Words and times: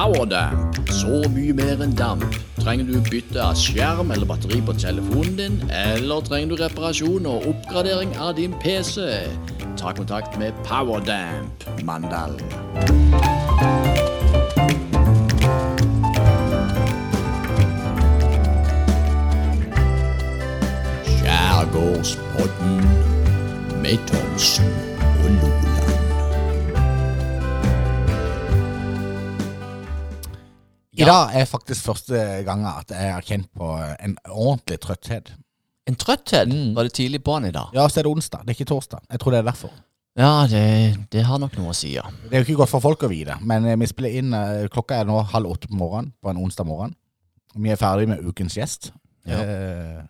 Powerdamp. 0.00 0.78
Så 0.88 1.18
mye 1.28 1.52
mer 1.52 1.82
enn 1.84 1.92
damp. 1.92 2.22
Trenger 2.56 2.86
du 2.88 2.94
bytte 3.10 3.42
av 3.44 3.58
skjerm 3.60 4.08
eller 4.14 4.24
batteri 4.24 4.62
på 4.64 4.72
telefonen 4.80 5.36
din, 5.36 5.58
eller 5.76 6.24
trenger 6.24 6.54
du 6.54 6.62
reparasjon 6.62 7.28
og 7.28 7.44
oppgradering 7.50 8.14
av 8.16 8.32
din 8.38 8.54
PC? 8.64 9.04
Ta 9.76 9.92
kontakt 9.92 10.38
med 10.40 10.56
Powerdamp 10.64 11.66
Mandal. 11.84 12.40
Skjærgårdspodden 21.12 22.86
med 23.84 24.08
Thomsen 24.08 24.72
og 25.02 25.28
Loland. 25.28 25.69
I 31.00 31.06
dag 31.08 31.34
er 31.40 31.46
faktisk 31.48 31.86
første 31.90 32.24
gang 32.46 32.64
at 32.68 32.90
jeg 32.94 33.12
har 33.14 33.24
kjent 33.26 33.48
på 33.56 33.68
en 34.04 34.16
ordentlig 34.28 34.80
trøtthet. 34.84 35.30
En 35.88 35.96
trøtthet? 35.98 36.50
Var 36.76 36.86
det 36.88 36.92
tidlig 36.96 37.22
på 37.24 37.34
han 37.38 37.48
i 37.48 37.52
dag? 37.54 37.70
Ja, 37.74 37.86
så 37.88 38.00
er 38.02 38.06
det 38.06 38.12
onsdag, 38.12 38.42
det 38.44 38.52
er 38.54 38.58
ikke 38.60 38.68
torsdag. 38.72 39.00
Jeg 39.10 39.20
tror 39.22 39.34
det 39.34 39.40
er 39.40 39.48
derfor. 39.48 39.72
Ja, 40.18 40.30
det, 40.50 40.62
det 41.14 41.22
har 41.24 41.38
nok 41.40 41.54
noe 41.56 41.70
å 41.72 41.76
si, 41.76 41.94
ja. 41.94 42.02
Det 42.26 42.34
er 42.34 42.42
jo 42.42 42.48
ikke 42.50 42.60
godt 42.64 42.72
for 42.74 42.82
folk 42.84 43.04
å 43.06 43.10
vite, 43.10 43.36
men 43.46 43.64
eh, 43.70 43.76
vi 43.80 43.86
spiller 43.88 44.16
inn 44.20 44.34
eh, 44.36 44.64
Klokka 44.74 44.98
er 45.00 45.06
nå 45.08 45.20
halv 45.32 45.52
åtte 45.54 45.70
på 45.70 45.78
morgenen 45.78 46.10
på 46.20 46.32
en 46.32 46.40
onsdag 46.42 46.66
morgen. 46.68 46.92
Vi 47.56 47.70
er 47.72 47.78
ferdig 47.80 48.08
med 48.10 48.24
ukens 48.26 48.58
gjest. 48.58 48.90
Ja. 49.26 49.38
Eh, 49.40 50.00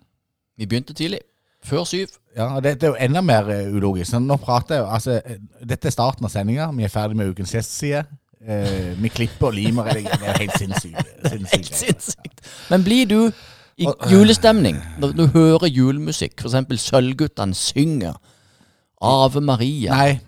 Vi 0.60 0.66
begynte 0.66 0.96
tidlig. 0.96 1.20
Før 1.64 1.84
syv. 1.84 2.14
ja, 2.36 2.46
det, 2.64 2.78
det 2.80 2.88
er 2.88 2.94
jo 2.94 3.04
enda 3.04 3.20
mer 3.20 3.48
eh, 3.52 3.68
ulogisk. 3.76 4.16
Nå 4.24 4.36
prater 4.40 4.78
jeg 4.78 4.84
jo 4.84 4.90
Altså, 4.96 5.18
dette 5.68 5.88
er 5.90 5.92
starten 5.94 6.24
av 6.24 6.32
sendinga. 6.32 6.70
Vi 6.72 6.84
er 6.88 6.92
ferdig 6.92 7.16
med 7.20 7.30
ukens 7.34 7.52
gjest, 7.54 7.76
sier 7.76 7.98
jeg. 8.00 8.19
Eh, 8.40 8.96
med 8.96 9.12
klipper 9.12 9.50
og 9.50 9.54
limer. 9.54 9.90
Det 9.92 10.06
er 10.08 10.38
helt 10.40 10.58
sinnssykt. 10.58 11.10
Helt 11.28 11.74
sinnssykt. 11.76 12.40
Men 12.70 12.84
blir 12.86 13.08
du 13.10 13.18
i 13.80 13.88
julestemning 14.10 14.78
når 15.00 15.12
du 15.16 15.26
hører 15.34 15.68
julemusikk? 15.68 16.38
Eksempel 16.40 16.80
Sølvguttene 16.80 17.56
synger 17.56 18.16
Ave 19.00 19.40
Maria. 19.44 19.92
Nei, 19.96 20.18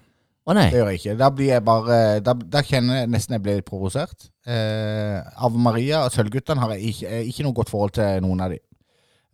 Å 0.44 0.56
nei. 0.56 0.68
det 0.72 0.80
gjør 0.80 0.90
jeg 0.92 1.00
ikke. 1.00 1.16
Da 1.20 1.30
blir 1.32 1.50
jeg 1.54 1.64
bare 1.64 1.96
Da, 2.24 2.34
da 2.34 2.62
kjenner 2.66 3.02
jeg 3.02 3.10
nesten 3.12 3.36
jeg 3.38 3.44
blir 3.44 3.64
provosert. 3.64 4.28
Eh, 4.48 5.18
Ave 5.44 5.60
Maria 5.64 6.04
og 6.06 6.12
Sølvguttene 6.14 6.60
har 6.64 6.76
jeg 6.76 6.92
ikke, 6.92 7.08
eh, 7.16 7.28
ikke 7.32 7.46
noe 7.48 7.56
godt 7.60 7.72
forhold 7.72 7.96
til 7.96 8.20
noen 8.24 8.44
av 8.44 8.52
de. 8.52 8.60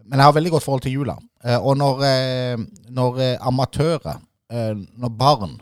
Men 0.09 0.21
jeg 0.23 0.31
har 0.31 0.35
veldig 0.39 0.53
godt 0.55 0.65
forhold 0.65 0.87
til 0.87 0.95
jula. 1.01 1.19
Eh, 1.45 1.59
og 1.59 1.79
når, 1.79 2.05
eh, 2.07 2.67
når 2.95 3.19
eh, 3.25 3.35
amatører, 3.51 4.23
eh, 4.51 4.75
når 4.99 5.15
barn, 5.19 5.59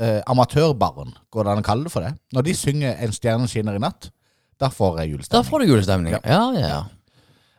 eh, 0.00 0.20
amatørbarn, 0.30 1.14
går 1.30 1.44
det 1.44 1.52
an 1.52 1.62
å 1.62 1.66
kalle 1.66 1.88
det 1.88 1.92
for 1.92 2.06
det, 2.06 2.14
når 2.32 2.48
de 2.48 2.54
synger 2.56 2.96
'En 2.98 3.12
stjerne 3.12 3.48
skinner 3.48 3.76
i 3.76 3.82
natt', 3.82 4.10
da 4.60 4.68
får 4.68 5.00
jeg 5.00 5.28
Da 5.30 5.42
får 5.42 5.60
du 5.60 5.66
julestemning. 5.66 6.12
Ja, 6.12 6.20
ja, 6.24 6.52
ja. 6.58 6.68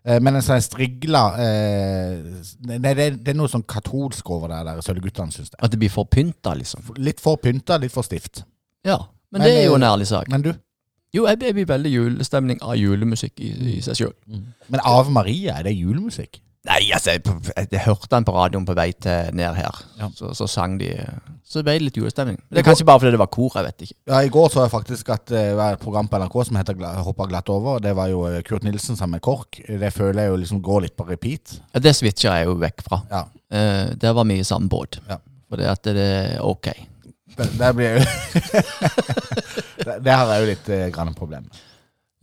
ja. 0.06 0.20
men 0.20 0.36
en 0.36 0.42
sånn 0.42 0.62
strigla 0.62 1.24
eh, 1.40 2.20
Nei, 2.68 2.94
det, 2.94 3.24
det 3.24 3.34
er 3.34 3.38
noe 3.38 3.52
sånn 3.52 3.66
katolsk 3.68 4.30
over 4.30 4.52
det 4.52 4.62
der 4.66 4.82
Sølvguttene, 4.82 5.32
syns 5.32 5.52
det. 5.52 5.60
At 5.60 5.72
det 5.72 5.80
blir 5.80 5.92
for 5.92 6.06
pynta, 6.06 6.54
liksom. 6.56 6.94
Litt 6.98 7.20
for 7.24 7.38
pynta, 7.38 7.78
litt 7.78 7.92
for 7.92 8.04
stift. 8.04 8.46
Ja. 8.86 8.98
Men, 9.32 9.42
Men, 9.42 9.48
det 9.48 9.58
er 9.58 9.66
jo 9.66 9.76
eh, 9.76 9.82
en 9.82 9.90
ærlig 9.90 10.08
sak. 10.08 10.30
Men 10.30 10.42
du, 10.46 10.54
Jo, 11.14 11.28
jeg 11.28 11.54
blir 11.54 11.68
veldig 11.70 11.92
julestemning 11.92 12.62
av 12.66 12.74
julemusikk 12.74 13.38
i, 13.38 13.52
i 13.76 13.82
seg 13.86 14.00
sjøl. 14.00 14.14
men 14.68 14.82
Ave 14.82 15.12
Maria, 15.14 15.60
er 15.60 15.68
det 15.68 15.76
julemusikk? 15.78 16.40
Nei, 16.64 16.80
altså, 16.96 17.18
jeg, 17.18 17.24
jeg, 17.52 17.68
jeg 17.74 17.82
hørte 17.84 18.08
den 18.14 18.24
på 18.24 18.34
radioen 18.38 18.66
på 18.68 18.76
vei 18.78 18.90
til 18.96 19.34
ned 19.36 19.58
her. 19.58 19.80
Ja. 20.00 20.08
Så, 20.16 20.30
så 20.38 20.48
sang 20.48 20.78
de 20.80 20.94
Så 21.44 21.60
det 21.60 21.66
ble 21.68 21.76
litt 21.84 21.98
julestemning. 22.00 22.38
Det 22.48 22.62
er 22.62 22.66
kanskje 22.70 22.88
bare 22.88 23.02
fordi 23.04 23.12
det 23.18 23.20
var 23.20 23.32
kor, 23.36 23.52
jeg 23.60 23.68
vet 23.68 23.84
ikke. 23.88 23.98
Ja, 24.14 24.22
I 24.24 24.32
går 24.32 24.48
så 24.54 24.64
jeg 24.64 24.72
faktisk 24.72 25.12
at 25.12 25.28
det 25.34 25.44
var 25.60 25.76
et 25.76 25.84
program 25.84 26.08
på 26.08 26.22
NRK 26.24 26.38
som 26.48 26.60
heter 26.62 26.80
Hoppa 27.04 27.28
glatt 27.28 27.52
over. 27.52 27.84
Det 27.84 27.92
var 28.00 28.08
jo 28.14 28.24
eh, 28.30 28.40
Kurt 28.48 28.64
Nilsen 28.64 28.96
sammen 28.96 29.18
med 29.20 29.26
KORK. 29.28 29.60
Det 29.84 29.92
føler 29.92 30.24
jeg 30.24 30.32
jo 30.32 30.40
liksom 30.46 30.64
går 30.64 30.86
litt 30.88 30.96
på 30.96 31.08
repeat. 31.12 31.58
Ja, 31.76 31.84
det 31.84 31.96
switcha 32.00 32.38
jeg 32.40 32.48
jo 32.48 32.56
vekk 32.64 32.86
fra. 32.88 33.04
Ja, 33.12 33.26
Eh, 33.54 33.92
der 34.02 34.14
var 34.18 34.26
vi 34.26 34.40
i 34.40 34.44
samme 34.44 34.66
båt. 34.70 34.98
Ja. 35.10 35.20
For 35.50 35.62
det 35.62 35.68
at 35.70 35.84
det 35.86 36.02
er 36.02 36.40
ok. 36.42 36.72
Det, 37.38 37.46
det 37.60 37.68
blir 37.78 38.00
jo 38.00 38.06
det, 39.86 40.00
det 40.06 40.16
har 40.16 40.32
jeg 40.34 40.42
jo 40.42 40.50
litt 40.50 40.72
eh, 40.74 40.88
grann 40.94 41.14
problem 41.18 41.46
med. 41.46 41.62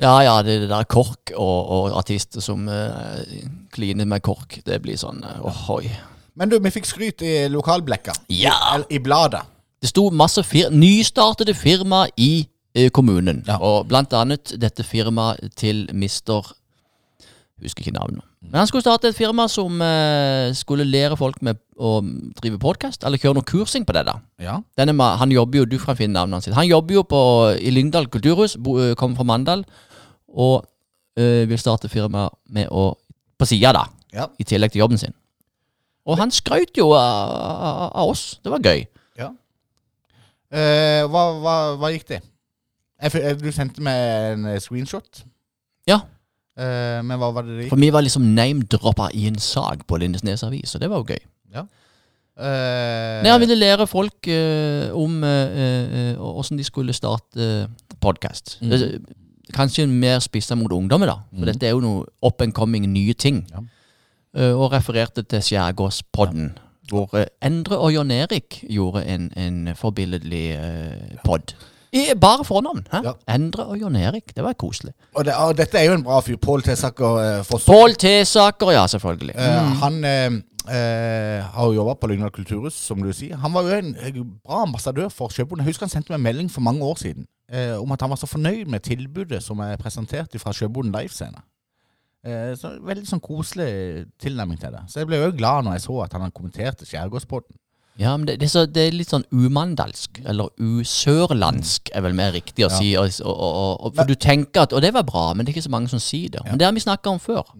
Ja 0.00 0.14
ja, 0.24 0.36
det, 0.42 0.62
det 0.62 0.70
der 0.70 0.86
KORK 0.88 1.34
og, 1.36 1.58
og 1.76 1.96
artister 1.98 2.40
som 2.44 2.68
eh, 2.72 3.42
kliner 3.74 4.08
med 4.08 4.22
KORK, 4.24 4.62
det 4.64 4.80
blir 4.84 4.96
sånn 5.00 5.20
eh, 5.26 5.42
ohoi. 5.44 5.90
Men 6.40 6.48
du, 6.48 6.56
vi 6.62 6.72
fikk 6.72 6.88
skryt 6.88 7.24
i 7.26 7.34
lokalblekka. 7.52 8.14
Ja. 8.32 8.54
I, 8.78 8.96
i 8.96 9.02
bladet. 9.02 9.42
Det 9.80 9.90
sto 9.90 10.06
masse 10.12 10.42
fir 10.44 10.72
nystartede 10.72 11.52
firma 11.56 12.06
i 12.16 12.46
eh, 12.72 12.88
kommunen. 12.96 13.42
Ja. 13.48 13.58
Og 13.60 13.90
blant 13.90 14.14
annet 14.16 14.54
dette 14.60 14.86
firmaet 14.86 15.52
til 15.60 15.86
mister 15.92 16.54
Husker 17.60 17.84
ikke 17.84 17.92
navnet. 17.92 18.24
Men 18.40 18.62
han 18.62 18.68
skulle 18.70 18.80
starte 18.80 19.10
et 19.10 19.16
firma 19.18 19.44
som 19.52 19.82
eh, 19.84 20.48
skulle 20.56 20.86
lære 20.88 21.18
folk 21.20 21.42
med 21.44 21.58
å 21.76 21.98
drive 22.40 22.56
podkast, 22.62 23.04
eller 23.04 23.20
kjøre 23.20 23.36
noe 23.36 23.44
kursing 23.44 23.84
på 23.84 23.92
det. 23.92 24.06
da. 24.08 24.14
Ja. 24.40 24.54
Denne, 24.80 24.96
han 24.96 25.34
jobber 25.34 25.60
jo, 25.60 25.66
du 25.68 25.76
kan 25.82 25.98
finne 25.98 26.16
navnet 26.16 26.38
hans. 26.38 26.56
Han 26.56 26.68
jobber 26.70 26.96
jo 26.96 27.02
på, 27.04 27.20
i 27.60 27.72
Lyngdal 27.74 28.08
kulturhus, 28.08 28.56
kommer 28.96 29.20
fra 29.20 29.28
Mandal, 29.28 29.66
og 30.30 30.66
øh, 31.18 31.48
vil 31.50 31.58
starte 31.58 31.88
firma 31.88 32.28
med 32.48 32.68
å 32.70 32.94
På 33.40 33.46
sida, 33.48 33.72
da. 33.72 33.86
Ja. 34.12 34.26
I 34.38 34.44
tillegg 34.44 34.72
til 34.74 34.82
jobben 34.82 34.98
sin. 35.00 35.14
Og 36.04 36.18
han 36.20 36.30
skrøt 36.34 36.76
jo 36.76 36.90
av, 36.92 37.30
av, 37.32 37.78
av 38.02 38.10
oss. 38.10 38.38
Det 38.44 38.50
var 38.52 38.60
gøy. 38.60 38.82
ja. 39.16 39.30
Eh, 40.52 41.06
hva, 41.08 41.22
hva, 41.40 41.54
hva 41.80 41.90
gikk 41.94 42.08
det? 42.08 42.18
Jeg, 43.00 43.14
eh, 43.22 43.36
du 43.40 43.48
sendte 43.54 43.80
meg 43.86 43.96
en 44.34 44.44
eh, 44.50 44.58
screenshot. 44.60 45.22
Ja. 45.88 46.00
Eh, 46.58 46.98
men 47.06 47.16
hva 47.20 47.30
var 47.32 47.46
det 47.46 47.54
det 47.56 47.62
gikk? 47.64 47.72
For 47.72 47.80
vi 47.80 47.90
var 47.94 48.04
liksom 48.04 48.26
name-droppa 48.36 49.08
i 49.16 49.24
en 49.30 49.38
sak 49.40 49.86
på 49.88 50.00
Lindesnes 50.02 50.42
Avis, 50.44 50.74
og 50.76 50.82
det 50.82 50.90
var 50.92 51.00
jo 51.00 51.14
gøy. 51.14 51.22
Eh, 52.40 53.20
Nei, 53.24 53.30
Han 53.32 53.40
ville 53.42 53.56
lære 53.58 53.84
folk 53.90 54.28
eh, 54.32 54.88
om 54.96 55.18
åssen 56.40 56.56
de 56.60 56.64
skulle 56.64 56.92
starte 56.96 57.68
podkast. 58.00 58.58
Mm. 58.60 59.04
Kanskje 59.54 59.86
mer 59.86 60.18
spissa 60.20 60.54
mot 60.54 60.72
ungdommen, 60.72 61.08
da. 61.08 61.14
For 61.32 61.40
Mm. 61.44 61.46
dette 61.52 61.66
er 61.66 61.70
jo 61.70 61.80
noe 61.80 62.04
up 62.26 62.40
and 62.42 62.52
coming 62.52 62.86
nye 62.92 63.12
ting. 63.12 63.46
Ja. 63.50 63.58
Uh, 64.36 64.60
og 64.62 64.72
refererte 64.72 65.22
til 65.22 65.40
Skjærgårdspodden, 65.42 66.52
hvor 66.90 67.08
uh, 67.14 67.24
Endre 67.42 67.78
og 67.78 67.92
Jon 67.94 68.10
Erik 68.10 68.64
gjorde 68.70 69.02
en, 69.06 69.32
en 69.36 69.74
forbilledlig 69.76 70.58
uh, 70.58 71.16
pod. 71.24 71.54
I 71.92 72.04
bare 72.20 72.44
fornavn. 72.44 72.84
Hæ? 72.92 73.00
Ja. 73.04 73.12
Endre 73.34 73.64
og 73.66 73.76
Jon 73.80 73.96
Erik. 73.96 74.30
Det 74.36 74.44
var 74.44 74.52
koselig. 74.52 74.92
og, 75.14 75.24
det, 75.24 75.34
og 75.34 75.56
dette 75.58 75.78
er 75.78 75.84
jo 75.88 75.92
en 75.98 76.04
bra 76.06 76.20
fyr. 76.22 76.36
Pål 76.38 76.62
Tesaker 76.62 77.40
uh, 77.40 77.58
Pål 77.66 77.94
Tesaker, 77.98 78.70
ja, 78.70 78.86
selvfølgelig. 78.86 79.34
Eh, 79.34 79.60
Mm. 79.62 79.72
Han 79.82 80.04
eh, 80.70 81.42
har 81.44 81.66
jo 81.66 81.76
jobba 81.80 81.96
på 81.98 82.10
Lyngdal 82.10 82.32
kulturhus, 82.34 82.78
som 82.78 83.02
du 83.02 83.10
sier. 83.12 83.36
Han 83.42 83.54
var 83.54 83.66
jo 83.66 83.76
en 83.76 83.94
eh, 83.98 84.22
bra 84.44 84.62
ambassadør 84.64 85.10
for 85.12 85.34
Sjøbonden. 85.34 85.64
Jeg 85.64 85.74
husker 85.74 85.88
han 85.88 85.94
sendte 85.94 86.14
meg 86.14 86.20
en 86.20 86.28
melding 86.28 86.50
for 86.52 86.64
mange 86.64 86.86
år 86.86 87.00
siden 87.02 87.26
eh, 87.52 87.76
om 87.76 87.92
at 87.92 88.02
han 88.04 88.12
var 88.12 88.20
så 88.20 88.30
fornøyd 88.30 88.70
med 88.70 88.84
tilbudet 88.86 89.42
som 89.44 89.62
er 89.64 89.80
presentert 89.80 90.36
fra 90.42 90.54
Sjøbonden 90.56 90.94
livescene. 90.94 91.42
Eh, 92.26 92.52
så 92.60 92.76
Veldig 92.84 93.08
sånn 93.08 93.24
koselig 93.24 94.06
tilnærming 94.20 94.60
til 94.60 94.76
det. 94.76 94.84
Så 94.92 95.02
jeg 95.02 95.10
ble 95.10 95.20
jo 95.20 95.32
glad 95.36 95.66
når 95.66 95.78
jeg 95.78 95.88
så 95.88 95.98
at 96.04 96.14
han 96.16 96.28
kommenterte 96.30 96.84
kommentert 96.84 96.88
Skjærgårdspodden. 96.88 97.56
Ja, 98.00 98.14
men 98.16 98.26
det, 98.28 98.38
det, 98.40 98.46
er 98.46 98.52
så, 98.52 98.62
det 98.64 98.84
er 98.86 98.94
litt 98.96 99.10
sånn 99.12 99.26
umandalsk, 99.34 100.22
eller 100.24 100.48
usørlandsk 100.56 101.90
er 101.92 102.04
vel 102.06 102.14
mer 102.16 102.32
riktig 102.32 102.64
å 102.64 102.70
si. 102.72 102.94
Og, 102.96 103.10
og, 103.26 103.34
og, 103.34 103.72
og, 103.74 103.98
for 103.98 104.08
du 104.08 104.14
tenker 104.16 104.64
at 104.64 104.72
Og 104.72 104.80
det 104.80 104.94
var 104.96 105.04
bra, 105.04 105.26
men 105.34 105.44
det 105.44 105.52
er 105.52 105.58
ikke 105.58 105.66
så 105.66 105.74
mange 105.74 105.90
som 105.92 106.00
sier 106.00 106.32
det. 106.32 106.44
Men 106.46 106.60
det 106.60 106.68
har 106.68 106.72
vi 106.76 106.84
snakka 106.84 107.12
om 107.12 107.20
før. 107.20 107.50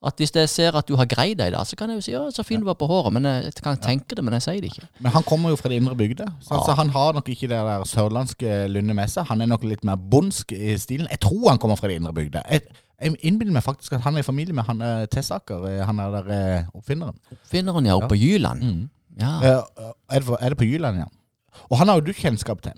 At 0.00 0.16
hvis 0.16 0.30
jeg 0.32 0.48
ser 0.48 0.76
at 0.78 0.88
du 0.88 0.94
har 0.96 1.04
greid 1.04 1.36
deg 1.36 1.52
da, 1.52 1.60
så 1.68 1.76
kan 1.76 1.90
jeg 1.92 1.98
jo 1.98 2.04
si 2.06 2.12
ja, 2.14 2.22
så 2.32 2.40
fin 2.46 2.62
du 2.62 2.64
var 2.64 2.78
på 2.80 2.86
håret. 2.88 3.12
Men 3.12 3.26
jeg 3.28 3.52
kan 3.60 3.76
tenke 3.76 4.16
det, 4.16 4.22
men 4.24 4.32
jeg 4.38 4.46
sier 4.46 4.60
det 4.64 4.70
ikke. 4.72 4.86
Men 5.04 5.12
han 5.12 5.26
kommer 5.28 5.52
jo 5.52 5.58
fra 5.60 5.68
det 5.68 5.76
indre 5.76 5.96
bygde, 5.98 6.24
så 6.40 6.54
altså, 6.56 6.76
han 6.78 6.92
har 6.94 7.18
nok 7.18 7.28
ikke 7.28 7.50
det 7.50 7.58
der 7.68 7.84
sørlandske 7.88 8.54
lynnet 8.72 8.96
med 8.96 9.12
seg. 9.12 9.28
Han 9.28 9.44
er 9.44 9.50
nok 9.50 9.66
litt 9.68 9.84
mer 9.84 10.00
bondsk 10.00 10.54
i 10.56 10.78
stilen. 10.80 11.10
Jeg 11.12 11.20
tror 11.20 11.50
han 11.50 11.60
kommer 11.60 11.76
fra 11.76 11.90
det 11.92 11.98
indre 12.00 12.14
bygde. 12.16 12.40
Jeg, 12.48 12.64
jeg 12.96 13.20
innbiller 13.28 13.58
meg 13.58 13.66
faktisk 13.66 13.98
at 13.98 14.06
han 14.06 14.16
er 14.16 14.24
i 14.24 14.28
familie 14.30 14.56
med 14.56 14.64
han 14.70 14.80
eh, 14.84 15.04
Tessaker, 15.12 15.68
eh, 15.68 15.84
han 15.84 16.00
er 16.00 16.16
der 16.16 16.32
eh, 16.38 16.72
oppfinneren. 16.80 17.20
Oppfinneren, 17.36 17.92
ja, 17.92 18.00
oppe 18.00 18.14
på 18.14 18.20
Jyland. 18.22 18.64
Ja. 19.20 19.36
Eh, 19.44 19.92
er, 20.16 20.24
det 20.24 20.40
er 20.40 20.54
det 20.54 20.60
på 20.64 20.68
Jylland, 20.68 21.04
ja? 21.04 21.10
Og 21.68 21.76
han 21.76 21.92
har 21.92 22.00
jo 22.00 22.08
du 22.08 22.16
kjennskap 22.16 22.64
til. 22.64 22.72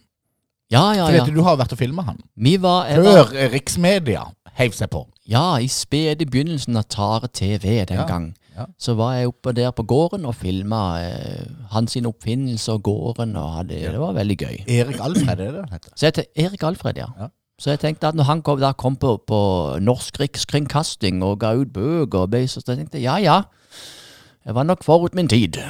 ja, 0.73 0.89
ja, 0.97 1.07
For 1.07 1.23
ja. 1.23 1.25
du 1.31 1.43
har 1.47 1.59
vært 1.61 1.75
og 1.75 1.79
filma 1.79 2.03
han. 2.03 2.19
Var, 2.67 2.95
Før 2.99 3.35
Riksmedia 3.55 4.27
heiv 4.59 4.75
seg 4.75 4.91
på. 4.91 5.07
Ja, 5.29 5.57
i 5.63 5.69
spede 5.71 6.27
begynnelsen 6.27 6.77
av 6.77 6.83
Tare 6.91 7.29
TV 7.29 7.85
den 7.87 7.97
Ja, 8.01 8.07
gang. 8.07 8.35
ja. 8.57 8.65
Så 8.79 8.95
var 8.99 9.15
jeg 9.15 9.29
oppe 9.29 9.53
der 9.55 9.71
på 9.71 9.83
gården 9.87 10.25
og 10.27 10.35
filma 10.35 11.01
eh, 11.03 11.47
hans 11.71 11.97
oppfinnelse 11.97 12.73
og 12.73 12.83
gården. 12.83 13.37
og 13.37 13.53
hadde, 13.53 13.75
Det 13.93 14.01
var 14.01 14.13
veldig 14.13 14.37
gøy. 14.39 14.57
Erik 14.67 14.99
Alfred, 15.01 15.29
er 15.31 15.35
det 15.37 15.47
det 15.55 15.63
han 15.63 15.73
heter? 15.73 15.91
Så 15.97 16.11
jeg 16.11 16.27
Erik 16.37 16.63
Alfred, 16.63 16.97
ja. 16.97 17.07
Ja. 17.21 17.29
Så 17.61 17.71
jeg 17.71 17.79
tenkte 17.81 18.09
at 18.09 18.15
når 18.15 18.25
han 18.25 18.43
kom, 18.43 18.59
da 18.61 18.73
kom 18.73 18.97
på, 18.97 19.17
på 19.27 19.79
Norsk 19.81 20.19
Rikskringkasting 20.21 21.23
og 21.23 21.39
ga 21.41 21.53
ut 21.55 21.71
bøker, 21.73 22.19
og 22.25 22.31
ble 22.31 22.49
så 22.49 22.61
så 22.61 22.75
tenkte 22.75 22.99
jeg 22.99 23.05
ja 23.05 23.17
ja, 23.23 23.43
jeg 24.45 24.55
var 24.55 24.65
nok 24.67 24.83
forut 24.83 25.15
min 25.15 25.29
tid. 25.29 25.61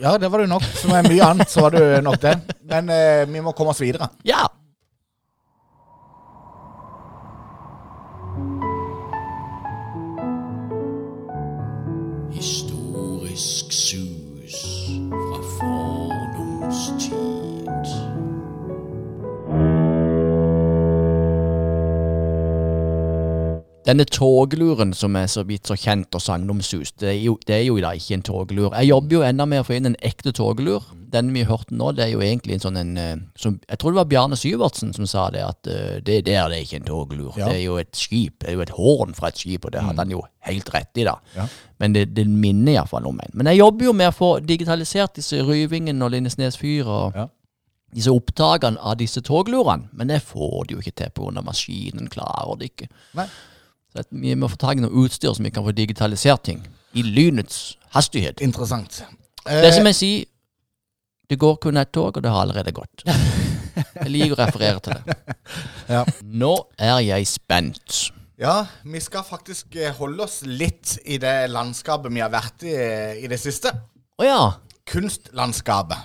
Ja, 0.00 0.16
det 0.18 0.30
var 0.30 0.38
du 0.38 0.46
nok. 0.46 0.62
Som 0.62 0.90
er 0.94 1.02
mye 1.08 1.22
annet, 1.26 1.50
så 1.50 1.60
var 1.66 1.70
du 1.74 2.00
nok 2.02 2.20
det. 2.22 2.36
Men 2.70 2.88
eh, 2.90 3.26
vi 3.32 3.40
må 3.42 3.50
komme 3.52 3.70
oss 3.74 3.80
videre. 3.82 4.08
Ja! 4.24 4.46
soon. 13.72 14.11
Denne 23.92 24.06
togluren 24.08 24.94
som 24.96 25.16
er 25.20 25.26
så 25.28 25.42
vidt 25.44 25.68
så 25.68 25.74
kjent 25.76 26.14
og 26.16 26.22
sagnomsust, 26.24 26.94
det, 27.02 27.08
er 27.10 27.18
jo- 27.26 27.38
det 27.44 27.54
er 27.58 27.64
jo 27.66 27.74
da 27.82 27.90
ikke 27.92 28.14
en 28.16 28.22
toglur. 28.24 28.70
Jeg 28.72 28.88
jobber 28.88 29.16
jo 29.18 29.22
enda 29.26 29.44
med 29.44 29.60
å 29.60 29.66
få 29.68 29.74
inn 29.76 29.86
en 29.90 29.96
ekte 30.00 30.32
toglur. 30.32 30.86
Den 31.12 31.28
vi 31.34 31.42
hørte 31.44 31.76
nå, 31.76 31.90
det 31.92 32.06
er 32.06 32.12
jo 32.14 32.22
egentlig 32.24 32.54
en 32.56 32.62
sånn 32.64 32.78
en 32.80 32.96
eh, 32.96 33.16
som, 33.36 33.58
Jeg 33.68 33.78
tror 33.78 33.92
det 33.92 33.98
var 34.00 34.08
Bjarne 34.08 34.38
Syvertsen 34.40 34.94
som 34.96 35.04
sa 35.06 35.26
det, 35.34 35.42
at 35.44 35.66
eh, 35.68 36.00
det 36.00 36.22
der 36.24 36.48
det 36.48 36.56
er 36.56 36.64
ikke 36.64 36.78
en 36.80 36.88
toglur. 36.88 37.34
Ja. 37.36 37.50
Det 37.50 37.58
er 37.58 37.64
jo 37.66 37.76
et 37.82 37.92
skip. 38.00 38.38
Det 38.40 38.48
er 38.48 38.54
jo 38.56 38.62
et 38.64 38.70
horn 38.78 39.12
fra 39.14 39.28
et 39.28 39.36
skip, 39.36 39.66
og 39.68 39.72
det 39.76 39.82
hadde 39.84 39.98
han 40.06 40.10
jo 40.16 40.22
helt 40.48 40.72
rett 40.72 40.96
i, 40.96 41.04
da. 41.04 41.18
Ja. 41.36 41.46
Men 41.78 41.92
det, 41.92 42.06
det 42.16 42.24
minner 42.26 42.78
iallfall 42.78 43.04
om 43.12 43.20
en. 43.20 43.30
Men 43.34 43.46
jeg 43.52 43.60
jobber 43.60 43.84
jo 43.90 43.92
med 43.92 44.08
å 44.08 44.16
få 44.16 44.32
digitalisert 44.40 45.14
disse 45.20 45.44
Ryvingen 45.44 46.00
og 46.00 46.14
Lindesnes 46.16 46.56
fyr 46.56 46.88
og 46.88 47.12
Ja. 47.20 47.28
disse 47.92 48.08
opptakene 48.08 48.80
av 48.80 48.96
disse 48.96 49.20
toglurene. 49.20 49.90
Men 49.92 50.08
det 50.08 50.22
får 50.24 50.64
de 50.70 50.78
jo 50.78 50.80
ikke 50.80 50.96
til 50.96 51.10
pga. 51.12 51.42
maskinen 51.44 52.08
klarer 52.08 52.56
det 52.58 52.72
ikke. 52.72 52.88
Nei. 53.20 53.28
Så 53.92 54.04
vi 54.10 54.34
må 54.38 54.48
få 54.48 54.56
tak 54.56 54.78
i 54.80 54.84
noe 54.84 55.04
utstyr 55.04 55.34
som 55.36 55.44
vi 55.44 55.52
kan 55.52 55.64
få 55.66 55.74
digitalisert 55.76 56.44
ting 56.48 56.62
i 56.96 57.04
lynets 57.04 57.76
hastighet. 57.92 58.40
Interessant. 58.40 59.02
Det 59.44 59.58
Eh, 59.66 59.74
som 59.74 59.86
jeg 59.90 59.96
sier, 59.98 60.24
det 61.28 61.38
går 61.40 61.56
kun 61.60 61.76
et 61.80 61.90
tog, 61.92 62.16
og 62.16 62.22
det 62.22 62.30
har 62.30 62.44
allerede 62.44 62.72
gått. 62.72 63.04
Jeg 63.96 64.10
liker 64.12 64.34
å 64.36 64.38
referere 64.42 64.80
til 64.84 64.98
det. 65.00 65.14
Ja. 65.88 66.02
Nå 66.22 66.50
er 66.76 66.98
jeg 67.00 67.26
spent. 67.26 68.12
ja, 68.38 68.66
vi 68.84 69.00
skal 69.00 69.24
faktisk 69.24 69.76
eh, 69.80 69.94
holde 69.96 70.26
oss 70.26 70.42
litt 70.44 70.98
i 71.08 71.16
det 71.18 71.48
landskapet 71.48 72.12
vi 72.12 72.20
har 72.20 72.28
vært 72.32 72.66
i 72.68 72.74
eh, 72.76 73.24
i 73.24 73.30
det 73.32 73.38
siste. 73.40 73.72
Å 74.20 74.26
ja. 74.26 74.40
Kunstlandskapet. 74.84 76.04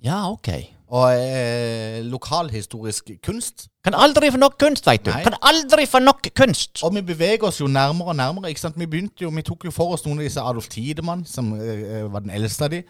Ja, 0.00 0.30
ok. 0.32 0.48
Og 0.88 1.14
eh, 1.16 2.02
lokalhistorisk 2.04 3.10
kunst. 3.24 3.68
Kan 3.84 3.94
aldri 3.96 4.28
få 4.30 4.38
nok 4.38 4.58
kunst, 4.60 4.86
veit 4.86 5.04
du. 5.06 5.10
Nei. 5.10 5.22
Kan 5.24 5.36
aldri 5.42 5.86
få 5.88 5.98
nok 6.04 6.28
kunst. 6.36 6.82
Og 6.84 6.92
vi 6.94 7.02
beveger 7.02 7.46
oss 7.48 7.60
jo 7.60 7.66
nærmere 7.66 8.12
og 8.12 8.16
nærmere. 8.16 8.48
ikke 8.52 8.60
sant? 8.60 8.78
Vi 8.78 8.86
begynte 8.86 9.24
jo, 9.24 9.30
vi 9.30 9.42
tok 9.42 9.64
jo 9.64 9.72
for 9.74 9.96
oss 9.96 10.04
noen 10.04 10.20
av 10.20 10.28
disse 10.28 10.44
Adolf 10.44 10.68
Tidemann, 10.68 11.24
som 11.24 11.54
eh, 11.56 12.04
var 12.12 12.20
den 12.26 12.34
eldste 12.36 12.68
av 12.68 12.76
de. 12.76 12.82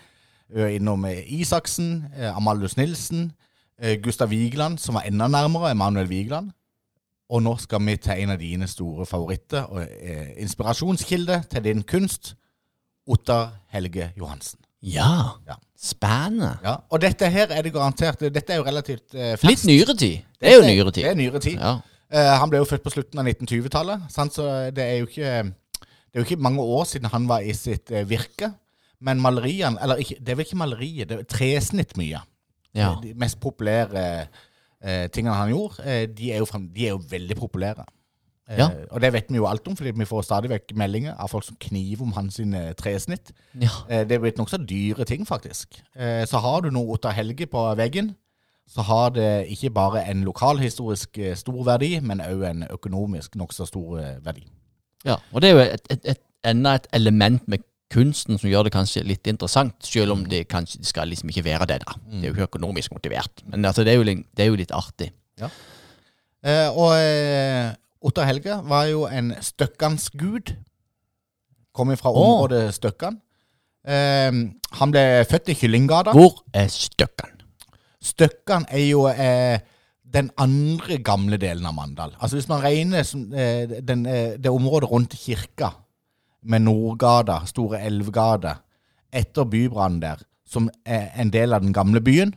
Innom 0.75 1.07
eh, 1.09 1.23
Isaksen, 1.41 2.05
eh, 2.19 2.37
Amalius 2.37 2.77
Nilsen, 2.77 3.33
eh, 3.81 3.97
Gustav 4.03 4.31
Vigeland, 4.35 4.79
som 4.83 4.99
var 4.99 5.07
enda 5.09 5.29
nærmere, 5.31 5.71
Emanuel 5.71 6.11
Vigeland. 6.11 6.51
Og 7.31 7.43
nå 7.43 7.57
skal 7.63 7.81
vi 7.87 7.97
til 7.97 8.21
en 8.21 8.35
av 8.35 8.39
dine 8.39 8.67
store 8.69 9.07
favoritter 9.09 9.65
og 9.73 9.87
eh, 9.87 10.35
inspirasjonskilde 10.45 11.45
til 11.51 11.65
din 11.65 11.83
kunst, 11.83 12.35
Ottar 13.07 13.55
Helge 13.73 14.11
Johansen. 14.19 14.59
Ja. 14.83 15.39
Ja. 15.49 15.57
Spennende. 15.85 16.55
Ja, 16.65 16.79
Og 16.89 17.01
dette 17.03 17.29
her 17.29 17.51
er 17.53 17.65
det 17.67 17.75
garantert 17.75 18.23
Dette 18.25 18.55
er 18.55 18.61
jo 18.63 18.65
relativt 18.65 19.13
eh, 19.15 19.35
fast. 19.37 19.45
Litt 19.51 19.65
nyere 19.69 19.97
tid. 20.01 20.23
Det 20.41 20.49
er 20.49 20.57
jo 20.57 20.65
nyere 20.65 20.95
Det 20.97 21.05
er 21.11 21.19
nyere 21.19 21.43
tid. 21.45 21.59
Ja. 21.61 21.75
Eh, 22.09 22.31
han 22.41 22.51
ble 22.53 22.63
jo 22.63 22.69
født 22.69 22.85
på 22.87 22.93
slutten 22.95 23.21
av 23.21 23.29
1920-tallet, 23.29 24.07
så 24.33 24.47
det 24.75 24.85
er 24.85 25.03
jo 25.03 25.09
ikke 25.11 25.33
Det 25.45 26.21
er 26.21 26.23
jo 26.23 26.27
ikke 26.29 26.43
mange 26.47 26.63
år 26.63 26.85
siden 26.89 27.11
han 27.13 27.29
var 27.29 27.45
i 27.45 27.53
sitt 27.53 27.91
eh, 27.93 28.07
virke. 28.09 28.53
Men 29.05 29.21
maleriene 29.21 29.77
Eller 29.83 30.01
ikke, 30.01 30.17
det 30.21 30.33
er 30.33 30.39
vel 30.39 30.47
ikke 30.47 30.63
maleriet, 30.63 31.09
det 31.11 31.19
er 31.19 31.29
tresnitt 31.29 31.97
mye. 32.01 32.23
ja. 32.75 32.95
De 33.03 33.13
mest 33.21 33.41
populære 33.41 34.05
eh, 34.85 35.09
tingene 35.13 35.35
han 35.37 35.53
gjorde, 35.53 35.85
eh, 35.85 36.07
de, 36.09 36.33
er 36.33 36.39
jo 36.39 36.47
de 36.75 36.87
er 36.87 36.95
jo 36.95 37.03
veldig 37.11 37.37
populære. 37.37 37.85
Eh, 38.51 38.59
Og 38.91 39.01
det 39.01 39.13
vet 39.15 39.31
vi 39.33 39.39
jo 39.39 39.47
alt 39.49 39.67
om, 39.69 39.77
fordi 39.77 39.95
vi 39.97 40.05
får 40.05 40.27
stadig 40.27 40.51
vekk 40.53 40.75
meldinger 40.77 41.15
av 41.17 41.31
folk 41.33 41.47
som 41.47 41.57
kniver 41.61 42.03
om 42.05 42.13
hans 42.13 42.35
sine 42.37 42.75
tresnitt. 42.77 43.33
ja. 43.61 43.71
Eh, 43.89 44.05
det 44.05 44.19
er 44.19 44.21
blitt 44.21 44.37
nokså 44.41 44.59
dyre 44.69 45.05
ting, 45.09 45.25
faktisk. 45.27 45.81
Eh, 45.97 46.27
så 46.29 46.39
har 46.45 46.61
du 46.61 46.71
noe 46.71 46.93
Ottar 46.93 47.17
Helge 47.17 47.47
på 47.47 47.63
veggen, 47.77 48.15
så 48.69 48.83
har 48.83 49.11
det 49.17 49.47
ikke 49.53 49.71
bare 49.71 50.05
en 50.11 50.25
lokalhistorisk 50.25 51.19
eh, 51.19 51.35
stor 51.37 51.65
verdi, 51.65 52.01
men 52.01 52.21
òg 52.21 52.45
en 52.51 52.67
økonomisk 52.71 53.37
nokså 53.37 53.67
stor 53.67 53.99
eh, 54.01 54.19
verdi. 54.25 54.45
Ja, 55.05 55.17
og 55.33 55.41
det 55.43 55.51
er 55.51 55.55
jo 55.55 55.65
et, 55.65 55.87
et, 55.91 56.05
et, 56.15 56.21
enda 56.45 56.75
et 56.75 56.87
element 56.93 57.49
med 57.49 57.65
kunsten 57.93 58.39
som 58.41 58.49
gjør 58.51 58.65
det 58.67 58.73
kanskje 58.73 59.05
litt 59.07 59.27
interessant, 59.29 59.77
selv 59.85 60.13
om 60.13 60.25
det 60.29 60.49
kanskje 60.49 60.81
det 60.81 60.89
skal 60.89 61.09
liksom 61.09 61.29
ikke 61.31 61.45
være 61.45 61.67
det, 61.71 61.79
da. 61.85 61.95
Det 62.09 62.25
er 62.25 62.29
jo 62.29 62.35
ikke 62.35 62.49
økonomisk 62.53 62.93
motivert. 62.93 63.45
Men 63.47 63.65
altså, 63.65 63.85
det 63.85 63.93
er 63.93 64.01
jo, 64.01 64.05
det 64.05 64.45
er 64.45 64.49
jo 64.51 64.57
litt 64.61 64.73
artig. 64.73 65.11
Eh, 66.45 66.69
og 66.77 66.93
eh, 66.99 67.73
Ottar 68.05 68.29
Helge 68.29 68.59
var 68.69 68.89
jo 68.91 69.07
en 69.09 69.33
støkkansgud. 69.41 70.55
Kom 71.75 71.91
fra 71.97 72.13
området 72.13 72.75
Støkkan. 72.77 73.17
Eh, 73.85 74.33
han 74.79 74.93
ble 74.93 75.05
født 75.29 75.49
i 75.51 75.57
Kyllinggata. 75.59 76.13
Hvor 76.15 76.43
er 76.55 76.69
Støkkan? 76.73 77.41
Støkkan 78.05 78.67
er 78.69 78.85
jo 78.85 79.07
eh, 79.09 79.59
den 80.15 80.29
andre 80.39 80.99
gamle 81.03 81.39
delen 81.41 81.67
av 81.67 81.75
Mandal. 81.75 82.13
Altså 82.21 82.37
Hvis 82.37 82.49
man 82.49 82.63
regner 82.63 83.03
som, 83.09 83.25
eh, 83.33 83.81
den, 83.83 84.05
eh, 84.07 84.37
det 84.37 84.53
området 84.53 84.91
rundt 84.91 85.17
kirka, 85.19 85.73
med 86.45 86.61
Nordgata, 86.61 87.47
Store 87.49 87.81
Elvgate, 87.81 88.59
etter 89.13 89.47
bybrannen 89.49 90.01
der, 90.03 90.21
som 90.47 90.69
er 90.85 91.07
en 91.17 91.31
del 91.33 91.55
av 91.57 91.63
den 91.65 91.73
gamle 91.73 92.01
byen, 92.05 92.35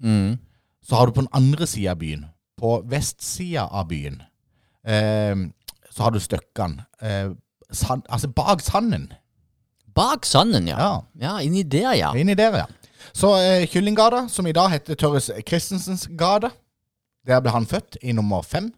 Mm. 0.00 0.38
så 0.82 0.94
har 0.96 1.06
du 1.06 1.12
på 1.12 1.20
den 1.20 1.32
andre 1.32 1.66
sida 1.66 1.90
av 1.90 1.98
byen, 1.98 2.24
på 2.56 2.82
vestsida 2.88 3.66
av 3.70 3.88
byen, 3.88 4.22
så 4.86 6.02
har 6.02 6.10
du 6.10 6.20
Støkkan. 6.20 6.80
Eh, 7.02 7.30
sand, 7.72 8.02
altså 8.08 8.28
bak 8.28 8.60
sanden. 8.60 9.12
Bak 9.94 10.26
sanden, 10.26 10.68
ja. 10.68 10.78
Ja. 10.78 11.00
Ja, 11.20 11.38
inni 11.44 11.62
der, 11.62 11.92
ja. 11.98 12.12
Inni 12.16 12.34
der, 12.34 12.56
ja. 12.56 12.66
Så 13.12 13.34
eh, 13.36 13.66
Kyllinggata, 13.68 14.28
som 14.28 14.46
i 14.46 14.52
dag 14.52 14.70
heter 14.70 14.94
Tørres 14.94 15.30
Christensens 15.48 16.08
gate, 16.18 16.50
der 17.26 17.40
ble 17.40 17.50
han 17.50 17.66
født, 17.66 17.98
i 18.02 18.12
nummer 18.12 18.42
fem. 18.42 18.70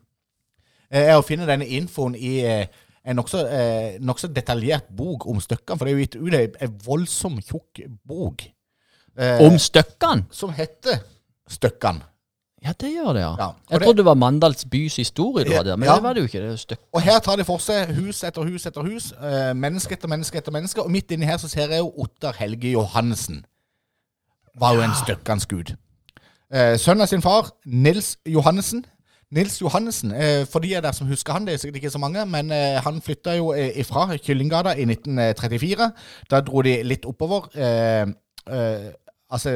Eh, 0.91 1.13
å 1.17 1.23
finne 1.25 1.47
denne 1.49 1.67
infoen 1.69 2.15
i 2.19 2.39
eh, 2.45 2.67
en 3.05 3.17
nokså 3.19 3.43
eh, 3.51 3.99
nok 4.01 4.21
detaljert 4.35 4.89
bok 4.95 5.27
om 5.31 5.41
Støkkan, 5.43 5.79
for 5.79 5.87
det 5.87 5.93
er 5.93 5.97
jo 5.99 6.05
gitt 6.05 6.19
ut 6.21 6.37
ei 6.39 6.49
ei 6.63 6.71
voldsom 6.85 7.41
tjukk 7.43 7.83
bok. 8.09 8.45
Eh, 9.19 9.43
Om 9.45 9.59
støkkene? 9.61 10.27
som 10.33 10.53
heter 10.57 11.03
Støkkan. 11.51 12.03
Ja, 12.65 12.73
det 12.81 12.93
gjør 12.95 13.13
det, 13.17 13.21
ja. 13.23 13.35
Ja, 13.39 13.47
Jeg 13.71 13.81
det- 13.81 13.87
trodde 13.87 13.97
det 13.97 14.05
var 14.05 14.15
Mandals 14.15 14.65
bys 14.71 14.97
historie, 14.97 15.45
du 15.45 15.51
hadde, 15.53 15.77
men 15.77 15.89
Ja. 15.89 15.95
det 15.95 16.03
var 16.03 16.13
det 16.13 16.21
jo 16.21 16.27
ikke. 16.27 16.41
Det 16.53 16.73
er. 16.73 16.77
Og 16.93 17.03
her 17.03 17.19
tar 17.19 17.37
de 17.37 17.45
for 17.45 17.59
seg 17.59 17.91
hus 17.95 18.23
etter 18.25 18.43
hus 18.43 18.67
etter 18.67 18.83
hus, 18.83 19.13
eh, 19.13 19.53
menneske 19.55 19.93
etter 19.93 20.09
menneske 20.09 20.39
etter 20.39 20.53
menneske, 20.53 20.83
og 20.83 20.91
midt 20.91 21.11
inni 21.11 21.27
her 21.27 21.37
så 21.39 21.49
ser 21.49 21.69
jeg 21.69 21.79
jo 21.79 21.93
Ottar 21.99 22.33
Helge 22.39 22.71
Johansen. 22.73 23.45
Var 24.59 24.75
jo 24.75 24.81
en 24.83 24.95
støkkansgud. 24.95 25.75
Eh, 26.53 26.77
sønnen 26.79 27.03
av 27.03 27.07
sin 27.09 27.23
far, 27.23 27.51
Nils 27.67 28.17
Johannessen. 28.27 28.85
Nils 29.33 29.59
Johannessen, 29.61 30.13
eh, 30.13 30.45
for 30.45 30.59
de 30.61 30.75
er 30.75 30.81
der 30.81 30.93
som 30.93 31.07
husker 31.09 31.33
han, 31.33 31.47
det 31.47 31.55
er 31.55 31.59
sikkert 31.59 31.77
ikke 31.83 31.91
så 31.91 31.99
mange, 31.99 32.27
men 32.27 32.51
eh, 32.53 32.79
han 32.85 33.01
flytta 33.01 33.37
jo 33.39 33.53
eh, 33.55 33.71
ifra 33.81 34.17
Kyllinggata 34.19 34.75
i 34.77 34.85
1934. 34.85 35.91
Da 36.31 36.41
dro 36.41 36.63
de 36.63 36.83
litt 36.85 37.07
oppover, 37.07 37.49
eh, 37.57 38.07
eh, 38.55 38.93
altså 39.31 39.51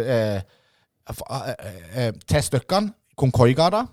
til 2.27 2.43
Støkkan, 2.43 2.91
Konkoigata. 3.17 3.85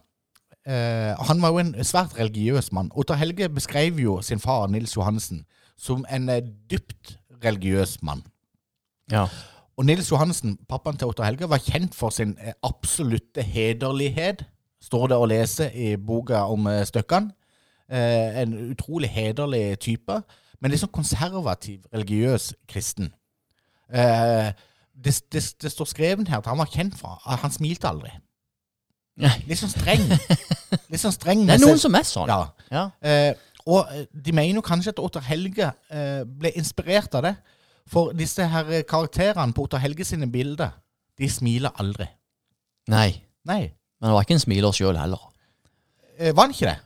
Eh, 0.67 1.25
han 1.27 1.41
var 1.41 1.51
jo 1.51 1.60
en 1.60 1.74
svært 1.84 2.15
religiøs 2.20 2.72
mann. 2.72 2.91
Otter 2.96 3.20
Helge 3.20 3.50
beskrev 3.50 4.00
jo 4.00 4.22
sin 4.22 4.39
far 4.39 4.67
Nils 4.67 4.96
Johansen, 4.96 5.46
som 5.77 6.05
en 6.12 6.29
eh, 6.29 6.43
dypt 6.72 7.17
religiøs 7.43 7.98
mann. 8.01 8.24
Ja. 9.12 9.27
Og 9.77 9.86
Nils 9.86 10.12
Johansen, 10.12 10.58
pappaen 10.70 10.98
til 10.98 11.08
Otter 11.08 11.24
Helge, 11.27 11.50
var 11.50 11.60
kjent 11.60 11.96
for 11.96 12.10
sin 12.10 12.38
eh, 12.39 12.53
absolutte 12.63 13.43
hederlighet. 13.43 14.46
Står 14.82 15.10
det 15.12 15.17
å 15.20 15.27
lese 15.27 15.67
i 15.75 15.96
boka 16.00 16.46
om 16.48 16.67
eh, 16.72 16.86
Støkkan. 16.88 17.34
Eh, 17.91 18.41
en 18.41 18.55
utrolig 18.72 19.10
hederlig 19.12 19.79
type, 19.84 20.22
men 20.62 20.72
liksom 20.72 20.89
konservativ, 20.96 21.84
religiøs 21.93 22.53
kristen. 22.72 23.12
Eh, 23.91 24.53
det, 24.93 25.15
det, 25.33 25.41
det 25.62 25.71
står 25.71 25.89
skrevet 25.89 26.29
her 26.29 26.41
at 26.43 26.50
han 26.50 26.59
var 26.59 26.69
kjent 26.71 26.95
fra 26.97 27.17
at 27.25 27.41
han 27.43 27.53
smilte 27.53 27.89
aldri. 27.89 28.12
Litt 29.17 29.59
sånn 29.59 29.73
streng. 29.73 30.05
Litt 30.91 31.01
sånn 31.01 31.13
streng. 31.13 31.43
Det 31.45 31.57
er 31.57 31.62
noen 31.62 31.81
som 31.81 31.97
er 31.97 32.05
sånn. 32.07 32.31
Ja. 32.31 32.69
Ja. 32.73 32.85
Eh, 33.05 33.33
og 33.69 33.91
eh, 33.93 34.07
de 34.12 34.33
mener 34.35 34.57
jo 34.57 34.65
kanskje 34.65 34.93
at 34.95 35.01
Ottar 35.03 35.25
Helge 35.27 35.69
eh, 35.93 36.23
ble 36.25 36.53
inspirert 36.59 37.13
av 37.19 37.27
det. 37.27 37.35
For 37.89 38.15
disse 38.17 38.45
her 38.50 38.71
eh, 38.71 38.85
karakterene 38.88 39.53
på 39.55 39.67
Ottar 39.67 39.83
Helge 39.83 40.07
sine 40.07 40.29
bilder, 40.31 40.73
de 41.19 41.29
smiler 41.29 41.75
aldri. 41.81 42.07
Nei. 42.91 43.12
Nei. 43.47 43.62
Men 44.00 44.09
han 44.09 44.17
var 44.17 44.25
ikke 44.25 44.38
en 44.39 44.43
smiler 44.43 44.75
sjøl 44.75 44.97
heller. 45.00 45.21
Eh, 46.17 46.33
var 46.33 46.47
han 46.47 46.55
ikke 46.55 46.71
det? 46.71 46.79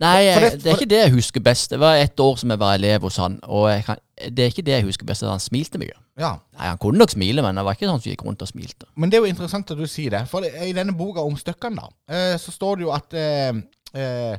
Nei, 0.00 0.32
For 0.32 0.40
det- 0.40 0.62
det, 0.62 0.66
er 0.70 0.76
ikke 0.78 0.88
det 0.88 0.98
jeg 1.04 1.12
husker 1.12 1.40
best. 1.44 1.70
Det 1.70 1.78
var 1.80 1.94
et 2.00 2.20
år 2.20 2.36
som 2.40 2.50
jeg 2.50 2.58
var 2.58 2.74
elev 2.74 3.00
hos 3.04 3.16
han, 3.20 3.38
og 3.42 3.68
kan, 3.84 3.96
det 4.30 4.38
er 4.44 4.48
ikke 4.52 4.64
det 4.64 4.72
jeg 4.78 4.84
husker 4.84 5.04
best, 5.06 5.22
at 5.22 5.28
han 5.30 5.40
smilte 5.44 5.78
mye. 5.78 5.92
Ja. 6.18 6.30
Nei, 6.56 6.66
Han 6.70 6.78
kunne 6.78 6.98
nok 6.98 7.10
smile, 7.12 7.42
men 7.42 7.56
det 7.56 7.64
var 7.64 7.76
ikke 7.76 7.88
sånn 7.90 8.00
som 8.00 8.10
gikk 8.12 8.24
rundt 8.24 8.42
og 8.42 8.48
smilte. 8.48 8.86
Men 8.96 9.10
det 9.10 9.18
er 9.18 9.26
jo 9.26 9.32
interessant 9.32 9.70
at 9.70 9.76
du 9.78 9.86
sier 9.86 10.10
det. 10.10 10.22
For 10.28 10.40
i 10.44 10.72
denne 10.76 10.94
boka 10.96 11.20
om 11.20 11.36
Støkkan, 11.36 11.76
da, 11.76 11.88
eh, 12.08 12.36
så 12.40 12.50
står 12.52 12.76
det 12.80 12.86
jo 12.88 12.92
at 12.96 13.14
eh, 13.14 13.52
eh, 13.94 14.38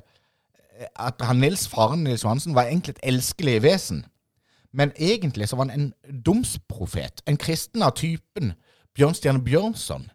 At 0.98 1.22
han 1.22 1.38
Nils, 1.38 1.68
faren 1.70 2.04
Nils 2.04 2.24
Johansen, 2.24 2.56
var 2.56 2.64
egentlig 2.66 2.96
et 2.98 3.04
elskelig 3.14 3.60
vesen. 3.62 4.06
Men 4.74 4.92
egentlig 4.98 5.48
så 5.50 5.56
var 5.60 5.68
han 5.70 5.80
en 5.80 6.22
domsprofet. 6.26 7.22
En 7.28 7.38
kristen 7.38 7.84
av 7.84 7.92
typen 8.00 8.54
Bjørnstjerne 8.98 9.44
Bjørnson 9.46 10.10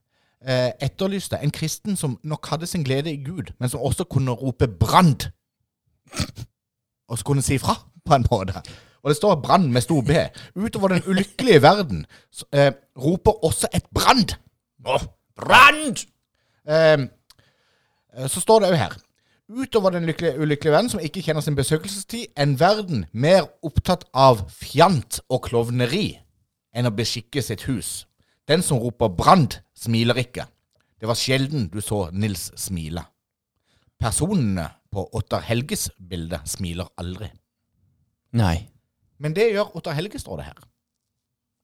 etterlyste 0.47 1.41
en 1.43 1.51
kristen 1.51 1.97
som 1.99 2.19
nok 2.23 2.47
hadde 2.47 2.67
sin 2.71 2.85
glede 2.87 3.11
i 3.11 3.19
Gud, 3.25 3.51
men 3.59 3.69
som 3.69 3.81
også 3.81 4.05
kunne 4.05 4.31
rope 4.31 4.69
'brand'. 4.69 5.27
Og 7.09 7.19
så 7.19 7.25
kunne 7.25 7.43
si 7.43 7.59
fra, 7.59 7.75
på 8.05 8.15
en 8.15 8.27
måte. 8.31 8.63
Og 9.03 9.11
det 9.11 9.17
står 9.17 9.35
'brann' 9.35 9.73
med 9.73 9.81
stor 9.81 10.01
B. 10.01 10.11
Utover 10.55 10.89
den 10.89 11.03
ulykkelige 11.07 11.63
verden 11.63 12.07
eh, 12.53 12.73
roper 12.99 13.45
også 13.45 13.69
et 13.75 13.85
brand. 13.95 14.29
Åh, 14.87 15.03
brand! 15.37 16.07
Eh, 16.69 17.09
eh, 18.23 18.29
så 18.29 18.41
står 18.41 18.59
det 18.59 18.69
òg 18.69 18.75
her. 18.75 18.97
Utover 19.49 19.91
den 19.91 20.07
lykkelige, 20.07 20.41
ulykkelige 20.41 20.73
verden 20.73 20.91
som 20.91 21.01
ikke 21.01 21.23
kjenner 21.23 21.41
sin 21.41 21.57
besøkelsestid, 21.57 22.25
en 22.39 22.61
verden 22.61 23.05
mer 23.13 23.47
opptatt 23.63 24.05
av 24.15 24.51
fjant 24.51 25.21
og 25.29 25.43
klovneri 25.47 26.19
enn 26.75 26.87
å 26.87 26.91
beskikke 26.91 27.43
sitt 27.43 27.63
hus. 27.71 28.09
Den 28.49 28.63
som 28.63 28.79
roper 28.79 29.09
'brand', 29.09 29.61
smiler 29.75 30.15
ikke. 30.23 30.47
Det 31.01 31.09
var 31.09 31.15
sjelden 31.15 31.69
du 31.69 31.81
så 31.81 32.11
Nils 32.13 32.53
smile. 32.57 33.03
Personene 34.01 34.69
på 34.93 35.09
Ottar 35.13 35.41
Helges 35.41 35.91
bilde 35.99 36.41
smiler 36.45 36.89
aldri. 36.99 37.29
Nei. 38.33 38.69
Men 39.19 39.35
det 39.37 39.53
gjør 39.53 39.77
Ottar 39.77 39.97
Helge, 39.97 40.19
står 40.19 40.37
det 40.37 40.45
her. 40.45 40.59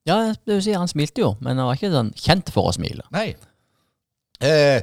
Ja, 0.05 0.17
det 0.33 0.57
vil 0.57 0.63
si, 0.63 0.73
han 0.75 0.87
smilte 0.91 1.23
jo, 1.23 1.35
men 1.39 1.57
han 1.57 1.69
var 1.69 1.77
ikke 1.79 1.93
sånn 1.93 2.11
kjent 2.19 2.51
for 2.51 2.67
å 2.67 2.75
smile. 2.75 3.05
Nei. 3.13 3.35
Eh, 4.43 4.81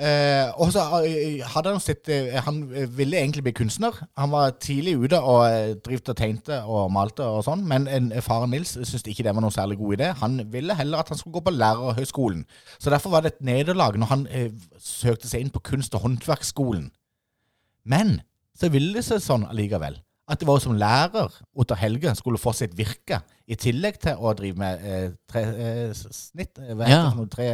eh, 0.00 0.48
og 0.60 0.72
så 0.74 0.82
eh, 1.04 1.42
hadde 1.52 1.72
han 1.74 1.82
sett 1.84 2.08
eh, 2.08 2.38
Han 2.46 2.62
ville 2.96 3.18
egentlig 3.20 3.42
bli 3.46 3.52
kunstner. 3.58 3.92
Han 4.18 4.32
var 4.32 4.54
tidlig 4.62 4.96
ute 4.98 5.20
og 5.20 5.42
eh, 5.50 5.74
drivte 5.84 6.14
og 6.14 6.18
tegnte 6.20 6.58
og 6.64 6.90
malte 6.94 7.26
og 7.26 7.44
sånn, 7.46 7.62
men 7.68 7.86
en, 7.90 8.10
faren 8.24 8.50
Nils 8.54 8.72
syntes 8.78 9.04
ikke 9.06 9.26
det 9.26 9.34
var 9.36 9.44
noen 9.44 9.54
særlig 9.54 9.78
god 9.78 9.96
idé. 9.98 10.10
Han 10.22 10.40
ville 10.52 10.76
heller 10.78 11.02
at 11.04 11.12
han 11.12 11.20
skulle 11.20 11.38
gå 11.38 11.44
på 11.50 11.54
lærerhøgskolen. 11.56 12.44
Så 12.78 12.90
derfor 12.90 13.14
var 13.14 13.24
det 13.26 13.34
et 13.34 13.44
nederlag 13.52 13.98
når 14.00 14.12
han 14.14 14.26
eh, 14.30 14.50
søkte 14.80 15.28
seg 15.30 15.44
inn 15.44 15.54
på 15.54 15.62
kunst- 15.70 15.94
og 15.94 16.06
håndverksskolen. 16.06 16.90
Men 17.84 18.20
så 18.58 18.68
ville 18.72 18.94
det 18.98 19.06
seg 19.06 19.22
sånn 19.24 19.46
allikevel 19.48 20.00
at 20.30 20.38
det 20.38 20.46
var 20.46 20.60
som 20.62 20.76
lærer 20.78 21.32
Otter 21.58 21.78
Helge 21.80 22.12
skulle 22.14 22.38
få 22.38 22.52
sitt 22.54 22.76
virke, 22.78 23.18
i 23.50 23.56
tillegg 23.58 23.96
til 24.04 24.20
å 24.22 24.30
drive 24.38 24.60
med 24.62 24.84
eh, 24.86 25.06
tre, 25.26 25.40
eh, 25.42 25.90
snitt, 25.96 26.54
hva 26.60 26.86
heter 26.86 26.92
Ja. 26.92 27.08
det 27.18 27.30
tre, 27.32 27.48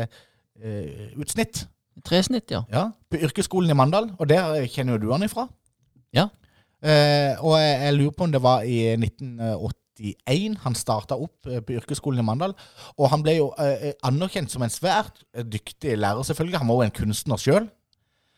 eh, 0.60 1.06
utsnitt. 1.16 1.62
Tresnitt, 2.04 2.50
ja. 2.50 2.64
Ja, 2.72 2.90
på 3.10 3.16
yrkesskolen 3.24 3.70
i 3.70 3.74
Mandal, 3.78 4.10
og 4.18 4.28
der 4.28 4.66
kjenner 4.68 4.96
jo 4.98 5.06
du 5.06 5.12
han 5.12 5.22
ifra. 5.24 5.46
Ja. 6.14 6.28
Eh, 6.84 7.32
og 7.40 7.56
jeg, 7.58 7.78
jeg 7.82 7.94
lurer 7.96 8.10
på 8.18 8.24
om 8.28 8.32
det 8.34 8.42
var 8.44 8.62
i 8.68 8.82
1981 8.94 10.58
han 10.62 10.74
starta 10.76 11.16
opp 11.16 11.48
eh, 11.48 11.62
på 11.64 11.72
yrkesskolen 11.78 12.20
i 12.20 12.26
Mandal. 12.26 12.52
Og 12.98 13.08
han 13.10 13.22
ble 13.24 13.38
jo 13.38 13.48
eh, 13.62 13.94
anerkjent 14.06 14.52
som 14.52 14.62
en 14.66 14.72
svært 14.72 15.22
eh, 15.34 15.42
dyktig 15.46 15.96
lærer, 15.98 16.22
selvfølgelig. 16.28 16.60
Han 16.62 16.68
var 16.68 16.80
jo 16.82 16.88
en 16.90 16.96
kunstner 17.02 17.40
sjøl, 17.42 17.70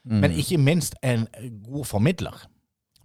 Mm. 0.08 0.20
men 0.22 0.32
ikke 0.40 0.56
minst 0.62 0.94
en 1.04 1.26
god 1.66 1.84
formidler. 1.84 2.36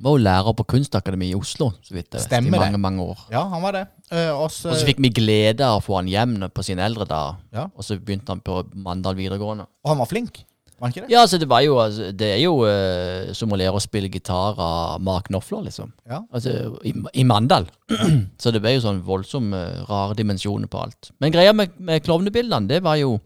Var 0.03 0.17
jo 0.17 0.23
lærer 0.25 0.55
på 0.59 0.65
Kunstakademiet 0.67 1.31
i 1.31 1.39
Oslo, 1.39 1.69
så 1.81 1.93
vidt 1.95 2.09
jeg 2.11 2.19
vet, 2.19 2.27
Stemmer 2.27 2.49
i 2.49 2.51
det. 2.51 2.59
mange, 2.59 2.79
mange 2.83 3.03
år. 3.13 3.19
Ja, 3.31 3.43
han 3.49 3.61
var 3.63 3.71
det. 3.77 3.83
Eh, 4.11 4.31
og 4.35 4.49
så- 4.51 4.69
Og 4.73 4.75
så 4.75 4.85
fikk 4.89 4.99
vi 4.99 5.09
glede 5.15 5.61
av 5.63 5.79
å 5.81 5.83
få 5.85 5.95
han 6.01 6.07
hjem 6.11 6.49
på 6.51 6.63
sine 6.63 6.83
eldre 6.83 7.05
dager. 7.07 7.37
Ja. 7.53 7.69
Og 7.77 7.83
så 7.87 7.95
begynte 7.99 8.27
han 8.35 8.41
på 8.41 8.63
Mandal 8.75 9.15
videregående. 9.15 9.65
og 9.83 9.89
han 9.89 9.97
var 9.97 10.05
flink, 10.11 10.43
var 10.79 10.89
han 10.89 10.91
ikke 10.91 11.01
det? 11.07 11.11
Ja, 11.13 11.21
altså 11.21 11.39
det 11.39 11.47
var 11.47 11.61
jo 11.61 11.75
altså, 11.79 12.11
Det 12.17 12.27
er 12.33 12.41
jo 12.43 12.65
eh, 12.65 13.31
som 13.33 13.49
å 13.49 13.55
lære 13.57 13.73
å 13.73 13.81
spille 13.81 14.09
gitar 14.11 14.59
av 14.59 14.99
Mark 15.01 15.27
Knopfler, 15.29 15.63
liksom. 15.63 15.93
Ja. 16.09 16.19
Altså, 16.33 16.77
i, 16.83 16.93
I 17.15 17.23
Mandal. 17.23 17.65
så 18.37 18.51
det 18.51 18.61
ble 18.61 18.73
jo 18.75 18.81
sånn 18.81 19.01
voldsomt 19.03 19.53
eh, 19.55 19.85
rare 19.87 20.15
dimensjoner 20.15 20.67
på 20.67 20.81
alt. 20.83 21.11
Men 21.21 21.31
greia 21.31 21.53
med, 21.55 21.79
med 21.79 22.03
klovnebildene, 22.03 22.67
det 22.67 22.83
var 22.83 22.95
jo 22.97 23.21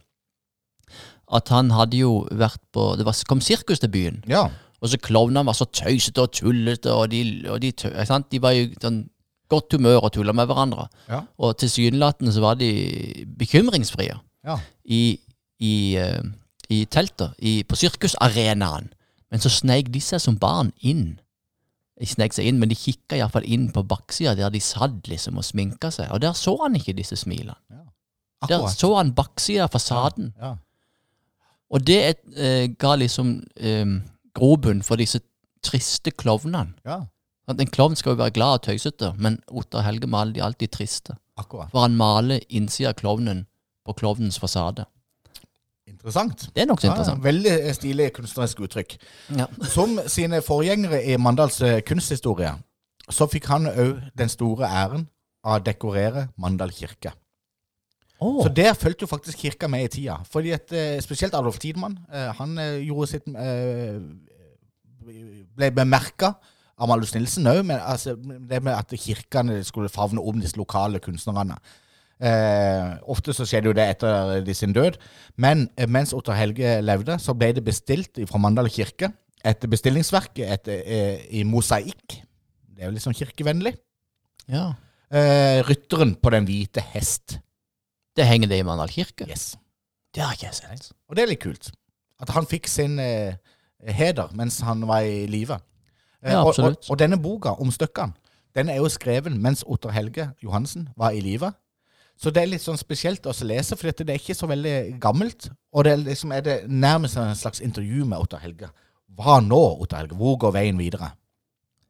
at 1.29 1.49
han 1.49 1.69
hadde 1.75 1.97
jo 1.99 2.11
vært 2.31 2.61
på 2.71 2.95
Det 2.97 3.03
var, 3.07 3.17
kom 3.27 3.41
sirkus 3.43 3.79
til 3.83 3.89
byen. 3.91 4.21
Ja. 4.31 4.45
Og 4.81 4.91
så 4.91 4.99
klovnene 5.01 5.45
var 5.47 5.57
så 5.57 5.65
tøysete 5.65 6.21
og 6.21 6.33
tullete, 6.37 6.93
og 6.93 7.09
de, 7.11 7.21
og 7.49 7.61
de, 7.63 7.71
de 7.73 8.41
var 8.41 8.57
i 8.57 8.67
sånn 8.81 9.05
godt 9.49 9.77
humør 9.77 10.07
og 10.07 10.13
tulla 10.15 10.35
med 10.35 10.49
hverandre. 10.49 10.87
Ja. 11.09 11.21
Og 11.41 11.55
tilsynelatende 11.61 12.33
så 12.35 12.43
var 12.43 12.59
de 12.59 12.69
bekymringsfrie 13.39 14.17
ja. 14.45 14.57
i, 14.83 15.17
i, 15.63 15.75
eh, 15.99 16.23
i 16.69 16.83
teltet, 16.91 17.37
i, 17.39 17.61
på 17.63 17.79
sirkusarenaen. 17.79 18.91
Men 19.31 19.43
så 19.43 19.51
sneik 19.51 19.89
de 19.91 20.01
seg 20.03 20.21
som 20.23 20.37
barn 20.39 20.71
inn. 20.79 21.17
De 21.97 22.07
sneik 22.07 22.35
seg 22.35 22.47
inn, 22.47 22.59
men 22.61 22.69
de 22.71 22.77
kikka 22.77 23.17
iallfall 23.17 23.47
inn 23.47 23.71
på 23.73 23.83
baksida 23.87 24.35
der 24.37 24.53
de 24.53 24.61
satt 24.63 25.09
liksom 25.09 25.39
og 25.41 25.47
sminka 25.47 25.91
seg. 25.91 26.11
Og 26.13 26.21
der 26.23 26.37
så 26.37 26.53
han 26.61 26.77
ikke 26.77 26.95
disse 26.97 27.17
smilene. 27.19 27.57
Der 28.47 28.67
så 28.69 28.93
han 28.99 29.15
baksida 29.17 29.65
av 29.65 29.73
fasaden. 29.73 30.29
Ja. 30.37 30.53
Og 31.73 31.83
det 31.83 32.01
eh, 32.37 32.69
ga 32.79 32.93
liksom 32.95 33.41
eh, 33.57 33.97
grobunn 34.37 34.83
for 34.85 34.95
disse 35.01 35.19
triste 35.65 36.11
klovnene. 36.15 36.73
ja. 36.85 37.01
At 37.47 37.61
En 37.63 37.69
klovn 37.71 37.95
skal 37.95 38.11
jo 38.11 38.17
være 38.19 38.33
glad 38.35 38.57
og 38.57 38.63
tøysete, 38.65 39.13
men 39.23 39.37
Ottar 39.47 39.85
Helge 39.85 40.07
maler 40.11 40.33
de 40.35 40.41
alltid 40.43 40.67
triste. 40.75 41.13
Akkurat. 41.39 41.69
For 41.71 41.79
han 41.85 41.93
maler 41.95 42.41
innsida 42.49 42.89
av 42.91 42.97
klovnen 42.99 43.45
på 43.87 43.93
klovnens 43.95 44.35
fasade. 44.39 44.83
Interessant. 45.87 46.49
Det 46.55 46.61
er 46.65 46.67
nokså 46.67 46.87
Ja, 46.89 46.91
ja. 46.91 46.95
interessant. 46.97 47.23
Veldig 47.23 47.75
stilig 47.77 48.09
kunstnerisk 48.17 48.59
uttrykk. 48.67 48.97
Ja. 49.37 49.45
Som 49.71 49.95
sine 50.11 50.41
forgjengere 50.43 50.99
i 51.07 51.15
Mandals 51.17 51.61
eh, 51.63 51.79
kunsthistorie, 51.87 52.51
så 53.09 53.29
fikk 53.31 53.47
han 53.47 53.69
òg 53.71 54.01
den 54.19 54.29
store 54.29 54.67
æren 54.67 55.07
av 55.47 55.61
å 55.61 55.63
dekorere 55.63 56.27
Mandal 56.35 56.73
kirke. 56.75 57.13
Oh. 58.19 58.41
Så 58.43 58.49
der 58.51 58.73
fulgte 58.75 59.05
jo 59.05 59.11
faktisk 59.13 59.37
kirka 59.45 59.67
med 59.71 59.85
i 59.85 59.87
tida. 60.01 60.17
Fordi 60.33 60.51
at 60.51 60.71
eh, 60.75 60.99
Spesielt 61.05 61.33
Adolf 61.37 61.59
Tidemann. 61.63 61.95
eh, 62.11 62.33
han 62.41 62.57
eh, 62.57 62.81
gjorde 62.89 63.07
sitt 63.07 63.27
eh, 63.29 64.01
Ble 65.07 65.71
bemerka 65.75 66.35
av 66.77 66.89
Malus 66.91 67.13
Nilsen 67.15 67.47
òg, 67.49 67.63
men 67.65 67.79
altså, 67.81 68.13
det 68.17 68.61
med 68.63 68.73
at 68.75 68.93
kirkene 69.01 69.61
skulle 69.65 69.91
favne 69.91 70.21
om 70.21 70.41
disse 70.41 70.59
lokale 70.59 71.01
kunstnerne. 71.03 71.57
Eh, 72.17 72.97
ofte 73.09 73.33
så 73.33 73.45
skjedde 73.45 73.69
jo 73.69 73.77
det 73.77 73.85
etter 73.93 74.41
de 74.45 74.53
sin 74.57 74.73
død. 74.73 74.97
Men 75.41 75.67
eh, 75.77 75.89
mens 75.89 76.13
Otto 76.17 76.33
Helge 76.33 76.79
levde, 76.85 77.17
så 77.21 77.35
ble 77.37 77.51
det 77.57 77.65
bestilt 77.65 78.21
fra 78.29 78.41
Mandal 78.41 78.69
kirke 78.73 79.11
et 79.47 79.67
bestillingsverk 79.69 80.41
et, 80.43 80.67
eh, 80.67 81.25
i 81.39 81.43
mosaikk. 81.47 82.21
Det 82.67 82.83
er 82.83 82.89
jo 82.89 82.95
litt 82.95 83.05
sånn 83.05 83.17
kirkevennlig. 83.17 83.75
Ja. 84.47 84.75
Eh, 85.09 85.63
rytteren 85.63 86.15
på 86.19 86.33
den 86.33 86.45
hvite 86.45 86.83
hest. 86.93 87.39
Det 88.17 88.25
henger 88.25 88.49
det 88.49 88.59
i 88.59 88.65
Mandal 88.65 88.89
kirke? 88.89 89.27
Yes. 89.29 89.55
Det 90.13 90.23
har 90.23 90.33
ikke 90.33 90.49
jeg 90.49 90.59
sett. 90.61 90.91
Og 91.07 91.15
det 91.15 91.23
er 91.23 91.31
litt 91.31 91.43
kult. 91.43 91.71
At 92.19 92.33
han 92.33 92.47
fikk 92.49 92.67
sin 92.67 92.97
eh, 92.99 93.37
heder 93.83 94.31
mens 94.33 94.59
han 94.65 94.87
var 94.87 95.05
i 95.05 95.25
live. 95.27 95.59
Eh, 96.23 96.31
Ja, 96.31 96.43
og, 96.43 96.55
og, 96.59 96.75
og 96.89 96.99
denne 96.99 97.19
boka 97.21 97.49
om 97.61 97.71
Støkkan, 97.71 98.15
den 98.55 98.69
er 98.69 98.79
jo 98.81 98.89
skreven 98.89 99.41
mens 99.41 99.63
Otter 99.67 99.93
Helge 99.93 100.31
Johansen 100.43 100.89
var 100.97 101.11
i 101.11 101.21
live. 101.21 101.51
Så 102.17 102.31
det 102.33 102.41
er 102.41 102.49
litt 102.49 102.63
sånn 102.63 102.79
spesielt 102.81 103.27
å 103.29 103.33
lese, 103.45 103.75
for 103.77 103.91
det 103.91 104.09
er 104.09 104.17
ikke 104.17 104.33
så 104.33 104.47
veldig 104.49 104.97
gammelt. 104.99 105.51
Og 105.71 105.85
det 105.85 105.91
er 105.93 106.01
liksom 106.01 106.31
er 106.33 106.41
det 106.41 106.55
nærmest 106.65 107.17
en 107.21 107.35
slags 107.37 107.61
intervju 107.61 108.07
med 108.09 108.17
Otter 108.17 108.41
Helge. 108.41 108.71
Hva 109.17 109.37
nå, 109.45 109.59
Otter 109.83 110.01
Helge? 110.01 110.17
Hvor 110.17 110.37
går 110.41 110.55
veien 110.55 110.79
videre? 110.81 111.11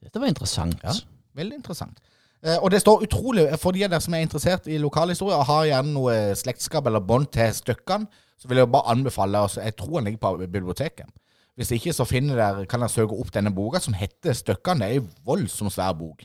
Dette 0.03 0.19
var 0.19 0.27
interessant. 0.27 0.75
Ja. 0.83 0.91
Veldig 1.37 1.61
interessant. 1.61 2.01
Eh, 2.43 2.57
og 2.59 2.71
det 2.71 2.81
står 2.83 3.05
utrolig, 3.07 3.47
for 3.61 3.71
de 3.71 3.85
av 3.87 3.93
dere 3.95 4.03
som 4.03 4.13
er 4.17 4.25
interessert 4.25 4.67
i 4.67 4.77
lokalhistorie 4.81 5.37
og 5.37 5.47
har 5.47 5.69
gjerne 5.71 5.95
noe 5.95 6.17
slektskap 6.37 6.91
eller 6.91 6.99
bånd 7.07 7.31
til 7.31 7.55
Støkkan, 7.55 8.09
så 8.37 8.51
vil 8.51 8.59
jeg 8.61 8.69
bare 8.75 8.91
anbefale 8.91 9.39
altså, 9.47 9.63
Jeg 9.63 9.77
tror 9.79 9.95
han 9.97 10.09
ligger 10.11 10.21
på 10.27 10.35
biblioteket. 10.43 11.07
Hvis 11.57 11.71
ikke, 11.73 11.93
så 11.93 12.05
finner 12.05 12.37
dere, 12.37 12.65
kan 12.69 12.83
dere 12.83 12.93
søke 12.93 13.15
opp 13.17 13.31
denne 13.33 13.49
boka 13.55 13.79
som 13.81 13.95
heter 13.97 14.35
Støkkan. 14.37 14.77
Det 14.83 14.87
er 14.91 14.99
en 15.01 15.07
voldsomt 15.25 15.73
svær 15.73 15.95
bok. 15.97 16.21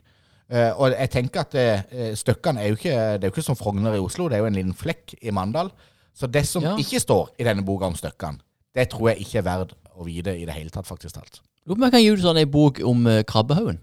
Uh, 0.52 0.68
og 0.76 0.92
jeg 0.92 1.08
tenker 1.14 1.40
at 1.46 1.54
uh, 1.56 2.10
Støkkan 2.18 2.58
er 2.60 2.66
jo 2.68 2.76
ikke 2.76 2.92
Det 2.92 3.24
er 3.24 3.30
jo 3.30 3.32
ikke 3.32 3.44
som 3.46 3.56
Frogner 3.56 3.94
i 3.96 4.02
Oslo, 4.02 4.26
det 4.28 4.36
er 4.36 4.42
jo 4.42 4.48
en 4.50 4.58
liten 4.58 4.74
flekk 4.76 5.14
i 5.22 5.32
Mandal. 5.32 5.70
Så 6.12 6.28
det 6.28 6.42
som 6.50 6.62
Ja. 6.66 6.74
ikke 6.76 7.00
står 7.00 7.30
i 7.40 7.46
denne 7.48 7.64
boka 7.64 7.88
om 7.88 7.96
Støkkan, 7.96 8.36
det 8.76 8.90
tror 8.92 9.08
jeg 9.14 9.24
ikke 9.24 9.38
er 9.40 9.46
verdt 9.48 9.72
å 9.96 10.04
vite 10.04 10.34
i 10.36 10.44
det 10.44 10.52
hele 10.58 10.68
tatt, 10.74 10.84
faktisk 10.88 11.14
talt. 11.16 11.40
Lurer 11.64 11.78
på 11.78 11.80
om 11.80 11.86
jeg 11.88 11.94
kan 11.94 12.02
gi 12.04 12.12
ut 12.12 12.20
sånn 12.26 12.40
en 12.42 12.50
bok 12.52 12.82
om 12.84 13.06
uh, 13.08 13.22
krabbehaugen. 13.24 13.80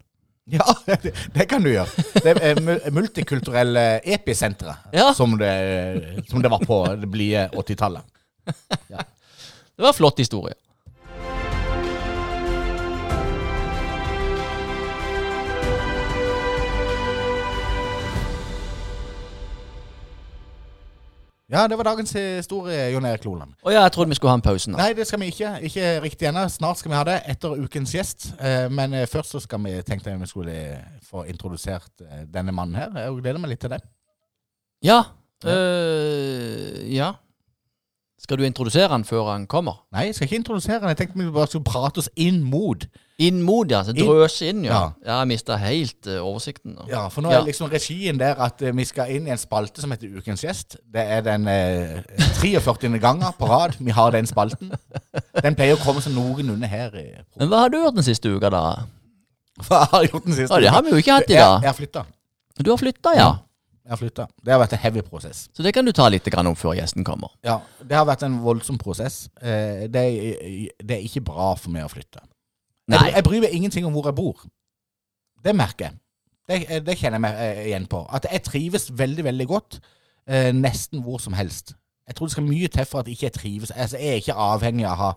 Ja, 0.50 0.66
det, 1.04 1.16
det 1.34 1.48
kan 1.50 1.66
du 1.66 1.72
gjøre. 1.72 2.06
Det 2.26 2.36
er 2.38 2.62
multikulturelle 2.94 3.88
episenteret, 4.06 4.86
Ja. 5.00 5.10
som, 5.18 5.34
det, 5.42 5.50
som 6.30 6.42
det 6.46 6.50
var 6.54 6.62
på 6.66 6.84
det 7.02 7.10
blide 7.10 7.48
80-tallet. 7.58 8.06
Det 9.80 9.84
var 9.86 9.94
en 9.94 9.96
flott 9.96 10.18
historie. 10.20 10.54
Ja, 21.50 21.64
det 21.68 21.78
var 21.80 21.88
dagens 21.88 22.12
historie, 22.14 22.92
Jon 22.94 23.06
Erik 23.10 23.24
Loland. 23.26 23.56
Å 23.66 23.72
ja, 23.74 23.82
jeg 23.88 23.94
trodde 23.96 24.12
vi 24.12 24.18
skulle 24.20 24.36
ha 24.36 24.38
en 24.38 24.44
pause 24.46 24.70
nå. 24.70 24.78
Nei, 24.78 24.92
det 24.94 25.08
skal 25.10 25.22
vi 25.24 25.32
ikke. 25.32 25.54
Ikke 25.66 25.86
riktig 26.04 26.28
ennå. 26.30 26.44
Snart 26.54 26.78
skal 26.78 26.92
vi 26.94 26.98
ha 27.00 27.06
det, 27.08 27.16
etter 27.34 27.56
ukens 27.58 27.94
gjest. 27.96 28.28
Eh, 28.38 28.68
Men 28.70 28.94
eh, 28.94 29.08
først 29.10 29.34
så 29.34 29.42
skal 29.42 29.64
vi 29.66 29.72
tenkte 29.88 30.14
jeg 30.14 30.22
vi 30.22 30.30
skulle 30.30 30.54
eh, 30.54 30.84
få 31.10 31.24
introdusert 31.32 32.04
eh, 32.06 32.22
denne 32.30 32.54
mannen 32.54 32.78
her. 32.78 32.94
Jeg 33.02 33.18
gleder 33.24 33.42
meg 33.42 33.56
litt 33.56 33.64
til 33.66 33.74
det. 33.74 33.82
Ja. 34.86 35.00
øh, 35.50 36.78
ja. 36.94 37.10
Skal 38.20 38.38
du 38.38 38.44
introdusere 38.44 38.90
han 38.92 39.06
før 39.08 39.30
han 39.32 39.46
kommer? 39.48 39.78
Nei, 39.96 40.10
jeg 40.10 40.16
skal 40.18 40.28
ikke 40.28 40.36
introdusere 40.42 40.80
den. 40.82 40.90
Jeg 40.92 40.98
tenkte 41.00 41.20
vi 41.22 41.30
bare 41.32 41.48
skulle 41.48 41.64
prate 41.64 42.02
oss 42.02 42.10
inn 42.20 42.42
mot. 42.44 42.84
Inn 43.20 43.42
mot, 43.44 43.68
ja. 43.72 43.80
Så 43.88 43.94
drøse 43.96 44.50
inn, 44.52 44.66
ja. 44.68 44.74
Ja. 44.74 44.82
Ja, 45.06 45.16
jeg 45.22 45.30
mista 45.32 45.56
helt 45.60 46.08
uh, 46.08 46.18
oversikten. 46.28 46.76
Da. 46.76 46.86
Ja, 46.92 47.06
for 47.12 47.24
nå 47.24 47.32
Ja. 47.32 47.40
er 47.40 47.48
liksom 47.48 47.72
regien 47.72 48.20
der 48.20 48.36
at 48.44 48.62
uh, 48.62 48.74
vi 48.76 48.86
skal 48.88 49.12
inn 49.16 49.28
i 49.28 49.32
en 49.32 49.40
spalte 49.40 49.82
som 49.84 49.92
heter 49.96 50.12
Ukens 50.20 50.44
gjest. 50.44 50.78
Det 50.94 51.04
er 51.16 51.24
den 51.26 51.48
uh, 51.48 52.04
43. 52.42 52.92
gangen 53.00 53.24
på 53.40 53.48
rad 53.50 53.76
vi 53.80 53.92
har 53.96 54.12
den 54.16 54.28
spalten. 54.28 54.72
Den 55.44 55.56
pleier 55.56 55.80
å 55.80 55.84
komme 55.84 56.04
som 56.04 56.16
noenlunde 56.16 56.68
her. 56.68 56.96
i 57.00 57.08
Men 57.40 57.48
hva 57.52 57.66
har 57.66 57.72
du 57.72 57.80
gjort 57.80 57.96
den 58.00 58.08
siste 58.08 58.32
uka, 58.36 58.52
da? 58.52 58.64
Hva 59.68 59.86
har 59.92 60.04
jeg 60.04 60.12
gjort 60.14 60.26
den 60.28 60.36
siste 60.36 60.56
Ja, 60.56 60.60
det 60.68 60.76
har 60.76 60.84
vi 60.84 60.92
jo 60.96 61.00
ikke 61.04 61.16
hatt 61.22 61.30
i 61.32 61.40
dag. 61.40 61.62
jeg 61.64 61.72
har 61.72 61.80
flytta. 61.80 62.06
Du 62.60 62.72
har 62.72 62.78
flytta, 62.84 63.16
ja. 63.16 63.30
Jeg 63.90 63.96
har 63.96 64.02
flytta. 64.04 64.26
Det 64.46 64.54
har 64.54 64.60
vært 64.62 64.74
en 64.78 64.82
heavy 64.84 65.02
prosess. 65.02 65.48
Så 65.50 65.64
det 65.66 65.72
kan 65.74 65.88
du 65.88 65.90
ta 65.98 66.06
litt 66.14 66.28
om 66.38 66.54
før 66.54 66.76
gjesten 66.78 67.02
kommer. 67.04 67.32
Ja, 67.42 67.56
det 67.82 67.98
har 67.98 68.06
vært 68.06 68.22
en 68.28 68.36
voldsom 68.44 68.78
prosess. 68.78 69.32
Eh, 69.42 69.88
det, 69.90 70.04
er, 70.04 70.68
det 70.78 71.00
er 71.00 71.08
ikke 71.08 71.24
bra 71.26 71.56
for 71.58 71.74
meg 71.74 71.88
å 71.88 71.90
flytte. 71.90 72.22
Jeg, 72.22 72.94
Nei. 72.94 73.08
jeg 73.16 73.26
bryr 73.26 73.42
meg 73.42 73.56
ingenting 73.58 73.88
om 73.90 73.98
hvor 73.98 74.06
jeg 74.06 74.18
bor. 74.20 74.46
Det 75.42 75.56
merker 75.58 75.88
jeg. 75.90 75.98
Det, 76.50 76.86
det 76.86 76.98
kjenner 77.00 77.18
jeg 77.18 77.26
meg 77.26 77.42
eh, 77.42 77.64
igjen 77.72 77.90
på. 77.90 78.04
At 78.14 78.30
jeg 78.30 78.46
trives 78.46 78.92
veldig, 78.94 79.26
veldig 79.26 79.50
godt 79.50 79.80
eh, 80.30 80.52
nesten 80.54 81.02
hvor 81.02 81.18
som 81.26 81.34
helst. 81.34 81.74
Jeg 82.06 82.18
tror 82.18 82.30
det 82.30 82.38
skal 82.38 82.46
mye 82.46 82.70
til 82.78 82.86
for 82.86 83.02
at 83.02 83.10
jeg 83.10 83.18
ikke 83.18 83.36
trives. 83.42 83.74
Altså, 83.74 83.98
jeg 83.98 84.14
er 84.14 84.22
ikke 84.22 84.38
avhengig 84.38 84.86
av 84.86 84.94
å 84.94 85.02
ha 85.02 85.12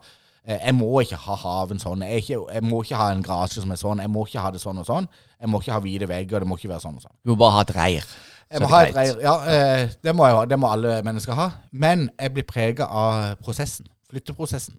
eh, 0.48 0.58
Jeg 0.58 0.78
må 0.80 0.90
ikke 1.04 1.20
ha 1.28 1.38
haven 1.44 1.80
sånn. 1.84 2.08
Jeg, 2.08 2.24
ikke, 2.24 2.40
jeg 2.56 2.68
må 2.72 2.82
ikke 2.84 3.04
ha 3.04 3.12
en 3.12 3.24
garasje 3.28 3.60
som 3.60 3.76
er 3.76 3.84
sånn. 3.84 4.00
Jeg 4.04 4.16
må 4.16 4.24
ikke 4.28 4.48
ha 4.48 4.56
det 4.56 4.64
sånn 4.64 4.80
og 4.80 4.88
sånn. 4.88 5.08
Jeg 5.36 5.52
må 5.52 5.60
ikke 5.60 5.76
ha 5.76 5.84
hvite 5.84 6.08
vegger. 6.08 6.44
Det 6.44 6.48
må 6.48 6.60
ikke 6.60 6.72
være 6.72 6.84
sånn 6.88 7.00
og 7.00 7.04
sånn. 7.04 7.16
Du 7.20 7.32
må 7.32 7.40
bare 7.44 7.60
ha 7.60 7.64
et 7.68 7.74
reir. 7.76 8.12
Jeg 8.52 8.60
må 8.62 8.68
ha 8.72 8.80
et 8.84 8.94
reir. 8.96 9.18
Ja, 9.24 9.34
eh, 9.48 9.90
det 10.04 10.14
må 10.16 10.26
jeg. 10.28 10.48
Det 10.52 10.58
må 10.60 10.68
alle 10.72 10.98
mennesker 11.06 11.36
ha. 11.38 11.48
Men 11.72 12.10
jeg 12.20 12.34
blir 12.34 12.44
prega 12.48 12.86
av 12.86 13.36
prosessen. 13.42 13.88
Flytteprosessen. 14.12 14.76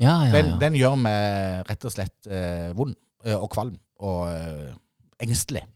Ja, 0.00 0.14
ja, 0.24 0.32
Den, 0.32 0.54
den 0.60 0.78
gjør 0.78 0.94
meg 0.96 1.66
rett 1.68 1.84
og 1.84 1.92
slett 1.92 2.30
eh, 2.30 2.70
vond 2.76 2.94
eh, 3.26 3.34
og 3.36 3.50
kvalm 3.52 3.74
og 4.00 4.30
eh, 4.32 4.70
engstelig. 5.20 5.66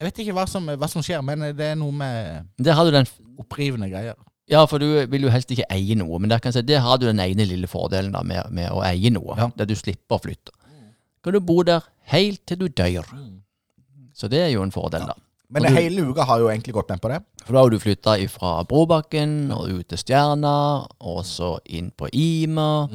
Jeg 0.00 0.08
vet 0.08 0.18
ikke 0.24 0.34
hva 0.34 0.48
som, 0.50 0.66
hva 0.66 0.88
som 0.90 1.04
skjer, 1.04 1.20
men 1.22 1.44
det 1.54 1.68
er 1.68 1.76
noe 1.78 1.94
med 1.94 2.48
Der 2.58 2.74
har 2.74 2.88
du 2.88 2.90
den 2.90 3.06
opprivende 3.38 3.86
greier. 3.92 4.16
Ja, 4.50 4.64
for 4.66 4.82
du 4.82 4.88
vil 5.06 5.28
jo 5.28 5.30
helst 5.30 5.52
ikke 5.54 5.68
eie 5.70 5.94
noe, 5.94 6.18
men 6.18 6.32
der 6.32 6.42
si, 6.50 6.64
der 6.66 6.82
har 6.82 6.98
du 6.98 7.06
den 7.06 7.20
ene 7.22 7.46
lille 7.46 7.68
fordelen 7.70 8.10
da 8.16 8.24
med, 8.26 8.50
med 8.50 8.72
å 8.74 8.82
eie 8.82 9.12
noe, 9.14 9.36
Ja. 9.38 9.46
der 9.56 9.68
du 9.70 9.76
slipper 9.78 10.18
å 10.18 10.24
flytte. 10.24 10.50
Kan 11.22 11.36
du 11.36 11.40
bo 11.40 11.60
der 11.62 11.86
helt 12.10 12.42
til 12.50 12.58
du 12.58 12.66
dør. 12.66 13.06
Så 14.12 14.26
det 14.28 14.40
er 14.42 14.50
jo 14.56 14.64
en 14.66 14.74
fordel, 14.74 15.06
da. 15.06 15.14
Men 15.52 15.62
du- 15.66 15.74
hele 15.76 16.04
uka 16.10 16.24
har 16.24 16.38
jo 16.40 16.48
egentlig 16.48 16.72
gått 16.74 16.88
med 16.88 17.00
på 17.02 17.08
det. 17.12 17.20
For 17.44 17.52
da 17.52 17.60
har 17.64 17.70
du 17.70 17.78
flytta 17.78 18.14
fra 18.32 18.62
Brobakken 18.64 19.50
og 19.52 19.68
ut 19.68 19.88
til 19.88 19.98
Stjerna, 20.00 20.86
og 21.00 21.24
så 21.28 21.58
inn 21.66 21.90
på 21.92 22.08
Ima. 22.12 22.88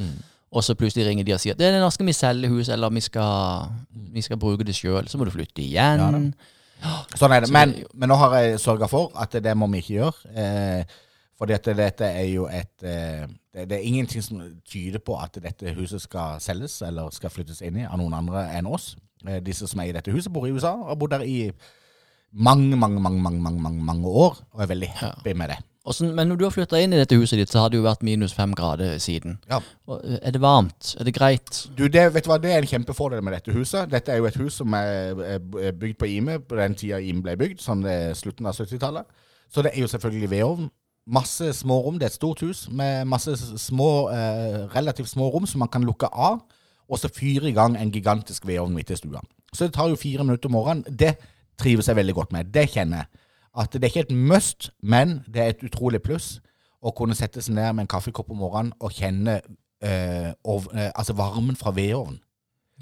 Og 0.50 0.62
så 0.64 0.74
plutselig 0.74 1.04
ringer 1.06 1.24
de 1.28 1.32
og 1.34 1.40
sier 1.40 1.52
at 1.52 1.58
"Det, 1.58 1.68
nå 1.80 1.90
skal 1.92 2.06
vi 2.06 2.12
selge 2.12 2.48
huset, 2.48 2.72
eller 2.72 2.88
vi 2.90 3.00
skal, 3.00 3.68
vi 4.12 4.20
skal 4.22 4.36
bruke 4.38 4.64
det 4.64 4.74
sjøl. 4.74 5.06
Så 5.08 5.18
må 5.18 5.24
du 5.24 5.30
flytte 5.30 5.60
igjen. 5.62 6.32
Ja. 6.82 7.04
Sånn 7.18 7.32
er 7.32 7.40
det. 7.40 7.50
Men, 7.50 7.74
men 7.94 8.08
nå 8.08 8.16
har 8.16 8.34
jeg 8.38 8.58
sørga 8.60 8.88
for 8.88 9.12
at 9.18 9.30
det 9.32 9.56
må 9.56 9.66
vi 9.70 9.78
ikke 9.82 9.94
gjøre. 9.98 10.14
Eh, 10.36 10.84
for 11.38 11.46
dette, 11.46 11.74
dette 11.76 12.04
er 12.04 12.24
jo 12.32 12.46
et 12.46 12.82
eh, 12.82 13.26
det, 13.54 13.68
det 13.68 13.78
er 13.78 13.82
ingenting 13.86 14.22
som 14.22 14.40
tyder 14.64 14.98
på 14.98 15.14
at 15.22 15.38
dette 15.42 15.74
huset 15.74 16.00
skal 16.02 16.40
selges 16.40 16.80
eller 16.82 17.10
skal 17.14 17.30
flyttes 17.30 17.60
inn 17.62 17.76
i 17.76 17.84
av 17.84 17.98
noen 17.98 18.14
andre 18.14 18.48
enn 18.56 18.66
oss. 18.66 18.96
Eh, 19.26 19.40
disse 19.40 19.66
som 19.68 19.80
er 19.80 19.90
i 19.90 19.92
dette 19.92 20.10
huset, 20.14 20.32
bor 20.32 20.46
i 20.46 20.50
USA 20.54 20.72
og 20.72 20.88
har 20.88 20.94
bodd 20.96 21.10
der 21.10 21.20
i 21.26 21.50
mange, 22.32 22.76
mange, 22.76 23.00
mange, 23.00 23.20
mange, 23.22 23.40
mange, 23.40 23.60
mange, 23.62 23.82
mange 23.84 24.06
år 24.08 24.36
og 24.52 24.62
er 24.62 24.66
veldig 24.66 24.88
happy 25.00 25.32
med 25.34 25.48
det. 25.48 25.58
Åssen- 25.88 26.12
men 26.14 26.28
når 26.28 26.36
du 26.36 26.44
har 26.44 26.50
flytta 26.52 26.76
inn 26.82 26.92
i 26.92 26.98
dette 27.00 27.16
huset 27.16 27.38
ditt, 27.38 27.48
så 27.48 27.60
har 27.62 27.70
det 27.70 27.78
jo 27.78 27.84
vært 27.86 28.02
minus 28.04 28.34
fem 28.36 28.52
grader 28.54 28.98
siden. 29.00 29.38
Ja. 29.48 29.56
Eh, 29.88 30.18
Er 30.22 30.30
det 30.32 30.40
varmt? 30.40 30.94
Er 31.00 31.04
det 31.04 31.14
greit? 31.14 31.68
Du, 31.78 31.88
det, 31.88 32.12
vet 32.12 32.24
du 32.24 32.28
hva, 32.28 32.36
det 32.42 32.50
er 32.52 32.58
en 32.60 32.66
kjempefordel 32.68 33.22
med 33.24 33.32
dette 33.32 33.52
huset. 33.56 33.88
Dette 33.90 34.12
er 34.12 34.18
jo 34.18 34.26
et 34.26 34.36
hus 34.36 34.52
som 34.60 34.74
er 34.74 35.16
er 35.38 35.72
bygd 35.72 35.96
på 35.98 36.04
Ime 36.06 36.38
på 36.40 36.56
den 36.56 36.74
tida 36.74 36.98
Ime 37.00 37.22
ble 37.22 37.36
bygd, 37.36 37.60
sånn 37.64 37.82
det 37.82 37.90
er 38.10 38.14
slutten 38.14 38.46
av 38.46 38.52
70-tallet. 38.58 39.06
Så 39.48 39.62
det 39.62 39.72
er 39.74 39.80
jo 39.80 39.86
selvfølgelig 39.88 40.30
vedovn. 40.30 40.68
Masse 41.08 41.54
små 41.56 41.80
rom. 41.86 41.96
Det 41.98 42.02
er 42.04 42.12
et 42.12 42.18
stort 42.20 42.40
hus 42.44 42.68
med 42.70 43.06
masse 43.06 43.32
små, 43.56 44.10
eh, 44.12 44.66
relativt 44.76 45.08
små 45.08 45.30
rom 45.32 45.46
som 45.46 45.60
man 45.60 45.68
kan 45.72 45.82
lukke 45.88 46.10
av, 46.12 46.42
og 46.90 46.98
så 46.98 47.08
fyre 47.08 47.48
i 47.48 47.52
gang 47.56 47.76
en 47.80 47.90
gigantisk 47.90 48.44
vedovn 48.46 48.74
midt 48.74 48.90
i 48.90 48.94
stua. 48.96 49.22
Så 49.54 49.64
det 49.64 49.72
tar 49.72 49.88
jo 49.88 49.96
fire 49.96 50.22
minutter 50.24 50.48
om 50.48 50.52
morgenen. 50.52 50.84
Det 50.84 51.16
trives 51.58 51.88
jeg 51.90 51.96
veldig 51.96 52.14
godt 52.14 52.32
med. 52.32 52.52
Det 52.54 52.68
kjenner 52.70 52.96
jeg. 53.04 53.06
At 53.58 53.72
det 53.72 53.84
er 53.84 53.88
ikke 53.92 54.06
et 54.10 54.16
must, 54.16 54.70
men 54.82 55.24
det 55.26 55.42
er 55.42 55.48
et 55.54 55.62
utrolig 55.66 56.00
pluss 56.04 56.40
å 56.82 56.92
kunne 56.94 57.14
sette 57.18 57.42
seg 57.42 57.54
ned 57.56 57.72
med 57.74 57.82
en 57.86 57.90
kaffekopp 57.90 58.30
om 58.30 58.38
morgenen 58.44 58.72
og 58.80 58.92
kjenne 58.94 59.40
øh, 59.82 60.32
ov- 60.44 60.70
eh, 60.74 60.90
altså 60.94 61.12
varmen 61.18 61.56
fra 61.58 61.70
vedovnen. 61.74 62.20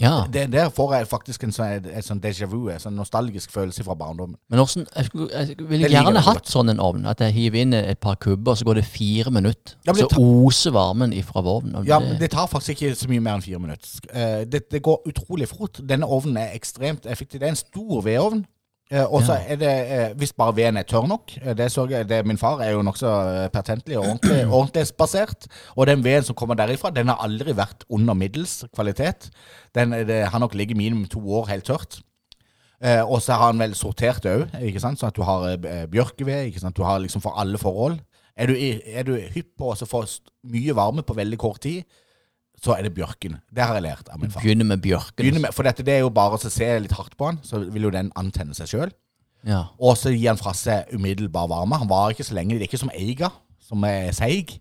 Ja. 0.01 0.27
Det, 0.29 0.53
der 0.53 0.69
får 0.69 0.91
jeg 0.95 1.07
faktisk 1.09 1.45
en 1.47 1.53
sånn, 1.57 1.87
et, 1.89 2.05
sånn 2.05 2.19
déjà 2.21 2.45
vu, 2.53 2.67
en 2.69 2.81
sånn 2.83 2.93
nostalgisk 2.99 3.49
følelse 3.55 3.81
fra 3.87 3.95
barndommen. 3.97 4.37
Men 4.53 4.61
hvordan, 4.61 4.85
jeg, 4.93 5.07
skulle, 5.09 5.29
jeg 5.33 5.57
ville 5.71 5.89
gjerne 5.89 6.21
hatt 6.21 6.43
godt. 6.43 6.51
sånn 6.53 6.69
en 6.75 6.83
ovn. 6.85 7.07
At 7.09 7.23
jeg 7.25 7.33
hiver 7.33 7.63
inn 7.63 7.73
et 7.73 7.99
par 8.05 8.19
kubber, 8.21 8.59
så 8.61 8.67
går 8.69 8.83
det 8.83 8.85
fire 8.85 9.33
minutter. 9.33 9.79
Ja, 9.89 9.95
det 9.97 10.03
så 10.05 10.11
tar- 10.13 10.21
oser 10.21 10.75
varmen 10.77 11.15
ifra 11.17 11.41
vovnen. 11.41 11.79
Ja, 11.89 11.97
det- 11.99 12.11
men 12.11 12.21
Det 12.21 12.31
tar 12.31 12.47
faktisk 12.53 12.77
ikke 12.85 12.93
så 12.95 13.09
mye 13.09 13.21
mer 13.25 13.39
enn 13.39 13.43
fire 13.47 13.59
minutter. 13.59 13.89
Eh, 14.13 14.45
det, 14.45 14.69
det 14.71 14.83
går 14.83 15.01
utrolig 15.09 15.49
fort. 15.49 15.81
Denne 15.89 16.05
ovnen 16.05 16.37
er 16.37 16.53
ekstremt 16.53 17.07
effektiv. 17.09 17.41
Det 17.41 17.47
er 17.49 17.55
en 17.57 17.63
stor 17.65 18.03
vedovn. 18.05 18.45
Eh, 18.87 19.03
og 19.03 19.25
så 19.27 19.35
er 19.43 19.59
det, 19.59 19.71
eh, 19.91 20.13
hvis 20.15 20.31
bare 20.33 20.55
veden 20.55 20.77
er 20.79 20.85
tørr 20.87 21.09
nok 21.11 21.33
eh, 21.41 21.57
det 21.59 21.73
sørger, 21.75 22.05
det, 22.07 22.21
Min 22.27 22.39
far 22.39 22.61
er 22.63 22.77
jo 22.77 22.85
nokså 22.87 23.11
pertentlig 23.51 23.99
og 23.99 24.05
ordentlig, 24.05 24.47
ordentlighetsbasert. 24.59 25.49
Og 25.75 25.87
den 25.91 26.05
veden 26.05 26.29
som 26.29 26.39
kommer 26.39 26.55
derifra, 26.55 26.93
den 26.95 27.11
har 27.11 27.19
aldri 27.25 27.57
vært 27.57 27.83
under 27.91 28.15
middels 28.15 28.65
kvalitet. 28.75 29.31
Den, 29.75 29.91
det 30.07 30.29
har 30.31 30.39
nok 30.39 30.55
ligget 30.55 30.79
minimum 30.79 31.09
to 31.11 31.23
år 31.35 31.51
helt 31.51 31.67
tørt. 31.67 32.01
Eh, 32.85 33.03
og 33.03 33.23
så 33.25 33.33
har 33.33 33.51
han 33.51 33.61
vel 33.61 33.75
sortert 33.75 34.23
det 34.23 34.35
òg, 34.37 34.79
sant? 34.83 35.01
sånn 35.01 35.11
at 35.11 35.17
du 35.17 35.25
har 35.25 35.49
eh, 35.57 35.87
bjørkeved. 35.91 36.51
ikke 36.51 36.63
sant? 36.63 36.77
Du 36.77 36.85
har 36.85 37.01
liksom 37.01 37.25
for 37.25 37.39
alle 37.41 37.59
forhold. 37.59 37.99
Er 38.37 38.51
du, 38.51 38.55
er 38.55 39.07
du 39.09 39.15
hypp 39.17 39.55
på 39.57 39.73
å 39.73 39.89
få 39.89 40.05
mye 40.53 40.75
varme 40.77 41.03
på 41.07 41.17
veldig 41.17 41.39
kort 41.41 41.63
tid, 41.65 41.87
så 42.67 42.75
er 42.75 42.87
det 42.87 42.93
bjørken. 42.97 43.39
Det 43.55 43.65
har 43.65 43.79
jeg 43.79 43.87
lært 43.87 44.11
av 44.13 44.21
min 44.21 44.33
far. 44.33 44.43
Begynner 44.45 44.69
med 44.69 44.83
bjørken. 44.85 45.21
Begynner 45.23 45.47
med, 45.47 45.55
for 45.55 45.67
dette, 45.67 45.85
det 45.87 45.97
er 45.97 46.05
jo 46.05 46.13
bare 46.15 46.39
å 46.39 46.41
se 46.43 46.71
litt 46.83 46.95
hardt 46.99 47.15
på 47.19 47.31
han, 47.31 47.39
så 47.47 47.63
vil 47.63 47.89
jo 47.89 47.93
den 47.95 48.11
antenne 48.19 48.57
seg 48.59 48.71
sjøl. 48.73 48.95
Ja. 49.47 49.69
Og 49.79 49.95
så 50.01 50.11
gir 50.11 50.33
han 50.33 50.41
fra 50.41 50.55
seg 50.57 50.91
umiddelbar 50.95 51.47
varme. 51.53 51.79
Han 51.79 51.91
varer 51.91 52.17
ikke 52.17 52.27
så 52.27 52.35
lenge. 52.39 52.57
Det 52.57 52.67
er 52.67 52.71
ikke 52.71 52.83
som 52.83 52.93
Eiga, 52.95 53.31
som 53.63 53.85
er 53.87 54.11
seig, 54.17 54.59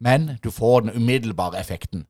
men 0.00 0.36
du 0.44 0.50
får 0.54 0.86
den 0.86 0.96
umiddelbare 0.96 1.58
effekten. 1.60 2.06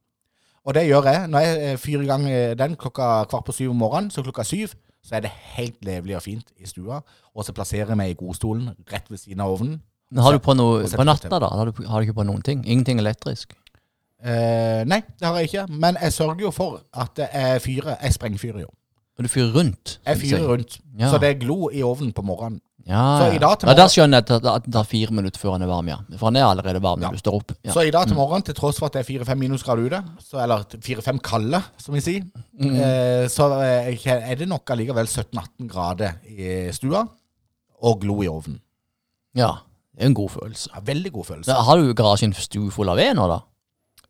Og 0.68 0.76
det 0.76 0.84
gjør 0.86 1.08
jeg. 1.08 1.28
Når 1.32 1.46
jeg 1.46 1.60
eh, 1.66 1.78
fyrer 1.80 2.04
i 2.04 2.10
gang 2.10 2.26
eh, 2.30 2.54
den 2.58 2.76
klokka 2.80 3.24
kvart 3.30 3.46
på 3.48 3.56
syv 3.56 3.72
om 3.72 3.80
morgenen, 3.80 4.10
så 4.12 4.22
klokka 4.26 4.44
syv, 4.44 4.76
så 5.00 5.16
er 5.16 5.24
det 5.24 5.32
helt 5.56 5.78
levelig 5.84 6.18
og 6.18 6.26
fint 6.26 6.52
i 6.60 6.68
stua. 6.68 7.00
Og 7.32 7.46
så 7.46 7.54
plasserer 7.56 7.94
jeg 7.94 7.98
meg 7.98 8.12
i 8.12 8.18
godstolen 8.20 8.74
rett 8.92 9.08
ved 9.10 9.22
siden 9.22 9.40
av 9.40 9.54
ovnen. 9.56 9.78
Men 10.10 10.26
har 10.26 10.34
du 10.34 10.42
på 10.42 10.54
noe 10.58 10.84
på 10.90 11.06
natta, 11.06 11.38
da? 11.38 11.48
Har 11.54 11.70
du, 11.70 11.82
har 11.86 12.02
du 12.02 12.08
ikke 12.08 12.18
på 12.18 12.26
noen 12.26 12.42
ting? 12.44 12.64
Ingenting 12.66 12.98
elektrisk? 13.00 13.54
Eh, 14.24 14.84
nei, 14.84 15.00
det 15.18 15.26
har 15.28 15.36
jeg 15.40 15.48
ikke. 15.50 15.66
Men 15.80 15.96
jeg 16.00 16.12
sørger 16.12 16.40
jo 16.44 16.50
for 16.52 16.80
at 16.94 17.16
jeg 17.24 17.60
fyrer. 17.64 17.96
Jeg 18.02 18.12
sprengfyrer 18.18 18.60
jo. 18.66 18.68
Og 19.18 19.24
du 19.24 19.28
fyrer 19.28 19.52
rundt? 19.54 19.98
Jeg 20.06 20.16
fyrer 20.20 20.46
rundt. 20.48 20.78
Ja. 20.98 21.10
Så 21.12 21.18
det 21.20 21.28
er 21.34 21.38
glo 21.40 21.68
i 21.72 21.82
ovnen 21.84 22.12
på 22.12 22.22
morgenen. 22.24 22.60
Ja, 22.88 23.18
Så 23.20 23.26
i 23.34 23.38
dag 23.38 23.58
til 23.60 23.68
ja, 23.68 23.74
morgen- 23.74 23.76
Da 23.76 23.86
skjønner 23.92 24.22
jeg 24.22 24.30
at 24.56 24.64
det- 24.64 24.72
tar 24.72 24.82
fire 24.88 25.10
minutter 25.12 25.38
før 25.38 25.52
han 25.52 25.62
er 25.62 25.66
varm, 25.66 25.88
ja. 25.88 25.96
For 26.16 26.26
han 26.26 26.36
er 26.36 26.44
allerede 26.46 26.80
varm 26.82 26.98
når 26.98 27.08
Ja. 27.08 27.10
du 27.12 27.18
står 27.18 27.34
opp. 27.34 27.52
Ja. 27.64 27.72
Så 27.72 27.80
i 27.86 27.90
dag 27.90 28.06
til 28.06 28.16
morgenen, 28.16 28.42
til 28.42 28.54
tross 28.54 28.78
for 28.78 28.86
at 28.86 28.92
det 28.94 29.00
er 29.00 29.04
fire-fem 29.04 29.38
minusgrader 29.38 29.84
ute, 29.86 30.02
så, 30.20 30.42
eller 30.42 30.64
fire-fem 30.80 31.18
kalde, 31.18 31.62
som 31.78 31.94
vi 31.94 32.00
sier, 32.00 32.22
eh, 32.60 33.28
så 33.28 33.52
eh, 33.60 34.30
er 34.30 34.34
det 34.34 34.48
nok 34.48 34.64
allikevel 34.70 35.06
17-18 35.06 35.68
grader 35.68 36.12
i 36.26 36.72
stua, 36.72 37.06
og 37.82 38.00
glo 38.00 38.22
i 38.22 38.26
ovnen. 38.28 38.60
ja. 39.34 39.52
Det 39.94 40.04
er 40.04 40.06
en 40.06 40.14
god 40.14 40.30
følelse. 40.30 40.68
Ja, 40.74 40.80
veldig 40.80 41.12
god 41.12 41.24
følelse. 41.26 41.46
Da 41.52 41.60
har 41.60 41.76
du 41.76 41.92
garasjen 41.92 42.32
stuefull 42.32 42.88
av 42.88 42.96
ved 42.96 43.14
nå, 43.16 43.26
da? 43.28 43.40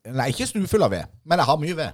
Nei, 0.08 0.30
ikke 0.32 0.46
stuefull 0.48 0.82
av 0.86 0.90
ved, 0.94 1.04
men 1.28 1.38
jeg 1.38 1.46
har 1.50 1.56
mye 1.60 1.76
ved. 1.76 1.90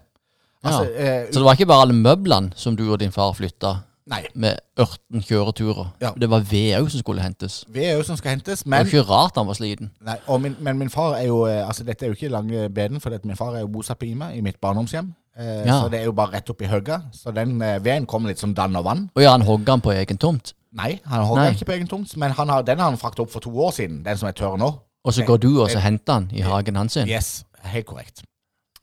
Altså, 0.65 0.85
eh, 0.95 1.27
Så 1.33 1.39
det 1.41 1.45
var 1.45 1.53
ikke 1.59 1.67
bare 1.67 1.83
alle 1.87 1.95
møblene 1.95 2.53
som 2.57 2.77
du 2.77 2.85
og 2.93 3.01
din 3.01 3.13
far 3.13 3.33
flytta 3.35 3.73
nei, 4.07 4.23
med 4.35 4.57
18 4.79 5.23
kjøreturer? 5.23 5.89
Ja. 6.01 6.11
Det 6.21 6.31
var 6.31 6.41
ved 6.41 6.77
òg 6.81 6.89
som 6.91 7.03
skulle 7.03 7.23
hentes? 7.23 7.65
ved 7.69 7.99
òg 7.99 8.05
som 8.05 8.17
skal 8.17 8.31
hentes, 8.37 8.65
men 8.67 8.85
Det 8.85 8.93
var 8.93 9.01
ikke 9.01 9.11
rart 9.11 9.37
han 9.37 9.47
var 9.47 9.55
sliten. 9.55 9.91
nei, 10.01 10.17
min, 10.39 10.57
men 10.61 10.79
min 10.79 10.91
far 10.91 11.15
er 11.19 11.27
jo, 11.27 11.45
eh, 11.47 11.67
altså 11.67 11.85
dette 11.85 12.05
er 12.07 12.09
jo 12.09 12.15
ikke 12.15 12.29
lange 12.31 12.69
beden, 12.71 13.01
for 13.01 13.11
min 13.25 13.37
far 13.37 13.55
er 13.55 13.61
jo 13.61 13.67
bosatt 13.69 13.99
på 13.99 14.07
Ima, 14.07 14.31
i 14.33 14.41
mitt 14.41 14.61
barndomshjem, 14.61 15.13
eh, 15.39 15.67
Ja. 15.67 15.83
så 15.83 15.91
det 15.91 16.01
er 16.01 16.05
jo 16.05 16.13
bare 16.13 16.33
rett 16.33 16.51
opp 16.51 16.63
i 16.63 16.67
høgget, 16.67 17.03
så 17.13 17.35
den 17.35 17.61
eh, 17.63 17.79
veden 17.85 18.07
kommer 18.07 18.29
litt 18.29 18.39
som 18.39 18.55
dann 18.55 18.77
og 18.77 18.85
vann. 18.85 19.11
Og 19.17 19.23
ja, 19.23 19.31
han 19.33 19.43
hogga 19.43 19.73
han 19.73 19.81
på 19.81 19.91
egen 19.93 20.19
tomt. 20.19 20.55
Nei, 20.73 21.01
han 21.07 21.25
hogger 21.25 21.51
ikke 21.51 21.65
på 21.65 21.73
egen 21.73 21.89
tomt, 21.89 22.17
men 22.17 22.31
han 22.33 22.49
har, 22.49 22.63
den 22.63 22.79
har 22.79 22.91
han 22.91 22.99
frakta 22.99 23.23
opp 23.23 23.31
for 23.31 23.41
to 23.41 23.51
år 23.51 23.71
siden, 23.73 24.03
den 24.05 24.17
som 24.17 24.29
er 24.29 24.33
tørr 24.33 24.57
nå. 24.59 24.79
Og 25.07 25.15
så 25.15 25.23
går 25.25 25.37
du 25.39 25.63
og 25.63 25.71
så 25.71 25.79
henter 25.79 26.13
han 26.13 26.31
i 26.35 26.41
hagen 26.43 26.75
hans 26.75 26.93
sin. 26.93 27.07
Yes, 27.09 27.45
helt 27.73 27.87
korrekt. 27.87 28.23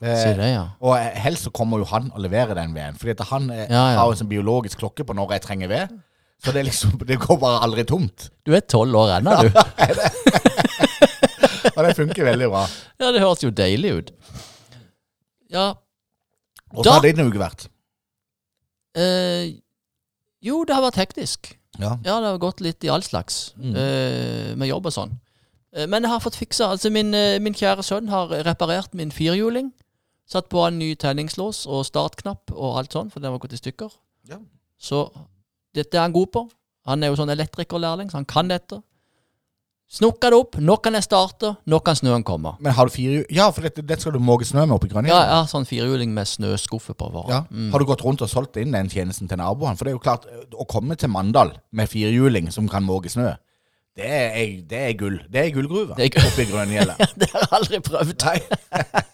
Eh, 0.04 0.34
det, 0.36 0.48
ja. 0.52 0.64
og 0.84 0.98
eh, 0.98 1.14
helst 1.24 1.46
så 1.48 1.52
kommer 1.56 1.80
jo 1.80 1.86
han 1.88 2.10
og 2.12 2.20
leverer 2.26 2.56
den 2.58 2.74
veden, 2.76 2.98
fordi 3.00 3.14
at 3.16 3.22
han 3.30 3.46
eh, 3.54 3.62
Ja, 3.70 3.84
ja. 3.94 4.00
har 4.00 4.06
jo 4.10 4.16
en 4.16 4.20
sånn 4.20 4.28
biologisk 4.32 4.78
klokke 4.82 5.06
på 5.08 5.16
når 5.16 5.32
jeg 5.38 5.44
trenger 5.46 5.68
ved. 5.72 5.94
Så 6.44 6.52
det 6.52 6.66
liksom, 6.68 6.98
det 7.08 7.20
går 7.24 7.38
bare 7.40 7.62
aldri 7.64 7.86
tomt. 7.88 8.26
Du 8.44 8.52
er 8.58 8.64
tolv 8.68 8.96
år 9.00 9.14
ennå, 9.20 9.32
du. 9.46 9.50
Og 11.78 11.82
det 11.88 11.94
funker 11.98 12.28
veldig 12.28 12.50
bra. 12.52 12.66
Ja, 13.00 13.08
det 13.16 13.22
høres 13.24 13.44
jo 13.46 13.54
deilig 13.56 13.92
ut. 14.02 14.12
Ja 15.54 15.72
så 16.74 16.90
har 16.90 17.04
din 17.06 17.20
uke 17.22 17.38
vært. 17.38 17.68
eh, 18.98 19.52
Jo, 20.42 20.64
det 20.66 20.74
har 20.74 20.82
vært 20.82 20.98
hektisk. 21.04 21.52
Ja. 21.78 21.92
Ja, 22.04 22.16
det 22.20 22.32
har 22.32 22.40
gått 22.42 22.62
litt 22.66 22.82
i 22.84 22.90
all 22.90 23.04
slags 23.06 23.54
Mm. 23.58 23.76
eh, 23.78 24.56
med 24.58 24.68
jobb 24.68 24.86
og 24.90 24.94
sånn. 24.96 25.12
Eh, 25.76 25.88
men 25.90 26.06
jeg 26.06 26.12
har 26.14 26.22
fått 26.24 26.38
fiksa 26.38 26.70
Altså, 26.72 26.92
min, 26.94 27.14
eh, 27.14 27.40
min 27.40 27.54
kjære 27.54 27.84
sønn 27.84 28.10
har 28.10 28.30
reparert 28.46 28.94
min 28.94 29.12
firhjuling. 29.12 29.72
Satt 30.30 30.50
på 30.50 30.64
en 30.68 30.80
ny 30.80 30.94
tenningslås 30.96 31.66
og 31.68 31.86
startknapp 31.86 32.54
og 32.54 32.78
alt 32.80 32.96
sånn, 32.96 33.12
for 33.12 33.20
den 33.20 33.32
var 33.34 33.40
gått 33.44 33.54
i 33.54 33.60
stykker. 33.60 33.92
Ja. 34.30 34.38
Så 34.80 35.10
dette 35.76 35.98
er 35.98 36.02
han 36.08 36.16
god 36.16 36.32
på. 36.32 36.50
Han 36.88 37.04
er 37.04 37.12
jo 37.12 37.20
sånn 37.20 37.32
elektrikerlærling, 37.32 38.10
så 38.12 38.20
han 38.22 38.26
kan 38.26 38.48
dette. 38.52 38.82
Snukka 39.94 40.32
det 40.32 40.38
opp. 40.40 40.56
Nå 40.58 40.78
kan 40.82 40.96
jeg 40.98 41.06
starte. 41.06 41.52
Nå 41.70 41.78
kan 41.86 41.96
snøen 41.96 42.24
komme. 42.26 42.56
Men 42.64 42.74
har 42.74 42.90
du 42.90 42.94
fire 42.96 43.26
Ja, 43.30 43.52
for 43.54 43.62
dette, 43.62 43.84
dette 43.86 44.02
skal 44.02 44.16
du 44.16 44.20
måke 44.24 44.48
snø 44.48 44.66
med 44.66 44.74
oppe 44.74 44.88
i 44.88 45.08
Ja, 45.08 45.20
ja, 45.22 45.36
har 45.44 45.48
sånn 45.52 45.68
firehjuling 45.70 46.10
med 46.16 46.26
snøskuffe 46.26 46.96
på. 46.96 47.12
varen. 47.12 47.30
Ja. 47.30 47.42
Mm. 47.52 47.72
Har 47.72 47.80
du 47.80 47.86
gått 47.86 48.02
rundt 48.02 48.22
og 48.22 48.30
solgt 48.30 48.58
inn 48.58 48.72
den 48.72 48.90
tjenesten 48.90 49.28
til 49.30 49.38
naboene? 49.38 49.78
For 49.78 49.86
det 49.86 49.92
er 49.92 49.98
jo 49.98 50.00
klart, 50.00 50.26
å 50.54 50.66
komme 50.66 50.98
til 50.98 51.10
Mandal 51.10 51.60
med 51.72 51.90
firehjuling 51.90 52.52
som 52.52 52.68
kan 52.68 52.84
måke 52.84 53.10
snø, 53.10 53.36
det 53.96 54.06
er, 54.10 54.62
det 54.70 54.78
er 54.78 54.94
gull. 54.98 55.20
Det 55.34 55.46
er 55.46 55.50
gullgruve 55.54 55.92
oppi 55.94 56.46
Grønhjella. 56.52 56.96
Det 57.20 57.28
har 57.34 57.40
jeg 57.40 57.48
aldri 57.52 57.80
prøvd. 57.80 58.26
Nei. 58.26 58.40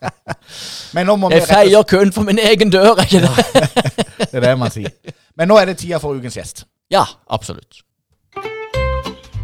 Men 0.95 1.05
nå 1.05 1.15
må 1.19 1.31
Jeg 1.31 1.43
feier 1.49 1.83
kun 1.83 2.13
for 2.15 2.23
min 2.23 2.39
egen 2.39 2.71
dør, 2.71 2.95
er 2.95 3.03
ikke 3.03 3.21
det? 3.25 3.35
Det 4.31 4.39
er 4.39 4.45
det 4.47 4.53
man 4.59 4.71
sier. 4.71 4.89
Men 5.35 5.51
nå 5.51 5.57
er 5.59 5.65
det 5.65 5.77
tida 5.77 5.99
for 5.99 6.15
ukens 6.15 6.37
gjest. 6.39 6.63
Ja, 6.91 7.03
absolutt. 7.29 7.81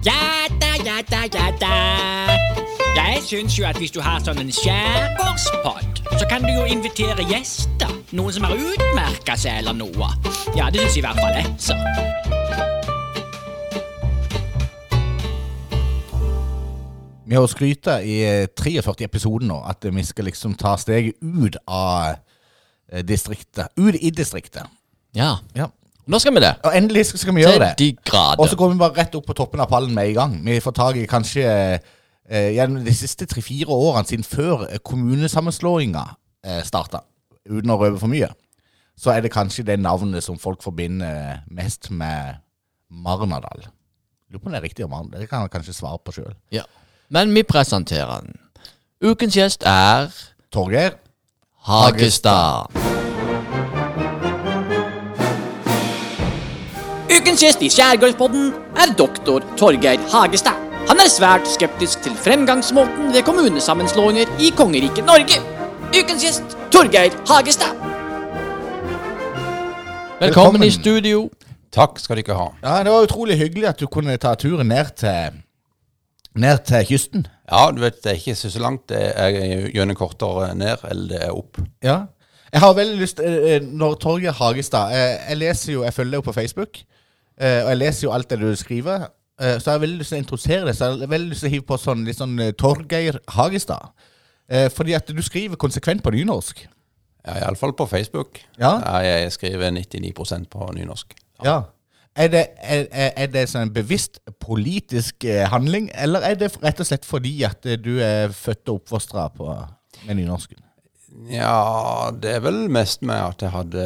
Ja 0.05 0.47
da, 0.61 0.71
ja 0.85 1.01
da, 1.11 1.21
ja 1.33 1.51
da. 1.59 1.73
Jeg 2.95 3.21
syns 3.23 3.59
jo 3.59 3.65
at 3.67 3.77
hvis 3.77 3.91
du 3.91 3.99
har 3.99 4.23
sånn 4.23 4.39
en 4.39 4.51
skjærgårdspod, 4.55 6.03
så 6.19 6.27
kan 6.31 6.47
du 6.47 6.51
jo 6.53 6.63
invitere 6.63 7.27
gjester. 7.27 7.91
Noen 8.15 8.33
som 8.37 8.47
har 8.47 8.55
utmerka 8.55 9.35
seg 9.35 9.59
eller 9.65 9.75
noe. 9.75 10.11
Ja, 10.55 10.71
det 10.71 10.85
syns 10.85 10.99
i 11.01 11.03
hvert 11.03 11.19
fall 11.19 11.39
jeg, 11.41 11.55
så. 11.59 11.75
Vi 17.25 17.35
har 17.35 17.47
skryta 17.49 17.99
i 18.05 18.19
eh, 18.25 18.47
43 18.53 19.07
episoder 19.07 19.49
nå 19.49 19.57
at 19.65 19.85
vi 19.89 20.03
skal 20.05 20.29
liksom 20.29 20.53
ta 20.59 20.75
steget 20.77 21.17
ut 21.21 21.57
av 21.65 22.13
eh, 22.91 23.01
distriktet. 23.05 23.73
Ut 23.77 23.97
i 23.97 24.11
distriktet. 24.13 24.69
Ja. 25.17 25.37
Ja. 25.57 25.71
Nå 26.05 26.19
skal 26.21 26.35
vi 26.35 26.43
det. 26.43 26.53
Og 26.61 26.75
endelig 26.77 27.07
skal 27.09 27.33
vi 27.33 27.41
gjøre 27.41 27.71
det. 27.73 27.89
Og 28.37 28.45
så 28.49 28.57
går 28.59 28.73
vi 28.73 28.77
bare 28.77 28.93
rett 28.99 29.15
opp 29.17 29.25
på 29.25 29.33
toppen 29.37 29.63
av 29.63 29.71
pallen 29.71 29.95
med 29.95 30.11
en 30.11 30.17
gang. 30.19 30.35
Vi 30.45 30.59
får 30.61 30.75
tak 30.77 30.99
i 31.01 31.07
kanskje 31.09 31.45
eh, 31.49 32.51
gjennom 32.53 32.85
de 32.85 32.93
siste 32.93 33.25
tre-fire 33.29 33.73
årene 33.73 34.05
siden 34.05 34.27
før 34.27 34.67
eh, 34.69 34.81
kommunesammenslåinga 34.85 36.05
eh, 36.45 36.61
starta, 36.67 37.01
uten 37.49 37.73
å 37.73 37.79
røpe 37.81 37.97
for 38.03 38.11
mye, 38.11 38.29
så 38.95 39.15
er 39.15 39.25
det 39.25 39.33
kanskje 39.33 39.65
det 39.65 39.79
navnet 39.81 40.23
som 40.23 40.37
folk 40.39 40.61
forbinder 40.63 41.41
mest 41.49 41.89
med 41.89 42.37
Marnardal. 42.93 43.65
Lurer 44.29 44.43
på 44.43 44.49
om 44.51 44.53
det 44.53 44.61
er 44.61 44.67
riktig 44.69 44.85
om 44.85 44.93
Marnardal. 44.93 45.25
Det 45.25 45.31
kan 45.31 45.41
han 45.41 45.53
kanskje 45.53 45.73
svare 45.73 46.03
på 46.05 46.13
sjøl. 46.19 46.35
Ja. 46.53 46.67
Men 47.09 47.33
vi 47.35 47.43
presenterer 47.43 48.19
den. 48.25 48.35
Ukens 49.05 49.35
gjest 49.37 49.63
er 49.65 50.07
Torgeir. 50.53 50.95
Hagestad. 51.65 52.71
Ukens 57.15 57.41
gjest 57.43 57.61
i 57.61 57.69
Skjærgårdspodden 57.69 58.51
er 58.81 58.93
doktor 58.97 59.45
Torgeir 59.57 60.01
Hagestad. 60.13 60.57
Han 60.89 60.99
er 61.01 61.09
svært 61.09 61.47
skeptisk 61.49 62.01
til 62.05 62.13
fremgangsmåten 62.25 63.13
ved 63.13 63.23
kommunesammenslåinger 63.25 64.29
i 64.41 64.51
kongeriket 64.57 65.05
Norge. 65.05 65.39
Ukens 65.93 66.25
gjest 66.25 66.57
Torgeir 66.73 67.13
Hagestad. 67.29 67.73
Velkommen, 70.19 70.21
Velkommen. 70.21 70.63
i 70.63 70.71
studio. 70.71 71.29
Takk 71.75 71.99
skal 71.99 72.21
dere 72.21 72.37
ha. 72.37 72.47
Ja, 72.63 72.83
Det 72.83 72.91
var 72.91 73.03
utrolig 73.03 73.37
hyggelig 73.37 73.67
at 73.67 73.79
du 73.79 73.87
kunne 73.87 74.17
ta 74.17 74.33
turen 74.35 74.67
ned 74.67 74.93
til, 74.95 75.41
ned 76.41 76.65
til 76.67 76.85
kysten. 76.89 77.27
Ja, 77.51 77.69
du 77.71 77.81
vet, 77.83 78.01
det 78.03 78.11
er 78.11 78.19
ikke 78.19 78.35
så 78.35 78.59
langt. 78.59 78.87
Det 78.89 78.99
er 79.15 79.69
gjennom 79.73 79.97
kortere 79.97 80.51
ned, 80.57 80.83
eller 80.89 81.07
det 81.11 81.23
er 81.23 81.35
opp. 81.35 81.61
Ja. 81.85 82.03
Jeg 82.55 82.63
har 82.63 82.75
veldig 82.77 82.99
lyst 83.01 83.19
eh, 83.19 83.33
eh, 83.55 83.63
Når 83.63 83.97
Torgeir 83.99 84.35
Hagestad 84.37 84.93
eh, 84.95 85.15
Jeg 85.27 85.39
leser 85.41 85.73
jo, 85.73 85.81
jeg 85.83 85.93
følger 85.93 86.13
deg 86.13 86.21
jo 86.21 86.27
på 86.29 86.35
Facebook, 86.35 86.77
og 87.35 87.67
jeg 87.67 87.77
leser 87.81 88.05
jo 88.05 88.11
alt 88.15 88.29
det 88.31 88.37
du 88.39 88.53
skriver. 88.55 89.09
Så 89.35 89.65
jeg 89.65 89.73
har 89.73 89.81
veldig 89.83 89.97
lyst 89.99 90.13
til 90.13 90.15
å 90.15 90.21
introdusere 90.21 90.67
det. 90.69 90.75
Så 90.77 90.85
jeg 90.87 91.01
har 91.01 91.09
veldig 91.11 91.33
lyst 91.33 91.43
til 91.43 91.49
å 91.49 91.51
hive 91.51 91.65
på 91.67 91.77
sånn 91.83 92.05
litt 92.07 92.19
sånn 92.21 92.37
Torgeir 92.55 93.17
Hagestad. 93.35 93.91
Fordi 94.71 94.95
at 94.95 95.11
du 95.11 95.19
skriver 95.19 95.59
konsekvent 95.59 95.99
på 96.05 96.13
nynorsk. 96.15 96.61
Ja, 97.25 97.41
Iallfall 97.41 97.75
på 97.75 97.89
Facebook. 97.91 98.39
Ja. 98.55 98.77
jeg 99.03 99.33
skriver 99.35 99.75
99% 99.75 100.47
på 100.47 100.69
nynorsk. 100.77 101.11
Ja. 101.43 101.49
Ja. 101.49 101.57
Er 102.15 102.29
det, 102.31 102.43
er, 102.63 102.85
er 103.11 103.27
det 103.27 103.41
sånn 103.51 103.65
en 103.67 103.73
bevisst 103.75 104.21
politisk 104.39 105.25
eh, 105.27 105.43
handling, 105.51 105.89
eller 105.99 106.23
er 106.23 106.37
det 106.39 106.53
rett 106.61 106.79
og 106.79 106.87
slett 106.87 107.07
fordi 107.07 107.33
at 107.43 107.67
eh, 107.67 107.75
du 107.75 107.97
er 107.99 108.31
født 108.31 108.71
og 108.71 108.79
oppfostra 108.79 109.27
med 109.35 110.15
nynorsken? 110.21 110.61
Ja, 111.27 112.11
det 112.15 112.37
er 112.37 112.45
vel 112.45 112.69
mest 112.71 113.03
med 113.03 113.19
at 113.19 113.43
jeg 113.43 113.51
hadde 113.51 113.83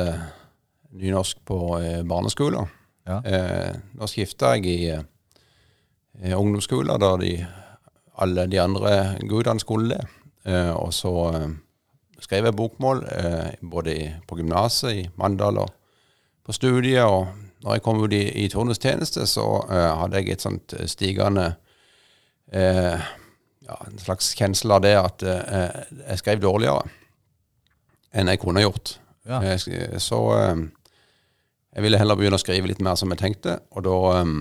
nynorsk 1.02 1.42
på 1.50 1.58
eh, 1.80 2.04
barneskolen. 2.06 2.70
Ja. 3.10 3.18
Eh, 3.26 3.74
nå 3.98 4.10
skifta 4.10 4.54
jeg 4.58 4.70
i 4.70 4.78
eh, 4.94 6.38
ungdomsskolen, 6.38 7.02
da 7.02 7.16
de, 7.18 7.34
alle 8.22 8.46
de 8.52 8.62
andre 8.62 8.94
gudene 9.26 9.66
skulle 9.66 9.98
det. 9.98 10.06
Eh, 10.46 10.72
og 10.78 10.94
så 10.94 11.16
skrev 12.22 12.46
jeg 12.46 12.58
bokmål 12.62 13.06
eh, 13.10 13.52
både 13.62 13.96
i, 13.96 14.08
på 14.30 14.38
gymnaset 14.38 14.94
i 14.94 15.06
Mandal 15.18 15.64
og 15.66 15.74
på 16.46 16.54
studiet. 16.54 17.10
Og 17.10 17.49
når 17.64 17.76
jeg 17.76 17.84
kom 17.84 18.00
ut 18.04 18.14
i, 18.16 18.24
i 18.44 18.48
turnustjeneste, 18.52 19.26
så 19.28 19.46
eh, 19.68 19.90
hadde 20.02 20.22
jeg 20.22 20.36
et 20.38 20.46
sånt 20.46 20.74
eh, 20.78 20.88
stigende 20.88 21.50
eh, 22.56 22.96
ja, 23.68 23.76
En 23.86 24.00
slags 24.02 24.32
kjensel 24.40 24.72
av 24.78 24.82
det 24.86 24.96
at 24.98 25.24
eh, 25.28 25.80
jeg 26.08 26.22
skrev 26.24 26.42
dårligere 26.44 26.88
enn 28.16 28.32
jeg 28.32 28.40
kunne 28.42 28.64
gjort. 28.64 28.96
Ja. 29.30 29.42
Jeg 29.46 30.00
så 30.02 30.22
eh, 30.38 30.64
jeg 31.76 31.86
ville 31.86 32.00
heller 32.02 32.18
begynne 32.18 32.40
å 32.40 32.42
skrive 32.42 32.72
litt 32.72 32.82
mer 32.82 32.98
som 32.98 33.12
jeg 33.14 33.22
tenkte, 33.22 33.60
og 33.76 33.86
da 33.86 33.98
eh, 34.18 34.32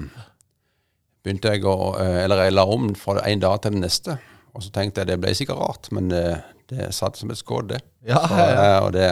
begynte 1.27 1.53
jeg 1.53 1.67
å 1.69 1.75
eh, 2.01 2.23
Eller 2.25 2.47
jeg 2.47 2.55
la 2.57 2.65
om 2.71 2.93
fra 2.97 3.21
en 3.29 3.43
dag 3.43 3.59
til 3.63 3.75
den 3.77 3.85
neste. 3.85 4.17
Og 4.57 4.65
så 4.65 4.73
tenkte 4.75 5.03
jeg 5.03 5.11
det 5.11 5.19
ble 5.21 5.35
sikkert 5.37 5.61
rart, 5.61 5.91
men 5.95 6.09
det, 6.11 6.25
det 6.73 6.89
satt 6.97 7.19
som 7.21 7.31
et 7.31 7.39
skudd, 7.39 7.69
det. 7.75 7.83
Ja, 8.09 8.23
Så, 8.25 8.39
ja, 8.41 8.49
ja. 8.49 8.65
eh, 8.65 8.81
og 8.87 8.93
det, 8.97 9.11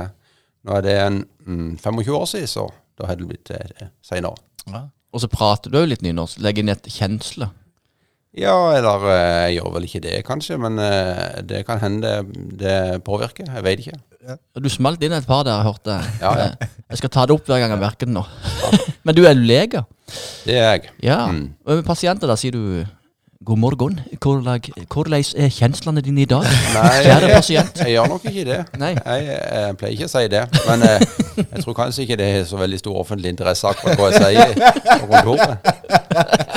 nå 0.66 0.78
er 0.78 0.86
det 0.86 0.96
en 1.02 1.20
mm, 1.44 1.70
25 1.82 2.16
år 2.16 2.26
siden, 2.32 2.50
så 2.50 2.64
da 2.96 3.10
hadde 3.10 3.24
det 3.24 3.30
blitt 3.30 3.52
eh, 3.54 3.90
senere. 4.04 4.36
Ja. 4.66 4.86
Og 5.14 5.22
så 5.22 5.30
prater 5.32 5.72
du 5.72 5.78
jo 5.80 5.88
litt 5.88 6.02
nynorsk. 6.04 6.40
Legger 6.44 6.64
inn 6.64 6.74
et 6.74 6.90
kjensle. 6.92 7.48
Ja, 8.36 8.56
eller 8.76 9.06
eh, 9.08 9.44
jeg 9.46 9.56
gjør 9.56 9.70
vel 9.78 9.86
ikke 9.88 10.02
det, 10.04 10.16
kanskje, 10.28 10.58
men 10.60 10.76
eh, 10.82 11.38
det 11.48 11.62
kan 11.68 11.80
hende 11.80 12.18
det, 12.60 12.76
påvirker. 13.06 13.48
Jeg 13.48 13.64
vet 13.64 13.84
ikke. 13.84 14.00
Du 14.60 14.68
smalt 14.72 15.00
inn 15.06 15.14
et 15.16 15.28
par 15.28 15.46
der, 15.46 15.56
jeg 15.56 15.68
hørte. 15.70 15.96
Ja, 16.20 16.32
ja. 16.42 16.50
Eh, 16.52 16.74
Jeg 16.92 17.00
skal 17.00 17.10
ta 17.16 17.24
det 17.26 17.34
opp 17.34 17.48
hver 17.48 17.58
gang 17.58 17.72
jeg 17.74 17.80
merker 17.82 18.06
det 18.06 18.14
nå. 18.14 18.20
Men 19.08 19.16
du 19.16 19.24
er 19.26 19.34
lege? 19.34 19.80
Det 20.46 20.54
er 20.54 20.68
jeg. 20.76 20.92
Ja. 21.02 21.24
Mm. 21.32 21.48
Med 21.66 21.80
pasienter, 21.88 22.30
da 22.30 22.36
sier 22.38 22.54
du 22.54 22.84
God 23.44 23.58
morgen. 23.58 24.00
Hvordan 24.22 25.12
er 25.36 25.48
kjenslene 25.52 26.00
dine 26.00 26.22
i 26.22 26.28
dag? 26.28 26.46
Nei, 26.72 27.02
Kjære 27.04 27.28
pasient. 27.34 27.80
Jeg 27.82 27.92
gjør 27.92 28.08
nok 28.08 28.24
ikke 28.30 28.44
det. 28.48 28.58
Nei. 28.80 28.94
Jeg, 28.96 29.26
jeg 29.28 29.76
pleier 29.76 29.92
ikke 29.96 30.08
å 30.08 30.12
si 30.12 30.22
det. 30.32 30.40
Men 30.64 30.84
jeg, 30.86 31.08
jeg 31.42 31.64
tror 31.66 31.76
kanskje 31.76 32.06
ikke 32.06 32.18
det 32.22 32.28
er 32.38 32.46
så 32.48 32.60
veldig 32.60 32.80
stor 32.80 32.96
offentlig 33.02 33.34
interesse 33.34 33.68
akkurat 33.68 34.00
hva 34.00 34.08
jeg 34.14 34.24
sier 34.24 34.56
på 35.02 35.10
kontoret. 35.12 35.70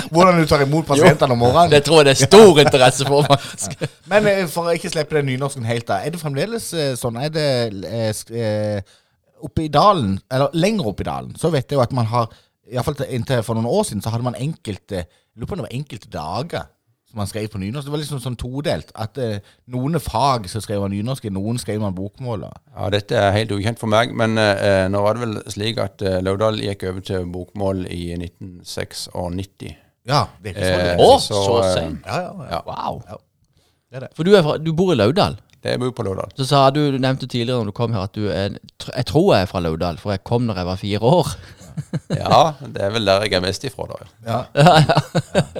Hvordan 0.09 0.39
du 0.39 0.47
tar 0.47 0.63
imot 0.63 0.87
pasientene 0.87 1.35
om 1.35 1.43
morgenen. 1.43 1.73
Det 1.75 1.83
tror 1.85 1.99
jeg 1.99 2.09
det 2.09 2.15
er 2.15 2.21
stor 2.31 2.63
interesse 2.63 3.07
for. 3.11 3.27
faktisk. 3.27 3.75
Men 4.09 4.31
eh, 4.31 4.43
for 4.49 4.71
å 4.71 4.79
ikke 4.79 4.93
slippe 4.95 5.19
den 5.19 5.27
nynorsken 5.33 5.67
helt, 5.67 5.89
da. 5.91 5.99
Er 5.99 6.15
det 6.15 6.23
fremdeles 6.23 6.71
eh, 6.73 6.93
sånn? 6.99 7.19
Er 7.19 7.33
det 7.35 7.49
eh, 7.91 8.25
eh, 8.39 8.99
oppe 9.43 9.67
i 9.67 9.73
dalen, 9.73 10.15
eller 10.31 10.55
lenger 10.55 10.93
oppe 10.93 11.03
i 11.03 11.11
dalen, 11.11 11.35
så 11.39 11.51
vet 11.51 11.67
jeg 11.67 11.75
jo 11.75 11.83
at 11.83 11.93
man 11.95 12.07
har 12.15 12.31
Iallfall 12.69 13.01
inntil 13.09 13.41
for 13.41 13.57
noen 13.57 13.69
år 13.69 13.85
siden 13.87 14.03
så 14.05 14.11
hadde 14.13 14.25
man 14.27 14.35
enkelte 14.37 14.99
Jeg 15.01 15.28
lurer 15.35 15.47
på 15.49 15.55
om 15.57 15.61
det 15.61 15.67
var 15.69 15.77
enkelte 15.79 16.09
dager 16.13 16.67
som 17.09 17.23
han 17.23 17.29
skrev 17.29 17.47
på 17.49 17.57
nynorsk. 17.57 17.87
Det 17.87 17.91
var 17.91 18.01
liksom 18.03 18.19
sånn 18.21 18.37
todelt. 18.37 18.91
At 18.93 19.17
eh, 19.17 19.39
noen 19.73 19.97
fag 20.03 20.45
så 20.51 20.61
skrev 20.61 20.83
han 20.85 20.93
nynorsk, 20.93 21.25
noen 21.33 21.57
skrev 21.61 21.81
han 21.81 21.95
bokmål. 21.97 22.45
Ja, 22.75 22.89
Dette 22.93 23.17
er 23.17 23.33
helt 23.33 23.53
ukjent 23.55 23.81
for 23.81 23.89
meg, 23.89 24.13
men 24.13 24.37
eh, 24.37 24.85
nå 24.93 25.01
var 25.01 25.17
det 25.17 25.23
vel 25.25 25.39
slik 25.49 25.81
at 25.81 26.05
eh, 26.05 26.19
Laudal 26.21 26.61
gikk 26.61 26.85
over 26.91 27.05
til 27.05 27.25
bokmål 27.33 27.87
i 27.89 28.11
1996. 28.19 29.07
Ja, 30.09 30.27
det 30.41 30.53
er 30.53 30.55
ikke 30.55 30.69
så 30.69 30.85
Eh. 30.85 31.01
Å, 31.01 31.09
så, 31.23 31.41
så 31.45 31.57
eh, 31.63 31.73
sent. 31.73 32.05
Ja, 32.05 32.21
ja, 32.27 32.31
ja. 32.45 32.59
Ja, 32.59 32.61
Wow. 32.69 33.01
Det 33.89 33.97
er 33.97 34.05
det. 34.05 34.09
For 34.13 34.27
du, 34.27 34.35
er 34.37 34.45
fra, 34.45 34.57
du 34.61 34.69
bor 34.77 34.91
i 34.93 34.97
Laudal. 34.99 35.39
det 35.63 35.73
er 35.73 35.79
bor 35.81 35.89
på 35.97 36.05
Laudal. 36.05 36.29
Så 36.37 36.45
sa 36.45 36.67
du, 36.69 36.83
du 36.93 36.99
nevnte 37.01 37.25
tidligere 37.25 37.57
når 37.63 37.71
du 37.71 37.77
kom 37.79 37.95
her 37.97 38.05
at 38.05 38.13
du 38.13 38.27
er 38.29 38.53
Jeg 38.93 39.05
tror 39.09 39.33
jeg 39.33 39.47
er 39.47 39.49
fra 39.49 39.61
Laudal, 39.65 39.97
for 39.97 40.13
jeg 40.13 40.21
kom 40.23 40.45
når 40.45 40.61
jeg 40.61 40.69
var 40.69 40.77
fire 40.83 40.99
år. 41.17 41.33
Ja, 42.10 42.53
det 42.62 42.84
er 42.86 42.93
vel 42.93 43.05
der 43.08 43.25
jeg 43.25 43.38
er 43.38 43.43
mest 43.43 43.65
ifra, 43.67 43.88
da. 43.91 44.10
ja. 44.25 44.39
Ja. 44.55 44.77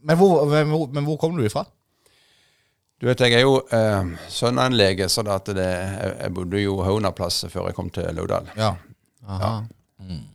Men, 0.00 0.16
hvor, 0.16 0.46
men, 0.48 0.70
hvor, 0.72 0.86
men 0.88 1.04
hvor 1.04 1.18
kom 1.20 1.34
du 1.36 1.42
ifra? 1.44 1.66
Du 3.00 3.04
vet, 3.04 3.20
jeg 3.20 3.34
er 3.36 3.42
jo 3.44 3.58
eh, 3.68 4.14
sønn 4.32 4.56
av 4.56 4.70
en 4.70 4.76
lege, 4.76 5.10
så 5.12 5.20
det 5.24 5.34
at 5.34 5.50
det, 5.56 5.66
jeg, 5.66 6.14
jeg 6.22 6.32
bodde 6.36 6.62
jo 6.62 6.78
Hauna-plass 6.84 7.42
før 7.52 7.68
jeg 7.68 7.76
kom 7.76 7.90
til 7.92 8.08
Laudal. 8.16 8.48
Ja. 8.56 8.70
ja. 9.28 9.50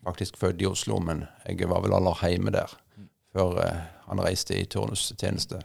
Faktisk 0.06 0.38
født 0.38 0.62
i 0.62 0.69
Oslo, 0.69 0.99
men 1.01 1.25
jeg 1.49 1.69
var 1.69 1.82
vel 1.82 1.97
aller 1.97 2.21
hjemme 2.30 2.54
der 2.54 2.73
før 3.36 3.60
eh, 3.65 3.82
han 4.08 4.21
reiste 4.23 4.56
i 4.58 4.65
turnustjeneste. 4.69 5.60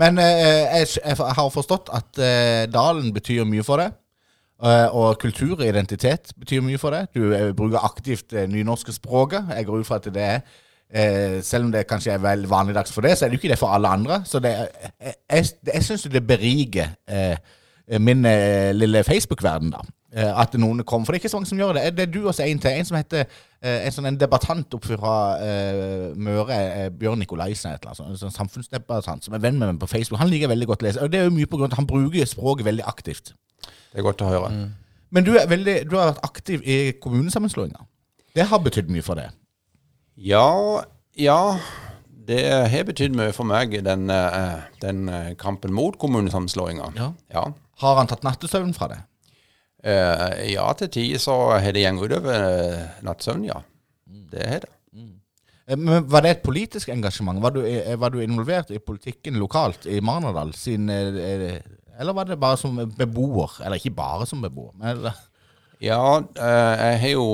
Men 0.00 0.20
eh, 0.22 0.84
jeg, 0.84 0.88
jeg 1.00 1.16
har 1.18 1.50
forstått 1.52 1.90
at 1.94 2.20
eh, 2.22 2.64
dalen 2.70 3.10
betyr 3.16 3.48
mye 3.48 3.64
for 3.66 3.82
deg. 3.82 3.96
Eh, 4.62 4.94
og 4.94 5.18
kultur 5.18 5.56
og 5.56 5.66
identitet 5.66 6.30
betyr 6.38 6.62
mye 6.62 6.78
for 6.78 6.94
deg. 6.94 7.10
Du 7.14 7.32
eh, 7.34 7.50
bruker 7.56 7.82
aktivt 7.82 8.30
det 8.30 8.46
nynorske 8.50 8.92
språket. 8.94 9.50
Jeg 9.56 9.66
går 9.66 9.82
ut 9.82 9.86
fra 9.86 9.98
at 9.98 10.06
det 10.14 10.22
er 10.22 10.38
eh, 10.94 11.42
Selv 11.42 11.64
om 11.64 11.72
det 11.72 11.86
kanskje 11.90 12.12
er 12.12 12.22
vel 12.22 12.46
vanligdags 12.48 12.92
for 12.92 13.02
det, 13.02 13.18
så 13.18 13.24
er 13.24 13.28
det 13.28 13.38
jo 13.38 13.42
ikke 13.42 13.52
det 13.52 13.58
for 13.58 13.74
alle 13.74 13.88
andre. 13.88 14.22
Så 14.24 14.38
det, 14.38 14.54
jeg, 15.30 15.44
jeg, 15.74 15.82
syns 15.82 16.02
det 16.02 16.26
beriker 16.26 16.94
eh, 17.08 17.36
min 17.98 18.24
eh, 18.24 18.70
lille 18.72 19.04
Facebook-verden, 19.04 19.70
da. 19.74 19.82
Eh, 20.14 20.40
at 20.40 20.54
noen 20.54 20.84
kommer. 20.86 21.04
For 21.04 21.12
det 21.12 21.18
er 21.18 21.24
ikke 21.24 21.32
så 21.32 21.40
mange 21.40 21.50
som 21.50 21.58
gjør 21.58 21.74
det. 21.74 21.96
Det 21.96 22.06
er 22.06 22.12
du 22.14 22.28
også 22.28 22.46
en 22.46 22.58
til. 22.62 22.70
En 22.70 22.86
som 22.86 22.96
heter 22.96 23.24
eh, 23.26 23.80
en 23.88 23.92
sånn 23.96 24.06
en 24.06 24.20
debattant 24.20 24.76
oppe 24.78 24.94
fra 25.00 25.14
eh, 25.42 26.12
Møre, 26.14 26.54
eh, 26.54 26.90
Bjørn 26.94 27.18
Nikolaisen, 27.24 27.74
et 27.74 27.82
eller 27.82 27.98
annet, 27.98 28.14
en 28.14 28.22
sånn 28.22 28.38
samfunnsdebattant 28.38 29.26
som 29.26 29.34
er 29.34 29.42
venn 29.42 29.58
med 29.58 29.72
meg 29.72 29.82
på 29.82 29.90
Facebook. 29.90 30.22
Han 30.22 30.30
liker 30.30 30.52
veldig 30.54 30.70
godt 30.70 30.86
å 30.86 30.88
lese. 30.88 31.02
Og 31.02 31.10
det 31.10 31.18
er 31.18 31.26
jo 31.26 31.34
mye 31.34 31.50
på 31.50 31.58
grunn 31.58 31.72
av 31.72 31.74
at 31.74 31.82
han 31.82 31.90
bruker 31.90 32.30
språket 32.30 32.70
veldig 32.70 32.86
aktivt. 32.86 33.34
Det 33.94 34.02
er 34.02 34.06
godt 34.08 34.24
å 34.26 34.28
høre. 34.32 34.50
Men 35.14 35.26
du, 35.26 35.36
er 35.38 35.46
veldig, 35.46 35.76
du 35.86 35.94
har 35.94 36.10
vært 36.10 36.24
aktiv 36.26 36.64
i 36.66 36.76
kommunesammenslåinga. 36.98 37.84
Det 38.34 38.48
har 38.50 38.62
betydd 38.64 38.90
mye 38.90 39.04
for 39.06 39.20
deg. 39.20 39.30
Ja, 40.18 40.82
ja. 41.14 41.38
Det 42.26 42.40
har 42.72 42.86
betydd 42.88 43.14
mye 43.14 43.34
for 43.36 43.46
meg, 43.46 43.76
den, 43.86 44.08
eh, 44.10 44.64
den 44.82 45.06
eh, 45.12 45.34
kampen 45.38 45.74
mot 45.76 45.94
kommunesammenslåinga. 46.02 46.90
Ja. 46.98 47.12
Ja. 47.30 47.44
Har 47.84 48.00
han 48.00 48.10
tatt 48.10 48.26
nattesøvn 48.26 48.74
fra 48.74 48.90
deg? 48.90 49.04
Uh, 49.84 50.30
ja, 50.48 50.64
til 50.80 50.88
tider 50.88 51.20
så 51.20 51.34
har 51.60 51.74
det 51.76 51.82
gått 51.98 52.14
utover 52.14 52.46
uh, 52.48 53.00
nattsøvn, 53.04 53.42
ja. 53.44 53.58
Det 54.32 54.46
har 54.48 54.62
det. 54.64 54.70
Mm. 54.96 55.12
Men 55.84 56.06
Var 56.10 56.24
det 56.24 56.30
et 56.30 56.44
politisk 56.44 56.88
engasjement? 56.88 57.42
Var 57.42 57.52
du, 57.52 57.60
var 58.00 58.14
du 58.14 58.22
involvert 58.24 58.72
i 58.72 58.80
politikken 58.80 59.36
lokalt 59.40 59.86
i 59.86 60.00
Marnardal? 60.00 60.54
siden 60.56 60.88
eh, 60.88 61.60
eller 61.98 62.16
var 62.16 62.28
det 62.28 62.40
bare 62.40 62.58
som 62.60 62.76
beboer? 62.98 63.60
Eller 63.64 63.80
ikke 63.80 63.94
bare 63.96 64.26
som 64.26 64.42
beboer, 64.42 64.72
men? 64.80 65.08
Ja, 65.82 66.18
eh, 66.18 66.74
jeg 66.80 67.00
har 67.00 67.14
jo 67.14 67.28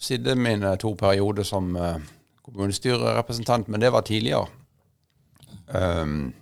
sittet 0.00 0.38
mine 0.38 0.74
to 0.80 0.94
perioder 0.98 1.46
som 1.46 1.74
eh, 1.76 1.98
kommunestyrerepresentant, 2.46 3.68
men 3.68 3.80
det 3.80 3.92
var 3.92 4.06
tidligere. 4.06 4.46
Um, 5.70 6.32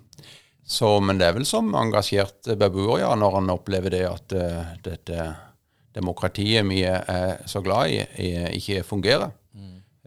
så, 0.65 1.01
men 1.01 1.19
det 1.21 1.27
er 1.27 1.35
vel 1.37 1.47
som 1.49 1.75
engasjert 1.77 2.49
beboer, 2.61 3.03
ja, 3.03 3.13
når 3.17 3.41
han 3.41 3.53
opplever 3.53 3.93
det 3.93 4.05
at 4.09 4.33
uh, 4.37 4.71
dette 4.85 5.27
demokratiet 5.97 6.65
vi 6.69 6.83
er 6.87 7.41
så 7.49 7.61
glad 7.65 7.93
i, 7.93 8.31
ikke 8.57 8.85
fungerer. 8.87 9.33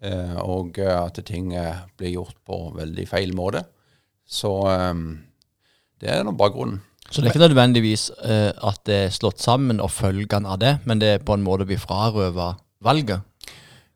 Eh, 0.02 0.38
og 0.42 0.80
eh, 0.82 0.96
at 0.98 1.20
ting 1.28 1.52
blir 1.54 2.16
gjort 2.16 2.38
på 2.48 2.58
veldig 2.78 3.06
feil 3.10 3.36
måte. 3.38 3.64
Så 4.26 4.50
um, 4.66 5.20
det 6.02 6.10
er 6.10 6.24
nå 6.26 6.34
bakgrunnen. 6.38 6.82
Så 7.12 7.20
det 7.20 7.28
er 7.28 7.34
ikke 7.34 7.48
nødvendigvis 7.48 8.10
eh, 8.24 8.52
at 8.56 8.80
det 8.88 8.96
er 8.96 9.10
slått 9.12 9.42
sammen 9.44 9.82
og 9.84 9.92
følgene 9.92 10.48
av 10.48 10.62
det, 10.62 10.78
men 10.88 11.02
det 11.02 11.10
er 11.16 11.26
på 11.28 11.36
en 11.36 11.44
måte 11.44 11.68
blir 11.68 11.82
frarøva 11.82 12.54
valget. 12.82 13.20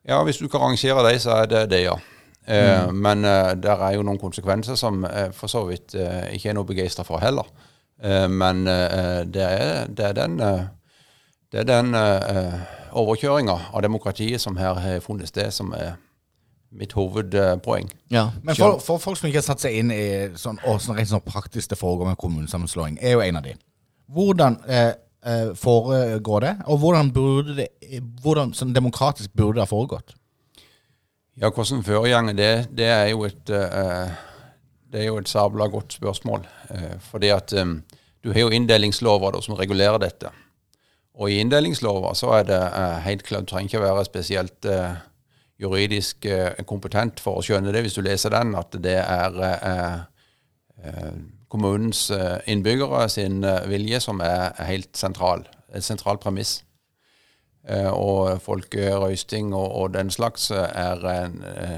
Ja, 0.06 0.20
hvis 0.24 0.38
du 0.38 0.50
kan 0.52 0.62
rangere 0.62 1.06
dem, 1.08 1.20
så 1.20 1.40
er 1.42 1.48
det 1.50 1.70
det, 1.72 1.86
ja. 1.88 1.96
Eh, 2.48 2.92
Men 2.94 3.26
eh, 3.26 3.56
der 3.58 3.80
er 3.88 3.96
jo 3.96 4.04
noen 4.04 4.20
konsekvenser 4.22 4.76
som 4.78 5.06
jeg 5.08 5.32
for 5.34 5.50
så 5.50 5.64
vidt 5.66 5.96
eh, 5.96 6.36
ikke 6.36 6.52
er 6.52 6.58
noe 6.60 6.68
begeistra 6.68 7.08
for 7.08 7.24
heller. 7.24 7.48
Eh, 8.04 8.28
men 8.30 8.68
eh, 8.68 9.24
det, 9.26 9.42
er, 9.48 9.88
det 9.88 10.06
er 10.06 10.14
den, 10.14 10.40
eh, 10.44 10.66
det 11.52 11.64
er 11.64 11.70
den 11.72 11.96
overkjøringa 12.96 13.56
av 13.74 13.82
demokratiet 13.84 14.42
som 14.42 14.58
her 14.60 14.76
har 14.80 15.00
funnet 15.04 15.32
sted, 15.32 15.52
som 15.56 15.74
er 15.74 15.96
mitt 16.76 16.96
hovedpoeng. 16.98 17.90
Ja, 18.12 18.30
Men 18.44 18.58
for, 18.58 18.80
for 18.84 19.02
folk 19.02 19.20
som 19.20 19.30
ikke 19.30 19.42
har 19.42 19.48
satt 19.48 19.64
seg 19.64 19.78
inn 19.80 19.94
i 19.94 20.04
sånn, 20.40 20.60
å, 20.68 20.78
sånn 20.82 21.00
rent 21.00 21.12
sånn 21.12 21.24
praktisk 21.26 21.72
det 21.72 21.80
foregår 21.80 22.12
med 22.12 22.20
kommunesammenslåing, 22.22 23.00
er 23.02 23.16
jo 23.16 23.24
en 23.26 23.40
av 23.40 23.48
de. 23.48 23.56
Hvordan 24.16 24.60
eh, 24.68 24.92
eh, 25.26 25.50
foregår 25.60 26.46
det, 26.46 26.54
og 26.68 26.84
hvordan 26.84 27.12
burde 27.16 27.58
det 27.62 27.70
hvordan 28.24 28.54
sånn 28.58 28.74
demokratisk 28.76 29.34
burde 29.34 29.60
det 29.60 29.66
ha 29.66 29.72
foregått? 29.72 30.16
Ja, 31.36 31.50
hvordan 31.50 31.84
foreganger 31.84 32.38
det, 32.38 32.54
det 32.78 32.88
er 32.92 33.10
jo 33.12 33.26
et 33.28 33.52
eh, 33.52 34.16
Det 34.86 35.02
er 35.02 35.10
jo 35.10 35.18
et 35.20 35.28
sabla 35.28 35.66
godt 35.68 35.94
spørsmål. 35.98 36.46
Eh, 36.72 36.96
fordi 37.04 37.30
at 37.34 37.52
um, 37.60 37.82
du 38.24 38.32
har 38.32 38.46
jo 38.46 38.54
inndelingslover 38.56 39.42
som 39.44 39.58
regulerer 39.60 40.00
dette. 40.00 40.30
Og 41.16 41.32
i 41.32 41.42
inndelingslover 41.44 42.16
så 42.18 42.32
er 42.40 42.48
det 42.48 42.62
eh, 42.62 42.96
helt 43.06 43.24
klart 43.24 43.46
Du 43.46 43.52
trenger 43.52 43.70
ikke 43.70 43.84
være 43.84 44.06
spesielt 44.08 44.66
eh, 44.66 44.96
juridisk 45.62 46.26
eh, 46.26 46.64
kompetent 46.68 47.22
for 47.24 47.40
å 47.40 47.46
skjønne 47.46 47.74
det 47.74 47.86
hvis 47.86 47.98
du 47.98 48.04
leser 48.06 48.34
den, 48.36 48.54
at 48.60 48.76
det 48.84 48.98
er 49.02 49.40
eh, 49.50 49.98
eh, 50.84 51.18
kommunens 51.52 52.10
innbyggere 52.52 53.06
sin 53.12 53.40
vilje 53.70 54.02
som 54.04 54.20
er 54.26 54.58
helt 54.68 54.98
sentral. 54.98 55.46
Et 55.72 55.86
sentralt 55.86 56.24
premiss. 56.24 56.62
Og 57.96 58.42
folkerøysting 58.44 59.54
og, 59.58 59.94
den 59.96 60.12
slags 60.14 60.52
er 60.52 61.00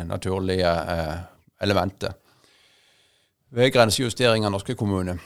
naturlige 0.07 0.71
elementer 1.63 2.15
ved 3.55 3.71
grensejustering 3.71 4.43
av 4.43 4.55
norske 4.55 4.75
kommuner. 4.75 5.21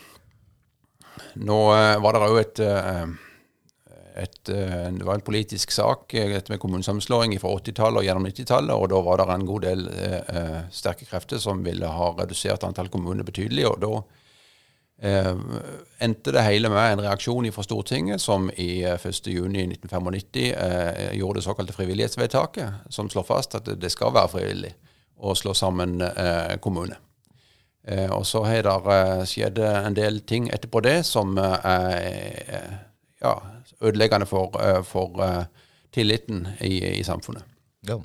Nå 1.42 1.60
var 2.04 2.18
det 2.18 2.28
òg 2.28 2.38
et, 2.44 2.62
et 4.16 4.50
eh, 4.50 4.88
Det 4.92 5.06
var 5.06 5.16
en 5.16 5.26
politisk 5.26 5.72
sak, 5.72 6.14
eh, 6.14 6.30
dette 6.30 6.52
med 6.52 6.60
kommunesammenslåing 6.60 7.38
fra 7.40 7.54
80-tallet 7.58 8.02
og 8.02 8.06
gjennom 8.06 8.26
90-tallet, 8.28 8.74
og 8.76 8.90
da 8.92 9.02
var 9.06 9.22
det 9.22 9.28
en 9.34 9.46
god 9.46 9.68
del 9.68 9.86
eh, 9.92 10.18
eh, 10.36 10.58
sterke 10.72 11.06
krefter 11.06 11.40
som 11.42 11.64
ville 11.64 11.88
ha 11.88 12.10
redusert 12.18 12.64
antall 12.68 12.92
kommuner 12.92 13.28
betydelig. 13.28 13.68
og 13.68 13.80
da 13.82 13.94
eh, 15.02 15.36
endte 16.00 16.34
det 16.36 16.46
hele 16.46 16.70
med 16.70 16.94
en 16.94 17.04
reaksjon 17.06 17.52
fra 17.52 17.64
Stortinget, 17.64 18.22
som 18.22 18.50
i 18.56 18.84
eh, 18.84 18.98
1.6.1995 18.98 20.52
eh, 20.54 21.14
gjorde 21.18 21.40
det 21.40 21.46
såkalte 21.46 21.74
frivillighetsvedtaket, 21.74 22.90
som 22.90 23.10
slår 23.10 23.24
fast 23.24 23.56
at 23.56 23.72
det 23.82 23.92
skal 23.92 24.14
være 24.14 24.34
frivillig 24.36 24.76
å 25.22 25.36
slå 25.38 25.54
sammen 25.54 26.02
eh, 26.02 26.58
kommuner. 26.62 27.00
Og 28.14 28.28
så 28.30 28.44
har 28.46 28.68
det 28.86 29.26
skjedd 29.26 29.58
en 29.58 29.96
del 29.98 30.20
ting 30.30 30.52
etterpå 30.54 30.84
det 30.86 31.00
som 31.02 31.34
er 31.42 32.92
ja, 33.22 33.32
ødeleggende 33.82 34.30
for, 34.30 34.56
eh, 34.62 34.84
for 34.88 35.22
eh, 35.26 35.44
tilliten 35.94 36.48
i, 36.62 36.78
i 37.00 37.04
samfunnet. 37.04 37.44
Ja. 37.88 38.00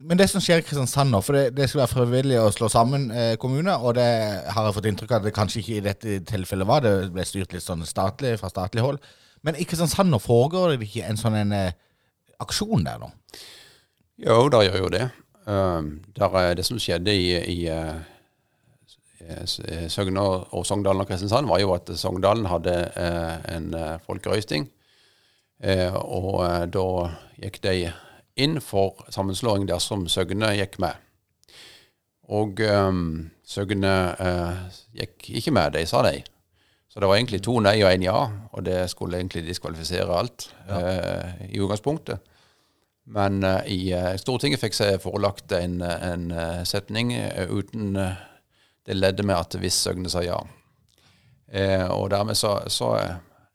Men 0.00 0.16
det 0.16 0.30
som 0.32 0.40
skjer 0.40 0.62
i 0.62 0.64
Kristiansand 0.64 1.12
nå, 1.12 1.18
for 1.20 1.36
det, 1.36 1.50
det 1.58 1.66
skal 1.68 1.82
være 1.82 1.92
frivillig 1.92 2.38
å 2.40 2.52
slå 2.54 2.70
sammen 2.72 3.10
eh, 3.12 3.34
kommuner, 3.40 3.82
og 3.84 3.98
det 3.98 4.08
har 4.48 4.64
jeg 4.64 4.76
fått 4.78 4.88
inntrykk 4.88 5.12
av 5.12 5.20
at 5.20 5.26
det 5.28 5.34
kanskje 5.36 5.60
ikke 5.60 5.74
i 5.76 5.82
dette 5.84 6.14
tilfellet 6.30 6.68
var, 6.68 6.86
det 6.86 7.10
ble 7.12 7.26
styrt 7.28 7.52
litt 7.52 7.66
sånn 7.66 7.84
statlig, 7.88 8.38
fra 8.40 8.48
statlig 8.52 8.84
hold. 8.86 9.02
Men 9.44 9.60
i 9.60 9.66
Kristiansand 9.68 10.08
nå 10.12 10.20
foregår 10.24 10.72
det 10.72 10.88
ikke 10.88 11.04
en 11.04 11.20
sånn 11.20 11.36
en, 11.42 11.52
eh, 11.52 11.76
aksjon 12.40 12.86
der 12.86 13.02
nå? 13.02 13.10
Jo, 14.24 14.40
det 14.52 14.64
gjør 14.70 14.86
jo 14.86 14.90
det. 14.96 15.04
Um, 15.44 15.92
der 16.16 16.36
er 16.38 16.56
det 16.56 16.64
som 16.68 16.80
skjedde 16.80 17.12
i, 17.12 17.28
i 17.36 17.60
eh, 17.68 18.00
Søgne 19.92 20.24
og 20.24 20.48
og 20.56 20.64
Sogndalen 20.64 21.04
og 21.04 21.12
Kristiansand, 21.12 21.48
var 21.48 21.60
jo 21.60 21.76
at 21.76 21.92
Sogndalen 22.00 22.48
hadde 22.48 22.72
en 23.52 23.74
folkerøysting. 24.06 24.64
Eh, 25.60 25.94
og 25.94 26.40
eh, 26.46 26.64
da 26.72 26.86
gikk 27.40 27.60
de 27.64 27.74
inn 28.40 28.60
for 28.64 29.04
sammenslåing 29.12 29.66
dersom 29.68 30.06
Søgne 30.08 30.54
gikk 30.56 30.78
med. 30.80 30.96
Og 32.30 32.62
um, 32.62 33.30
Søgne 33.44 33.94
eh, 34.22 34.60
gikk 35.02 35.30
ikke 35.40 35.52
med, 35.52 35.74
de 35.74 35.84
sa 35.88 36.04
de. 36.06 36.22
Så 36.90 37.02
det 37.02 37.10
var 37.10 37.18
egentlig 37.18 37.42
to 37.46 37.56
nei 37.62 37.76
og 37.84 37.90
én 37.90 38.06
ja, 38.06 38.18
og 38.50 38.64
det 38.66 38.88
skulle 38.90 39.18
egentlig 39.18 39.44
diskvalifisere 39.46 40.14
alt 40.14 40.48
eh, 40.70 41.44
i 41.50 41.60
utgangspunktet. 41.60 42.24
Men 43.10 43.42
eh, 43.46 43.68
i 43.70 43.80
Stortinget 44.18 44.62
fikk 44.62 44.78
seg 44.78 44.98
forelagt 45.02 45.52
en, 45.58 45.80
en 45.82 46.30
setning 46.66 47.12
uten 47.50 47.94
det 48.86 48.96
leddet 48.96 49.26
med 49.26 49.36
at 49.36 49.54
hvis 49.60 49.76
Søgne 49.84 50.10
sa 50.10 50.22
ja. 50.24 50.38
Eh, 51.50 51.86
og 51.90 52.10
dermed 52.10 52.38
så, 52.38 52.56
så 52.70 52.94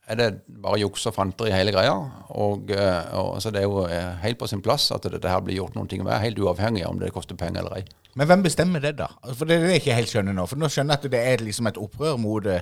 er 0.05 0.19
det 0.19 0.27
bare 0.61 0.79
juks 0.83 1.07
og 1.09 1.15
fanteri 1.15 1.51
hele 1.53 1.73
greia. 1.73 1.93
Og, 2.37 2.71
eh, 2.71 3.13
og 3.17 3.41
så 3.41 3.51
det 3.53 3.63
er 3.63 3.67
jo 3.67 3.85
eh, 3.89 4.11
helt 4.21 4.39
på 4.41 4.49
sin 4.49 4.61
plass 4.65 4.91
at 4.93 5.07
dette 5.09 5.31
her 5.31 5.41
blir 5.45 5.57
gjort 5.59 5.77
noen 5.77 5.89
ting 5.89 6.03
med, 6.05 6.17
helt 6.21 6.39
uavhengig 6.41 6.85
av 6.85 6.93
om 6.93 7.01
det 7.01 7.13
koster 7.15 7.37
penger 7.39 7.63
eller 7.63 7.79
ei. 7.79 7.85
Men 8.15 8.29
hvem 8.29 8.45
bestemmer 8.45 8.83
det, 8.83 8.95
da? 9.01 9.09
For 9.33 9.49
det 9.49 9.57
er 9.57 9.65
det 9.65 9.75
jeg 9.75 9.83
ikke 9.83 9.97
helt 9.97 10.11
skjønner 10.13 10.37
nå. 10.37 10.45
For 10.47 10.61
nå 10.61 10.69
skjønner 10.71 10.95
jeg 10.95 11.03
at 11.03 11.15
det 11.15 11.23
er 11.33 11.43
liksom 11.43 11.71
et 11.71 11.79
opprør 11.81 12.19
mot 12.21 12.45
eh, 12.47 12.61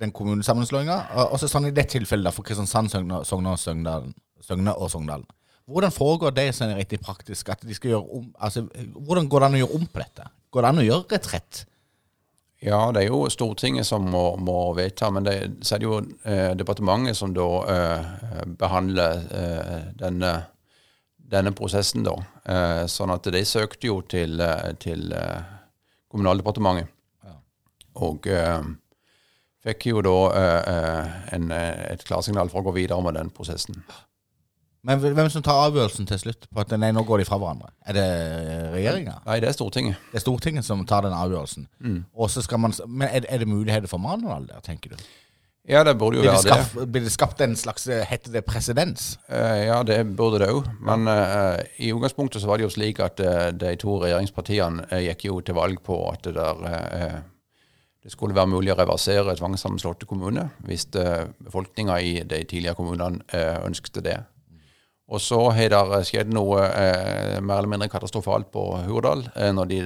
den 0.00 0.14
kommunesammenslåinga. 0.14 0.98
Og 1.28 1.36
så 1.42 1.50
sånn 1.50 1.68
i 1.68 1.74
det 1.74 1.88
tilfellet 1.92 2.30
da, 2.30 2.34
for 2.34 2.46
Kristiansand, 2.46 2.90
Søgne 2.94 3.52
og 3.52 3.60
Søgndalen. 3.60 4.14
Søgne 4.44 4.74
og 4.74 4.90
Sogndalen. 4.90 5.28
Hvordan 5.68 5.92
foregår 5.92 6.32
det 6.32 6.46
sånn 6.56 6.72
riktig 6.78 7.02
praktisk? 7.04 7.50
At 7.52 7.64
de 7.66 7.74
skal 7.76 7.92
gjøre 7.92 8.18
om, 8.18 8.28
altså, 8.40 8.64
hvordan 8.96 9.28
går 9.28 9.42
det 9.42 9.48
an 9.48 9.56
å 9.58 9.60
gjøre 9.60 9.80
om 9.80 9.84
på 9.84 10.00
dette? 10.00 10.28
Går 10.54 10.64
det 10.64 10.70
an 10.70 10.80
å 10.80 10.86
gjøre 10.86 11.12
retrett? 11.12 11.64
Ja, 12.60 12.88
det 12.90 13.04
er 13.04 13.12
jo 13.12 13.28
Stortinget 13.30 13.86
som 13.86 14.08
må, 14.10 14.32
må 14.42 14.72
vedta, 14.74 15.12
men 15.14 15.26
det, 15.26 15.34
så 15.62 15.76
er 15.76 15.82
det 15.82 15.86
jo 15.86 15.98
eh, 16.26 16.54
departementet 16.58 17.14
som 17.14 17.30
da 17.34 17.46
eh, 17.70 18.08
behandler 18.58 19.22
eh, 19.30 19.84
denne, 20.00 20.32
denne 21.22 21.52
prosessen, 21.54 22.02
da. 22.08 22.16
Eh, 22.42 22.82
sånn 22.90 23.14
at 23.14 23.30
de 23.30 23.44
søkte 23.46 23.86
jo 23.92 24.00
til, 24.10 24.40
eh, 24.42 24.72
til 24.82 25.14
eh, 25.14 25.54
Kommunaldepartementet. 26.10 26.90
Og 28.02 28.26
eh, 28.32 28.66
fikk 29.66 29.88
jo 29.90 30.02
da 30.06 30.18
en, 31.34 31.50
et 31.52 32.04
klarsignal 32.06 32.48
for 32.50 32.62
å 32.62 32.70
gå 32.70 32.76
videre 32.78 33.02
med 33.04 33.18
den 33.18 33.30
prosessen. 33.34 33.82
Men 34.88 35.02
hvem 35.04 35.28
som 35.28 35.44
tar 35.44 35.58
avgjørelsen 35.66 36.08
til 36.08 36.20
slutt 36.22 36.46
på 36.48 36.62
at 36.62 36.72
nei, 36.80 36.88
nå 36.96 37.02
går 37.04 37.20
de 37.20 37.28
fra 37.28 37.36
hverandre? 37.40 37.70
Er 37.84 37.96
det 37.98 38.08
regjeringa? 38.72 39.18
Nei, 39.26 39.38
det 39.44 39.50
er 39.50 39.56
Stortinget. 39.56 40.00
Det 40.12 40.20
er 40.20 40.24
Stortinget 40.24 40.64
som 40.64 40.80
tar 40.88 41.04
den 41.04 41.16
avgjørelsen. 41.16 41.68
Og 42.16 42.30
så 42.32 42.40
skal 42.46 42.62
man, 42.62 42.72
men 42.88 43.08
er, 43.10 43.26
er 43.28 43.42
det 43.44 43.48
muligheter 43.50 43.90
for 43.90 44.00
manual 44.00 44.48
der, 44.48 44.62
tenker 44.64 44.96
du? 44.96 45.08
Ja, 45.68 45.82
det 45.84 45.98
burde 46.00 46.16
jo 46.16 46.22
Blir 46.24 46.32
det, 46.32 46.48
være 46.48 46.64
det. 46.80 46.86
blir 46.94 47.02
det 47.04 47.10
skapt 47.12 47.42
en 47.44 47.52
slags 47.60 47.82
eh, 47.92 48.00
Heter 48.08 48.32
det 48.32 48.40
presedens? 48.48 49.18
Uh, 49.28 49.66
ja, 49.66 49.82
det 49.84 49.98
burde 50.16 50.38
det 50.40 50.48
òg. 50.48 50.70
Men 50.80 51.04
uh, 51.04 51.60
i 51.76 51.90
utgangspunktet 51.92 52.40
så 52.40 52.48
var 52.48 52.56
det 52.56 52.64
jo 52.64 52.72
slik 52.72 53.02
at 53.04 53.20
uh, 53.20 53.50
de 53.52 53.74
to 53.76 53.98
regjeringspartiene 54.00 54.86
eh, 54.88 55.02
gikk 55.10 55.26
jo 55.28 55.42
til 55.44 55.58
valg 55.58 55.82
på 55.84 55.98
at 56.08 56.24
det 56.24 56.38
der 56.38 56.64
eh, 56.70 57.18
det 58.00 58.14
skulle 58.14 58.32
være 58.32 58.48
mulig 58.48 58.72
å 58.72 58.78
reversere 58.78 59.34
tvangssammenslåtte 59.36 60.08
kommuner 60.08 60.48
hvis 60.64 60.86
eh, 60.96 61.26
befolkninga 61.44 62.00
i 62.00 62.14
de 62.24 62.40
tidligere 62.48 62.78
kommunene 62.78 63.20
eh, 63.36 63.58
ønsket 63.68 64.00
det. 64.06 64.16
Og 65.08 65.20
så 65.24 65.38
har 65.56 65.72
det 65.72 66.00
skjedd 66.08 66.32
noe 66.36 66.64
eh, 66.68 67.38
mer 67.40 67.62
eller 67.62 67.70
mindre 67.72 67.88
katastrofalt 67.88 68.50
på 68.52 68.64
Hurdal 68.84 69.24
eh, 69.34 69.52
når 69.56 69.70
de, 69.70 69.78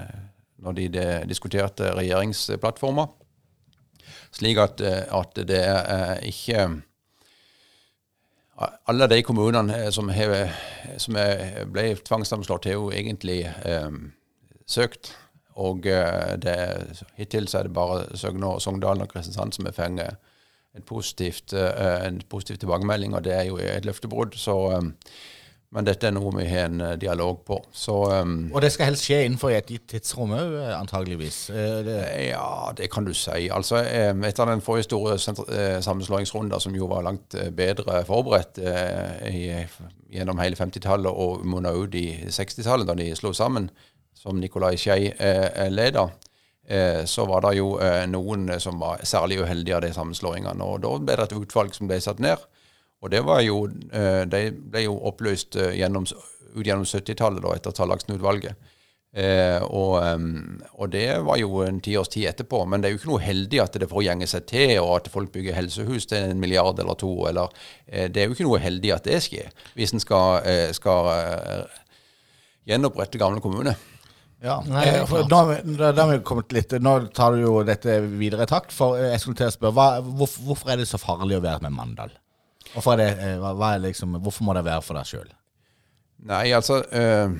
eh, 0.00 0.22
når 0.64 0.78
de, 0.78 0.86
de 0.94 1.04
diskuterte 1.28 1.90
regjeringsplattformer. 1.98 3.10
Slik 4.32 4.62
at, 4.62 4.80
eh, 4.80 5.04
at 5.12 5.36
det 5.36 5.60
er 5.60 5.92
eh, 5.96 6.16
ikke 6.32 6.70
Alle 8.86 9.08
de 9.10 9.22
kommunene 9.26 9.76
eh, 9.76 9.90
som, 9.90 10.08
har, 10.08 10.54
som 10.96 11.16
er, 11.20 11.64
ble 11.68 11.96
tvangssammenslått, 12.00 12.70
har 12.70 12.78
jo 12.78 12.92
egentlig 12.94 13.42
eh, 13.44 13.90
søkt. 14.66 15.12
Og 15.60 15.86
eh, 15.86 16.36
det, 16.40 16.56
hittil 17.18 17.48
så 17.48 17.58
er 17.58 17.68
det 17.68 17.76
bare 17.76 18.16
Søgne, 18.16 18.54
og 18.54 18.62
Sogndalen 18.62 19.04
og 19.04 19.12
Kristiansand 19.12 19.52
som 19.52 19.68
har 19.68 19.76
fått 19.76 20.31
et 20.76 20.84
positivt, 20.84 21.52
eh, 21.52 22.06
en 22.06 22.22
positiv 22.28 22.56
tilbakemelding, 22.62 23.14
og 23.14 23.24
det 23.24 23.36
er 23.36 23.46
jo 23.50 23.58
et 23.60 23.84
løftebrudd. 23.84 24.36
Så, 24.38 24.56
eh, 24.72 25.12
men 25.72 25.86
dette 25.88 26.06
er 26.06 26.12
noe 26.12 26.32
vi 26.36 26.46
har 26.48 26.68
en 26.68 26.80
eh, 26.80 26.96
dialog 27.00 27.44
på. 27.44 27.58
Så 27.72 27.94
Og 28.52 28.60
det 28.62 28.72
skal 28.72 28.90
helst 28.90 29.04
skje 29.04 29.22
innenfor 29.24 29.52
et 29.52 29.68
gitt 29.72 29.86
tidsrom 29.88 30.32
òg, 30.36 30.56
antageligvis. 30.76 31.46
Det, 31.52 31.98
Ja, 32.28 32.72
det 32.76 32.90
kan 32.90 33.04
du 33.04 33.12
si. 33.14 33.48
Altså, 33.48 33.84
Etter 33.84 34.44
den 34.46 34.60
forrige 34.60 34.88
store 34.88 35.18
sammenslåingsrunden, 35.18 36.60
som 36.60 36.74
jo 36.74 36.86
var 36.86 37.02
langt 37.02 37.36
bedre 37.56 38.04
forberedt 38.04 38.58
eh, 38.58 39.66
gjennom 40.12 40.38
hele 40.38 40.56
50-tallet 40.56 41.08
og 41.08 41.44
munna 41.44 41.72
ut 41.72 41.94
i 41.94 42.24
60-tallet, 42.28 42.86
da 42.86 42.94
de 42.94 43.14
slo 43.16 43.32
sammen, 43.32 43.70
som 44.14 44.38
Nikolai 44.38 44.76
Skei 44.76 45.10
eh, 45.10 45.68
leda, 45.72 46.08
eh, 46.08 46.31
så 47.10 47.24
var 47.26 47.42
det 47.44 47.56
jo 47.58 47.74
eh, 47.82 48.04
noen 48.08 48.46
som 48.62 48.78
var 48.80 49.02
særlig 49.04 49.40
uheldige 49.42 49.76
av 49.76 49.82
de 49.82 49.90
sammenslåingene. 49.92 50.64
Og 50.64 50.82
da 50.84 50.92
ble 50.98 51.16
det 51.18 51.24
et 51.26 51.34
utvalg 51.36 51.74
som 51.74 51.90
ble 51.90 51.98
satt 52.00 52.22
ned. 52.22 52.40
Og 53.02 53.10
det 53.10 53.22
var 53.26 53.42
jo, 53.42 53.64
eh, 53.90 54.22
de 54.30 54.44
ble 54.54 54.84
jo 54.84 54.94
oppløst 55.10 55.58
eh, 55.58 55.74
gjennom, 55.80 56.06
ut 56.06 56.66
gjennom 56.66 56.86
70-tallet, 56.86 57.48
etter 57.56 57.74
Tallaksen-utvalget. 57.74 58.70
Eh, 59.12 59.60
og, 59.66 59.98
og 60.72 60.88
det 60.88 61.18
var 61.26 61.36
jo 61.36 61.60
en 61.66 61.82
tiårs 61.84 62.08
tid 62.14 62.30
etterpå. 62.30 62.62
Men 62.64 62.80
det 62.80 62.88
er 62.88 62.94
jo 62.94 63.00
ikke 63.00 63.10
noe 63.10 63.24
heldig 63.24 63.62
at 63.64 63.78
det 63.82 63.90
får 63.90 64.06
gjenge 64.06 64.30
seg 64.30 64.46
til, 64.48 64.74
og 64.84 64.94
at 65.00 65.10
folk 65.12 65.32
bygger 65.34 65.58
helsehus 65.58 66.06
til 66.08 66.30
en 66.30 66.40
milliard 66.40 66.78
eller 66.80 66.98
to. 67.00 67.10
Eller, 67.28 67.50
eh, 67.86 68.06
det 68.06 68.22
er 68.22 68.30
jo 68.30 68.38
ikke 68.38 68.46
noe 68.46 68.62
heldig 68.62 68.94
at 68.94 69.10
det 69.10 69.18
skjer, 69.26 69.50
hvis 69.74 69.96
en 69.96 70.04
skal, 70.04 70.46
eh, 70.46 70.68
skal 70.78 71.10
eh, 71.16 71.80
gjenopprette 72.70 73.18
gamle 73.20 73.42
kommune. 73.42 73.74
Ja. 74.42 74.56
Nei, 74.66 74.82
det 74.84 74.94
er 74.94 75.02
Eh, 75.02 75.06
for 75.10 75.28
nå, 75.30 75.42
da, 75.78 75.92
da 75.94 76.06
har 76.06 76.10
vi 76.16 76.22
kommet 76.26 76.52
litt 76.54 76.74
Nå 76.82 76.96
tar 77.14 77.36
du 77.36 77.44
jo 77.44 77.60
dette 77.66 78.00
videre 78.06 78.46
i 78.46 78.50
takt. 78.50 78.74
For 78.74 78.98
eh, 78.98 79.12
jeg 79.12 79.22
skulle 79.22 79.38
til 79.38 79.50
å 79.50 79.54
spørre 79.54 79.76
hva, 79.78 79.86
hvorfor, 80.02 80.48
hvorfor 80.48 80.72
er 80.74 80.82
det 80.82 80.88
så 80.90 81.00
farlig 81.00 81.38
å 81.38 81.44
være 81.44 81.62
med 81.66 81.76
Mandal? 81.76 82.12
Hvorfor, 82.72 82.96
er 82.96 83.02
det, 83.02 83.08
eh, 83.22 83.38
hva, 83.40 83.54
hva 83.58 83.74
er 83.76 83.86
liksom, 83.86 84.18
hvorfor 84.22 84.48
må 84.48 84.56
det 84.56 84.64
være 84.66 84.84
for 84.84 84.98
deg 84.98 85.08
sjøl? 85.08 85.30
Nei, 86.22 86.52
altså 86.54 86.78
øh, 86.86 87.34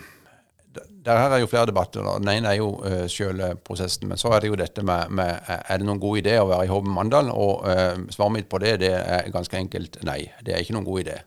Der 1.06 1.18
her 1.18 1.34
er 1.34 1.42
jo 1.42 1.50
flere 1.50 1.66
debatter. 1.70 2.02
da. 2.02 2.16
Den 2.18 2.30
ene 2.36 2.52
er 2.52 2.58
jo 2.58 2.70
øh, 2.84 3.06
sjøle 3.10 3.52
prosessen. 3.64 4.08
Men 4.10 4.18
så 4.18 4.32
er 4.34 4.40
det 4.42 4.52
jo 4.52 4.58
dette 4.58 4.82
med, 4.82 5.10
med 5.10 5.40
Er 5.48 5.78
det 5.78 5.86
noen 5.86 6.00
god 6.02 6.22
idé 6.22 6.38
å 6.40 6.48
være 6.50 6.66
i 6.66 6.72
Hobben 6.72 6.94
Mandal? 6.94 7.30
Og 7.30 7.66
øh, 7.66 8.06
svaret 8.10 8.38
mitt 8.38 8.48
på 8.50 8.62
det, 8.62 8.78
det 8.84 8.94
er 8.94 9.30
ganske 9.34 9.58
enkelt 9.58 10.00
nei. 10.06 10.24
Det 10.44 10.54
er 10.54 10.62
ikke 10.62 10.78
noen 10.78 10.88
god 10.88 11.04
idé. 11.04 11.18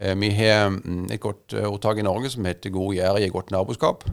Eh, 0.00 0.18
vi 0.18 0.30
har 0.34 0.68
mm, 0.74 1.08
et 1.14 1.22
godt 1.22 1.54
ordtak 1.62 1.98
i 1.98 2.06
Norge 2.06 2.30
som 2.30 2.44
heter 2.46 2.70
'god 2.70 2.94
gjerde 2.94 3.26
i 3.26 3.30
godt 3.30 3.50
naboskap'. 3.54 4.06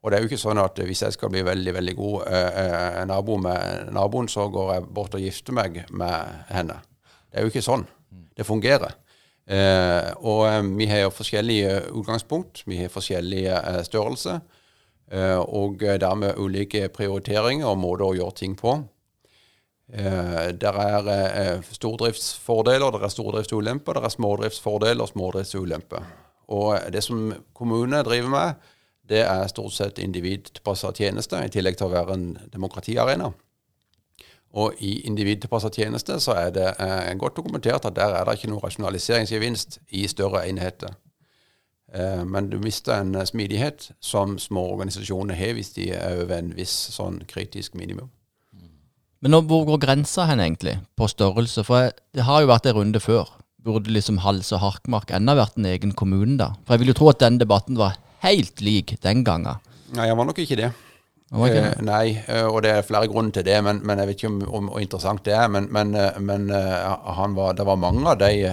Og 0.00 0.10
det 0.10 0.16
er 0.16 0.24
jo 0.24 0.30
ikke 0.30 0.40
sånn 0.40 0.60
at 0.62 0.78
hvis 0.80 1.02
jeg 1.04 1.12
skal 1.16 1.32
bli 1.32 1.42
veldig 1.44 1.74
veldig 1.76 1.94
god 1.98 2.22
eh, 2.32 2.60
eh, 2.62 3.00
nabo 3.08 3.36
med 3.42 3.90
naboen, 3.92 4.30
så 4.32 4.46
går 4.52 4.72
jeg 4.74 4.86
bort 4.96 5.16
og 5.18 5.24
gifter 5.24 5.56
meg 5.56 5.82
med 5.92 6.46
henne. 6.48 6.78
Det 7.28 7.40
er 7.40 7.44
jo 7.44 7.52
ikke 7.52 7.64
sånn. 7.64 7.84
Det 8.36 8.46
fungerer. 8.48 8.96
Eh, 9.50 10.08
og 10.24 10.46
eh, 10.48 10.62
vi 10.78 10.88
har 10.88 11.04
jo 11.04 11.12
forskjellige 11.12 11.74
utgangspunkt. 12.00 12.62
Vi 12.70 12.80
har 12.80 12.92
forskjellige 12.92 13.58
eh, 13.58 13.82
størrelser. 13.84 14.40
Eh, 15.10 15.36
og 15.36 15.84
eh, 15.84 15.98
dermed 16.00 16.40
ulike 16.40 16.88
prioriteringer 16.94 17.68
og 17.68 17.80
måter 17.82 18.08
å 18.08 18.16
gjøre 18.16 18.38
ting 18.40 18.56
på. 18.58 18.78
Der 19.90 20.76
er 20.78 21.64
stordriftsfordeler, 21.66 22.92
der 22.94 23.04
er 23.08 23.10
stordriftsulemper, 23.10 23.96
der 23.98 24.04
er 24.06 24.12
smådriftsfordeler 24.14 25.02
og 25.02 25.10
smådriftsulemper. 25.10 26.04
Og 26.54 26.92
det 26.94 27.02
som 27.02 27.32
kommunene 27.58 28.04
driver 28.06 28.30
med, 28.30 28.68
det 29.10 29.24
er 29.26 29.46
stort 29.50 29.74
sett 29.74 29.98
individtilpassa 29.98 30.92
tjenester, 30.94 31.42
i 31.42 31.52
tillegg 31.52 31.78
til 31.78 31.88
å 31.88 31.94
være 31.94 32.16
en 32.16 32.26
demokratiarena. 32.52 33.32
Og 34.50 34.78
i 34.82 34.96
individtilpassa 35.06 35.70
tjeneste 35.74 36.16
så 36.22 36.34
er 36.38 36.50
det 36.54 36.66
eh, 36.82 37.12
godt 37.18 37.36
dokumentert 37.38 37.86
at 37.86 37.94
der 37.94 38.16
er 38.18 38.26
det 38.26 38.38
ikke 38.38 38.50
noe 38.50 38.62
rasjonaliseringsgevinst 38.64 39.78
i 39.98 40.06
større 40.10 40.42
enheter. 40.48 40.96
Eh, 41.94 42.24
men 42.26 42.50
du 42.50 42.58
mister 42.62 42.98
en 42.98 43.14
smidighet 43.26 43.92
som 44.02 44.38
små 44.38 44.68
organisasjoner 44.72 45.38
har 45.38 45.54
hvis 45.58 45.74
de 45.78 45.90
er 45.94 46.22
over 46.22 46.38
en 46.38 46.50
viss 46.58 46.74
sånn 46.96 47.22
kritisk 47.30 47.78
minimum. 47.78 48.10
Men 49.20 49.34
nå, 49.34 49.42
hvor 49.44 49.66
går 49.68 49.82
grensa 49.82 50.24
hen 50.30 50.40
egentlig, 50.40 50.78
på 50.96 51.06
størrelse? 51.10 51.62
For 51.66 51.84
jeg, 51.84 51.96
det 52.16 52.24
har 52.24 52.40
jo 52.40 52.50
vært 52.50 52.70
en 52.70 52.78
runde 52.78 53.02
før. 53.04 53.28
Burde 53.60 53.92
liksom 53.92 54.22
Hals 54.24 54.48
og 54.56 54.62
Harkmark 54.62 55.10
enda 55.12 55.34
vært 55.36 55.58
en 55.60 55.68
egen 55.68 55.92
kommune 55.92 56.38
da? 56.40 56.54
For 56.64 56.74
jeg 56.74 56.82
vil 56.82 56.94
jo 56.94 57.00
tro 57.02 57.10
at 57.12 57.20
den 57.20 57.36
debatten 57.42 57.76
var 57.78 57.98
helt 58.24 58.60
lik 58.60 58.96
den 59.02 59.24
gangen. 59.24 59.60
Nei, 59.96 60.06
han 60.08 60.18
var 60.18 60.28
nok 60.28 60.38
ikke 60.42 60.58
det. 60.60 60.70
Okay. 61.30 61.60
ikke 61.60 61.62
Eh, 61.62 61.82
nei, 61.86 62.06
uh, 62.26 62.48
og 62.50 62.62
det 62.64 62.72
er 62.74 62.86
flere 62.86 63.08
grunner 63.10 63.30
til 63.30 63.44
det, 63.46 63.58
men, 63.62 63.80
men 63.86 64.00
jeg 64.02 64.08
vet 64.08 64.18
ikke 64.18 64.30
om, 64.32 64.40
om 64.58 64.70
hvor 64.72 64.82
interessant 64.82 65.22
det 65.24 65.34
er. 65.36 65.46
Men, 65.48 65.68
men, 65.70 65.94
uh, 65.94 66.18
men 66.18 66.50
han 66.50 67.36
var, 67.36 67.54
det 67.54 67.66
var 67.66 67.78
mange 67.78 68.02
av 68.10 68.18
de 68.18 68.50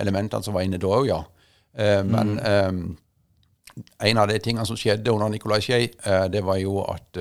elementene 0.00 0.42
som 0.42 0.56
var 0.56 0.66
inne 0.66 0.80
da 0.80 0.90
òg, 0.90 1.06
ja. 1.10 1.22
Men 2.04 2.32
eh, 2.42 2.72
en 4.10 4.18
av 4.18 4.26
de 4.28 4.40
tingene 4.42 4.66
som 4.66 4.76
skjedde 4.76 5.12
under 5.12 5.30
Nicolai 5.30 5.60
Skei, 5.62 5.86
det 6.28 6.40
var 6.44 6.58
jo 6.58 6.80
at 6.82 7.16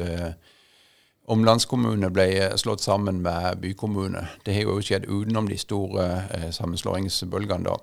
omlandskommune 1.29 2.09
ble 2.11 2.25
slått 2.57 2.81
sammen 2.81 3.21
med 3.21 3.61
bykommune. 3.61 4.25
Det 4.43 4.55
har 4.57 4.65
jo 4.65 4.81
skjedd 4.81 5.05
utenom 5.05 5.47
de 5.47 5.59
store 5.61 6.07
sammenslåingsbølgene, 6.57 7.69
da. 7.69 7.77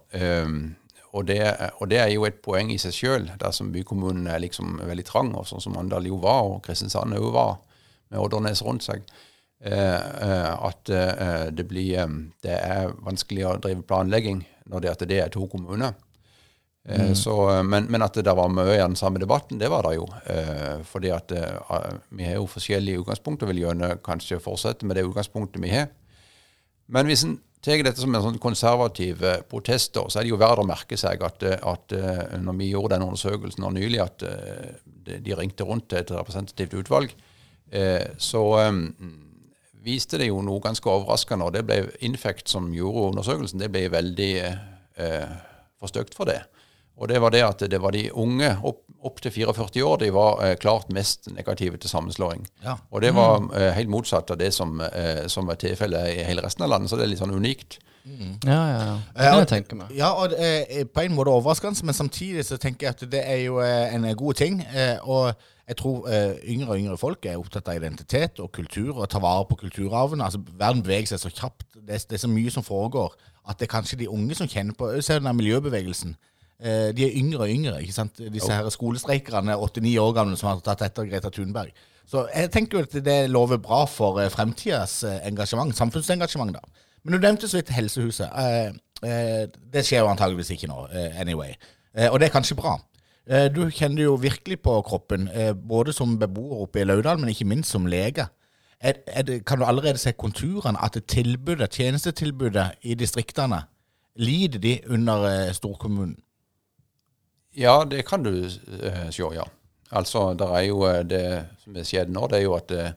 Og 1.16 1.24
det, 1.28 1.40
og 1.80 1.88
det 1.90 2.00
er 2.02 2.10
jo 2.12 2.26
et 2.28 2.42
poeng 2.44 2.68
i 2.72 2.78
seg 2.80 2.94
sjøl, 2.94 3.30
dersom 3.40 3.70
bykommunen 3.72 4.28
er 4.28 4.42
liksom 4.42 4.76
veldig 4.84 5.06
trang, 5.08 5.32
og 5.38 5.46
sånn 5.48 5.62
som 5.64 5.76
Mandal 5.76 6.08
jo 6.08 6.18
var, 6.22 6.42
og 6.44 6.60
Kristiansand 6.66 7.16
òg 7.16 7.30
var, 7.34 7.56
med 8.12 8.20
Oddernes 8.22 8.62
rundt 8.64 8.84
seg. 8.86 9.06
Eh, 9.56 10.00
eh, 10.26 10.50
at 10.68 10.90
eh, 10.92 11.46
det 11.48 11.64
blir 11.64 12.10
Det 12.44 12.52
er 12.52 12.90
vanskelig 13.00 13.46
å 13.48 13.54
drive 13.56 13.86
planlegging 13.88 14.42
når 14.68 14.82
det, 14.84 14.90
at 14.90 15.04
det 15.08 15.20
er 15.22 15.32
to 15.32 15.46
kommuner. 15.48 15.94
Mm. 16.86 17.16
så, 17.18 17.62
men, 17.66 17.88
men 17.90 18.02
at 18.04 18.14
det 18.14 18.34
var 18.38 18.50
mye 18.52 18.76
i 18.76 18.78
den 18.78 18.94
samme 18.94 19.18
debatten, 19.18 19.58
det 19.58 19.66
var 19.72 19.82
det 19.88 19.96
jo. 19.96 20.04
Eh, 20.30 20.84
fordi 20.86 21.10
at 21.10 21.32
eh, 21.34 21.86
vi 22.14 22.28
har 22.28 22.36
jo 22.38 22.46
forskjellige 22.46 23.00
utgangspunkt, 23.00 23.42
og 23.42 23.50
vil 23.50 23.64
gjerne 23.64 23.96
kanskje 24.06 24.38
fortsette 24.42 24.86
med 24.86 24.94
det 24.98 25.06
utgangspunktet 25.08 25.62
vi 25.64 25.72
har. 25.72 25.88
Men 26.86 27.08
hvis 27.10 27.24
en 27.26 27.40
tar 27.64 27.82
dette 27.82 28.00
som 28.00 28.14
en 28.14 28.24
sånn 28.24 28.40
konservativ 28.42 29.22
eh, 29.26 29.42
protest, 29.48 29.94
da, 29.96 30.06
så 30.08 30.20
er 30.20 30.26
det 30.26 30.32
jo 30.34 30.40
verdt 30.40 30.62
å 30.62 30.66
merke 30.68 30.98
seg 31.00 31.22
at, 31.26 31.44
eh, 31.46 31.62
at 31.62 31.94
eh, 31.96 32.36
når 32.42 32.58
vi 32.60 32.72
gjorde 32.72 32.94
den 32.96 33.06
undersøkelsen 33.08 33.64
nå 33.64 33.72
nylig, 33.76 34.02
at 34.04 34.26
de, 35.06 35.36
ringte 35.38 35.66
rundt 35.66 35.88
til 35.90 36.02
et 36.02 36.12
representativt 36.14 36.74
utvalg, 36.80 37.12
så 38.22 38.42
viste 39.86 40.18
det 40.20 40.28
jo 40.30 40.42
noe 40.44 40.62
ganske 40.62 40.90
overraskende. 40.90 41.46
Og 41.46 41.54
det 41.54 41.64
ble 41.66 41.80
Infect 42.06 42.50
som 42.50 42.68
gjorde 42.74 43.10
undersøkelsen, 43.12 43.62
det 43.62 43.70
ble 43.74 43.86
veldig 43.92 44.32
eh, 44.42 45.34
for 45.78 45.92
stygt 45.92 46.16
for 46.18 46.30
det. 46.30 46.42
Og 46.96 47.10
det 47.10 47.20
var 47.20 47.34
det 47.34 47.44
at 47.44 47.66
det 47.70 47.80
var 47.82 47.94
de 47.94 48.08
unge, 48.16 48.54
opp, 48.66 48.85
opp 49.06 49.20
til 49.24 49.32
44 49.34 49.82
år 49.86 49.98
de 50.02 50.10
var 50.14 50.42
eh, 50.44 50.54
klart 50.60 50.90
mest 50.92 51.30
negative 51.32 51.78
til 51.82 51.90
sammenslåing. 51.90 52.44
Ja. 52.64 52.76
Og 52.90 53.02
det 53.02 53.14
var 53.16 53.42
eh, 53.56 53.72
helt 53.78 53.90
motsatt 53.92 54.30
av 54.34 54.38
det 54.42 54.52
som, 54.54 54.80
eh, 54.84 55.24
som 55.32 55.46
var 55.48 55.58
tilfellet 55.62 56.12
i 56.14 56.22
hele 56.28 56.44
resten 56.44 56.66
av 56.66 56.74
landet, 56.74 56.90
så 56.90 56.98
det 57.00 57.06
er 57.06 57.12
litt 57.14 57.22
sånn 57.22 57.34
unikt. 57.36 57.78
Ja, 58.06 58.54
ja, 58.54 58.78
ja. 58.86 58.94
Det 59.16 59.24
Ja, 59.24 59.30
kan 59.32 59.40
jeg 59.42 59.48
tenke 59.50 59.76
meg. 59.80 59.88
Ja, 59.98 60.12
og 60.14 60.30
det 60.30 60.38
er 60.70 60.84
på 60.86 61.02
en 61.02 61.16
måte 61.16 61.32
overraskende, 61.34 61.82
men 61.88 61.94
samtidig 61.96 62.44
så 62.46 62.54
tenker 62.62 62.86
jeg 62.86 62.94
at 62.94 63.04
det 63.10 63.22
er 63.26 63.40
jo 63.48 63.58
eh, 63.58 63.94
en 63.96 64.06
god 64.16 64.34
ting. 64.38 64.60
eh, 64.62 64.98
Og 65.02 65.32
jeg 65.66 65.76
tror 65.80 66.06
eh, 66.06 66.36
yngre 66.46 66.68
og 66.70 66.78
yngre 66.78 66.96
folk 67.00 67.26
er 67.26 67.40
opptatt 67.40 67.66
av 67.72 67.80
identitet 67.80 68.38
og 68.38 68.52
kultur 68.54 69.00
og 69.00 69.08
tar 69.10 69.24
vare 69.24 69.48
på 69.50 69.58
kulturarven. 69.64 70.22
Altså, 70.22 70.38
Verden 70.54 70.84
beveger 70.86 71.10
seg 71.16 71.24
så 71.24 71.32
kjapt. 71.34 71.66
Det 71.74 71.94
er, 71.98 72.04
det 72.06 72.20
er 72.20 72.22
så 72.22 72.30
mye 72.30 72.50
som 72.54 72.62
foregår 72.62 73.16
at 73.48 73.58
det 73.58 73.66
er 73.66 73.74
kanskje 73.74 73.98
de 73.98 74.08
unge 74.10 74.34
som 74.38 74.46
kjenner 74.50 74.74
på 74.78 74.92
Se 75.02 75.18
den 75.18 75.26
der 75.26 75.34
miljøbevegelsen. 75.34 76.14
Eh, 76.60 76.92
De 76.96 77.04
er 77.04 77.16
yngre 77.20 77.44
og 77.44 77.50
yngre. 77.52 77.80
ikke 77.82 77.92
sant? 77.92 78.16
Disse 78.32 78.52
her 78.52 78.68
skolestreikerne 78.72 79.52
er 79.52 79.60
åtte-ni 79.60 79.96
år 80.00 80.12
gamle 80.16 80.36
som 80.36 80.48
har 80.48 80.60
tatt 80.64 80.82
etter 80.82 81.04
Greta 81.10 81.28
Thunberg. 81.30 81.72
Så 82.06 82.28
jeg 82.34 82.50
tenker 82.54 82.78
jo 82.78 82.84
at 82.86 82.92
det 83.04 83.30
lover 83.30 83.58
bra 83.58 83.84
for 83.90 84.20
eh, 84.22 84.30
fremtidas 84.30 85.02
eh, 85.04 85.18
engasjement, 85.28 85.74
samfunnsengasjement. 85.76 86.54
da. 86.54 86.60
Men 87.04 87.12
du 87.14 87.18
nevnte 87.18 87.48
så 87.48 87.58
vidt 87.58 87.74
Helsehuset. 87.74 88.30
Eh, 88.30 88.72
eh, 89.02 89.46
det 89.72 89.84
skjer 89.84 90.04
jo 90.04 90.10
antageligvis 90.12 90.50
ikke 90.54 90.70
nå, 90.70 90.86
anyway. 91.20 91.54
Og 92.10 92.20
det 92.20 92.26
er 92.28 92.32
kanskje 92.34 92.56
bra. 92.58 92.74
Du 93.54 93.62
kjenner 93.72 94.02
jo 94.04 94.14
virkelig 94.20 94.58
på 94.62 94.74
kroppen, 94.86 95.28
både 95.66 95.92
som 95.96 96.18
beboer 96.20 96.60
oppe 96.66 96.82
i 96.82 96.84
Laudal, 96.84 97.18
men 97.18 97.30
ikke 97.32 97.46
minst 97.48 97.72
som 97.72 97.86
lege. 97.88 98.26
Er, 98.80 99.00
er 99.06 99.22
det, 99.22 99.38
kan 99.48 99.58
du 99.58 99.64
allerede 99.64 99.98
se 99.98 100.12
konturene 100.12 100.76
at 100.84 100.98
tilbudet, 101.08 101.70
tjenestetilbudet 101.72 102.66
i 102.82 102.94
distriktene, 102.94 103.62
lider 104.20 104.58
de 104.60 104.74
under 104.92 105.52
storkommunen? 105.56 106.18
Ja, 107.56 107.80
det 107.88 108.04
kan 108.08 108.24
du 108.26 108.32
uh, 108.44 109.08
se, 109.10 109.30
ja. 109.34 109.46
Altså, 109.90 110.32
det 110.34 110.46
er 110.50 110.62
jo 110.66 110.80
eh, 110.88 111.02
det 111.06 111.24
som 111.62 111.76
er 111.78 111.86
skjedd 111.86 112.10
nå, 112.10 112.26
det 112.28 112.40
er 112.40 112.44
jo 112.44 112.56
at 112.56 112.72
uh, 112.74 112.88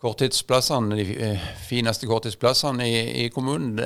korttidsplassene, 0.00 0.96
de 0.96 1.32
fineste 1.68 2.08
korttidsplassene 2.08 2.86
i, 2.88 3.00
i 3.24 3.28
kommunen, 3.34 3.76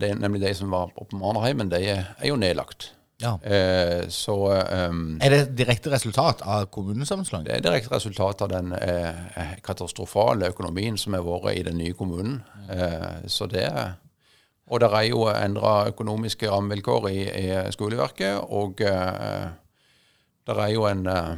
det, 0.00 0.14
nemlig 0.18 0.42
de 0.46 0.54
som 0.56 0.72
var 0.72 0.92
oppe 0.94 1.10
på 1.12 1.20
Marnerheimen, 1.20 1.70
de 1.70 1.82
er, 1.82 2.06
er 2.16 2.30
jo 2.30 2.38
nedlagt. 2.40 2.92
Ja. 3.18 3.38
Eh, 3.42 4.08
så 4.08 4.62
um, 4.88 5.18
Er 5.22 5.30
det 5.30 5.38
et 5.40 5.52
direkte 5.56 5.90
resultat 5.90 6.42
av 6.44 6.66
kommunesammenslåingen? 6.68 7.48
det 7.48 7.54
er 7.56 7.64
direkte 7.64 7.94
resultat 7.94 8.42
av 8.44 8.50
den 8.52 8.74
eh, 8.76 9.54
katastrofale 9.64 10.50
økonomien 10.52 10.98
som 11.00 11.16
har 11.16 11.24
vært 11.24 11.56
i 11.56 11.62
den 11.64 11.78
nye 11.80 11.96
kommunen. 11.96 12.42
Eh, 12.68 13.24
så 13.26 13.48
det 13.48 13.64
er 13.70 13.96
Og 14.66 14.80
det 14.82 14.88
er 14.90 15.06
jo 15.10 15.28
endra 15.30 15.86
økonomiske 15.92 16.50
rammevilkår 16.50 17.08
i, 17.12 17.20
i 17.22 17.72
skoleverket, 17.74 18.40
og 18.50 18.80
eh, 18.82 19.46
det 20.46 20.56
er 20.58 20.72
jo 20.74 20.88
en, 20.90 21.06
eh, 21.06 21.36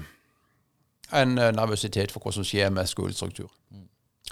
en 1.21 1.35
nervøsitet 1.37 2.13
for 2.13 2.25
hva 2.25 2.33
som 2.33 2.47
skjer 2.47 2.73
med 2.73 2.89
skolestruktur. 2.89 3.51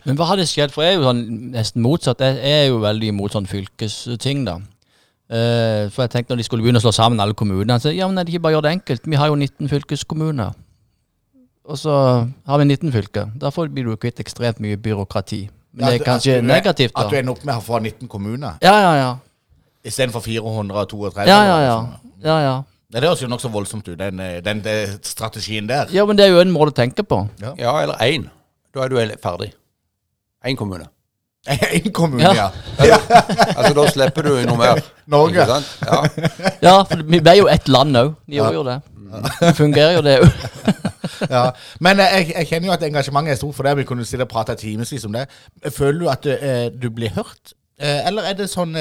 Men 0.06 0.16
hva 0.16 0.28
hadde 0.30 0.46
skjedd? 0.48 0.72
For 0.74 0.84
jeg 0.84 0.94
er 0.94 1.00
jo 1.00 1.08
sånn 1.08 1.22
nesten 1.54 1.82
motsatt. 1.84 2.22
Jeg 2.22 2.60
er 2.60 2.66
jo 2.68 2.80
veldig 2.84 3.10
imot 3.10 3.34
sånn 3.34 3.48
fylkesting, 3.50 4.44
da. 4.46 4.60
Eh, 5.26 5.88
for 5.90 6.04
jeg 6.04 6.12
tenkte 6.12 6.32
når 6.32 6.40
de 6.40 6.46
skulle 6.46 6.62
begynne 6.62 6.78
å 6.78 6.84
slå 6.84 6.92
sammen 6.94 7.20
alle 7.22 7.34
kommunene, 7.34 7.80
så 7.82 7.90
ja, 7.90 8.06
men 8.06 8.20
er 8.20 8.26
det 8.26 8.36
ikke 8.36 8.44
bare 8.44 8.54
å 8.54 8.58
gjøre 8.60 8.68
det 8.68 8.76
enkelt? 8.78 9.08
Vi 9.10 9.18
har 9.18 9.32
jo 9.32 9.38
19 9.40 9.72
fylkeskommuner. 9.72 10.54
Og 11.66 11.80
så 11.80 11.92
har 12.46 12.60
vi 12.62 12.68
19 12.68 12.92
fylker. 12.94 13.32
Derfor 13.42 13.66
blir 13.72 13.88
du 13.88 13.96
kvitt 13.98 14.22
ekstremt 14.22 14.60
mye 14.62 14.78
byråkrati. 14.78 15.48
Men 15.76 15.90
det 15.90 16.00
er 16.00 16.04
kanskje 16.06 16.38
at 16.38 16.42
du 16.42 16.48
negativt, 16.48 16.94
At 16.96 17.10
du 17.12 17.16
ender 17.18 17.34
opp 17.36 17.44
med 17.44 17.52
å 17.58 17.60
få 17.60 17.78
19 17.82 18.08
kommuner 18.08 18.56
Ja, 18.64 18.72
ja, 18.80 18.92
ja. 18.96 19.10
istedenfor 19.84 20.24
432? 20.24 21.12
Ja, 21.28 21.40
ja, 21.44 21.58
ja. 21.60 21.76
ja, 22.24 22.38
ja. 22.40 22.56
Det 22.92 23.02
høres 23.04 23.20
jo 23.22 23.28
nokså 23.28 23.50
voldsomt 23.52 23.88
ut, 23.90 23.98
den, 23.98 24.20
eh, 24.22 24.38
den, 24.42 24.62
den 24.64 24.96
strategien 25.04 25.68
der. 25.68 25.90
Ja, 25.92 26.06
men 26.08 26.16
det 26.16 26.24
er 26.26 26.32
jo 26.32 26.40
en 26.40 26.52
måte 26.54 26.72
å 26.72 26.76
tenke 26.80 27.04
på. 27.04 27.20
Ja, 27.58 27.74
eller 27.82 28.00
én. 28.00 28.28
Da 28.72 28.84
er 28.86 28.92
du 28.94 29.16
ferdig. 29.22 29.52
Én 30.46 30.56
kommune. 30.56 30.88
En 31.46 31.92
kommune, 31.92 32.22
Ja. 32.34 32.50
ja. 32.90 32.98
Altså, 33.56 33.72
da 33.76 33.86
slipper 33.90 34.26
du 34.26 34.32
noe 34.48 34.58
mer. 34.58 34.80
Norge. 35.14 35.44
Ja. 35.46 36.00
Ja, 36.62 36.74
for 36.88 37.02
vi 37.06 37.20
er 37.22 37.38
jo 37.38 37.46
ett 37.52 37.68
land 37.68 37.96
òg. 37.96 38.14
Vi 38.26 38.40
gjør 38.40 38.60
jo 38.60 38.64
det. 38.66 38.80
Det 39.40 39.52
fungerer 39.56 39.98
jo, 39.98 40.02
det 40.06 40.16
òg. 40.24 40.85
ja. 41.36 41.50
Men 41.80 42.00
eh, 42.00 42.14
jeg, 42.16 42.32
jeg 42.34 42.48
kjenner 42.50 42.70
jo 42.70 42.74
at 42.76 42.86
engasjementet 42.86 43.34
er 43.34 43.40
stort 43.40 43.56
for 43.58 43.68
det. 43.68 43.76
Vi 43.80 43.86
kunne 43.88 44.04
sitte 44.08 44.26
og 44.26 44.32
prate 44.32 44.56
timevis 44.60 45.04
om 45.08 45.14
det. 45.16 45.26
Føler 45.74 46.00
du 46.00 46.10
at 46.12 46.26
eh, 46.32 46.66
du 46.72 46.90
blir 46.94 47.14
hørt? 47.16 47.54
Eh, 47.80 48.06
eller 48.08 48.30
er 48.30 48.38
det 48.38 48.48
sånn 48.48 48.76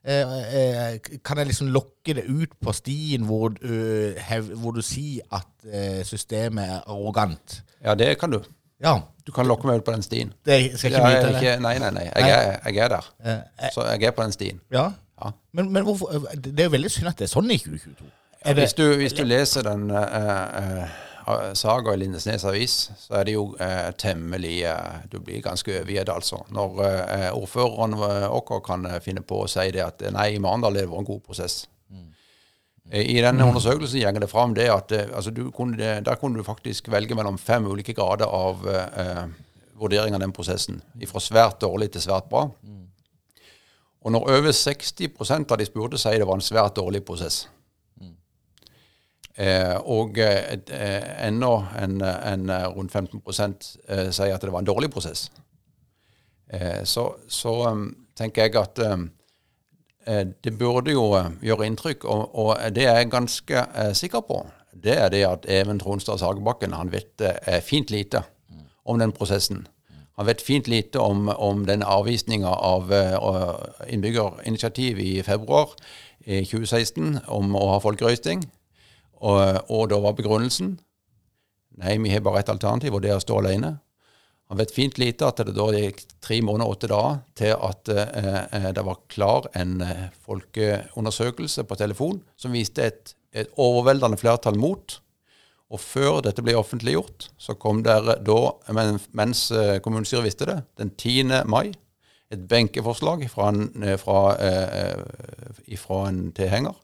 Kan 0.00 1.40
jeg 1.40 1.46
liksom 1.50 1.68
lokke 1.74 2.14
det 2.16 2.24
ut 2.24 2.54
på 2.64 2.72
stien 2.72 3.26
hvor, 3.28 3.50
du, 3.52 4.14
hvor 4.56 4.72
du 4.72 4.80
sier 4.80 5.20
at 5.36 6.06
systemet 6.08 6.64
er 6.64 6.86
arrogant? 6.88 7.60
ja, 7.84 7.94
det 7.94 8.14
kan 8.18 8.32
du. 8.32 8.40
Ja. 8.80 8.94
Du 9.26 9.32
kan 9.36 9.44
lokke 9.44 9.68
meg 9.68 9.82
ut 9.82 9.84
på 9.84 9.92
den 9.92 10.02
stien. 10.02 10.32
Det 10.46 10.72
skal 10.72 10.94
ikke 10.94 11.04
Ja, 11.04 11.20
er 11.20 11.36
ikke, 11.36 11.52
nei, 11.60 11.74
nei, 11.82 11.90
nei. 11.98 12.06
Jeg 12.08 12.32
er, 12.32 12.56
jeg 12.64 12.80
er 12.80 12.94
der. 12.94 13.12
Så 13.74 13.84
jeg 13.90 14.08
er 14.08 14.16
på 14.16 14.24
den 14.24 14.32
stien. 14.32 14.60
ja. 14.72 14.88
Ja. 15.24 15.30
Men, 15.52 15.72
men 15.72 15.82
hvorfor 15.82 16.06
Det 16.34 16.60
er 16.60 16.64
jo 16.64 16.70
veldig 16.70 16.90
synd 16.90 17.08
at 17.08 17.18
det 17.18 17.26
er 17.28 17.32
sånn 17.34 17.50
i 17.50 17.58
2022. 17.58 18.08
Er 18.40 18.54
det, 18.54 18.62
Hvis 18.62 18.74
du, 18.74 18.84
hvis 18.96 19.12
du 19.12 19.24
leser 19.24 19.66
den 19.66 19.90
uh, 19.92 20.84
saga 21.54 21.94
i 21.94 22.00
Lindesnes 22.00 22.44
avis, 22.48 22.76
så 22.98 23.18
er 23.20 23.26
det 23.28 23.34
jo 23.34 23.50
eh, 23.60 23.90
temmelig 23.98 24.62
eh, 24.68 25.02
Du 25.12 25.18
blir 25.20 25.42
ganske 25.44 25.80
overgitt, 25.82 26.08
altså. 26.08 26.42
Når 26.54 26.80
eh, 26.86 27.26
ordføreren 27.36 27.96
vår 27.98 28.62
kan 28.66 28.86
eh, 28.86 29.00
finne 29.04 29.22
på 29.22 29.42
å 29.44 29.50
si 29.50 29.66
det 29.74 29.84
at 29.84 30.02
eh, 30.02 30.14
nei, 30.14 30.30
i 30.34 30.40
Marendal 30.42 30.74
har 30.74 30.86
det 30.86 30.90
vært 30.90 31.04
en 31.04 31.10
god 31.12 31.22
prosess. 31.26 31.58
Eh, 32.90 33.04
I 33.16 33.20
denne 33.22 33.46
undersøkelsen 33.46 34.02
går 34.02 34.24
det 34.24 34.30
fram 34.30 34.56
det 34.56 34.70
at 34.72 34.92
eh, 34.96 35.12
altså, 35.14 35.30
du 35.30 35.50
kunne, 35.54 36.00
der 36.06 36.18
kunne 36.20 36.40
du 36.40 36.46
faktisk 36.46 36.90
velge 36.90 37.14
mellom 37.14 37.38
fem 37.38 37.66
ulike 37.66 37.94
grader 37.94 38.26
av 38.26 38.66
eh, 38.68 39.24
vurdering 39.80 40.14
av 40.14 40.24
den 40.24 40.34
prosessen. 40.34 40.82
Fra 41.06 41.22
svært 41.22 41.60
dårlig 41.62 41.92
til 41.94 42.04
svært 42.04 42.28
bra. 42.32 42.48
Og 44.00 44.12
når 44.12 44.30
over 44.32 44.52
60% 44.56 45.52
av 45.52 45.58
de 45.60 45.66
spurte, 45.68 45.98
sier 46.00 46.18
det 46.18 46.28
var 46.28 46.38
en 46.40 46.44
svært 46.44 46.78
dårlig 46.78 47.02
prosess. 47.04 47.44
Eh, 49.38 49.76
og 49.86 50.18
eh, 50.18 51.26
enda 51.26 51.52
en, 51.78 52.00
en 52.02 52.50
eh, 52.50 52.66
rundt 52.74 52.92
15 52.92 53.22
eh, 53.88 54.10
sier 54.10 54.34
at 54.34 54.42
det 54.42 54.52
var 54.52 54.64
en 54.64 54.66
dårlig 54.66 54.90
prosess. 54.90 55.30
Så 56.84 57.04
så 57.28 57.52
tenker 58.18 58.42
jeg 58.42 58.56
at 58.58 58.80
det 60.44 60.58
burde 60.58 60.90
jo 60.90 61.04
gjøre 61.42 61.66
inntrykk, 61.66 62.04
og, 62.04 62.34
og 62.34 62.56
det 62.74 62.82
jeg 62.88 63.04
er 63.04 63.12
ganske 63.12 63.54
eh, 63.54 63.92
sikker 63.94 64.24
på, 64.26 64.40
det 64.74 64.98
er 64.98 65.08
det 65.14 65.22
at 65.28 65.46
Even 65.46 65.78
Tronstad 65.78 66.18
Sagebakken 66.18 66.74
han 66.74 66.90
vet 66.90 67.22
fint 67.62 67.90
lite 67.90 68.24
om 68.84 68.98
den 68.98 69.12
prosessen. 69.12 69.68
Han 70.18 70.26
vet 70.26 70.42
fint 70.42 70.68
lite 70.68 70.98
om, 70.98 71.28
om 71.28 71.66
den 71.66 71.82
avvisninga 71.82 72.48
av 72.48 72.90
innbyggerinitiativ 73.86 74.98
i 74.98 75.22
februar 75.22 75.70
i 76.26 76.42
2016 76.42 77.20
om 77.28 77.54
å 77.54 77.68
ha 77.76 77.78
folkerøysting. 77.78 78.42
Og, 79.20 79.70
og 79.70 79.90
da 79.92 80.00
var 80.00 80.16
begrunnelsen 80.18 80.78
Nei, 81.80 81.94
vi 82.02 82.10
har 82.12 82.20
bare 82.20 82.42
ett 82.42 82.50
alternativ, 82.52 82.92
og 82.92 83.00
det 83.00 83.12
er 83.12 83.16
å 83.16 83.22
stå 83.22 83.38
alene. 83.40 83.70
Han 84.50 84.58
vet 84.58 84.72
fint 84.74 84.98
lite 84.98 85.28
at 85.28 85.38
det 85.46 85.54
da 85.54 85.68
gikk 85.72 86.02
tre 86.20 86.40
måneder 86.42 86.66
og 86.66 86.74
åtte 86.74 86.88
dager 86.90 87.20
til 87.38 87.52
at 87.54 87.90
eh, 87.94 88.40
eh, 88.58 88.66
det 88.76 88.82
var 88.84 88.98
klar 89.08 89.46
en 89.56 89.76
eh, 89.86 90.08
folkeundersøkelse 90.26 91.64
på 91.70 91.78
telefon 91.78 92.18
som 92.36 92.52
viste 92.52 92.84
et, 92.84 93.14
et 93.30 93.54
overveldende 93.54 94.18
flertall 94.20 94.58
mot. 94.60 94.98
Og 95.70 95.78
før 95.78 96.18
dette 96.26 96.42
ble 96.42 96.56
offentliggjort, 96.58 97.28
så 97.38 97.54
kom 97.54 97.84
der 97.86 98.16
da, 98.26 98.40
men, 98.74 98.98
mens 99.16 99.46
eh, 99.54 99.78
kommunestyret 99.84 100.26
visste 100.26 100.50
det, 100.50 100.58
den 100.82 100.90
10. 100.98 101.46
mai, 101.46 101.70
et 102.34 102.42
benkeforslag 102.50 103.22
fra 103.30 103.52
en, 103.54 103.68
eh, 103.86 103.96
fra, 104.02 104.34
eh, 104.42 105.78
fra 105.78 106.02
en 106.10 106.24
tilhenger 106.34 106.74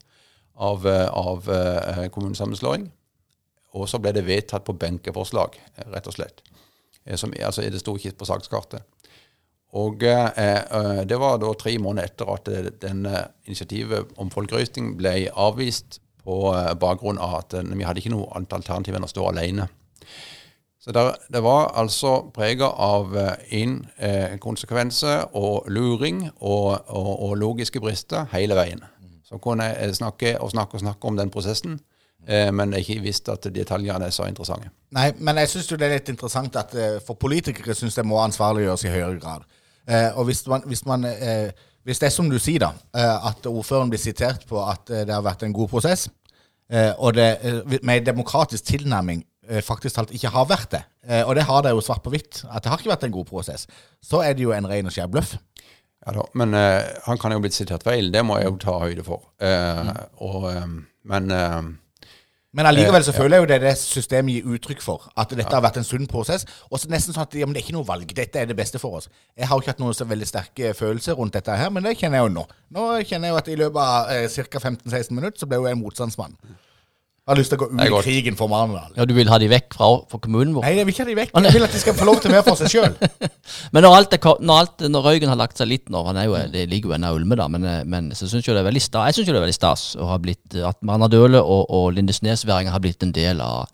av, 0.57 0.87
eh, 0.87 1.09
av 1.09 1.51
eh, 1.51 2.09
kommunesammenslåing. 2.09 2.91
Og 3.77 3.89
så 3.89 4.01
ble 4.01 4.13
det 4.17 4.27
vedtatt 4.27 4.65
på 4.65 4.77
benkeforslag, 4.79 5.59
eh, 5.77 5.89
rett 5.93 6.07
og 6.07 6.17
slett. 6.17 6.43
Som, 7.15 7.33
altså, 7.39 7.63
det 7.63 7.81
sto 7.81 7.95
ikke 7.97 8.17
på 8.19 8.27
sakskartet. 8.27 8.83
Og 9.77 10.03
eh, 10.03 11.05
det 11.07 11.19
var 11.21 11.39
da 11.39 11.53
tre 11.55 11.77
måneder 11.79 12.09
etter 12.09 12.33
at 12.33 12.49
denne 12.83 13.27
initiativet 13.47 14.17
om 14.17 14.31
folkerøysting 14.33 14.97
ble 14.99 15.29
avvist 15.31 16.01
på 16.27 16.39
bakgrunn 16.81 17.21
av 17.23 17.37
at 17.45 17.55
vi 17.55 17.85
hadde 17.87 18.03
ikke 18.03 18.11
noe 18.11 18.31
annet 18.35 18.57
alternativ 18.57 18.97
enn 18.97 19.07
å 19.07 19.11
stå 19.11 19.29
alene. 19.29 19.69
Så 20.83 20.95
der, 20.95 21.13
det 21.31 21.43
var 21.43 21.77
altså 21.79 22.31
prega 22.35 22.73
av 22.83 23.15
inkonsekvenser 23.55 25.37
og 25.39 25.69
luring 25.71 26.25
og, 26.41 26.83
og, 26.89 27.13
og 27.29 27.37
logiske 27.39 27.83
brister 27.83 28.27
hele 28.33 28.59
veien. 28.59 28.83
Så 29.27 29.41
kunne 29.43 29.67
snakke 29.95 30.37
og 30.41 30.53
snakke 30.55 30.79
og 30.79 30.85
snakke 30.85 31.09
om 31.09 31.17
den 31.19 31.31
prosessen, 31.35 31.81
eh, 32.29 32.53
men 32.55 32.73
jeg 32.77 32.87
ikke 32.87 33.07
visste 33.09 33.35
at 33.35 33.49
detaljene 33.55 34.07
er 34.07 34.15
så 34.15 34.29
interessante. 34.31 34.71
Nei, 34.95 35.09
men 35.19 35.41
jeg 35.43 35.51
syns 35.51 35.71
det 35.73 35.83
er 35.83 35.97
litt 35.97 36.13
interessant 36.13 36.57
at 36.57 36.75
eh, 36.79 36.99
for 37.03 37.19
politikere 37.19 37.75
syns 37.75 37.99
det 37.99 38.07
må 38.07 38.21
ansvarliggjøres 38.23 38.87
i 38.87 38.93
høyere 38.95 39.19
grad. 39.19 39.49
Eh, 39.87 40.11
og 40.15 40.29
hvis, 40.31 40.45
man, 40.47 40.63
hvis, 40.71 40.85
man, 40.87 41.07
hvis 41.87 42.03
det 42.03 42.07
er 42.07 42.15
som 42.15 42.31
du 42.31 42.39
sier, 42.43 42.63
da, 42.63 42.71
at 43.31 43.47
ordføreren 43.51 43.91
blir 43.91 44.03
sitert 44.03 44.47
på 44.47 44.63
at 44.63 44.87
det 44.91 45.15
har 45.15 45.27
vært 45.27 45.43
en 45.47 45.55
god 45.55 45.71
prosess, 45.75 46.09
og 46.99 47.15
det 47.15 47.29
med 47.87 48.09
demokratisk 48.09 48.65
tilnærming 48.67 49.21
faktisk 49.63 49.95
talt 49.95 50.11
ikke 50.11 50.33
har 50.35 50.49
vært 50.51 50.73
det, 50.73 50.81
og 51.23 51.37
det 51.39 51.45
har 51.47 51.61
det 51.63 51.71
jo 51.71 51.85
svart 51.87 52.03
på 52.03 52.11
hvitt, 52.11 52.41
at 52.51 52.65
det 52.65 52.73
har 52.73 52.83
ikke 52.83 52.91
vært 52.91 53.07
en 53.07 53.15
god 53.15 53.29
prosess, 53.29 53.69
så 54.03 54.25
er 54.27 54.35
det 54.35 54.43
jo 54.43 54.51
en 54.51 54.67
ren 54.67 54.91
og 54.91 54.97
skjær 54.97 55.13
bløff. 55.13 55.37
Ja 56.07 56.13
da, 56.15 56.27
men 56.39 56.55
uh, 56.55 56.85
han 57.09 57.19
kan 57.19 57.35
jo 57.35 57.41
blitt 57.43 57.57
sitert 57.57 57.83
feil. 57.87 58.13
Det 58.15 58.23
må 58.23 58.39
jeg 58.39 58.47
jo 58.47 58.61
ta 58.63 58.77
høyde 58.79 59.03
for. 59.07 59.27
Eh, 59.43 59.89
og, 60.23 60.47
um, 60.55 60.79
men 61.11 61.33
uh, 61.35 61.59
Men 62.57 62.69
allikevel 62.71 63.03
så 63.05 63.13
føler 63.13 63.37
jeg 63.37 63.43
jo 63.43 63.49
det 63.51 63.57
det 63.65 63.73
systemet 63.77 64.37
gir 64.39 64.55
uttrykk 64.55 64.85
for. 64.85 65.09
At 65.19 65.35
dette 65.35 65.53
har 65.53 65.65
vært 65.65 65.81
en 65.81 65.85
sunn 65.85 66.07
prosess. 66.09 66.47
Og 66.71 66.79
så 66.81 66.89
nesten 66.89 67.13
sånn 67.13 67.27
at 67.27 67.35
ja, 67.37 67.49
det 67.51 67.59
er 67.59 67.67
ikke 67.67 67.75
noe 67.77 67.89
valg. 67.89 68.15
Dette 68.17 68.41
er 68.41 68.47
det 68.49 68.57
beste 68.57 68.81
for 68.81 69.01
oss. 69.01 69.11
Jeg 69.37 69.51
har 69.51 69.59
jo 69.59 69.65
ikke 69.65 69.75
hatt 69.75 69.83
noen 69.83 69.99
så 69.99 70.07
veldig 70.09 70.29
sterke 70.31 70.71
følelser 70.79 71.19
rundt 71.19 71.37
dette 71.37 71.59
her, 71.59 71.75
men 71.75 71.85
det 71.85 71.99
kjenner 71.99 72.23
jeg 72.23 72.31
jo 72.31 72.37
nå. 72.39 72.47
Nå 72.79 72.87
kjenner 73.03 73.29
jeg 73.29 73.35
jo 73.35 73.43
at 73.43 73.51
i 73.51 73.59
løpet 73.61 73.83
av 73.83 74.15
eh, 74.15 74.47
ca. 74.47 74.63
15-16 74.63 75.19
minutter 75.19 75.43
så 75.43 75.51
ble 75.51 75.61
jo 75.61 75.69
jeg 75.69 75.77
en 75.77 75.83
motstandsmann. 75.83 76.39
Jeg 77.27 77.35
har 77.35 77.39
lyst 77.41 77.51
til 77.51 77.59
å 77.59 77.65
gå 77.65 77.67
ut 77.73 77.81
i 77.83 77.91
godt. 77.91 78.07
krigen 78.07 78.37
for 78.39 78.47
Marnardal. 78.47 78.93
Ja, 78.95 79.05
Du 79.05 79.13
vil 79.17 79.27
ha 79.27 79.37
de 79.43 79.49
vekk 79.51 79.75
fra, 79.75 79.87
fra 80.07 80.19
kommunen 80.23 80.53
vår? 80.55 80.63
Nei, 80.63 80.77
jeg 80.77 80.87
vil 80.87 80.95
ikke 80.95 81.03
ha 81.03 81.09
de 81.09 81.17
vekk. 81.19 81.33
Jeg 81.43 81.55
vil 81.57 81.65
at 81.67 81.73
de 81.75 81.81
skal 81.83 81.97
få 81.99 82.05
lov 82.07 82.21
til 82.23 82.31
mer 82.31 82.45
for 82.47 82.55
seg 82.61 82.71
sjøl. 82.71 82.93
Men 83.75 83.83
når, 83.83 83.97
alt 83.99 84.15
er, 84.15 84.21
når, 84.39 84.61
alt, 84.63 84.85
når 84.95 85.09
røyken 85.09 85.33
har 85.33 85.41
lagt 85.41 85.59
seg 85.59 85.67
litt 85.67 85.91
nå, 85.91 86.05
han 86.07 86.21
er 86.23 86.29
jo, 86.29 86.37
det 86.55 86.69
ligger 86.71 86.93
jo 86.93 86.95
ennå 86.95 87.11
ulme 87.17 87.41
da, 87.41 87.49
men, 87.51 87.67
eh, 87.67 87.81
men 87.83 88.13
så 88.15 88.29
synes 88.31 88.47
jeg 88.47 88.55
det 88.55 88.63
er 88.63 88.69
veldig 88.69 88.85
stas, 88.85 89.09
jeg 89.11 89.19
synes 89.19 89.27
jo 89.27 89.35
det 89.35 89.41
er 89.41 89.47
veldig 89.49 89.57
stas 89.59 89.83
å 89.99 90.07
ha 90.13 90.21
blitt, 90.23 90.55
at 90.71 90.79
Marnardøle 90.87 91.43
og, 91.43 91.67
og 91.67 91.89
Lindesnesværingen 91.99 92.71
har 92.71 92.85
blitt 92.87 93.03
en 93.03 93.17
del 93.19 93.43
av, 93.43 93.67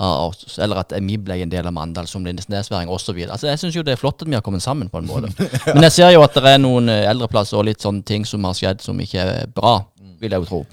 av 0.00 0.30
oss, 0.30 0.56
eller 0.56 0.80
at 0.80 0.96
vi 0.96 1.20
ble 1.20 1.42
en 1.44 1.52
del 1.52 1.68
av 1.68 1.76
Mandal 1.76 2.08
som 2.08 2.24
Lindesnesværing 2.24 2.88
videre. 2.88 3.36
Altså, 3.36 3.52
jeg 3.52 3.60
synes 3.66 3.76
jo 3.76 3.84
det 3.84 3.98
er 3.98 4.00
flott 4.00 4.24
at 4.24 4.32
vi 4.32 4.40
har 4.40 4.46
kommet 4.48 4.64
sammen 4.64 4.88
på 4.88 5.04
en 5.04 5.12
måte. 5.12 5.28
Men 5.74 5.90
jeg 5.90 5.98
ser 6.00 6.16
jo 6.16 6.24
at 6.24 6.40
det 6.40 6.56
er 6.56 6.64
noen 6.64 6.88
eh, 6.88 7.04
eldreplasser 7.12 7.60
og 7.60 7.68
litt 7.68 7.84
sånne 7.84 8.00
ting 8.08 8.24
som 8.24 8.48
har 8.48 8.56
skjedd 8.56 8.80
som 8.80 8.96
ikke 9.04 9.28
er 9.28 9.48
bra, 9.52 9.82
vil 10.24 10.32
jeg 10.32 10.46
jo 10.46 10.52
tro. 10.54 10.66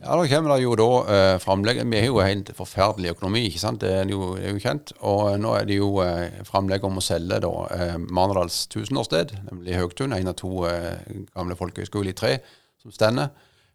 Ja, 0.00 0.14
da 0.16 0.24
kommer 0.24 0.54
det 0.54 0.62
jo 0.64 0.76
da 0.80 0.86
eh, 1.12 1.34
framlegg 1.42 1.82
Vi 1.84 1.98
har 2.00 2.06
jo 2.08 2.22
helt 2.24 2.48
forferdelig 2.56 3.10
økonomi, 3.12 3.42
ikke 3.50 3.60
sant? 3.60 3.82
Det 3.82 3.90
er 3.98 4.08
jo, 4.08 4.30
det 4.38 4.46
er 4.48 4.54
jo 4.56 4.62
kjent. 4.62 4.94
Og 5.04 5.34
nå 5.42 5.52
er 5.58 5.68
det 5.68 5.76
jo 5.76 5.90
eh, 6.00 6.40
framlegg 6.48 6.86
om 6.88 6.96
å 6.96 7.04
selge 7.04 7.42
da 7.44 7.52
eh, 7.76 7.98
Marnardals 8.00 8.62
tusenårssted, 8.72 9.34
nemlig 9.50 9.76
Høgtun, 9.76 10.16
en 10.16 10.32
av 10.32 10.38
to 10.40 10.64
eh, 10.70 11.04
gamle 11.34 11.58
folkehøyskoler 11.58 12.14
i 12.14 12.16
tre 12.16 12.32
som 12.80 12.96
stender. 12.96 13.28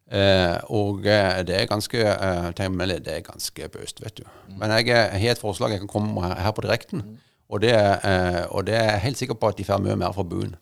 Eh, 0.10 0.58
og 0.74 1.06
eh, 1.06 1.44
det 1.46 1.60
er 1.60 1.70
ganske 1.70 2.02
eh, 2.02 2.50
temmelig, 2.58 3.04
det 3.06 3.20
er 3.20 3.30
ganske 3.30 3.70
bøst, 3.78 4.02
vet 4.02 4.18
du. 4.18 4.26
Men 4.50 4.74
jeg, 4.80 4.90
eh, 4.98 5.14
har 5.22 5.36
et 5.36 5.46
forslag 5.46 5.78
jeg 5.78 5.86
kan 5.86 5.94
komme 5.94 6.14
med 6.18 6.42
her 6.42 6.58
på 6.58 6.66
direkten. 6.66 7.06
Og 7.54 7.62
det, 7.62 7.78
eh, 7.78 8.44
og 8.50 8.66
det 8.66 8.80
er 8.82 8.96
jeg 8.96 9.06
helt 9.06 9.22
sikker 9.22 9.38
på 9.38 9.54
at 9.54 9.62
de 9.62 9.70
får 9.70 9.86
mye 9.86 10.02
mer 10.02 10.18
for 10.18 10.26
buen. 10.26 10.58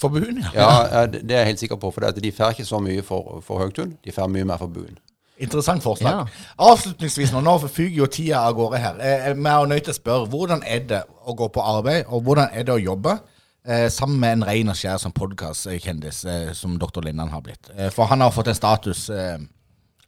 For 0.00 0.12
buen, 0.12 0.42
ja. 0.54 0.68
Ja, 0.92 1.06
det 1.08 1.24
er 1.32 1.44
jeg 1.44 1.46
helt 1.54 1.60
sikker 1.62 1.78
på, 1.80 1.90
for 1.94 2.04
de 2.12 2.32
får 2.32 2.50
ikke 2.56 2.64
så 2.68 2.80
mye 2.84 3.02
for, 3.06 3.38
for 3.44 3.62
Høgtun. 3.62 3.94
De 4.04 4.12
får 4.12 4.28
mye 4.28 4.44
mer 4.44 4.58
for 4.60 4.68
buen. 4.72 4.98
Interessant 5.38 5.82
forslag. 5.84 6.12
Ja. 6.12 6.44
Avslutningsvis, 6.70 7.32
nå, 7.32 7.40
nå 7.44 7.58
fyker 7.68 7.96
jo 8.02 8.06
tida 8.12 8.42
av 8.48 8.54
gårde 8.56 8.78
her. 8.80 9.00
Eh, 9.00 9.32
Vi 9.36 9.48
er 9.52 9.66
nødt 9.68 9.84
til 9.88 9.92
å 9.92 9.96
spørre 9.96 10.28
hvordan 10.32 10.62
er 10.64 10.84
det 10.88 11.02
å 11.28 11.34
gå 11.36 11.48
på 11.52 11.64
arbeid, 11.64 12.04
og 12.08 12.22
hvordan 12.24 12.48
er 12.56 12.64
det 12.64 12.72
å 12.72 12.80
jobbe 12.80 13.18
eh, 13.66 13.88
sammen 13.92 14.20
med 14.22 14.32
en 14.38 14.46
ren 14.48 14.72
og 14.72 14.78
skjær 14.80 15.00
som 15.02 15.12
podkastkjendis, 15.16 16.22
eh, 16.24 16.52
som 16.56 16.78
dr. 16.80 17.02
Lindan 17.04 17.32
har 17.32 17.44
blitt? 17.44 17.68
Eh, 17.76 17.90
for 17.92 18.08
han 18.12 18.24
har 18.24 18.32
fått 18.32 18.48
en 18.52 18.56
status 18.56 19.10
eh, 19.12 19.36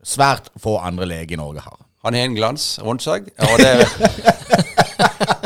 svært 0.04 0.48
få 0.60 0.78
andre 0.80 1.08
leger 1.12 1.36
i 1.36 1.40
Norge 1.42 1.64
har. 1.64 1.76
Han 2.06 2.14
har 2.16 2.24
en 2.28 2.36
glans 2.38 2.70
rundt 2.84 3.04
seg, 3.04 3.28
og 3.36 3.56
det 3.60 3.72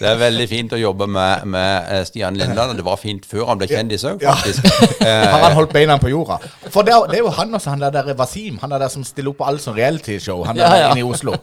det 0.00 0.08
er 0.08 0.16
veldig 0.20 0.46
fint 0.50 0.72
å 0.72 0.78
jobbe 0.80 1.06
med, 1.10 1.44
med 1.52 1.90
eh, 1.94 2.02
Stian 2.08 2.36
Lindland. 2.38 2.72
og 2.72 2.76
Det 2.80 2.84
var 2.86 2.96
fint 3.00 3.26
før 3.28 3.46
han 3.52 3.60
ble 3.60 3.68
kjendis 3.70 4.04
òg, 4.08 4.22
Ja. 4.24 4.34
faktisk. 4.38 4.66
Har 5.04 5.44
han 5.46 5.56
holdt 5.58 5.72
beina 5.76 5.98
på 6.02 6.10
jorda? 6.12 6.38
For 6.72 6.86
det 6.86 6.94
er, 6.94 7.06
det 7.12 7.20
er 7.20 7.24
jo 7.26 7.32
han 7.38 7.54
også, 7.54 7.70
han 7.74 7.84
der, 7.86 7.90
der 7.98 8.14
Wasim. 8.18 8.58
Han 8.62 8.72
er 8.72 8.78
der 8.84 8.92
som 8.92 9.04
stiller 9.06 9.32
opp 9.34 9.40
på 9.42 9.48
alt 9.50 9.62
som 9.64 9.76
reality-show. 9.78 10.44
Han 10.48 10.58
er 10.58 10.64
Ja, 10.64 10.90
inne 10.92 11.04
i 11.04 11.08
Oslo. 11.08 11.36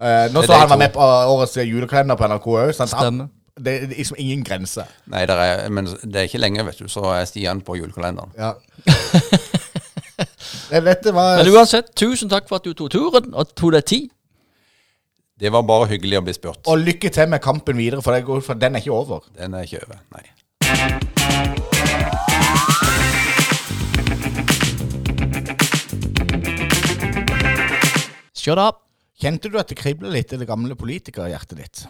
Uh, 0.00 0.26
nå 0.34 0.42
så 0.46 0.56
han 0.60 0.70
var 0.70 0.80
med 0.80 0.92
på 0.94 1.00
årets 1.34 1.56
julekalender 1.60 2.16
på 2.20 2.28
NRK 2.30 2.46
òg. 2.56 2.72
Stemmer. 2.80 3.28
Det 3.60 3.72
er 3.76 3.90
liksom 3.92 4.16
ingen 4.22 4.44
grense. 4.46 4.84
Nei, 5.12 5.26
det 5.28 5.34
er, 5.36 5.66
men 5.68 5.88
det 5.90 6.16
er 6.16 6.28
ikke 6.30 6.38
lenge, 6.40 6.62
vet 6.64 6.78
du, 6.80 6.86
så 6.88 7.02
er 7.18 7.26
Stian 7.28 7.60
på 7.66 7.76
julekalenderen. 7.76 8.30
Ja. 8.38 8.54
Jeg 10.70 10.84
vet 10.86 11.02
det 11.04 11.12
var 11.14 11.40
Men 11.42 11.48
uansett, 11.54 11.90
tusen 11.98 12.30
takk 12.30 12.48
for 12.48 12.60
at 12.60 12.64
du 12.68 12.72
tok 12.76 12.90
turen, 12.94 13.32
og 13.34 13.50
tok 13.58 13.74
deg 13.76 13.84
tid. 13.88 14.08
Det 15.40 15.48
var 15.48 15.62
bare 15.64 15.86
hyggelig 15.88 16.18
å 16.18 16.24
bli 16.26 16.34
spurt. 16.36 16.66
Og 16.68 16.82
lykke 16.84 17.08
til 17.16 17.30
med 17.32 17.40
kampen 17.40 17.78
videre, 17.80 18.02
for, 18.04 18.12
det 18.12 18.26
går, 18.26 18.42
for 18.44 18.60
den 18.60 18.76
er 18.76 18.84
ikke 18.84 18.92
over. 18.92 19.24
Den 19.38 19.56
er 19.56 19.64
ikke 19.64 19.80
over, 19.86 20.02
nei. 20.12 21.30
Shut 28.36 28.60
up. 28.60 28.84
Kjente 29.20 29.48
du 29.48 29.56
at 29.60 29.72
det 29.72 29.80
kribla 29.80 30.12
litt 30.12 30.32
i 30.32 30.38
det 30.40 30.48
gamle 30.48 30.76
politikerhjertet 30.76 31.56
ditt? 31.56 31.82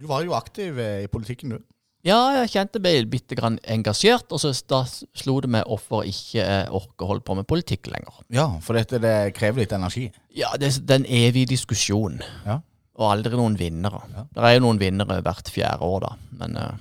Du 0.00 0.06
var 0.08 0.28
jo 0.28 0.36
aktiv 0.36 0.76
eh, 0.76 1.02
i 1.04 1.08
politikken, 1.08 1.56
du. 1.56 1.64
Ja, 2.06 2.20
jeg 2.36 2.52
kjente 2.52 2.80
meg 2.80 3.08
bitte 3.10 3.36
grann 3.36 3.56
engasjert, 3.68 4.28
og 4.32 4.40
så 4.40 4.52
da 4.70 4.84
slo 4.88 5.40
det 5.44 5.50
meg 5.56 5.64
hvorfor 5.68 6.04
ikke 6.08 6.44
jeg 6.44 6.70
orker 6.76 7.04
å 7.04 7.10
holde 7.14 7.24
på 7.24 7.40
med 7.40 7.48
politikk 7.48 7.88
lenger. 7.90 8.20
Ja, 8.32 8.50
for 8.64 8.76
dette 8.78 9.00
det 9.02 9.16
krever 9.36 9.64
litt 9.64 9.74
energi. 9.76 10.10
Ja, 10.36 10.52
det 10.60 10.70
er 10.70 10.82
den 10.92 11.08
evige 11.08 11.54
diskusjonen, 11.56 12.20
Ja. 12.44 12.60
Og 12.98 13.06
aldri 13.12 13.38
noen 13.38 13.56
vinnere. 13.58 14.00
Ja. 14.14 14.24
Det 14.34 14.44
er 14.44 14.56
jo 14.56 14.64
noen 14.66 14.80
vinnere 14.80 15.20
hvert 15.24 15.50
fjerde 15.54 15.86
år, 15.86 16.00
da, 16.06 16.10
men 16.40 16.58
uh, 16.58 16.72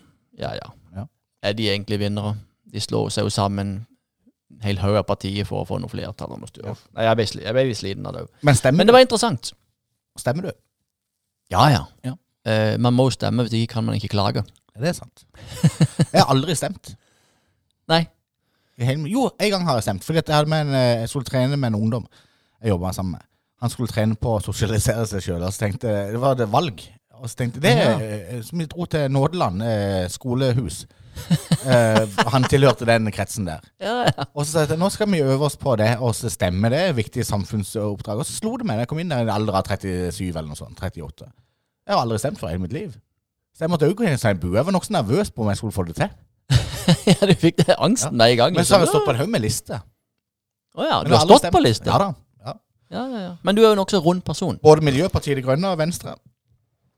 ja, 0.42 0.54
ja. 0.58 0.72
Ja. 0.98 1.06
Er 1.46 1.58
de 1.58 1.70
egentlig 1.70 2.00
vinnere? 2.02 2.34
De 2.68 2.82
slår 2.84 3.12
seg 3.14 3.28
jo 3.28 3.34
sammen 3.34 3.76
en 4.48 4.64
hel 4.64 4.80
haug 4.82 4.98
av 4.98 5.06
partier 5.08 5.46
for 5.48 5.62
å 5.62 5.68
få 5.68 5.78
noe 5.82 5.92
flertall 5.92 6.34
om 6.34 6.46
ja. 6.48 6.74
Nei, 6.98 7.06
jeg 7.06 7.20
ble, 7.20 7.28
jeg 7.44 7.56
ble 7.58 7.66
sliten 7.78 8.08
av 8.10 8.16
det 8.16 8.26
òg. 8.26 8.32
Men 8.48 8.58
stemmer, 8.58 8.82
Men 8.82 8.90
det 8.90 8.96
var 8.96 9.06
interessant. 9.06 9.52
Stemmer 10.18 10.50
du? 10.50 10.52
Ja, 11.54 11.68
ja. 11.72 11.84
Ja. 12.08 12.16
Uh, 12.48 12.76
man 12.82 12.96
må 12.98 13.10
stemme, 13.14 13.46
hvis 13.46 13.54
ikke 13.60 13.78
kan 13.78 13.86
man 13.86 14.00
ikke 14.00 14.12
klage. 14.16 14.46
Det 14.78 14.92
er 14.92 14.98
sant. 14.98 15.26
Jeg 16.14 16.22
har 16.22 16.30
aldri 16.32 16.56
stemt. 16.58 16.94
Nei. 17.90 18.04
Jo, 18.78 19.30
en 19.42 19.52
gang 19.52 19.66
har 19.66 19.80
jeg 19.80 19.88
stemt. 19.88 20.06
Fordi 20.06 20.22
jeg, 20.22 20.36
hadde 20.36 20.52
med 20.52 20.68
en, 20.68 20.76
eh, 20.78 21.00
jeg 21.02 21.10
skulle 21.10 21.26
trene 21.26 21.58
med 21.58 21.72
en 21.72 21.80
ungdom 21.80 22.06
jeg 22.62 22.70
jobba 22.70 22.92
sammen 22.94 23.18
med. 23.18 23.26
Han 23.64 23.74
skulle 23.74 23.90
trene 23.90 24.18
på 24.20 24.36
å 24.38 24.44
sosialisere 24.44 25.06
seg 25.10 25.24
sjøl. 25.26 25.42
Og 25.42 25.54
så 25.54 25.66
tenkte 25.66 25.94
det 26.12 26.22
var 26.22 26.38
det 26.38 26.50
valg. 26.54 26.84
Og 27.18 27.26
så 27.30 27.40
tenkte 27.40 27.62
det 27.64 27.74
Ja. 27.74 27.98
er 27.98 28.42
som 28.46 28.60
vi 28.60 28.68
dro 28.70 28.86
til 28.86 29.10
Nådeland 29.12 29.64
eh, 29.66 30.08
skolehus. 30.14 30.86
Eh, 31.66 32.04
han 32.30 32.44
tilhørte 32.46 32.86
den 32.86 33.10
kretsen 33.12 33.48
der. 33.48 33.64
Ja, 33.82 34.04
ja. 34.06 34.26
Og 34.34 34.46
så 34.46 34.52
sa 34.52 34.60
jeg 34.62 34.72
at 34.76 34.80
nå 34.80 34.90
skal 34.94 35.10
vi 35.10 35.24
øve 35.26 35.48
oss 35.50 35.58
på 35.58 35.74
det, 35.76 35.98
og 35.98 36.14
så 36.16 36.30
stemme 36.30 36.70
det. 36.70 36.96
Viktige 36.96 37.26
samfunnsoppdrag. 37.26 38.22
Og 38.22 38.26
så 38.30 38.38
slo 38.38 38.54
det 38.58 38.68
meg 38.70 38.78
da 38.78 38.86
jeg 38.86 38.92
kom 38.94 39.02
inn 39.02 39.10
der 39.10 39.24
i 39.24 39.28
en 39.28 39.34
alder 39.34 39.58
av 39.58 39.66
37 39.66 40.30
eller 40.30 40.48
noe 40.48 40.60
sånt. 40.60 40.78
38. 40.78 41.26
Jeg 41.88 41.96
har 41.96 42.04
aldri 42.04 42.22
stemt 42.22 42.40
for 42.40 42.54
i 42.54 42.62
mitt 42.62 42.76
liv. 42.76 42.94
Så 43.58 43.66
jeg 43.66 43.74
måtte 43.74 43.90
òg 43.90 43.98
gå 43.98 44.06
inn 44.06 44.14
i 44.14 44.30
en 44.30 44.40
bue. 44.40 44.54
Jeg 44.54 44.68
var 44.68 44.76
nokså 44.76 44.94
nervøs 44.94 45.34
på 45.34 45.42
om 45.42 45.50
jeg 45.50 45.58
skulle 45.58 45.74
få 45.74 45.88
det 45.90 45.98
til. 45.98 46.10
ja, 47.10 47.20
du 47.26 47.34
fikk 47.34 47.64
det 47.66 47.76
angsten 47.82 48.16
med 48.16 48.36
i 48.36 48.38
gang. 48.38 48.54
Men 48.54 48.64
så 48.68 48.78
har 48.78 48.86
jeg 48.86 48.92
liksom. 48.92 49.02
stått 49.02 49.10
på 49.10 49.16
en 49.16 49.22
haug 49.24 49.34
med 49.34 49.42
liste. 49.42 49.82
Å 50.78 50.86
ja, 50.86 50.98
du 51.04 51.16
har 51.16 51.26
stått 51.26 51.50
på 51.52 51.64
liste? 51.66 51.90
Ja 51.90 51.98
da. 51.98 52.12
Ja. 52.92 53.04
Ja, 53.12 53.20
ja. 53.22 53.32
Men 53.44 53.56
du 53.58 53.62
er 53.64 53.68
jo 53.70 53.76
en 53.76 53.82
nokså 53.82 54.00
rund 54.04 54.22
person. 54.24 54.60
Både 54.64 54.82
Miljøpartiet 54.86 55.36
De 55.38 55.44
Grønne 55.44 55.72
og 55.74 55.78
Venstre. 55.82 56.14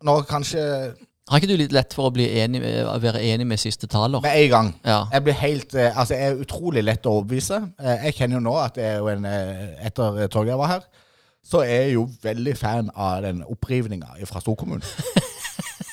Nå 0.06 0.22
kanskje 0.30 0.62
Har 1.30 1.38
ikke 1.42 1.50
du 1.52 1.58
litt 1.60 1.74
lett 1.76 1.94
for 1.94 2.08
å 2.10 2.14
bli 2.14 2.26
enig, 2.42 2.62
å 2.88 2.96
være 3.04 3.20
enig 3.22 3.46
med 3.46 3.60
siste 3.62 3.86
taler? 3.92 4.22
med 4.22 4.32
en 4.44 4.50
gang. 4.50 4.70
Ja. 4.86 5.00
Jeg 5.14 5.24
blir 5.28 5.34
helt 5.42 5.74
eh, 5.76 5.92
Altså, 5.98 6.14
jeg 6.16 6.32
er 6.32 6.40
utrolig 6.46 6.84
lett 6.84 7.06
å 7.06 7.18
overbevise. 7.20 7.60
Eh, 7.80 8.06
Jeg 8.08 8.16
kjenner 8.18 8.40
jo 8.40 8.46
nå 8.48 8.56
at 8.62 8.76
det 8.80 8.86
er 8.86 8.98
jo 9.02 9.08
en 9.12 9.26
eh, 9.26 9.86
Etter 9.90 10.28
Torgeir 10.34 10.58
var 10.58 10.68
her, 10.76 10.88
så 11.46 11.62
er 11.66 11.84
jeg 11.90 11.94
jo 11.98 12.08
veldig 12.24 12.56
fan 12.58 12.90
av 12.96 13.22
den 13.28 13.44
opprivninga 13.46 14.08
fra 14.30 14.42
storkommunen. 14.42 14.82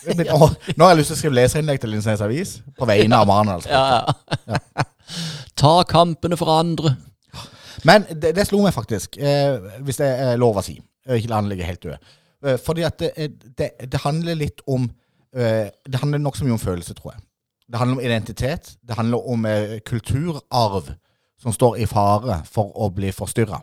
Men, 0.07 0.17
blir- 0.21 0.31
Nå 0.31 0.49
nå 0.77 0.85
har 0.87 0.93
jeg 0.95 0.99
lyst 1.03 1.11
til 1.13 1.17
å 1.17 1.19
skrive 1.21 1.35
leserinnlegg 1.41 1.81
til 1.83 1.91
Lindesnes 1.91 2.21
Avis 2.23 2.57
på 2.79 2.87
vegne 2.87 3.17
av 3.19 3.27
Marendal. 3.27 3.65
Ja, 3.67 3.85
ja. 4.47 4.59
Ta 5.57 5.83
kampene 5.89 6.37
for 6.39 6.53
andre. 6.61 6.95
Men 7.85 8.07
det, 8.11 8.33
det 8.37 8.47
slo 8.49 8.63
meg 8.65 8.75
faktisk, 8.75 9.19
eh, 9.19 9.57
hvis 9.85 9.99
det 10.01 10.07
er 10.09 10.39
lov 10.41 10.57
å 10.57 10.65
si. 10.65 10.79
eh, 11.07 11.19
Ikke 11.19 11.29
la 11.33 11.41
den 11.43 11.51
ligge 11.53 11.67
helt 11.69 11.83
død. 11.83 11.99
Eh, 12.47 12.57
fordi 12.63 12.85
at 12.87 12.99
det, 13.03 13.13
det, 13.59 13.71
det 13.93 14.01
handler 14.05 14.35
litt 14.39 14.61
om 14.67 14.89
eh, 15.37 15.69
Det 15.85 16.01
handler 16.01 16.19
nokså 16.23 16.45
mye 16.47 16.57
om 16.57 16.63
følelse, 16.63 16.95
tror 16.95 17.13
jeg. 17.15 17.23
Det 17.67 17.79
handler 17.81 17.97
om 17.99 18.05
identitet. 18.07 18.77
Det 18.83 18.97
handler 18.97 19.29
om 19.29 19.47
eh, 19.47 19.79
kulturarv 19.85 20.93
som 21.43 21.53
står 21.53 21.79
i 21.83 21.87
fare 21.91 22.41
for 22.49 22.73
å 22.81 22.89
bli 22.95 23.11
forstyrra. 23.13 23.59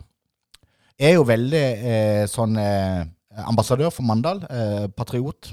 Jeg 1.00 1.10
er 1.10 1.16
jo 1.16 1.24
veldig 1.26 1.62
eh, 1.90 2.24
sånn 2.30 2.54
eh, 2.60 3.02
ambassadør 3.50 3.90
for 3.90 4.06
Mandal, 4.06 4.44
eh, 4.46 4.84
patriot. 4.94 5.50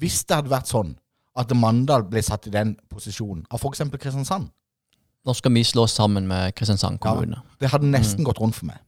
Hvis 0.00 0.18
det 0.28 0.36
hadde 0.36 0.52
vært 0.52 0.68
sånn 0.68 0.92
at 1.40 1.52
Mandal 1.56 2.04
ble 2.10 2.20
satt 2.26 2.48
i 2.50 2.52
den 2.52 2.74
posisjonen 2.90 3.46
av 3.48 3.62
f.eks. 3.62 3.86
Kristiansand, 3.96 4.50
Nå 5.26 5.34
skal 5.36 5.52
vi 5.52 5.64
slå 5.68 5.86
sammen 5.90 6.26
med 6.28 6.54
Kristiansand 6.56 7.00
kommune. 7.00 7.40
Ja, 7.42 7.56
det 7.60 7.70
hadde 7.74 7.90
nesten 7.92 8.24
gått 8.24 8.40
rundt 8.40 8.56
for 8.56 8.70
meg. 8.70 8.80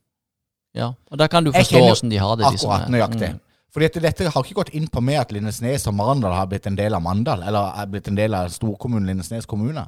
Ja, 0.73 0.95
og 1.11 1.19
Da 1.21 1.29
kan 1.29 1.45
du 1.45 1.53
forstå 1.53 1.81
åssen 1.91 2.11
de 2.11 2.17
har 2.17 2.37
det. 2.37 2.47
Akkurat, 2.49 2.87
de 2.87 2.95
nøyaktig. 2.95 3.35
Mm. 3.35 3.41
Fordi 3.73 3.89
at 3.89 3.99
dette 4.05 4.29
har 4.29 4.45
ikke 4.45 4.59
gått 4.61 4.73
inn 4.77 4.89
på 4.89 5.01
meg 5.01 5.21
at 5.21 5.33
Lindesnes 5.33 5.87
og 5.89 5.95
Marendal 5.97 6.35
har 6.37 6.49
blitt 6.49 6.67
en 6.69 6.77
del 6.77 6.97
av 6.97 7.03
Mandal, 7.05 7.45
eller 7.49 7.77
er 7.81 7.89
blitt 7.89 8.09
en 8.09 8.17
del 8.17 8.35
av 8.37 8.51
storkommunen 8.53 9.09
Lindesnes 9.09 9.49
kommune. 9.49 9.87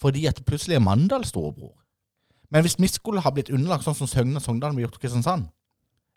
Fordi 0.00 0.26
at 0.28 0.40
det 0.40 0.44
plutselig 0.48 0.76
er 0.76 0.84
Mandal 0.84 1.24
storebror. 1.24 1.72
Men 2.52 2.64
hvis 2.64 2.76
vi 2.78 2.88
skulle 2.88 3.22
ha 3.24 3.32
blitt 3.32 3.52
underlagt 3.52 3.86
sånn 3.86 3.96
som 3.96 4.08
Søgne 4.10 4.40
og 4.40 4.44
Sogndal 4.44 4.74
ble 4.76 4.84
gjort 4.84 4.98
til 4.98 5.06
Kristiansand, 5.06 5.48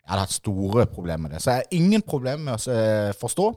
Jeg 0.08 0.14
hadde 0.14 0.22
hatt 0.24 0.32
store 0.32 0.86
problemer 0.88 1.26
med 1.26 1.30
det. 1.34 1.42
Så 1.42 1.50
jeg 1.50 1.60
har 1.60 1.74
ingen 1.76 2.00
problemer 2.00 2.40
med 2.40 2.54
å 2.54 2.72
eh, 2.72 3.10
forstå 3.20 3.50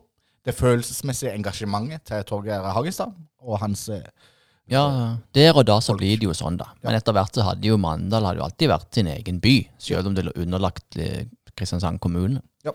det 0.43 0.51
følelsesmessige 0.57 1.32
engasjementet 1.32 2.03
til 2.09 2.26
Torgeir 2.28 2.66
Hagestad 2.76 3.14
og 3.39 3.62
hans 3.62 3.86
eh, 3.88 4.01
Ja, 4.72 4.84
der 5.36 5.57
og 5.57 5.65
da 5.67 5.78
så 5.84 5.95
blir 5.99 6.19
det 6.19 6.30
jo 6.30 6.36
sånn, 6.38 6.55
da. 6.59 6.69
Men 6.86 6.95
etter 6.95 7.15
hvert 7.15 7.36
så 7.36 7.43
hadde 7.43 7.67
jo 7.67 7.80
Mandal 7.82 8.30
hadde 8.30 8.39
jo 8.39 8.45
alltid 8.47 8.72
vært 8.72 8.95
sin 8.95 9.09
egen 9.11 9.41
by, 9.43 9.55
selv 9.82 10.07
om 10.07 10.15
det 10.15 10.24
lå 10.30 10.34
underlagt 10.39 10.95
eh, 11.01 11.26
Kristiansand 11.57 11.99
kommune. 12.03 12.39
Ja. 12.63 12.72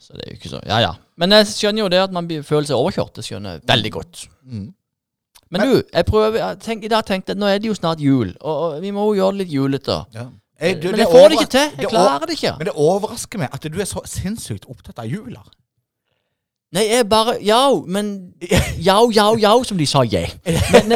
Så 0.00 0.16
det 0.16 0.26
er 0.26 0.32
jo 0.32 0.40
ikke 0.40 0.50
så 0.50 0.60
Ja 0.66 0.80
ja. 0.82 0.90
Men 1.20 1.36
jeg 1.36 1.46
skjønner 1.52 1.84
jo 1.84 1.88
det 1.92 2.00
at 2.02 2.12
man 2.16 2.26
føler 2.26 2.66
seg 2.66 2.78
overkjørt. 2.78 3.14
Det 3.20 3.24
skjønner 3.26 3.58
jeg 3.58 3.66
veldig 3.68 3.92
godt. 3.94 4.24
Mm. 4.42 4.68
Men 5.50 5.66
du, 5.66 5.72
jeg 5.82 6.06
prøver 6.06 6.38
jeg 6.38 6.58
tenk, 6.64 6.84
I 6.86 6.90
dag 6.92 7.06
tenkte 7.06 7.34
jeg 7.34 7.40
nå 7.42 7.48
er 7.50 7.62
det 7.62 7.70
jo 7.70 7.76
snart 7.78 8.02
jul, 8.02 8.32
og, 8.40 8.54
og 8.54 8.82
vi 8.82 8.92
må 8.94 9.08
jo 9.10 9.16
gjøre 9.18 9.36
det 9.36 9.44
litt 9.44 9.54
julete. 9.54 9.98
Du, 10.10 10.90
Men 10.90 10.98
det 10.98 11.06
jeg 11.06 11.08
får 11.10 11.30
det 11.30 11.38
ikke 11.38 11.52
til. 11.54 11.68
Jeg 11.70 11.80
det 11.80 11.90
klarer 11.90 12.28
det 12.28 12.36
ikke. 12.36 12.52
Men 12.58 12.68
det 12.68 12.74
overrasker 12.84 13.40
meg 13.40 13.54
at 13.56 13.66
du 13.72 13.78
er 13.80 13.88
så 13.88 14.02
sinnssykt 14.08 14.68
opptatt 14.70 15.00
av 15.00 15.08
jula. 15.08 15.42
Nei, 16.70 16.84
jeg 16.86 17.06
bare 17.10 17.32
Jau, 17.42 17.80
men 17.90 18.10
Jau, 18.88 19.08
jau, 19.10 19.32
jau, 19.42 19.56
som 19.66 19.76
de 19.76 19.86
sa 19.90 20.04
jeg. 20.06 20.28
Men 20.46 20.92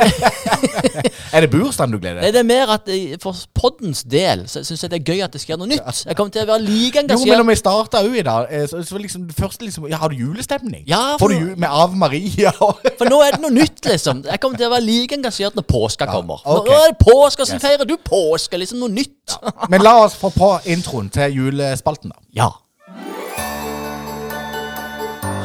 Er 1.34 1.42
det 1.42 1.48
bursdagen 1.54 1.90
du 1.90 1.98
gleder 1.98 2.20
nei, 2.22 2.28
deg 2.30 2.36
det 2.36 2.40
er 2.44 2.46
mer 2.46 2.70
at 2.76 2.86
eh, 2.94 3.16
for 3.22 3.34
poddens 3.58 4.04
del 4.06 4.44
så 4.48 4.62
syns 4.64 4.84
jeg 4.86 4.92
det 4.92 5.00
er 5.00 5.08
gøy 5.10 5.24
at 5.26 5.34
det 5.34 5.42
skjer 5.42 5.58
noe 5.58 5.66
nytt. 5.72 6.04
Jeg 6.06 6.16
kommer 6.16 6.30
til 6.36 6.44
å 6.44 6.48
være 6.52 6.62
like 6.62 7.02
Jo, 7.02 7.02
men 7.02 7.10
engasjert. 7.10 7.40
når 7.42 7.48
vi 7.50 7.56
starta 7.58 8.02
òg 8.06 8.14
i 8.20 8.24
dag, 8.30 8.46
eh, 8.54 8.64
så, 8.70 8.84
så 8.86 9.02
liksom 9.02 9.26
det 9.28 9.36
første 9.36 9.66
liksom 9.66 9.88
Ja, 9.90 9.98
har 10.04 10.14
du 10.14 10.16
julestemning? 10.22 10.86
Ja, 10.88 11.02
Får 11.20 11.34
du 11.34 11.38
jul 11.40 11.52
med 11.58 11.68
Ave 11.68 11.98
Maria 11.98 12.54
og 12.62 12.78
for 13.00 13.10
nå 13.10 13.18
er 13.26 13.34
det 13.36 13.42
noe 13.44 13.54
nytt, 13.58 13.82
liksom. 13.90 14.22
Jeg 14.30 14.40
kommer 14.46 14.62
til 14.62 14.70
å 14.70 14.74
være 14.78 14.86
like 14.86 15.18
engasjert 15.18 15.58
når 15.58 15.66
påska 15.74 16.06
kommer. 16.14 16.38
Ok. 16.46 16.70
Nå 16.70 16.78
er 16.84 16.92
det 16.94 17.00
påske, 17.02 17.48
så 17.50 17.58
Yes. 17.58 17.66
feirer 17.66 17.90
du 17.90 17.96
påske. 17.98 18.58
Liksom 18.62 18.78
noe 18.86 18.94
nytt. 18.94 19.34
Men 19.74 19.82
la 19.82 19.98
oss 20.06 20.14
få 20.22 20.30
på 20.34 20.54
introen 20.70 21.10
til 21.12 21.34
julespalten, 21.42 22.14
da. 22.14 22.22
Ja. 22.44 22.52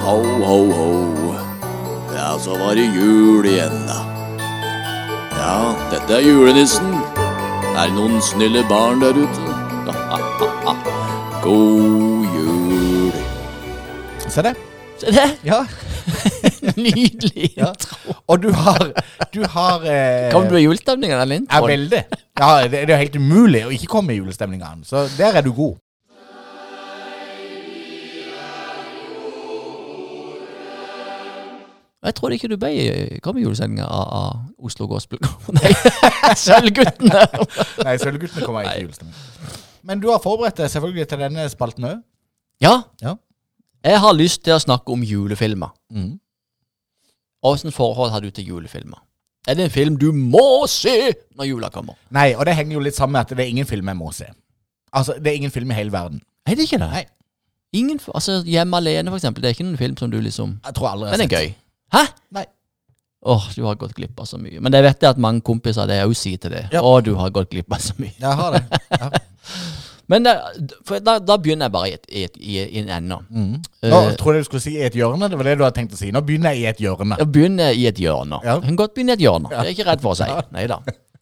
Ho, 0.04 0.18
ho, 0.46 0.58
ho. 0.78 0.90
Ja, 2.16 2.30
så 2.40 2.56
var 2.60 2.76
det 2.78 2.86
jul 2.96 3.46
igjen, 3.48 3.76
da. 3.88 4.00
Ja, 5.40 5.56
dette 5.92 6.18
er 6.20 6.26
julenissen. 6.26 6.94
Er 7.76 7.88
det 7.88 7.96
noen 7.96 8.20
snille 8.24 8.64
barn 8.70 9.02
der 9.04 9.16
ute? 9.20 9.42
God 11.44 12.26
jul. 12.36 13.14
Se 14.30 14.44
det. 14.46 14.56
Se 15.00 15.14
det. 15.16 15.28
Ja. 15.48 15.62
Nydelig 16.80 17.54
Ja. 17.58 17.70
intro. 17.74 18.16
Og 18.30 18.42
du 18.44 18.50
har 18.56 18.90
Du 19.34 19.44
har 19.52 19.84
eh, 19.86 20.32
Kom 20.34 20.48
du 20.50 20.56
i 20.58 20.64
julestemninga, 20.64 21.20
den 21.26 21.44
introen? 21.44 21.70
veldig. 21.70 22.02
Ja, 22.40 22.50
det, 22.68 22.86
det 22.88 22.96
er 22.96 23.02
helt 23.04 23.16
umulig 23.20 23.62
å 23.68 23.72
ikke 23.76 23.90
komme 23.92 24.14
i 24.16 24.20
julestemninga. 24.20 24.74
Så 24.88 25.06
der 25.18 25.38
er 25.40 25.46
du 25.46 25.52
god. 25.54 25.78
Jeg 32.06 32.16
trodde 32.16 32.38
ikke 32.38 32.48
du 32.48 32.56
ble 32.62 32.70
kom 33.26 33.38
i 33.38 33.42
julesendinga 33.44 33.84
av, 33.92 34.38
Oslo 34.64 34.88
Gospel. 34.88 35.20
Nei, 35.58 35.72
Sølvguttene. 36.40 37.26
Nei, 37.84 37.96
Sølvguttene 38.00 38.46
kommer 38.46 38.64
ikke 38.64 38.78
i 38.78 38.86
julestemning. 38.86 39.58
Men 39.90 40.00
du 40.04 40.08
har 40.12 40.22
forberedt 40.24 40.62
deg 40.62 40.72
selvfølgelig 40.72 41.08
til 41.12 41.20
denne 41.26 41.48
spalten 41.52 41.88
òg. 41.90 42.00
Ja. 42.64 42.74
Ja. 43.04 43.18
Jeg 43.84 44.00
har 44.04 44.16
lyst 44.16 44.44
til 44.48 44.56
å 44.56 44.62
snakke 44.64 44.92
om 44.96 45.04
julefilmer. 45.08 45.72
Mm. 45.92 46.18
Åssen 47.48 47.72
forhold 47.76 48.12
har 48.12 48.24
du 48.24 48.30
til 48.36 48.48
julefilmer? 48.54 49.00
Er 49.48 49.56
det 49.56 49.64
en 49.70 49.72
film 49.74 49.96
du 50.00 50.12
må 50.12 50.68
se 50.68 51.14
når 51.40 51.48
jula 51.48 51.70
kommer? 51.74 51.96
Nei, 52.16 52.34
og 52.36 52.44
det 52.48 52.56
henger 52.60 52.76
jo 52.76 52.82
litt 52.84 52.98
sammen 52.98 53.16
med 53.16 53.28
at 53.28 53.32
det 53.40 53.46
er 53.46 53.52
ingen 53.54 53.68
film 53.68 53.88
jeg 53.88 53.98
må 54.00 54.12
se. 54.16 54.28
Altså, 54.92 55.16
det 55.20 55.32
er 55.32 55.40
ingen 55.40 55.52
film 55.54 55.72
i 55.72 55.78
hele 55.78 55.92
verden. 55.96 56.20
Er 56.48 56.56
det 56.60 56.68
ikke 56.68 56.80
det? 56.82 56.90
Nei. 56.92 57.06
Ingen, 57.80 58.00
altså 58.16 58.40
Hjemme 58.50 58.78
alene, 58.82 59.12
for 59.14 59.20
eksempel. 59.22 59.44
Det 59.44 59.50
er 59.52 59.56
ikke 59.56 59.68
noen 59.68 59.78
film 59.80 59.98
som 60.00 60.12
du 60.12 60.18
liksom 60.26 60.56
Jeg 60.66 60.76
tror 60.76 60.90
aldri 60.96 61.10
jeg 61.12 61.20
Den 61.20 61.30
det 61.30 61.36
er 61.38 61.44
sett. 61.44 61.50
gøy. 61.50 61.69
Hæ? 61.96 62.04
Nei. 62.36 62.46
Åh, 63.30 63.50
du 63.56 63.64
har 63.68 63.76
gått 63.76 63.94
glipp 63.98 64.20
av 64.22 64.28
så 64.30 64.38
mye. 64.40 64.62
Men 64.64 64.72
det 64.72 64.80
vet 64.86 65.02
jeg 65.04 65.10
at 65.12 65.20
mange 65.20 65.42
kompiser 65.46 65.90
det 65.90 65.98
òg 66.06 66.14
sier 66.16 66.40
til 66.40 66.54
det. 66.56 66.66
Ja. 66.72 66.82
Å, 66.86 67.00
du 67.04 67.14
har 67.20 67.34
gått 67.36 67.50
glipp 67.52 67.74
av 67.76 67.82
så 67.84 67.98
mye. 68.00 68.14
Jeg 68.20 68.38
har 68.42 68.56
det. 68.56 68.64
Ja. 68.96 69.10
Men 70.10 70.24
da, 70.26 70.32
for 70.90 70.98
da, 71.06 71.20
da 71.22 71.36
begynner 71.38 71.68
jeg 71.68 71.74
bare 71.76 71.90
i, 71.92 71.98
et, 72.00 72.08
i, 72.10 72.22
et, 72.26 72.38
i, 72.42 72.54
i 72.64 72.80
en 72.82 72.88
ende. 72.96 73.18
Mm. 73.30 73.52
Eh, 73.84 73.92
Nå 73.94 74.00
trodde 74.18 74.40
jeg 74.40 74.46
du 74.48 74.48
skulle 74.48 74.64
si 74.64 74.72
i 74.80 74.86
et 74.88 74.96
hjørne. 74.98 75.28
Det 75.30 75.38
var 75.38 75.46
det 75.52 75.54
du 75.60 75.62
hadde 75.68 75.78
tenkt 75.78 75.94
å 75.94 76.00
si. 76.00 76.10
Nå 76.16 76.24
begynner 76.26 76.56
jeg 76.58 76.64
i 76.64 76.70
et 76.72 76.82
hjørne. 76.82 77.20
Jeg 77.20 77.30
begynner 77.36 77.76
i 77.78 77.84
et 77.92 78.00
hjørne. 78.02 78.40
Ja. 78.42 78.56
Jeg 78.58 78.72
kan 78.72 78.80
godt 78.80 78.96
begynne 78.96 79.14
i 79.14 79.20
et 79.20 79.26
hjørne. 79.28 79.52
Det 79.52 79.60
er 79.62 79.70
ikke 79.76 79.86
redd 79.92 80.02
for 80.02 80.16
å 80.16 80.18
si. 80.18 80.26
Neida. 80.56 80.80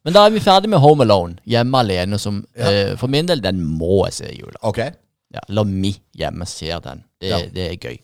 Men 0.07 0.15
da 0.15 0.23
er 0.23 0.31
vi 0.37 0.39
ferdig 0.45 0.71
med 0.71 0.79
Home 0.79 1.03
Alone. 1.03 1.35
Hjemme 1.51 1.81
alene, 1.83 2.15
som 2.23 2.37
eh, 2.55 2.93
for 3.01 3.11
min 3.11 3.27
del, 3.27 3.43
den 3.43 3.59
må 3.59 4.05
jeg 4.05 4.15
se 4.21 4.29
i 4.31 4.37
jula. 4.39 4.55
Ok. 4.71 4.79
Ja, 5.35 5.43
La 5.51 5.65
mi 5.67 5.91
hjemme 6.15 6.47
ser 6.47 6.79
den. 6.85 7.03
Det, 7.19 7.33
Ja. 7.33 7.41
det 7.51 7.67
er 7.73 7.75
gøy. 7.89 7.97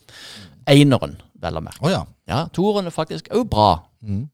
Eineren, 0.74 1.16
vel 1.44 1.60
å 1.60 1.64
merke. 1.64 1.84
Oh, 1.84 1.92
ja. 1.92 2.04
Ja, 2.30 2.46
toeren 2.56 2.88
er 2.90 2.96
faktisk 2.96 3.30
òg 3.36 3.50
bra. 3.52 3.72
Mm. 4.02 4.28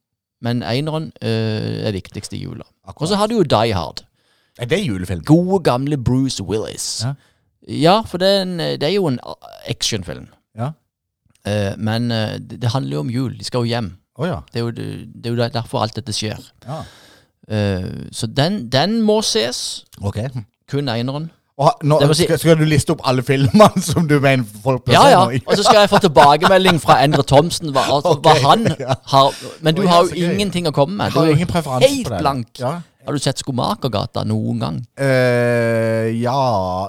Men 0.45 0.61
eineren 0.63 1.09
eh, 1.21 1.87
er 1.87 1.95
viktigst 1.95 2.33
i 2.37 2.43
jula. 2.43 2.67
Og 2.95 3.09
så 3.09 3.17
har 3.19 3.27
du 3.27 3.39
jo 3.39 3.47
Die 3.47 3.73
Hard. 3.75 4.05
Er 4.59 4.69
det 4.69 4.81
julefilm? 4.85 5.23
Gode, 5.27 5.61
gamle 5.63 5.97
Bruce 5.97 6.43
Willis. 6.43 7.01
Ja. 7.03 7.15
Ja, 7.69 7.95
for 8.07 8.21
det 8.21 8.27
er, 8.27 8.41
en, 8.41 8.57
det 8.57 8.87
er 8.87 8.95
jo 8.95 9.07
en 9.09 9.19
actionfilm. 9.69 10.29
Ja. 10.57 10.71
Uh, 11.47 11.75
men 11.77 12.11
uh, 12.11 12.37
det, 12.39 12.71
handler 12.73 12.97
jo 12.97 13.03
om 13.03 13.11
jul. 13.13 13.35
De 13.37 13.45
skal 13.45 13.65
jo 13.65 13.69
hjem. 13.69 13.91
Oh, 14.19 14.27
ja. 14.27 14.39
Det 14.53 14.59
er 14.59 14.65
jo, 14.65 14.71
det, 14.71 15.25
er 15.25 15.35
jo 15.35 15.49
derfor 15.53 15.83
alt 15.83 15.95
dette 15.99 16.15
skjer. 16.15 16.41
ja. 16.67 16.83
Uh, 17.49 18.05
så 18.13 18.27
den, 18.29 18.67
den 18.69 18.99
må 19.01 19.21
ses. 19.25 19.85
Ok. 20.05 20.19
Kun 20.69 20.89
eineren. 20.89 21.31
Nå, 21.59 21.97
si- 22.13 22.23
skal, 22.23 22.39
skal 22.39 22.59
du 22.59 22.63
liste 22.63 22.93
opp 22.95 23.01
alle 23.09 23.23
filmene 23.25 23.81
som 23.89 24.05
du 24.07 24.15
mener 24.23 24.45
folk 24.63 24.87
Ja, 24.93 25.01
ja. 25.11 25.23
Og 25.27 25.57
så 25.57 25.63
skal 25.65 25.81
jeg 25.83 25.89
få 25.91 25.99
tilbakemelding 26.05 26.79
fra 26.79 27.01
Endre 27.03 27.25
Thomsen. 27.27 27.73
Hva, 27.75 27.83
altså, 27.97 28.13
hva 28.23 28.35
han 28.45 28.69
ja. 28.79 28.95
har 29.11 29.33
Men 29.65 29.75
du 29.75 29.81
oh, 29.83 29.87
ja, 29.87 29.91
har 29.91 30.07
jo 30.07 30.29
ingenting 30.29 30.69
å 30.69 30.73
komme 30.75 30.95
med. 31.01 31.11
Du 31.11 31.19
har 31.19 31.27
er 31.27 31.35
ingen 31.35 31.49
preferanse 31.51 31.89
helt 31.89 32.07
på 32.07 32.13
det. 32.13 32.21
blank. 32.23 32.61
Ja. 32.63 32.77
Har 33.09 33.15
du 33.15 33.23
sett 33.23 33.39
Skomakergata 33.41 34.23
noen 34.27 34.59
gang? 34.61 34.77
Uh, 34.99 36.07
ja. 36.19 36.35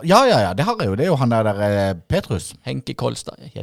ja, 0.04 0.20
ja, 0.28 0.38
ja, 0.44 0.52
det 0.54 0.66
har 0.68 0.78
jeg 0.82 0.90
jo. 0.90 0.96
Det 0.98 1.06
er 1.06 1.10
jo 1.10 1.16
han 1.18 1.32
der, 1.32 1.46
der 1.48 1.62
eh, 1.66 1.94
Petrus. 2.10 2.50
Henke 2.66 2.94
Kolstad 2.98 3.40
Ja. 3.54 3.62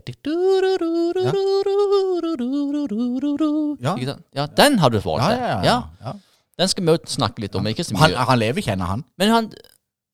Ja, 4.34 4.48
den 4.58 4.80
har 4.80 4.90
du 4.90 5.00
forhold 5.04 5.24
Ja, 5.64 5.78
til. 6.02 6.20
Den 6.58 6.72
skal 6.72 6.88
vi 6.88 6.96
jo 6.96 7.00
snakke 7.06 7.44
litt 7.46 7.56
om. 7.56 7.68
Ikke 7.70 7.86
så 7.86 7.96
mye. 7.96 8.16
han 8.16 8.40
lever 8.42 8.64
ikke 8.64 8.74
ennå, 8.74 8.90
han. 8.90 9.06
Men 9.22 9.36
han 9.36 9.50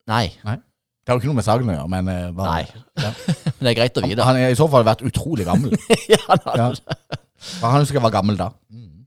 Nei. 0.09 0.33
Nei. 0.43 0.57
Det 1.03 1.11
har 1.11 1.17
jo 1.17 1.21
ikke 1.21 1.31
noe 1.33 1.35
med 1.41 1.45
saken 1.47 1.67
å 1.69 1.73
gjøre, 1.75 1.89
men 1.91 2.07
eh, 2.13 2.31
bare, 2.31 2.51
Nei. 2.53 2.83
Ja. 3.03 3.09
Men 3.45 3.59
det 3.67 3.71
er 3.73 3.79
greit 3.81 3.97
å 3.99 4.03
vite. 4.07 4.23
Han 4.23 4.37
har 4.39 4.53
i 4.53 4.55
så 4.59 4.67
fall 4.71 4.85
vært 4.87 5.01
utrolig 5.03 5.45
gammel. 5.49 5.73
ja, 6.13 6.19
han 6.29 6.39
har 6.47 6.61
Ja. 6.61 6.69
det. 6.71 7.19
For 7.59 7.67
han 7.73 7.83
jeg 7.83 7.99
var 8.05 8.13
gammel 8.15 8.37
da. 8.39 8.51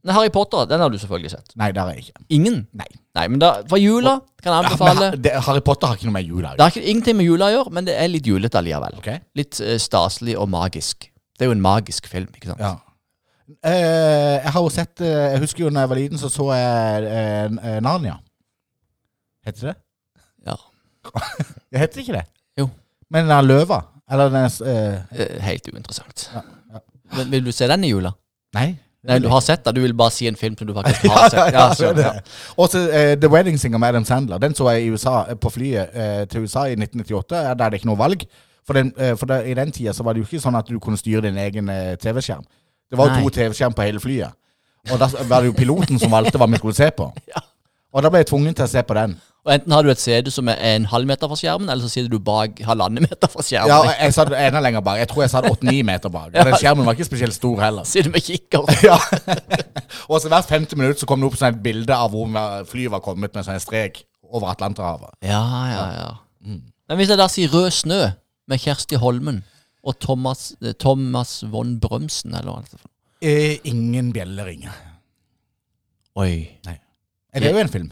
Men 0.07 0.13
Harry 0.15 0.29
Potter, 0.31 0.67
den 0.69 0.79
har 0.79 0.91
du 0.93 0.95
selvfølgelig 1.01 1.31
sett. 1.33 1.49
Nei, 1.59 1.71
det 1.75 1.81
har 1.81 1.89
jeg 1.91 2.05
ikke. 2.05 2.21
Ingen? 2.37 2.59
Nei. 2.79 2.85
Nei, 3.17 3.23
men 3.33 3.41
da, 3.41 3.49
for 3.67 3.81
jula 3.81 4.13
kan 4.39 4.53
jeg 4.53 4.53
Ja, 4.53 4.61
men 4.61 4.67
anbefale 4.69 5.07
ha- 5.09 5.17
det, 5.25 5.31
Harry 5.47 5.63
Potter 5.65 5.89
har 5.89 5.97
ikke 5.97 6.05
noe 6.07 6.15
med 6.19 6.29
jula 6.29 6.51
å 6.51 6.53
Det 6.53 6.61
gjøre. 6.61 6.67
har 6.69 6.75
ikke, 6.77 6.89
ingenting 6.93 7.17
med 7.17 7.25
jula 7.27 7.49
å 7.49 7.53
gjøre, 7.57 7.73
men 7.75 7.87
det 7.89 7.95
er 7.97 8.07
litt 8.13 8.29
julete 8.29 8.59
allikevel. 8.61 8.99
Ok? 9.01 9.09
Litt 9.41 9.59
eh, 9.65 9.75
staselig 9.81 10.37
og 10.39 10.47
magisk. 10.53 11.09
Det 11.35 11.43
er 11.47 11.49
jo 11.49 11.55
en 11.57 11.65
magisk 11.65 12.07
film, 12.13 12.29
ikke 12.37 12.53
sant? 12.53 12.61
Ja. 12.61 12.75
Eh, 13.65 14.37
jeg 14.43 14.51
har 14.53 14.61
jo 14.63 14.69
sett 14.75 15.01
eh, 15.01 15.31
Jeg 15.33 15.39
husker 15.43 15.63
jo 15.65 15.69
da 15.73 15.83
jeg 15.85 15.89
var 15.91 15.99
liten, 15.99 16.19
så 16.21 16.29
så 16.31 16.47
jeg 16.53 17.09
eh, 17.09 17.43
eh, 17.73 17.77
Narnia. 17.83 18.19
Heter 19.49 19.71
det? 19.71 19.75
Ja. 21.13 21.21
Det 21.71 21.79
heter 21.83 22.01
ikke 22.01 22.13
det? 22.17 22.25
Jo. 22.59 22.69
Men 23.11 23.27
den 23.29 23.47
løva? 23.47 23.81
Eller 24.11 24.29
den 24.31 24.45
eh, 24.67 24.99
Eh, 25.11 25.39
Helt 25.43 25.67
uinteressant. 25.73 26.29
Ja, 26.33 26.41
ja. 26.73 26.79
Men 27.17 27.31
vil 27.31 27.45
du 27.45 27.51
se 27.51 27.67
den 27.67 27.83
i 27.83 27.89
jula? 27.91 28.13
Nei. 28.55 28.75
Nei, 29.07 29.19
du 29.23 29.27
har 29.31 29.39
sett 29.41 29.63
den, 29.65 29.75
Du 29.75 29.81
vil 29.81 29.93
bare 29.95 30.11
si 30.11 30.27
en 30.27 30.35
film 30.35 30.57
som 30.57 30.67
du 30.67 30.73
faktisk 30.73 31.05
har 31.11 31.29
sett. 31.29 31.53
Ja, 31.53 31.67
ja. 31.79 31.93
det. 31.93 32.23
Også 32.57 32.81
eh, 32.91 33.13
The 33.19 33.29
Wedding 33.31 33.59
Singer 33.59 33.77
med 33.77 33.89
Adam 33.89 34.05
Sandler. 34.05 34.37
Den 34.37 34.55
så 34.55 34.69
jeg 34.71 34.87
i 34.87 34.89
USA, 34.91 35.25
eh, 35.29 35.35
på 35.35 35.49
flyet 35.53 35.89
uh, 35.95 36.25
til 36.27 36.41
USA 36.43 36.65
i 36.67 36.75
1998. 36.75 37.35
eh, 37.37 37.53
Der 37.55 37.65
er 37.65 37.69
det 37.69 37.81
ikke 37.81 37.91
noe 37.91 37.99
valg. 37.99 38.25
For, 38.67 38.73
den, 38.73 38.91
uh, 38.99 39.13
for 39.17 39.25
der, 39.25 39.45
i 39.47 39.53
den 39.53 39.71
tida 39.71 39.93
så 39.93 40.03
var 40.03 40.13
det 40.13 40.23
jo 40.23 40.27
ikke 40.27 40.43
sånn 40.43 40.57
at 40.59 40.67
du 40.67 40.79
kunne 40.83 40.99
styre 40.99 41.21
din 41.27 41.37
egen 41.37 41.71
TV-skjerm. 42.01 42.43
Det 42.91 42.99
var 42.99 43.11
jo 43.13 43.23
to 43.27 43.35
TV-skjerm 43.37 43.75
på 43.75 43.85
hele 43.87 43.99
flyet. 44.03 44.35
Og 44.91 44.99
da 44.99 45.07
var 45.27 45.43
det 45.43 45.51
jo 45.51 45.55
piloten 45.55 45.99
som 45.99 46.11
valgte 46.11 46.39
hva 46.39 46.47
vi 46.47 46.59
skulle 46.59 46.75
se 46.75 46.89
på. 46.95 47.07
Og 47.95 48.03
da 48.03 48.11
ble 48.11 48.19
jeg 48.23 48.27
tvungen 48.31 48.55
til 48.55 48.65
å 48.67 48.71
se 48.71 48.83
på 48.83 48.95
den. 48.95 49.15
Og 49.47 49.53
enten 49.53 49.71
har 49.71 49.85
du 49.85 49.89
et 49.93 50.01
CD 50.01 50.27
som 50.33 50.49
er 50.51 50.57
en 50.73 50.85
halv 50.91 51.07
meter 51.07 51.29
fra 51.31 51.37
skjermen, 51.39 51.69
eller 51.71 51.87
så 51.87 51.91
sitter 51.93 52.11
du 52.11 52.19
bak 52.19 52.57
halvannen 52.67 53.05
meter 53.05 53.31
fra 53.31 53.45
skjermen. 53.47 53.71
Ja, 53.71 53.93
jeg 53.95 54.15
satt 54.17 54.33
enda 54.35 54.59
lenger 54.63 54.83
bak. 54.83 54.99
Jeg 54.99 55.07
tror 55.07 55.23
jeg 55.23 55.31
satt 55.31 55.47
åtte-ni 55.47 55.77
meter 55.87 56.11
bak. 56.11 56.33
Og 56.33 56.49
den 56.49 56.57
skjermen 56.59 56.83
var 56.83 56.97
ikke 56.97 57.07
spesielt 57.07 57.35
stor 57.37 57.61
heller. 57.63 57.87
Sitter 57.87 58.11
med 58.11 58.25
kikker. 58.27 58.67
Ja. 58.87 58.97
og 60.11 60.19
så 60.21 60.29
hvert 60.31 60.47
femte 60.47 60.77
minutt 60.79 60.99
så 60.99 61.07
kom 61.09 61.23
det 61.23 61.29
opp 61.29 61.37
sånn 61.39 61.55
et 61.55 61.61
bilde 61.63 61.95
av 61.95 62.11
hvor 62.11 62.27
flyet 62.69 62.91
var 62.91 63.01
kommet 63.03 63.33
med 63.33 63.47
sånn 63.47 63.55
en 63.57 63.63
strek 63.63 64.01
over 64.27 64.51
Atlanterhavet. 64.51 65.15
Ja, 65.25 65.41
ja, 65.71 65.85
ja. 65.95 66.09
Men 66.43 66.99
hvis 66.99 67.11
jeg 67.11 67.19
da 67.19 67.27
sier 67.31 67.51
Rød 67.51 67.71
snø 67.75 68.01
med 68.51 68.61
Kjersti 68.63 68.99
Holmen 68.99 69.41
og 69.87 69.95
Thomas, 70.03 70.49
eh, 70.61 70.75
Thomas 70.79 71.39
von 71.51 71.77
Brømsen, 71.83 72.35
eller 72.35 72.51
hva 72.51 72.63
det 72.67 72.75
er? 72.79 72.91
Eh, 73.27 73.55
ingen 73.71 74.11
bjelleringer. 74.15 74.75
Oi. 76.19 76.59
Nei. 76.67 76.77
Er 77.33 77.43
det 77.43 77.51
jo 77.53 77.63
en 77.63 77.71
film? 77.71 77.89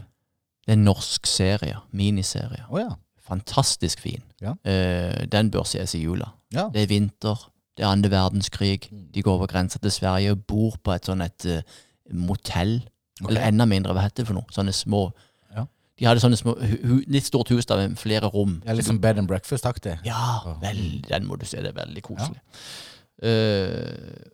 Det 0.66 0.74
er 0.74 0.78
en 0.80 0.86
norsk 0.86 1.26
serie. 1.30 1.76
Miniserie. 1.94 2.64
Oh, 2.70 2.80
ja. 2.80 2.88
Fantastisk 3.26 4.00
fin. 4.02 4.22
Ja. 4.42 4.56
Eh, 4.66 5.26
den 5.30 5.50
bør 5.50 5.66
ses 5.66 5.94
i 5.94 6.02
jula. 6.02 6.32
Ja. 6.54 6.68
Det 6.74 6.82
er 6.82 6.90
vinter, 6.90 7.46
det 7.76 7.84
er 7.84 7.92
andre 7.92 8.10
verdenskrig. 8.10 8.88
De 9.14 9.22
går 9.22 9.34
over 9.38 9.46
grensa 9.50 9.78
til 9.78 9.92
Sverige 9.94 10.34
og 10.34 10.44
bor 10.48 10.76
på 10.82 10.94
et 10.94 11.06
sånn 11.06 11.22
et 11.22 11.46
uh, 11.50 11.80
motell. 12.14 12.80
Okay. 13.20 13.30
Eller 13.30 13.48
enda 13.48 13.66
mindre, 13.68 13.94
hva 13.96 14.06
heter 14.06 14.22
det 14.22 14.30
for 14.30 14.38
noe? 14.38 14.50
Sånne 14.54 14.74
små 14.76 15.08
Ja. 15.56 15.66
De 15.98 16.06
hadde 16.06 16.20
sånne 16.20 16.36
små, 16.36 16.54
litt 17.08 17.26
stort 17.26 17.50
hus 17.54 17.66
da 17.66 17.78
med 17.80 17.98
flere 18.00 18.30
rom. 18.32 18.60
Ja, 18.66 18.74
litt 18.76 18.88
sånn 18.88 19.00
bed 19.02 19.22
and 19.22 19.28
breakfast-aktig. 19.30 19.98
Ja, 20.04 20.56
vel, 20.62 21.02
den 21.06 21.28
må 21.28 21.38
du 21.40 21.46
se. 21.48 21.62
Det 21.64 21.72
er 21.74 21.78
veldig 21.82 22.02
koselig. 22.06 22.42
Uh, 23.22 24.32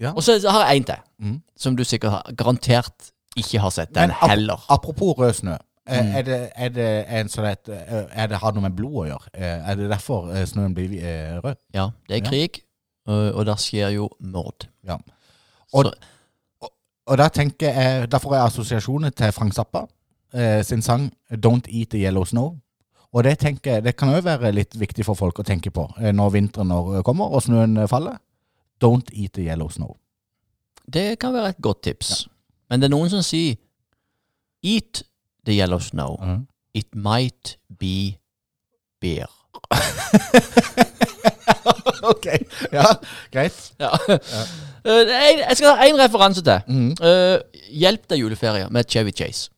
Ja. 0.00 0.10
Og 0.10 0.24
så 0.26 0.34
har 0.50 0.64
jeg 0.66 0.80
en 0.80 0.84
til, 0.88 1.02
mm. 1.22 1.34
som 1.56 1.76
du 1.78 1.84
sikkert 1.86 2.10
har, 2.10 2.32
garantert 2.34 3.12
ikke 3.38 3.60
har 3.62 3.70
sett. 3.70 3.94
Den 3.94 4.10
Men 4.10 4.30
heller. 4.30 4.64
Apropos 4.68 5.14
rød 5.18 5.32
snø. 5.32 5.54
Eh, 5.86 6.00
Mm. 6.02 6.14
Er 6.16 6.22
det, 6.22 6.38
er 6.56 6.68
det 6.68 6.88
en 7.08 7.28
sånn 7.28 7.44
et, 7.50 7.68
eh, 7.68 8.04
er 8.12 8.26
det, 8.28 8.38
har 8.38 8.52
noe 8.52 8.62
med 8.62 8.76
blod 8.76 8.94
å 9.02 9.06
gjøre? 9.08 9.28
Eh, 9.34 9.70
Er 9.70 9.74
det 9.76 9.90
derfor 9.90 10.30
snøen 10.46 10.74
blir 10.74 11.40
rød? 11.44 11.56
Ja, 11.74 11.90
det 12.08 12.16
er 12.22 12.28
krig, 12.30 12.62
og, 13.06 13.34
og 13.34 13.46
der 13.46 13.54
skjer 13.56 13.88
jo 13.94 14.08
mord. 14.20 14.66
Ja. 14.84 14.96
Og- 15.74 15.92
og, 16.62 16.70
Og 17.06 17.18
da 17.18 17.28
tenker 17.28 17.68
jeg, 17.74 18.10
da 18.10 18.16
får 18.18 18.32
jeg 18.34 18.44
assosiasjoner 18.46 19.10
til 19.10 19.32
Frank 19.32 19.52
Zappa 19.52 19.86
sin 20.62 20.82
sang 20.82 21.12
'Don't 21.30 21.68
Eat 21.68 21.90
the 21.90 21.98
Yellow 21.98 22.24
Snow'. 22.24 22.56
Og 23.12 23.24
det 23.24 23.38
tenker 23.38 23.72
jeg, 23.74 23.84
det 23.84 23.96
kan 23.96 24.08
òg 24.08 24.24
være 24.24 24.52
litt 24.52 24.74
viktig 24.80 25.04
for 25.04 25.14
folk 25.14 25.38
å 25.38 25.42
tenke 25.44 25.70
på 25.70 25.84
når 26.12 26.30
vinteren 26.32 27.02
kommer 27.04 27.24
og 27.30 27.42
snøen 27.42 27.88
faller. 27.88 28.16
Don't 28.82 29.06
eat 29.12 29.32
the 29.34 29.42
yellow 29.46 29.68
snow. 29.68 29.96
det 30.92 31.18
kan 31.18 31.32
være 31.32 31.48
et 31.48 31.60
godt 31.62 31.82
tips. 31.82 32.26
Men 32.70 32.80
det 32.80 32.86
er 32.90 32.96
noen 32.96 33.10
som 33.10 33.22
sier 33.22 33.56
Eat 34.64 35.02
the 35.44 35.56
yellow 35.56 35.78
snow. 35.78 36.16
Mm. 36.22 36.46
It 36.74 36.94
might 36.94 37.56
be 37.68 38.18
beer. 39.00 39.28
ok, 42.02 42.26
ja, 42.72 42.84
greit. 43.32 43.72
Ja. 43.80 43.90
Ja. 44.08 44.18
er 44.84 45.42
jeg 45.48 45.56
skal 45.56 45.76
ha 45.76 45.88
én 45.88 45.98
referanse 46.00 46.42
til. 46.44 46.60
Mm. 46.68 46.90
Uh, 47.00 47.38
hjelp 47.72 48.08
deg 48.10 48.24
juleferie 48.24 48.68
med 48.70 48.88
Chevy 48.90 49.14
Chase. 49.16 49.50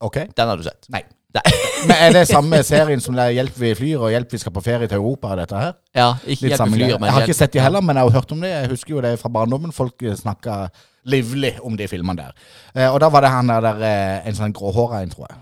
Ok, 0.00 0.16
Den 0.36 0.48
har 0.48 0.56
du 0.56 0.62
sett. 0.66 0.88
nei. 0.92 1.02
Nei. 1.36 1.52
Men 1.86 1.96
er 2.06 2.12
det 2.16 2.22
samme 2.30 2.58
serien 2.66 3.00
som 3.04 3.14
det 3.14 3.24
er 3.26 3.34
'Hjelp 3.36 3.56
vi 3.60 3.70
flyr' 3.78 4.00
og 4.00 4.10
'Hjelp 4.10 4.32
vi 4.32 4.38
skal 4.42 4.52
på 4.52 4.62
ferie 4.64 4.88
til 4.88 4.98
Europa'? 4.98 5.36
dette 5.36 5.56
her? 5.60 5.72
Ja, 5.94 6.08
ikke 6.26 6.42
Litt 6.46 6.52
hjelp 6.56 6.70
vi 6.72 6.78
flyr, 6.80 6.98
men 6.98 7.06
Jeg 7.08 7.12
har 7.14 7.20
ikke 7.26 7.34
sett 7.40 7.52
de 7.52 7.60
heller, 7.60 7.80
men 7.80 7.96
jeg 7.96 8.04
har 8.08 8.10
hørt 8.20 8.32
om 8.32 8.40
det. 8.40 8.50
Jeg 8.50 8.68
husker 8.70 8.94
jo 8.94 9.00
det 9.00 9.18
fra 9.20 9.28
barndommen. 9.28 9.72
Folk 9.72 9.94
snakka 10.16 10.68
livlig 11.04 11.52
om 11.62 11.76
de 11.76 11.86
filmene 11.88 12.16
der. 12.16 12.32
Eh, 12.74 12.88
og 12.94 13.00
da 13.00 13.08
var 13.08 13.20
det 13.20 13.30
han 13.30 13.46
der, 13.48 13.60
der 13.60 13.82
eh, 13.82 14.28
en 14.28 14.34
sånn 14.34 14.52
gråhåra 14.52 15.02
en, 15.02 15.10
tror 15.10 15.26
jeg, 15.30 15.38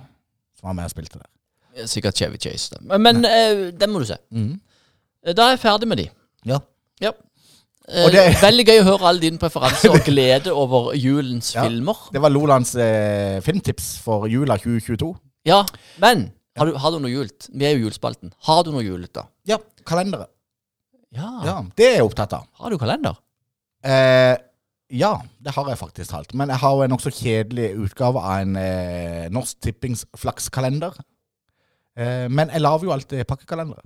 som 0.61 0.67
var 0.69 0.73
med 0.75 0.85
og 0.85 0.91
spilte 0.91 1.19
der. 1.23 1.87
Sikkert 1.87 2.15
Chevy 2.19 2.37
Chase. 2.39 2.71
da. 2.75 2.79
Men, 2.99 3.03
men 3.03 3.25
eh, 3.25 3.71
den 3.81 3.91
må 3.91 3.99
du 4.01 4.05
se. 4.07 4.17
Mm. 4.33 4.61
Da 5.35 5.43
er 5.47 5.51
jeg 5.57 5.61
ferdig 5.61 5.89
med 5.89 5.97
de. 5.99 6.09
Ja. 6.47 6.59
Ja. 7.01 7.11
Eh, 7.89 8.05
Og 8.05 8.13
det- 8.13 8.37
Veldig 8.43 8.67
gøy 8.67 8.81
å 8.81 8.85
høre 8.85 9.09
alle 9.09 9.21
dine 9.21 9.39
preferanser 9.39 9.91
og 9.91 10.05
glede 10.11 10.53
over 10.53 10.93
julens 10.95 11.55
Ja. 11.55 11.65
filmer. 11.65 11.97
Det 12.13 12.21
var 12.23 12.29
Lolands 12.31 12.75
eh, 12.77 13.41
filmtips 13.41 13.99
for 14.05 14.27
jula 14.29 14.57
2022. 14.57 15.15
Ja, 15.45 15.61
men 16.01 16.31
har 16.57 16.67
du, 16.71 16.77
har 16.81 16.91
du 16.95 16.99
noe 17.03 17.11
jult? 17.13 17.49
Vi 17.53 17.67
er 17.67 17.75
jo 17.77 17.85
julespalten. 17.87 18.33
Har 18.47 18.63
du 18.65 18.71
noe 18.73 18.85
julete? 18.85 19.27
Ja, 19.49 19.59
kalendere. 19.87 20.29
Ja. 21.15 21.29
Ja, 21.47 21.57
Det 21.77 21.87
er 21.91 21.97
jeg 21.99 22.07
opptatt 22.09 22.33
av. 22.35 22.47
Har 22.59 22.71
du 22.73 22.79
kalender? 22.81 23.19
Eh, 23.85 24.37
ja, 24.95 25.11
det 25.43 25.53
har 25.55 25.69
jeg 25.69 25.79
faktisk 25.79 26.11
talt. 26.11 26.33
Men 26.35 26.49
jeg 26.51 26.59
har 26.63 26.75
jo 26.79 26.83
en 26.87 26.91
nokså 26.95 27.13
kjedelig 27.15 27.69
utgave 27.85 28.23
av 28.23 28.41
en 28.43 28.57
eh, 28.57 29.27
Norsk 29.35 29.61
Tippings 29.63 30.07
flakskalender. 30.19 30.97
Eh, 31.97 32.27
men 32.33 32.51
jeg 32.51 32.63
lager 32.65 32.89
jo 32.89 32.95
alltid 32.97 33.27
pakkekalendere. 33.31 33.85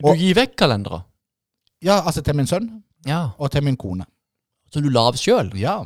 Du 0.00 0.08
Og- 0.10 0.18
gir 0.18 0.34
vekk 0.34 0.56
kalendere? 0.58 1.04
Ja, 1.84 2.00
altså 2.02 2.22
til 2.24 2.34
min 2.36 2.46
sønn 2.50 2.82
Ja. 3.06 3.30
og 3.38 3.50
til 3.52 3.62
min 3.62 3.76
kone. 3.76 4.04
Som 4.72 4.82
du 4.82 4.88
lager 4.90 5.16
sjøl? 5.20 5.52
Ja, 5.56 5.84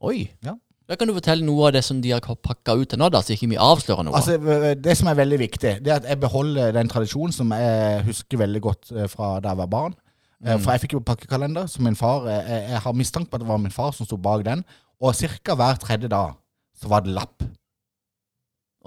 Oi. 0.00 0.30
Ja. 0.42 0.54
Da 0.90 0.96
kan 0.98 1.06
du 1.06 1.14
fortelle 1.14 1.46
noe 1.46 1.68
av 1.68 1.74
det 1.76 1.84
som 1.86 2.00
de 2.02 2.10
har 2.10 2.20
pakka 2.20 2.74
ut 2.80 2.88
til 2.90 2.98
nå, 2.98 3.06
da, 3.14 3.20
så 3.22 3.36
ikke 3.36 3.46
vi 3.52 3.58
avslører 3.62 4.08
noe. 4.08 4.18
altså 4.18 4.74
Det 4.74 4.96
som 4.98 5.10
er 5.12 5.18
veldig 5.20 5.38
viktig, 5.38 5.74
det 5.86 5.92
er 5.92 6.00
at 6.00 6.08
jeg 6.10 6.18
beholder 6.18 6.72
den 6.74 6.90
tradisjonen 6.90 7.34
som 7.36 7.52
jeg 7.54 8.00
husker 8.08 8.40
veldig 8.40 8.62
godt 8.64 8.90
eh, 8.96 9.06
fra 9.12 9.36
da 9.38 9.52
jeg 9.52 9.60
var 9.62 9.70
barn. 9.70 9.94
Mm. 10.40 10.56
For 10.56 10.72
jeg 10.72 10.82
fikk 10.86 10.96
jo 10.96 11.02
pakkekalender 11.04 11.68
som 11.68 11.84
min 11.84 11.98
far 11.98 12.24
eh, 12.26 12.40
Jeg, 12.48 12.64
jeg 12.72 12.82
har 12.86 12.96
mistanke 12.96 13.30
på 13.30 13.38
at 13.38 13.44
det 13.44 13.50
var 13.52 13.60
min 13.62 13.74
far 13.74 13.92
som 13.94 14.08
sto 14.08 14.18
bak 14.18 14.42
den. 14.48 14.64
Og 15.00 15.14
ca. 15.14 15.54
hver 15.54 15.78
tredje 15.84 16.10
dag 16.10 16.34
så 16.80 16.90
var 16.90 17.04
det 17.04 17.14
lapp. 17.14 17.44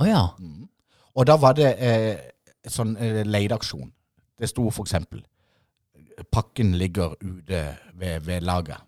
Å 0.02 0.08
ja. 0.10 0.24
Og 1.14 1.28
da 1.30 1.38
var 1.40 1.56
det 1.56 1.70
eh, 1.78 2.18
sånn 2.68 2.98
eh, 2.98 3.22
leieaksjon. 3.24 3.88
Det 4.40 4.50
sto 4.50 4.66
for 4.74 4.84
eksempel 4.88 5.24
Pakken 6.34 6.76
ligger 6.78 7.16
ute 7.22 7.62
ved, 7.98 8.20
ved 8.28 8.44
laget. 8.46 8.82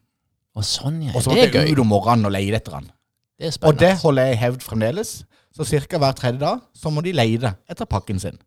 Og 0.56 0.66
sånn, 0.66 1.00
ja. 1.08 1.14
Og 1.16 1.24
så 1.24 1.32
Det 1.32 1.48
måtte 1.48 1.62
jeg 1.62 1.72
gøy. 1.72 1.74
ut 1.74 1.82
om 1.82 1.90
morgenen 1.90 2.30
og 2.30 2.34
leie 2.36 2.54
etter 2.54 2.76
den. 2.78 2.92
Det 3.40 3.58
Og 3.64 3.80
det 3.80 3.94
holder 4.02 4.30
jeg 4.30 4.36
i 4.36 4.42
hevd 4.46 4.62
fremdeles. 4.64 5.16
Så 5.56 5.64
ca. 5.64 5.98
hver 5.98 6.12
tredje 6.12 6.40
dag 6.40 6.60
så 6.76 6.92
må 6.92 7.02
de 7.02 7.14
leide 7.16 7.54
etter 7.70 7.88
pakken 7.88 8.20
sin. 8.20 8.38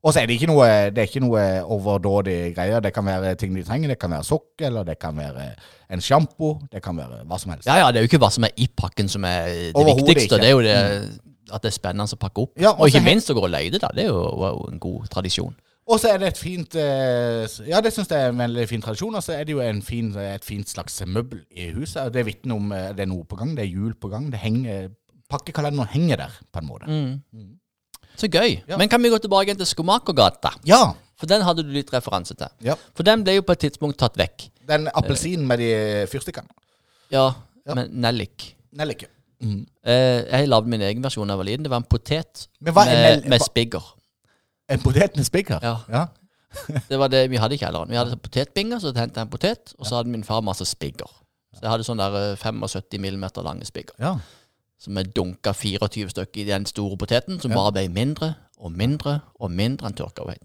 Og 0.00 0.14
så 0.14 0.22
er 0.22 0.30
det 0.30 0.38
ikke 0.38 0.48
noe, 0.48 0.66
det 0.94 1.02
er 1.02 1.08
ikke 1.10 1.20
noe 1.20 1.40
overdådig 1.68 2.54
greier. 2.56 2.80
Det 2.80 2.92
kan 2.96 3.04
være 3.04 3.34
ting 3.36 3.52
de 3.54 3.64
trenger. 3.66 3.92
Det 3.92 3.98
kan 4.00 4.10
være 4.14 4.24
sokk, 4.24 4.54
eller 4.64 4.86
det 4.88 4.96
kan 4.98 5.16
være 5.16 5.50
en 5.92 6.00
sjampo. 6.00 6.54
Det 6.72 6.80
kan 6.82 6.96
være 6.96 7.20
hva 7.28 7.38
som 7.38 7.52
helst. 7.52 7.68
Ja, 7.68 7.76
ja, 7.82 7.90
det 7.92 8.00
er 8.00 8.06
jo 8.06 8.10
ikke 8.10 8.22
hva 8.22 8.30
som 8.32 8.46
er 8.48 8.54
i 8.56 8.68
pakken 8.76 9.12
som 9.12 9.26
er 9.28 9.50
det 9.76 9.84
viktigste. 9.90 10.22
ikke. 10.24 10.40
Det 10.40 10.48
er 10.48 10.56
jo 10.56 10.62
det 10.64 10.78
at 11.50 11.64
det 11.64 11.72
er 11.72 11.74
spennende 11.74 12.06
å 12.06 12.20
pakke 12.20 12.46
opp. 12.46 12.54
Ja, 12.62 12.72
og 12.72 12.86
og 12.86 12.92
ikke 12.92 13.02
minst 13.04 13.30
å 13.30 13.36
gå 13.36 13.42
og 13.44 13.52
leie 13.52 13.74
da. 13.74 13.90
Det 13.94 14.06
er 14.06 14.08
jo, 14.08 14.22
jo 14.40 14.68
en 14.70 14.80
god 14.80 15.10
tradisjon. 15.12 15.54
Og 15.90 15.98
så 15.98 16.12
er 16.12 16.20
det 16.22 16.28
et 16.30 16.38
fint 16.38 16.74
eh, 16.78 17.46
Ja, 17.66 17.80
det 17.82 17.90
syns 17.94 18.10
jeg 18.12 18.22
er 18.22 18.30
en 18.30 18.38
veldig 18.38 18.66
fin 18.70 18.82
tradisjon. 18.84 19.14
Og 19.18 19.24
så 19.26 19.34
er 19.34 19.44
det 19.48 19.56
jo 19.56 19.62
en 19.64 19.80
fin, 19.82 20.12
et 20.22 20.44
fint 20.46 20.68
slags 20.70 21.00
møbel 21.06 21.40
i 21.50 21.70
huset. 21.74 22.04
Og 22.06 22.12
det 22.14 22.22
vitner 22.28 22.54
om 22.60 22.70
eh, 22.76 22.92
det 22.94 23.04
er 23.06 23.10
noe 23.10 23.26
på 23.26 23.38
gang. 23.40 23.56
Det 23.58 23.64
er 23.66 23.72
jul 23.72 23.96
på 23.98 24.10
gang. 24.12 24.28
Det 24.30 24.38
henger, 24.42 24.90
pakkekalenderen 25.30 25.90
henger 25.90 26.22
der, 26.24 26.36
på 26.52 26.62
en 26.62 26.68
måte. 26.70 27.00
Så 28.20 28.28
gøy. 28.30 28.60
Ja. 28.68 28.76
Men 28.78 28.88
kan 28.92 29.02
vi 29.02 29.10
gå 29.12 29.18
tilbake 29.22 29.54
til 29.58 29.66
Skomakergata? 29.66 30.54
Ja. 30.68 30.82
For 31.20 31.28
den 31.28 31.42
hadde 31.44 31.62
du 31.66 31.72
litt 31.74 31.90
referanse 31.92 32.34
til. 32.38 32.48
ja. 32.64 32.74
For 32.96 33.04
den 33.04 33.24
ble 33.26 33.34
jo 33.38 33.42
på 33.44 33.52
et 33.56 33.60
tidspunkt 33.66 33.98
tatt 34.00 34.16
vekk. 34.16 34.46
Den 34.70 34.86
appelsinen 34.94 35.46
med 35.48 35.58
de 35.60 35.70
fyrstikkene. 36.12 36.48
Ja, 37.12 37.32
Ja. 37.66 37.74
men 37.76 37.90
nellik. 38.00 38.54
Nellik. 38.72 39.02
Eh, 39.42 40.20
jeg 40.30 40.48
lagde 40.48 40.68
min 40.68 40.80
egen 40.84 41.02
versjon 41.04 41.28
da 41.28 41.34
jeg 41.34 41.38
var 41.42 41.48
liten. 41.48 41.64
Det 41.66 41.70
var 41.72 41.82
en 41.82 41.88
potet 41.90 42.46
med, 42.60 43.26
med 43.28 43.40
spigger. 43.44 43.84
En 44.70 44.80
potet 44.82 45.16
med 45.18 45.26
spiker? 45.26 45.58
Ja. 45.64 45.76
ja. 45.90 46.06
Det 46.90 46.98
var 46.98 47.10
det 47.12 47.24
vi 47.30 47.38
hadde 47.38 47.54
i 47.54 47.60
kjelleren. 47.60 47.90
Vi 47.90 47.98
hadde 47.98 48.16
potetbinger, 48.22 48.80
så 48.82 48.90
hentet 48.96 49.16
jeg 49.20 49.26
en 49.28 49.32
potet, 49.32 49.72
og 49.78 49.86
så 49.86 50.00
hadde 50.00 50.10
min 50.10 50.24
far 50.26 50.40
masse 50.46 50.66
spigger. 50.66 51.10
Så 51.54 51.64
jeg 51.64 51.70
hadde 51.72 51.86
sånn 51.86 51.98
der 52.00 52.16
eh, 52.20 52.36
75 52.38 53.00
millimeter 53.02 53.42
lange 53.46 53.66
spigger. 53.68 53.96
ja. 54.02 54.16
Som 54.80 54.96
jeg 54.96 55.10
dunka 55.12 55.52
24 55.52 56.08
stykker 56.14 56.40
i 56.40 56.44
den 56.48 56.64
store 56.64 56.96
poteten, 56.96 57.36
som 57.42 57.50
Ja. 57.52 57.58
bare 57.58 57.72
ble 57.76 57.82
mindre 57.92 58.30
og 58.56 58.72
mindre 58.72 59.18
og 59.38 59.50
mindre 59.52 59.90
enn 59.90 59.96
tørka 59.98 60.22
over. 60.24 60.38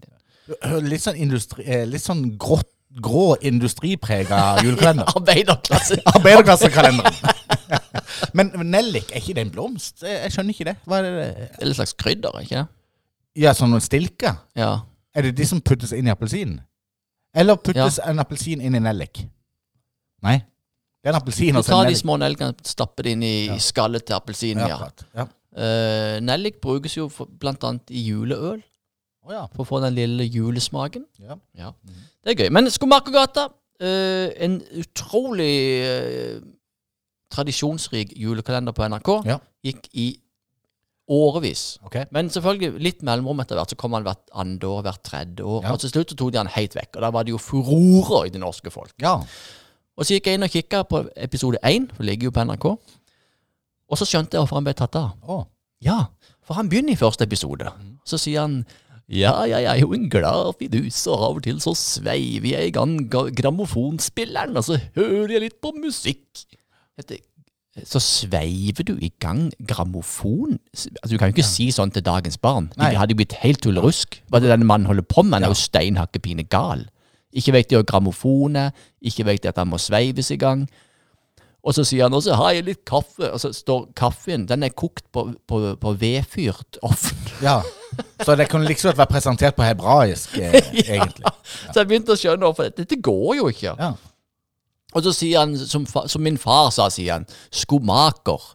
Litt 0.84 1.00
sånn, 1.06 1.16
industri, 1.16 1.64
eh, 1.64 1.86
litt 1.88 2.02
sånn 2.04 2.34
grått, 2.36 2.68
grå 3.00 3.38
industriprega 3.40 4.42
julekalender. 4.64 5.08
Arbeiderklasse. 5.16 6.02
Arbeiderklassekalenderen. 6.14 7.16
Men 8.36 8.52
nellik, 8.68 9.08
er 9.10 9.24
ikke 9.24 9.38
det 9.40 9.46
en 9.46 9.54
blomst? 9.56 10.04
Jeg, 10.04 10.28
skjønner 10.36 10.52
ikke 10.52 10.68
det. 10.68 10.76
Hva 10.84 11.00
er 11.00 11.08
det? 11.08 11.26
Det 11.56 11.62
er 11.64 11.70
litt 11.72 11.80
slags 11.80 11.96
krydder, 11.96 12.36
ikke 12.44 12.60
det? 12.60 12.66
Ja, 13.36 13.52
sånn 13.56 13.70
noen 13.74 13.84
stilke? 13.84 14.32
Ja. 14.56 14.70
Er 15.16 15.26
det 15.28 15.34
de 15.36 15.46
som 15.48 15.60
puttes 15.60 15.92
inn 15.96 16.08
i 16.08 16.12
appelsinen? 16.12 16.60
Eller 17.36 17.56
puttes 17.60 17.98
en 18.00 18.20
appelsin 18.22 18.62
inn 18.64 18.76
i 18.78 18.80
nellik? 18.80 19.20
Nei. 20.24 20.38
Det 21.02 21.10
er 21.10 21.14
en 21.14 21.18
appelsin 21.20 21.52
Du 21.54 21.60
og 21.60 21.66
så 21.66 21.74
tar 21.76 21.90
de 21.90 21.96
små 21.98 22.16
nellikene, 22.18 22.56
stapper 22.66 23.04
det 23.06 23.12
inn 23.16 23.24
i 23.26 23.34
skallet 23.62 24.06
til 24.08 24.16
appelsinen, 24.16 24.64
Ja, 24.68 24.78
ja. 24.80 24.88
ja. 25.20 25.26
Eh, 25.56 26.16
nellik 26.24 26.58
brukes 26.64 26.96
jo 26.96 27.06
for, 27.12 27.28
blant 27.40 27.62
annet 27.64 27.92
i 27.92 28.02
juleøl, 28.08 28.58
Å 29.26 29.32
ja. 29.32 29.44
for 29.54 29.64
å 29.64 29.68
få 29.68 29.80
den 29.84 29.94
lille 29.96 30.24
julesmaken. 30.28 31.04
ja. 31.20 31.36
Ja. 31.56 31.72
Det 32.24 32.32
er 32.34 32.44
gøy. 32.44 32.50
Men 32.50 32.66
Skomakergata, 32.70 33.46
uh, 33.82 34.28
en 34.42 34.56
utrolig 34.80 35.52
uh, 35.86 36.40
tradisjonsrik 37.30 38.12
julekalender 38.18 38.72
på 38.74 38.86
NRK, 38.88 39.10
Ja. 39.28 39.38
gikk 39.64 39.88
i 39.94 40.08
årevis. 41.06 41.78
Okay. 41.86 42.06
Men 42.10 42.30
selvfølgelig 42.34 42.82
litt 42.82 43.02
mellomrom 43.06 43.40
etter 43.44 43.58
hvert, 43.58 43.70
så 43.70 43.78
kom 43.78 43.94
han 43.94 44.06
hvert 44.06 44.24
andre 44.34 44.70
år, 44.72 44.82
hvert 44.88 45.02
tredje 45.06 45.44
år. 45.46 45.62
Ja. 45.66 45.74
Og 45.74 45.82
til 45.82 45.92
slutt 45.92 46.10
så 46.12 46.18
tok 46.18 46.32
de 46.34 46.40
han 46.42 46.50
helt 46.56 46.74
vekk, 46.74 46.96
og 46.98 47.04
da 47.06 47.10
var 47.14 47.26
det 47.26 47.34
jo 47.36 47.38
furore 47.42 48.24
i 48.26 48.32
det 48.34 48.42
norske 48.42 48.72
folk. 48.74 48.94
Ja. 49.02 49.18
Og 49.96 50.04
så 50.04 50.16
gikk 50.16 50.26
jeg 50.28 50.38
inn 50.40 50.46
og 50.46 50.52
kikka 50.52 50.82
på 50.90 51.04
episode 51.16 51.60
én, 51.64 51.86
det 51.96 52.08
ligger 52.10 52.28
jo 52.30 52.34
på 52.36 52.42
NRK, 52.48 52.66
og 53.86 54.00
så 54.00 54.08
skjønte 54.08 54.34
jeg 54.34 54.42
hvorfor 54.42 54.58
han 54.58 54.66
ble 54.66 54.74
tatt 54.76 54.98
av. 54.98 55.12
Oh. 55.30 55.44
Ja, 55.84 56.08
for 56.46 56.58
han 56.58 56.68
begynner 56.72 56.96
i 56.96 56.98
første 56.98 57.24
episode. 57.26 57.70
Så 58.08 58.18
sier 58.18 58.42
han 58.42 58.58
ja, 59.06 59.30
jeg 59.46 59.62
er 59.70 59.78
jo 59.78 59.92
en 59.94 60.08
glad 60.10 60.56
fidus, 60.58 61.04
og 61.06 61.20
av 61.22 61.36
og 61.38 61.44
til 61.46 61.60
så 61.62 61.76
sveiver 61.78 62.48
jeg 62.56 62.72
i 62.72 62.74
gang 62.74 62.96
ga- 63.12 63.28
grammofonspilleren, 63.38 64.56
og 64.58 64.66
så 64.66 64.80
hører 64.98 65.36
jeg 65.36 65.44
litt 65.44 65.60
på 65.62 65.70
musikk. 65.78 66.42
Tenkte, 66.98 67.20
så 67.84 68.00
sveiver 68.00 68.86
du 68.88 68.94
i 68.96 69.10
gang 69.20 69.50
grammofon. 69.68 70.58
Altså, 70.72 71.10
du 71.10 71.18
kan 71.18 71.28
jo 71.28 71.36
ikke 71.36 71.44
si 71.46 71.68
sånn 71.74 71.92
til 71.92 72.04
dagens 72.06 72.38
barn. 72.40 72.70
Nei. 72.80 72.94
De 72.94 73.00
hadde 73.00 73.12
jo 73.12 73.20
blitt 73.20 73.36
helt 73.42 73.60
tullerusk. 73.64 74.20
Hva 74.30 74.40
det 74.40 74.48
denne 74.52 74.68
mannen 74.68 74.88
holder 74.88 75.04
på 75.04 75.24
med? 75.26 75.36
Han 75.38 75.48
er 75.50 75.52
jo 75.52 75.60
steinhakkepine 75.60 76.46
gal. 76.48 76.86
Ikke 77.36 77.52
vet 77.52 77.68
de 77.68 77.76
hva 77.76 77.84
grammofon 77.84 78.56
er, 78.56 78.72
ikke 79.04 79.26
vet 79.28 79.44
de 79.44 79.52
at 79.52 79.60
han 79.60 79.68
må 79.68 79.80
sveives 79.82 80.32
i 80.32 80.40
gang. 80.40 80.64
Og 81.66 81.74
så 81.74 81.82
sier 81.84 82.06
han 82.06 82.14
også 82.14 82.36
'har 82.38 82.52
jeg 82.54 82.64
litt 82.64 82.84
kaffe', 82.86 83.32
og 83.32 83.40
så 83.40 83.52
står 83.52 83.88
kaffen 83.96 84.46
Den 84.46 84.62
er 84.62 84.68
kokt 84.68 85.04
på, 85.12 85.34
på, 85.48 85.74
på 85.74 85.92
vedfyrt 85.92 86.78
ovn. 86.82 87.22
Ja. 87.42 87.60
Så 88.24 88.36
det 88.36 88.48
kunne 88.48 88.68
liksom 88.68 88.96
vært 88.96 89.10
presentert 89.10 89.56
på 89.56 89.62
hebraisk, 89.62 90.38
eh, 90.38 90.52
egentlig. 90.94 91.24
Så 91.72 91.80
jeg 91.80 91.88
begynte 91.88 92.12
å 92.12 92.16
skjønne 92.16 92.46
hvorfor 92.46 92.70
dette 92.70 92.96
går 92.96 93.36
jo 93.36 93.48
ikke. 93.48 93.74
Ja. 93.76 93.92
Og 94.94 95.02
så 95.04 95.12
sier 95.12 95.42
han, 95.42 95.56
som, 95.58 95.86
som 95.86 96.22
min 96.22 96.38
far 96.40 96.70
sa, 96.74 96.86
sier 96.92 97.18
han, 97.18 97.26
skomaker. 97.52 98.52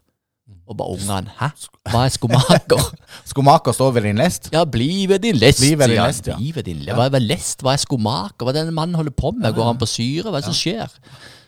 Og 0.72 0.78
bare 0.80 0.94
ungene, 0.96 1.34
hæ? 1.42 1.50
Hva 1.92 2.06
er 2.08 2.14
skomaker? 2.14 2.82
Skomaker 3.32 3.76
står 3.76 3.92
ved 3.98 4.06
din 4.08 4.20
lest. 4.22 4.48
ja, 4.54 4.62
bli 4.64 5.06
ved 5.10 5.20
din 5.26 5.36
lest, 5.36 5.60
Bli 5.60 5.74
ved 5.76 5.92
din 5.92 6.00
lest, 6.00 6.28
ja. 6.32 6.38
Bli 6.40 6.52
ved 6.56 6.64
din 6.70 6.80
lest. 6.86 6.96
Hva 6.96 7.08
er 7.10 7.24
lest? 7.26 7.64
Hva 7.66 7.74
er 7.76 7.82
skomaker? 7.82 8.46
Hva 8.46 8.54
er 8.54 8.56
det 8.56 8.64
denne 8.64 8.76
mannen 8.78 8.96
holder 8.96 9.12
på 9.18 9.34
med? 9.36 9.52
Går 9.58 9.68
han 9.68 9.80
på 9.82 9.90
syre? 9.90 10.30
Hva 10.32 10.40
er 10.40 10.46
det 10.46 10.48
som 10.48 10.56
skjer? 10.56 10.94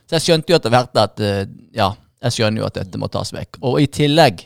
Så 0.10 0.18
jeg 0.18 0.26
skjønte 0.26 0.52
jo 0.52 0.58
etter 0.60 0.74
hvert 0.74 1.00
at, 1.00 1.24
eh, 1.24 1.46
ja, 1.78 1.94
jeg 2.28 2.36
skjønner 2.36 2.64
jo 2.64 2.68
at 2.68 2.82
dette 2.82 3.00
må 3.00 3.08
tas 3.14 3.32
vekk. 3.36 3.62
Og 3.64 3.80
i 3.80 3.88
tillegg 3.88 4.44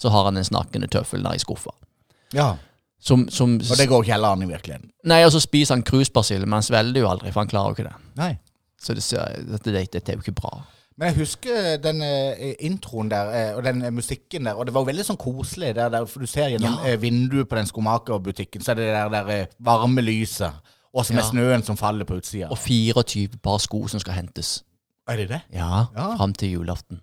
så 0.00 0.12
har 0.12 0.28
han 0.28 0.36
en 0.36 0.44
snakkende 0.46 0.90
tøffel 0.92 1.24
der 1.24 1.38
i 1.38 1.40
skuffa. 1.40 1.72
Ja. 2.36 2.50
Som, 3.00 3.28
som, 3.32 3.56
Og 3.60 3.76
det 3.78 3.88
går 3.88 4.04
ikke 4.04 4.12
heller 4.16 4.36
an 4.36 4.44
i 4.44 4.48
virkeligheten. 4.50 4.90
nei, 5.08 5.22
og 5.24 5.32
så 5.32 5.40
spiser 5.40 5.78
han 5.78 5.84
kruspersillen, 5.86 6.48
men 6.48 6.58
han 6.60 6.66
svelger 6.66 7.04
jo 7.04 7.08
aldri, 7.08 7.32
for 7.32 7.44
han 7.44 7.50
klarer 7.52 7.72
jo 7.72 7.78
ikke 7.78 7.88
det. 7.88 7.96
Nei. 8.20 8.32
Så 8.84 8.92
det, 8.94 9.04
dette, 9.48 9.72
det, 9.72 9.86
dette 9.94 10.12
er 10.12 10.18
jo 10.18 10.22
ikke 10.24 10.34
bra. 10.40 10.50
Men 10.96 11.08
jeg 11.10 11.16
husker 11.24 11.78
den 11.82 12.02
eh, 12.06 12.52
introen 12.68 13.08
der, 13.10 13.30
eh, 13.34 13.56
og 13.56 13.64
den 13.66 13.80
eh, 13.82 13.90
musikken 13.90 14.44
der, 14.46 14.54
og 14.54 14.66
det 14.68 14.74
var 14.76 14.84
jo 14.84 14.90
veldig 14.92 15.06
sånn 15.08 15.18
koselig 15.18 15.72
der, 15.74 15.88
der 15.90 16.04
for 16.06 16.20
du 16.22 16.26
ser 16.30 16.52
gjennom 16.52 16.76
Ja. 16.84 16.94
vinduet 17.02 17.48
på 17.50 17.56
den 17.58 17.66
skomakerbutikken, 17.66 18.62
så 18.62 18.70
er 18.70 18.78
det 18.78 18.86
der, 18.94 19.08
der 19.10 19.46
varme 19.58 20.04
lyset, 20.04 20.52
og 20.94 21.02
så 21.08 21.16
med 21.16 21.24
Ja. 21.24 21.30
snøen 21.30 21.64
som 21.66 21.76
faller 21.80 22.04
på 22.06 22.14
utsida. 22.20 22.46
Og 22.52 22.58
24 22.58 23.40
par 23.42 23.58
sko 23.58 23.86
som 23.90 23.98
skal 24.00 24.14
hentes. 24.20 24.62
Er 25.08 25.16
det 25.16 25.28
det? 25.32 25.40
Ja, 25.52 25.86
Ja. 25.96 26.14
fram 26.16 26.32
til 26.32 26.52
julaften. 26.52 27.00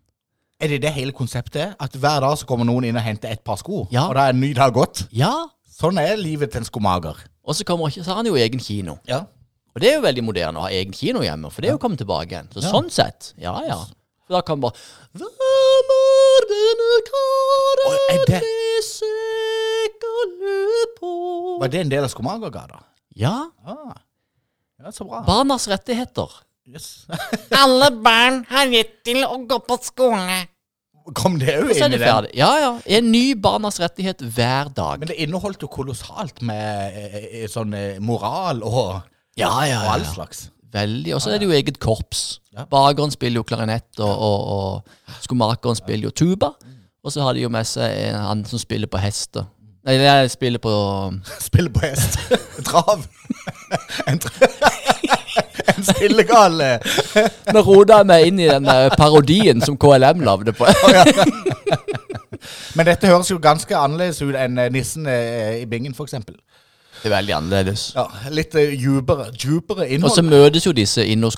Er 0.62 0.68
det 0.68 0.82
det 0.82 0.94
hele 0.94 1.12
konseptet? 1.12 1.76
At 1.80 1.92
hver 1.92 2.20
dag 2.22 2.38
så 2.38 2.46
kommer 2.46 2.66
noen 2.66 2.84
inn 2.86 2.96
og 2.96 3.02
henter 3.04 3.30
et 3.32 3.44
par 3.44 3.58
sko, 3.58 3.88
Ja. 3.92 4.08
og 4.08 4.16
da 4.16 4.22
er 4.22 4.30
en 4.30 4.40
ny 4.40 4.54
dag 4.54 4.74
gått? 4.74 5.08
Ja, 5.12 5.34
Sånn 5.82 5.98
er 5.98 6.16
livet 6.16 6.52
til 6.52 6.60
en 6.62 6.66
skomaker. 6.66 7.16
og 7.44 7.56
så, 7.56 7.64
kommer, 7.66 7.90
så 7.90 8.04
har 8.06 8.16
han 8.16 8.26
jo 8.28 8.36
egen 8.36 8.60
kino. 8.60 9.00
Ja. 9.08 9.24
Og 9.72 9.82
det 9.82 9.90
er 9.90 9.98
jo 9.98 10.04
veldig 10.04 10.24
moderne 10.28 10.60
å 10.60 10.66
ha 10.68 10.72
egen 10.76 10.94
kino 10.96 11.24
hjemme, 11.24 11.52
for 11.52 11.64
det 11.64 11.72
er 11.72 11.76
jo 11.78 11.82
kommet 11.82 12.02
tilbake 12.02 12.34
igjen. 12.34 12.50
Så 12.52 12.64
sånn 12.66 12.90
sett, 12.92 13.34
ja 13.40 13.56
ja. 13.68 13.80
For 14.28 14.38
da 14.38 14.42
kan 14.48 14.60
man 14.60 14.70
bare 14.70 14.76
Hvem 15.16 15.42
er 15.48 16.48
denne 16.52 17.00
karen 17.08 17.90
Oi, 17.92 18.00
er 18.16 18.26
det- 18.30 18.42
på 21.02 21.12
Var 21.60 21.68
det 21.68 21.82
en 21.82 21.90
del 21.90 22.06
av 22.06 22.12
Skomagergata? 22.14 22.80
Ja. 23.16 23.52
Ah. 23.66 23.98
Ja, 24.82 24.92
så 24.92 25.06
bra. 25.06 25.24
Barnas 25.28 25.68
rettigheter. 25.68 26.30
Yes. 26.66 27.06
Alle 27.64 27.92
barn 27.92 28.44
har 28.50 28.70
rett 28.72 29.04
til 29.06 29.24
å 29.26 29.36
gå 29.50 29.60
på 29.68 29.78
skole. 29.84 30.40
Kom 31.18 31.40
det 31.42 31.50
er 31.50 31.66
inn 31.66 31.96
i 31.96 31.98
den? 31.98 32.28
Ja 32.38 32.52
ja. 32.62 32.72
En 32.98 33.10
ny 33.12 33.34
barnas 33.36 33.80
rettighet 33.82 34.22
hver 34.22 34.70
dag. 34.74 35.02
Men 35.02 35.10
det 35.12 35.18
inneholdt 35.24 35.66
jo 35.66 35.70
kolossalt 35.72 36.44
med 36.46 36.98
eh, 36.98 37.16
eh, 37.42 37.48
sånn 37.50 37.74
eh, 37.78 37.98
moral 38.04 38.62
og, 38.64 39.02
Ja 39.38 39.52
ja. 39.66 39.80
og 39.80 39.86
ja, 39.86 39.94
all 39.94 40.06
slags. 40.06 40.50
Veldig. 40.74 41.16
Og 41.16 41.22
så 41.22 41.32
er 41.32 41.40
det 41.40 41.48
jo 41.50 41.52
eget 41.56 41.80
korps. 41.80 42.42
Ja. 42.54 42.64
Bakeren 42.72 43.12
spiller 43.12 43.42
jo 43.42 43.44
klarinett, 43.44 44.00
og, 44.00 44.20
og, 44.20 44.48
og 44.48 45.18
skomakeren 45.24 45.76
spiller 45.76 46.10
jo 46.10 46.12
tuba. 46.12 46.54
Og 47.04 47.12
så 47.12 47.22
har 47.22 47.34
de 47.34 47.42
jo 47.42 47.50
med 47.50 47.66
seg 47.66 47.92
en, 48.08 48.16
han 48.16 48.46
som 48.46 48.60
spiller 48.60 48.88
på 48.88 49.02
hester. 49.02 49.48
Nei, 49.86 49.96
jeg 49.98 50.30
spiller 50.32 50.62
på 50.62 50.72
Spiller 51.50 51.72
på 51.74 51.84
hest. 51.84 52.20
Trav. 52.66 53.08
en, 54.10 54.20
tra 54.20 54.50
en 55.72 55.86
spillegal 55.88 56.62
eh, 56.62 56.92
Nå 57.54 57.64
rota 57.66 58.02
jeg 58.02 58.10
meg 58.12 58.28
inn 58.28 58.42
i 58.44 58.50
den 58.52 58.68
parodien 59.00 59.64
som 59.64 59.78
KLM 59.82 60.22
lagde 60.28 60.54
på. 60.54 60.68
Men 62.76 62.88
dette 62.88 63.10
høres 63.10 63.32
jo 63.32 63.40
ganske 63.42 63.76
annerledes 63.78 64.22
ut 64.24 64.36
enn 64.38 64.60
eh, 64.62 64.72
nissen 64.74 65.08
eh, 65.10 65.62
i 65.62 65.66
bingen, 65.70 65.96
f.eks. 65.96 66.16
Det 67.02 67.10
er 67.10 67.16
veldig 67.16 67.34
annerledes. 67.34 67.88
Ja, 67.98 68.06
litt 68.30 68.54
uh, 68.56 68.62
djupere, 68.78 69.32
djupere 69.34 69.88
Og 70.04 70.12
så 70.14 70.24
møtes 70.26 70.68
jo 70.68 70.74
disse 70.78 71.06
inne 71.06 71.26
hos 71.30 71.38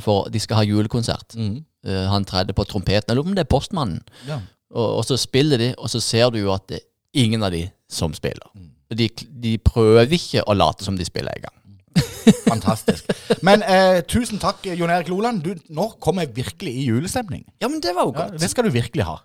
for 0.00 0.28
de 0.32 0.40
skal 0.40 0.62
ha 0.62 0.64
julekonsert. 0.64 1.36
Eh, 1.36 2.04
han 2.08 2.24
tredje 2.24 2.54
på 2.54 2.64
trompeten. 2.64 3.10
Jeg 3.10 3.16
lurer 3.16 3.26
på 3.26 3.32
om 3.32 3.36
det 3.36 3.44
er 3.44 3.50
postmannen. 3.50 4.02
Ja. 4.28 4.38
Og, 4.72 4.98
og 4.98 5.04
så 5.04 5.16
spiller 5.20 5.58
de, 5.58 5.74
og 5.78 5.90
så 5.90 6.00
ser 6.00 6.30
du 6.30 6.38
jo 6.38 6.52
at 6.54 6.68
det 6.70 6.78
er 6.80 7.24
ingen 7.24 7.42
av 7.42 7.52
de 7.52 7.66
som 7.90 8.14
spiller. 8.14 8.46
De, 8.92 9.08
de 9.42 9.56
prøver 9.58 10.14
ikke 10.16 10.44
å 10.46 10.54
late 10.56 10.84
som 10.84 10.96
de 10.96 11.04
spiller 11.04 11.34
engang. 11.36 11.58
Fantastisk. 12.52 13.10
Men 13.44 13.64
eh, 13.66 14.00
tusen 14.08 14.40
takk, 14.40 14.64
Jon 14.78 14.92
Erik 14.92 15.10
Loland. 15.10 15.42
Du, 15.44 15.58
nå 15.74 15.90
kom 16.00 16.22
jeg 16.22 16.32
virkelig 16.36 16.72
i 16.72 16.86
julestemning. 16.88 17.44
Ja, 17.60 17.68
men 17.68 17.82
det 17.84 17.94
var 17.96 18.08
jo 18.08 18.14
Ja, 18.14 18.28
godt. 18.28 18.40
det 18.40 18.50
skal 18.52 18.68
du 18.68 18.72
virkelig 18.74 19.08
ha. 19.08 19.18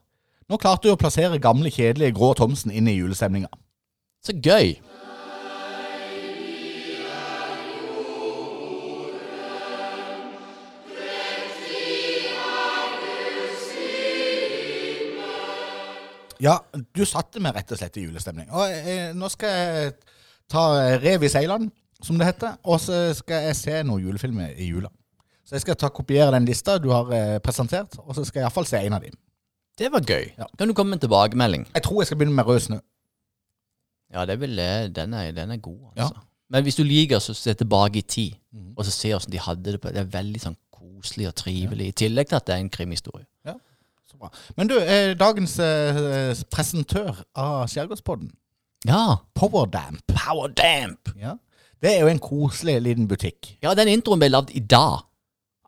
Nå 0.47 0.59
klarte 0.59 0.87
du 0.87 0.93
å 0.95 0.99
plassere 0.99 1.39
gamle, 1.43 1.71
kjedelige 1.71 2.15
Grå 2.15 2.33
Thomsen 2.39 2.71
inn 2.71 2.87
i 2.87 2.95
julestemninga. 2.97 3.51
Så 4.23 4.35
gøy. 4.43 4.77
Ja, 16.43 16.59
du 16.93 17.03
satte 17.05 17.41
meg 17.41 17.55
rett 17.57 17.71
og 17.73 17.79
slett 17.79 17.97
i 17.97 18.05
julestemning. 18.05 18.49
Og 18.53 18.69
eh, 18.69 19.09
nå 19.17 19.29
skal 19.33 19.53
jeg 19.57 19.93
ta 20.51 20.63
eh, 20.83 20.97
rev 21.01 21.25
i 21.25 21.31
seilene, 21.33 21.71
som 22.03 22.19
det 22.19 22.27
heter, 22.29 22.59
og 22.69 22.77
så 22.83 22.99
skal 23.17 23.47
jeg 23.49 23.57
se 23.57 23.79
noen 23.87 24.03
julefilmer 24.05 24.51
i 24.53 24.67
jula. 24.69 24.91
Så 25.47 25.55
jeg 25.55 25.63
skal 25.63 25.77
ta 25.79 25.89
kopiere 25.89 26.33
den 26.35 26.45
lista 26.45 26.75
du 26.83 26.91
har 26.93 27.09
eh, 27.15 27.37
presentert, 27.41 27.97
og 28.03 28.13
så 28.17 28.25
skal 28.27 28.41
jeg 28.41 28.45
iallfall 28.49 28.67
se 28.69 28.81
en 28.83 28.97
av 28.99 29.01
dem. 29.07 29.15
Det 29.77 29.89
var 29.93 30.01
gøy. 30.05 30.31
Ja. 30.37 30.45
Kan 30.57 30.69
du 30.69 30.73
komme 30.77 30.93
med 30.93 30.99
en 31.01 31.05
tilbakemelding? 31.07 31.67
Jeg 31.73 31.83
tror 31.85 32.01
jeg 32.01 32.09
skal 32.09 32.19
begynne 32.21 32.37
med 32.37 32.47
Rød 32.49 32.59
snø. 32.67 32.79
Ja, 34.13 34.25
det 34.25 34.37
vil 34.41 34.55
jeg. 34.57 34.91
Den 34.95 35.13
er, 35.13 35.31
den 35.35 35.51
er 35.51 35.57
god, 35.57 35.79
Ja. 35.95 36.03
altså. 36.07 36.23
Men 36.49 36.63
hvis 36.63 36.77
du 36.79 36.83
liker 36.87 37.19
å 37.19 37.33
se 37.35 37.53
tilbake 37.59 37.99
i 37.99 38.05
tid, 38.07 38.37
og 38.77 38.85
så 38.87 38.91
se 38.95 39.09
hvordan 39.11 39.31
de 39.33 39.39
hadde 39.43 39.71
det 39.75 39.81
på 39.83 39.89
Det 39.91 39.99
er 39.99 40.11
veldig 40.13 40.39
sånn 40.39 40.55
koselig 40.71 41.27
og 41.27 41.35
trivelig, 41.35 41.89
i 41.91 41.95
tillegg 42.05 42.29
til 42.29 42.37
at 42.39 42.45
det 42.47 42.53
er 42.55 42.61
en 42.63 42.69
krimhistorie. 42.71 43.25
Så 44.17 44.23
bra. 44.23 44.29
Men 44.57 44.67
du, 44.71 44.77
eh, 44.81 45.13
dagens 45.17 45.59
eh, 45.61 46.33
presentør 46.49 47.19
av 47.37 47.67
Skjærgårdspodden, 47.69 48.31
Ja. 48.85 49.17
Powerdamp. 49.35 50.01
Powerdamp! 50.13 51.09
Ja. 51.19 51.35
Det 51.81 51.91
er 51.95 51.99
jo 52.01 52.07
en 52.07 52.19
koselig 52.19 52.79
liten 52.81 53.07
butikk. 53.07 53.57
Ja, 53.61 53.73
den 53.77 53.87
introen 53.91 54.19
ble 54.21 54.29
lagd 54.29 54.49
i 54.55 54.59
dag. 54.59 55.03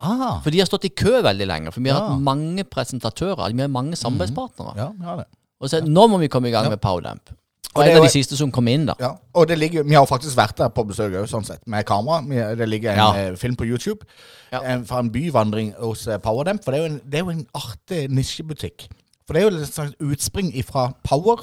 Ah, 0.02 0.40
For 0.42 0.50
de 0.50 0.58
har 0.62 0.66
stått 0.66 0.86
i 0.88 0.94
kø 0.96 1.20
veldig 1.22 1.46
lenge. 1.46 1.72
For 1.72 1.80
vi 1.84 1.90
har 1.90 2.00
Ja. 2.00 2.08
hatt 2.08 2.22
mange 2.22 2.64
presentatører. 2.64 3.52
Vi 3.54 3.60
har 3.60 3.68
mange 3.68 3.94
samarbeidspartnere. 3.96 4.76
ja, 4.76 4.88
vi 4.96 5.04
har 5.04 5.16
det. 5.18 5.26
Og 5.60 5.68
så 5.68 5.80
nå 5.84 6.08
må 6.08 6.18
vi 6.18 6.28
komme 6.28 6.48
i 6.48 6.50
gang 6.50 6.64
Ja. 6.64 6.70
med 6.70 6.80
Powerdamp. 6.80 7.30
Og 7.74 7.78
Og 7.78 7.84
det 7.86 7.92
er 7.92 7.96
av 8.00 8.02
de 8.04 8.10
siste 8.10 8.36
som 8.36 8.50
kom 8.50 8.66
inn, 8.68 8.86
da. 8.88 8.94
Ja, 8.98 9.12
og 9.34 9.46
det 9.48 9.58
ligger, 9.58 9.84
vi 9.86 9.94
har 9.94 10.06
faktisk 10.06 10.34
vært 10.36 10.56
der 10.58 10.68
på 10.74 10.82
besøk 10.88 11.12
òg, 11.14 11.28
sånn 11.30 11.44
sett, 11.46 11.60
med 11.70 11.84
kamera. 11.86 12.18
Det 12.58 12.66
ligger 12.68 12.90
en 12.92 12.98
Ja. 12.98 13.10
eh, 13.30 13.36
film 13.36 13.54
på 13.56 13.64
YouTube 13.68 14.04
Ja. 14.52 14.60
en, 14.64 14.84
fra 14.86 14.98
en 14.98 15.10
byvandring 15.12 15.74
hos 15.78 16.06
eh, 16.08 16.18
Powerdamp. 16.18 16.64
For 16.64 16.72
det 16.72 16.80
er 16.80 16.82
jo 16.88 16.92
en, 16.94 17.00
det 17.06 17.14
er 17.20 17.24
jo 17.24 17.30
en 17.30 17.46
artig 17.54 18.10
nisjebutikk. 18.10 18.88
For 19.26 19.34
det 19.34 19.42
er 19.44 19.50
jo 19.50 19.56
et 19.62 19.68
slags 19.68 19.94
utspring 20.00 20.50
ifra 20.56 20.92
Power, 21.04 21.36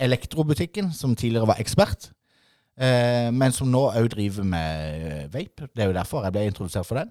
elektrobutikken, 0.00 0.92
som 0.96 1.14
tidligere 1.16 1.46
var 1.46 1.56
ekspert, 1.60 2.10
eh, 2.80 3.30
men 3.30 3.52
som 3.52 3.68
nå 3.70 3.90
òg 3.92 4.08
driver 4.14 4.44
med 4.44 5.02
eh, 5.12 5.26
vape. 5.32 5.68
Det 5.76 5.82
er 5.84 5.90
jo 5.90 5.92
derfor 5.98 6.24
jeg 6.24 6.32
ble 6.32 6.46
introdusert 6.48 6.86
for 6.86 6.94
den. 7.02 7.10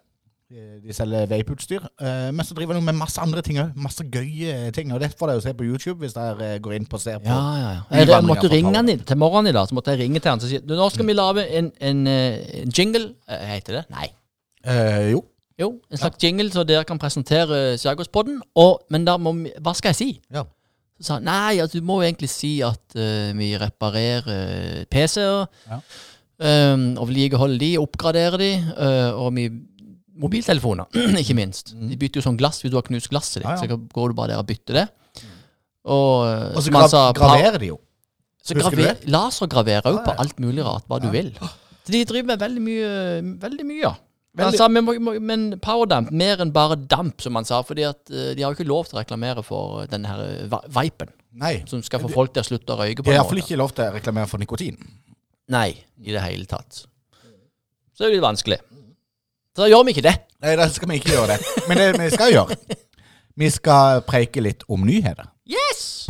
De- 0.50 0.80
De 0.82 0.94
selger 0.98 1.28
vapeutstyr. 1.30 1.84
Eh, 2.02 2.32
men 2.34 2.46
så 2.46 2.56
driver 2.58 2.74
de 2.74 2.82
med 2.82 2.96
masse 2.98 3.22
andre 3.22 3.42
ting 3.46 3.60
òg. 3.62 3.76
Masse 3.78 4.02
gøye 4.10 4.72
ting. 4.74 4.92
Og 4.94 5.00
det 5.04 5.12
får 5.20 5.28
dere 5.30 5.42
se 5.46 5.54
på 5.54 5.64
YouTube 5.68 6.00
hvis 6.02 6.16
dere 6.16 6.56
eh, 6.56 6.60
går 6.60 6.74
inn 6.80 6.88
på 6.90 6.98
og 6.98 7.04
ser 7.04 7.20
på. 7.22 7.30
Ja, 7.30 7.42
ja, 7.60 7.72
ja. 7.76 8.06
Jeg 8.16 8.24
måtte 8.26 8.50
ringe 8.50 8.74
han 8.76 8.88
til 8.90 9.18
morgenen 9.22 9.52
i 9.52 9.54
dag. 9.54 9.68
Så 9.70 9.78
måtte 9.78 9.94
jeg 9.94 10.02
ringe 10.08 10.20
til 10.20 10.32
han 10.32 10.42
og 10.42 10.50
si 10.50 10.58
nå 10.66 10.88
skal 10.90 11.06
vi 11.06 11.14
lage 11.14 11.46
en, 11.60 11.72
en, 11.80 12.02
eh, 12.08 12.64
en 12.64 12.74
jingle. 12.74 13.12
Eh, 13.30 13.46
Heter 13.54 13.78
det? 13.80 13.84
Nei. 13.94 14.08
Eh, 14.66 15.12
jo. 15.12 15.24
Jo, 15.60 15.74
en 15.92 15.98
slags 16.00 16.18
jingle 16.24 16.50
så 16.56 16.64
dere 16.64 16.86
kan 16.88 16.98
presentere 16.98 17.76
Skjærgårdspodden. 17.78 18.40
Men 18.90 19.06
da 19.06 19.18
må 19.20 19.34
vi 19.36 19.52
Hva 19.60 19.74
skal 19.76 19.92
jeg 19.94 19.96
si? 20.00 20.10
Ja. 20.34 20.46
Så 21.00 21.06
sa 21.12 21.14
han 21.20 21.24
nei, 21.30 21.60
altså, 21.60 21.80
du 21.80 21.86
må 21.86 22.02
jo 22.02 22.08
egentlig 22.10 22.30
si 22.32 22.58
at 22.66 22.96
uh, 22.96 23.30
vi 23.38 23.54
reparerer 23.60 24.86
PC-er. 24.92 25.46
Um, 26.40 26.96
og 26.98 27.10
vedlikeholder 27.10 27.60
de, 27.60 27.70
oppgraderer 27.80 28.38
de. 28.40 28.50
Uh, 28.80 29.12
og 29.26 29.34
vi 29.36 29.46
Mobiltelefoner, 30.20 30.90
ikke 31.24 31.36
minst. 31.38 31.74
De 31.76 31.96
bytter 32.00 32.20
jo 32.20 32.26
sånn 32.28 32.38
glass 32.40 32.60
hvis 32.64 32.74
du 32.74 32.78
har 32.80 32.84
knust 32.88 33.10
glasset 33.12 33.40
ditt. 33.42 33.48
Ja, 33.48 33.56
ja. 33.56 33.62
Så 33.64 33.78
går 33.96 34.12
du 34.12 34.18
bare 34.18 34.34
der 34.34 34.42
og 34.44 34.48
bytter 34.50 34.82
det. 34.82 34.88
Og, 35.90 36.26
eh, 36.28 36.58
Og 36.58 36.62
så 36.66 36.74
gra 36.76 36.88
sa, 36.92 37.06
graverer 37.16 37.58
de 37.62 37.70
jo. 37.72 37.78
så 38.44 38.56
graver, 38.58 39.00
lasergraverer 39.08 39.88
òg 39.90 39.98
Ja, 40.02 40.04
på 40.10 40.16
alt 40.26 40.40
mulig 40.44 40.64
rart, 40.66 40.86
hva 40.92 41.00
du 41.02 41.08
vil. 41.14 41.32
Så 41.40 41.94
de 41.96 42.04
driver 42.06 42.28
med 42.34 42.40
veldig 42.44 42.62
mye, 42.62 42.90
veldig 43.42 43.66
mye, 43.66 43.82
ja. 43.88 43.94
Veldig. 44.38 44.52
Altså, 44.54 44.68
men, 44.70 44.86
må- 44.86 45.00
må- 45.02 45.16
men 45.26 45.46
powerdamp, 45.60 46.12
mer 46.14 46.38
enn 46.44 46.52
bare 46.54 46.76
damp, 46.76 47.20
som 47.24 47.36
han 47.36 47.46
sa. 47.48 47.62
fordi 47.66 47.84
at 47.88 48.12
eh, 48.12 48.34
de 48.38 48.44
har 48.44 48.54
jo 48.54 48.60
ikke 48.60 48.68
lov 48.70 48.86
til 48.88 49.00
å 49.00 49.02
reklamere 49.02 49.44
for 49.44 49.88
den 49.90 50.06
her 50.06 50.20
eh, 50.22 50.60
vipen, 50.76 51.10
Nei. 51.34 51.64
som 51.68 51.82
skal 51.82 52.00
få 52.04 52.12
folk 52.14 52.34
til 52.36 52.44
å 52.44 52.46
slutte 52.46 52.76
å 52.76 52.78
røyke. 52.84 53.02
på 53.02 53.10
De 53.10 53.16
har 53.16 53.24
iallfall 53.24 53.42
ikke 53.42 53.58
lov 53.58 53.74
til 53.74 53.88
å 53.88 53.96
reklamere 53.96 54.28
for 54.30 54.38
nikotin. 54.44 54.78
Nei, 55.50 55.72
i 56.04 56.12
det 56.14 56.22
hele 56.22 56.46
tatt. 56.46 56.84
Så 56.84 58.04
det 58.04 58.06
er 58.06 58.14
jo 58.14 58.20
litt 58.20 58.28
vanskelig. 58.28 58.60
Så 59.60 59.66
da 59.66 59.74
gjør 59.74 59.82
vi 59.84 59.92
ikke 59.92 60.02
det. 60.06 60.14
Nei, 60.40 60.52
da 60.56 60.66
skal 60.72 60.88
vi 60.88 60.96
ikke 61.02 61.10
gjøre 61.12 61.34
det. 61.34 61.38
Men 61.68 61.80
det 61.82 61.88
vi 62.00 62.06
skal 62.14 62.30
gjøre 62.32 62.56
Vi 63.44 63.50
skal 63.52 64.06
preike 64.08 64.40
litt 64.40 64.62
om 64.72 64.86
nyheter. 64.88 65.28
Yes! 65.52 66.08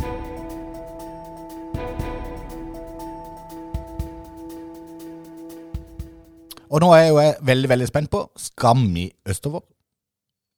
Og 6.70 6.78
nå 6.78 6.92
er 6.94 7.02
jeg 7.02 7.10
jo 7.10 7.18
jeg 7.24 7.34
veldig 7.50 7.72
veldig 7.74 7.90
spent 7.90 8.12
på 8.14 8.22
Skal 8.38 8.86
vi 8.94 9.08
østover? 9.26 9.66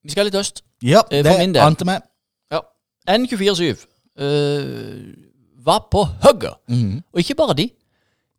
Vi 0.05 0.12
skal 0.12 0.28
litt 0.28 0.36
øst. 0.36 0.61
Ja, 0.84 1.01
Eh, 1.11 1.24
det 1.24 1.57
ante 1.64 1.88
meg. 1.88 2.05
Ja. 2.53 2.61
N247 3.09 3.86
uh, 4.20 5.14
var 5.64 5.88
på 5.88 6.05
hugget. 6.28 6.61
Mhm. 6.68 7.01
Og 7.12 7.24
ikke 7.24 7.40
bare 7.40 7.57
de. 7.57 7.70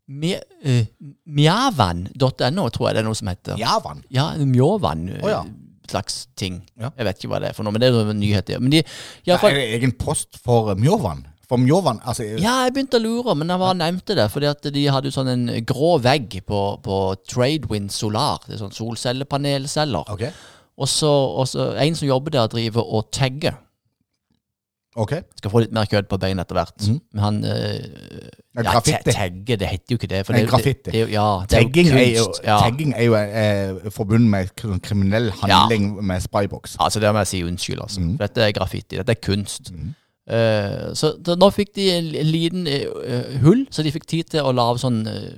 Øh, 0.09 0.85
Mjavan.no, 1.25 2.69
tror 2.69 2.89
jeg 2.89 2.95
det 2.97 3.01
er 3.03 3.07
noe 3.07 3.17
som 3.17 3.29
heter. 3.31 3.57
Mjavan? 3.59 4.01
Ja, 4.13 4.31
Mjåvann. 4.37 5.05
øh, 5.09 5.21
Å 5.23 5.29
ja. 5.31 5.43
Slags 5.89 6.27
ting. 6.39 6.61
Ja. 6.79 6.89
Jeg 6.97 7.05
vet 7.09 7.19
ikke 7.19 7.29
hva 7.33 7.39
det 7.43 7.49
er 7.51 7.55
for 7.57 7.63
noe, 7.67 7.73
men 7.75 7.81
det 7.83 7.89
er 7.89 7.97
jo 7.97 8.03
en 8.11 8.19
nyhet. 8.19 8.49
Ja. 8.49 8.59
Men 8.63 8.71
de, 8.71 8.81
ja, 9.27 9.37
for, 9.37 9.49
Er 9.51 9.59
det 9.59 9.77
egen 9.77 9.91
post 9.99 10.39
for 10.43 10.73
Mjåvann? 10.79 11.25
For 11.49 11.59
Mjåvann, 11.59 11.99
altså 12.07 12.23
ja, 12.23 12.63
jeg 12.63 12.73
begynte 12.73 12.97
å 12.97 13.03
lure, 13.03 13.35
men 13.35 13.51
jeg 13.51 13.59
bare 13.59 13.75
nevnte 13.77 14.15
det. 14.15 14.29
Fordi 14.31 14.47
at 14.47 14.63
de 14.73 14.85
hadde 14.87 15.11
jo 15.11 15.15
sånn 15.17 15.27
en 15.33 15.43
grå 15.67 15.97
vegg 16.01 16.39
på, 16.47 16.61
på 16.81 16.99
Tradewind 17.27 17.91
Solar. 17.91 18.39
Det 18.47 18.55
er 18.55 18.63
sånn 18.63 18.73
solcellepanelceller. 18.73 20.07
Ok. 20.15 20.23
Og 20.79 20.87
så 20.89 21.11
en 21.77 21.95
som 21.99 22.07
jobber 22.07 22.33
der, 22.33 22.47
driver 22.49 22.87
og 22.95 23.11
tagger. 23.13 23.59
Ok. 24.95 25.13
Skal 25.39 25.51
få 25.51 25.61
litt 25.63 25.73
mer 25.73 25.87
kjøtt 25.89 26.07
på 26.11 26.17
beina 26.21 26.43
etter 26.45 26.57
hvert. 26.59 26.75
Mm. 26.87 26.99
Men 27.13 27.23
han 27.23 27.39
øh, 27.45 27.77
Ja, 28.53 28.61
ja, 28.61 28.65
graffiti. 28.67 28.99
ta- 29.07 29.15
Tagge, 29.17 29.57
det 29.57 29.67
heter 29.71 29.95
jo 29.95 29.97
ikke 29.97 30.09
det. 30.11 30.21
For 30.27 30.37
det, 30.37 30.43
graffiti. 30.49 30.91
Det, 30.91 30.93
det, 30.93 31.01
ja, 31.13 31.25
det 31.49 31.57
er 31.57 31.63
jo 31.63 31.71
kunst, 31.73 31.93
er 31.97 32.11
jo. 32.17 32.25
Ja. 32.43 32.57
tagging 32.61 32.93
er 32.93 33.03
jo 33.07 33.15
eh, 33.17 33.91
forbundet 33.95 34.29
med 34.29 34.79
kriminell 34.85 35.31
handling 35.41 35.89
med 36.05 36.21
spybox. 36.21 36.75
Altså, 36.79 36.99
det 37.01 37.13
må 37.13 37.23
jeg 37.25 37.27
si 37.33 37.43
unnskyld, 37.43 37.81
altså. 37.81 38.01
Mm. 38.01 38.15
For 38.17 38.27
dette 38.27 38.47
er 38.47 38.51
graffiti. 38.59 38.97
Dette 39.01 39.15
er 39.17 39.21
kunst. 39.23 39.73
Eh, 40.23 40.93
så, 40.95 41.15
så 41.25 41.35
nå 41.35 41.49
fikk 41.51 41.73
de 41.75 41.89
en, 41.97 42.11
en 42.15 42.29
liten 42.31 42.67
uh, 42.69 43.33
hull, 43.43 43.65
så 43.73 43.83
de 43.83 43.91
fikk 43.91 44.05
tid 44.07 44.29
til 44.31 44.45
å 44.45 44.53
lage 44.55 44.79
sånn 44.79 45.01
uh, 45.09 45.33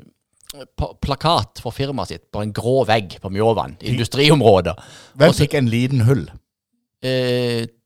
plakat 1.02 1.60
for 1.64 1.74
firmaet 1.74 2.12
sitt 2.12 2.28
på 2.32 2.44
en 2.44 2.52
grå 2.56 2.84
vegg 2.88 3.18
på 3.24 3.32
Mjåvann, 3.34 3.78
industriområdet. 3.82 4.76
Hvem 5.16 5.32
Også, 5.34 5.42
fikk 5.46 5.58
en 5.58 5.72
liten 5.72 6.06
hull? 6.08 6.28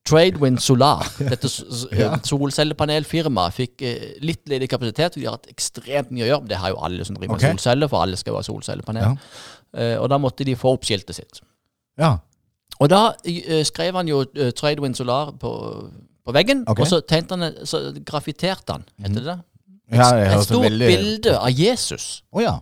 Tradewind 0.10 0.60
Solar, 0.64 1.06
dette 1.32 1.50
solcellepanelfirmaet, 1.50 3.56
fikk 3.56 3.84
eh, 3.86 4.08
litt 4.26 4.50
ledig 4.50 4.70
kapasitet. 4.72 5.18
De 5.20 5.28
har 5.28 5.38
hatt 5.38 5.50
ekstremt 5.52 6.10
mye 6.14 6.26
å 6.26 6.30
gjøre. 6.32 6.42
men 6.46 6.52
Det 6.52 6.62
har 6.62 6.70
jo 6.74 6.80
alle 6.88 7.04
som 7.08 7.18
driver 7.18 7.36
med 7.36 7.44
okay. 7.44 7.58
solceller, 7.58 7.88
for 7.92 8.06
alle 8.06 8.20
skal 8.20 8.34
jo 8.34 8.40
ha 8.40 8.46
solcellepanel. 8.48 9.06
Ja. 9.06 9.12
Eh, 9.80 9.96
og 10.00 10.08
da 10.12 10.18
måtte 10.22 10.48
de 10.48 10.54
få 10.60 10.68
opp 10.78 10.86
skiltet 10.88 11.16
sitt. 11.20 11.36
Ja. 12.00 12.12
Og 12.80 12.88
da 12.92 13.02
eh, 13.28 13.64
skrev 13.68 13.94
han 14.00 14.08
jo 14.10 14.24
Tradewind 14.30 14.96
Solar 14.98 15.26
på, 15.40 15.52
på 16.26 16.36
veggen, 16.36 16.60
okay. 16.68 16.86
og 16.86 16.90
så 16.90 16.96
han 17.36 17.42
Så 17.68 17.78
graffiterte 18.06 18.80
han, 18.80 18.84
heter 19.04 19.20
det 19.20 19.28
det? 19.30 19.40
det 19.90 20.34
Et 20.34 20.46
stort 20.46 20.66
veldig 20.68 20.88
bilde 20.88 21.38
av 21.38 21.52
Jesus. 21.52 22.24
Oh, 22.32 22.44
ja. 22.44 22.60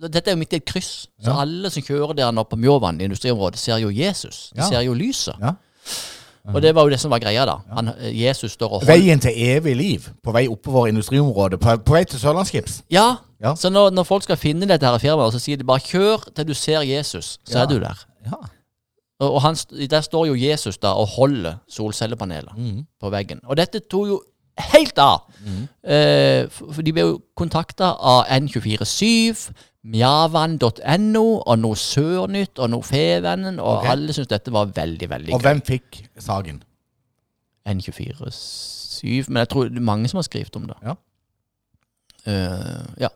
Dette 0.00 0.30
er 0.30 0.34
jo 0.36 0.40
midt 0.40 0.54
i 0.54 0.60
et 0.60 0.68
kryss, 0.68 1.08
så 1.20 1.32
alle 1.42 1.70
som 1.72 1.82
kjører 1.82 2.14
der 2.16 2.30
nå 2.32 2.44
på 2.46 2.56
Mjåvann 2.60 3.00
i 3.00 3.04
industriområdet, 3.08 3.58
ser 3.58 3.80
jo 3.82 3.90
Jesus. 3.90 4.52
De 4.54 4.62
ser 4.62 4.84
jo 4.86 4.94
lyset. 4.94 5.34
Ja. 5.42 5.56
Og 6.54 6.62
det 6.62 6.74
var 6.74 6.86
jo 6.86 6.90
det 6.90 7.00
som 7.00 7.10
var 7.10 7.18
greia, 7.22 7.44
da. 7.46 7.56
Han, 7.76 7.88
eh, 7.98 8.22
Jesus 8.22 8.52
står 8.52 8.68
og 8.68 8.80
holder 8.80 8.92
Veien 8.92 9.20
til 9.20 9.32
evig 9.36 9.76
liv 9.76 10.06
på 10.24 10.32
vei 10.32 10.46
oppover 10.48 10.88
industriområdet. 10.88 11.60
På, 11.60 11.76
på 11.76 11.92
vei 11.96 12.04
til 12.04 12.20
Sørlandsskips. 12.20 12.82
Ja. 12.90 13.16
Ja. 13.40 13.54
Så 13.56 13.70
når, 13.70 13.90
når 13.90 14.04
folk 14.04 14.22
skal 14.22 14.36
finne 14.36 14.68
dette 14.68 14.86
her 14.86 14.98
firmaet, 14.98 15.32
så 15.32 15.38
sier 15.40 15.56
de 15.56 15.64
bare 15.64 15.80
'kjør 15.80 16.26
til 16.36 16.48
du 16.48 16.54
ser 16.54 16.80
Jesus', 16.84 17.38
så 17.44 17.58
Ja. 17.58 17.62
er 17.62 17.66
du 17.66 17.78
der. 17.80 18.06
Ja. 18.26 18.36
Og, 19.20 19.34
og 19.34 19.42
han, 19.42 19.56
der 19.90 20.00
står 20.00 20.26
jo 20.26 20.34
Jesus 20.34 20.78
da 20.78 20.88
og 20.96 21.06
holder 21.06 21.54
solcellepaneler 21.68 22.52
mm. 22.56 22.84
på 23.00 23.10
veggen. 23.10 23.40
Og 23.44 23.56
dette 23.56 23.80
tok 23.80 24.08
jo 24.08 24.22
helt 24.60 24.98
av. 24.98 25.26
Eh, 25.84 26.46
for, 26.52 26.72
for 26.76 26.82
de 26.84 26.92
ble 26.92 27.04
jo 27.06 27.18
kontakta 27.38 27.94
av 27.96 28.26
N247, 28.36 29.50
mjavan.no 29.90 31.22
og 31.40 31.58
noe 31.62 31.76
Sørnytt 31.80 32.58
og 32.60 32.68
noe 32.74 32.84
Fevennen, 32.84 33.58
og 33.60 33.78
Ok. 33.80 33.86
alle 33.94 34.12
syntes 34.12 34.28
dette 34.34 34.52
var 34.52 34.66
veldig, 34.76 35.08
veldig 35.10 35.32
Og 35.34 35.40
gøy. 35.40 35.46
hvem 35.48 35.62
fikk 35.64 36.02
saken? 36.20 36.62
N247 37.68 39.28
Men 39.30 39.36
jeg 39.44 39.48
tror 39.48 39.68
det 39.68 39.76
er 39.80 39.80
mange 39.86 40.08
som 40.08 40.18
har 40.18 40.26
skrevet 40.28 40.56
om 40.56 40.66
det. 40.68 40.76
Ja. 40.84 40.94
Eh, 42.26 42.84
ja. 43.00 43.08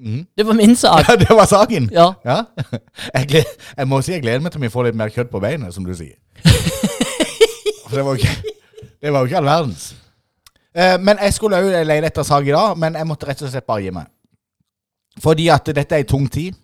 Mhm. 0.00 0.26
Det 0.36 0.46
var 0.46 0.52
min 0.54 0.76
sak. 0.76 1.04
Ja, 1.08 1.16
det 1.16 1.28
var 1.30 1.46
saken! 1.46 1.88
Ja. 1.92 2.12
Ja. 2.24 2.42
Jeg, 3.14 3.28
gled, 3.28 3.44
jeg 3.76 3.88
må 3.88 4.00
si 4.02 4.12
jeg 4.12 4.22
gleder 4.22 4.40
meg 4.40 4.52
til 4.52 4.60
vi 4.60 4.68
får 4.72 4.84
litt 4.90 4.96
mer 4.96 5.08
kjøtt 5.12 5.30
på 5.32 5.40
beinet, 5.40 5.74
som 5.74 5.84
du 5.84 5.94
sier. 5.96 6.16
For 7.88 7.96
det 7.96 8.04
var 8.04 8.14
jo 8.16 8.20
ikke, 8.22 8.54
det 9.02 9.12
var 9.12 9.20
jo 9.20 9.26
ikke 9.30 9.36
all 9.40 9.48
verdens. 9.50 9.94
Eh, 10.74 10.96
men 11.02 11.18
jeg 11.18 11.34
skulle 11.34 11.58
òg 11.58 11.70
lete 11.86 12.10
etter 12.10 12.26
sak 12.26 12.46
i 12.46 12.54
dag, 12.54 12.76
men 12.78 12.98
jeg 12.98 13.08
måtte 13.08 13.26
rett 13.26 13.42
og 13.42 13.50
slett 13.50 13.66
bare 13.66 13.82
gi 13.86 13.94
meg. 13.94 14.10
Fordi 15.20 15.48
at 15.50 15.66
dette 15.74 15.96
er 15.96 16.04
ei 16.04 16.08
tung 16.08 16.28
tid. 16.30 16.54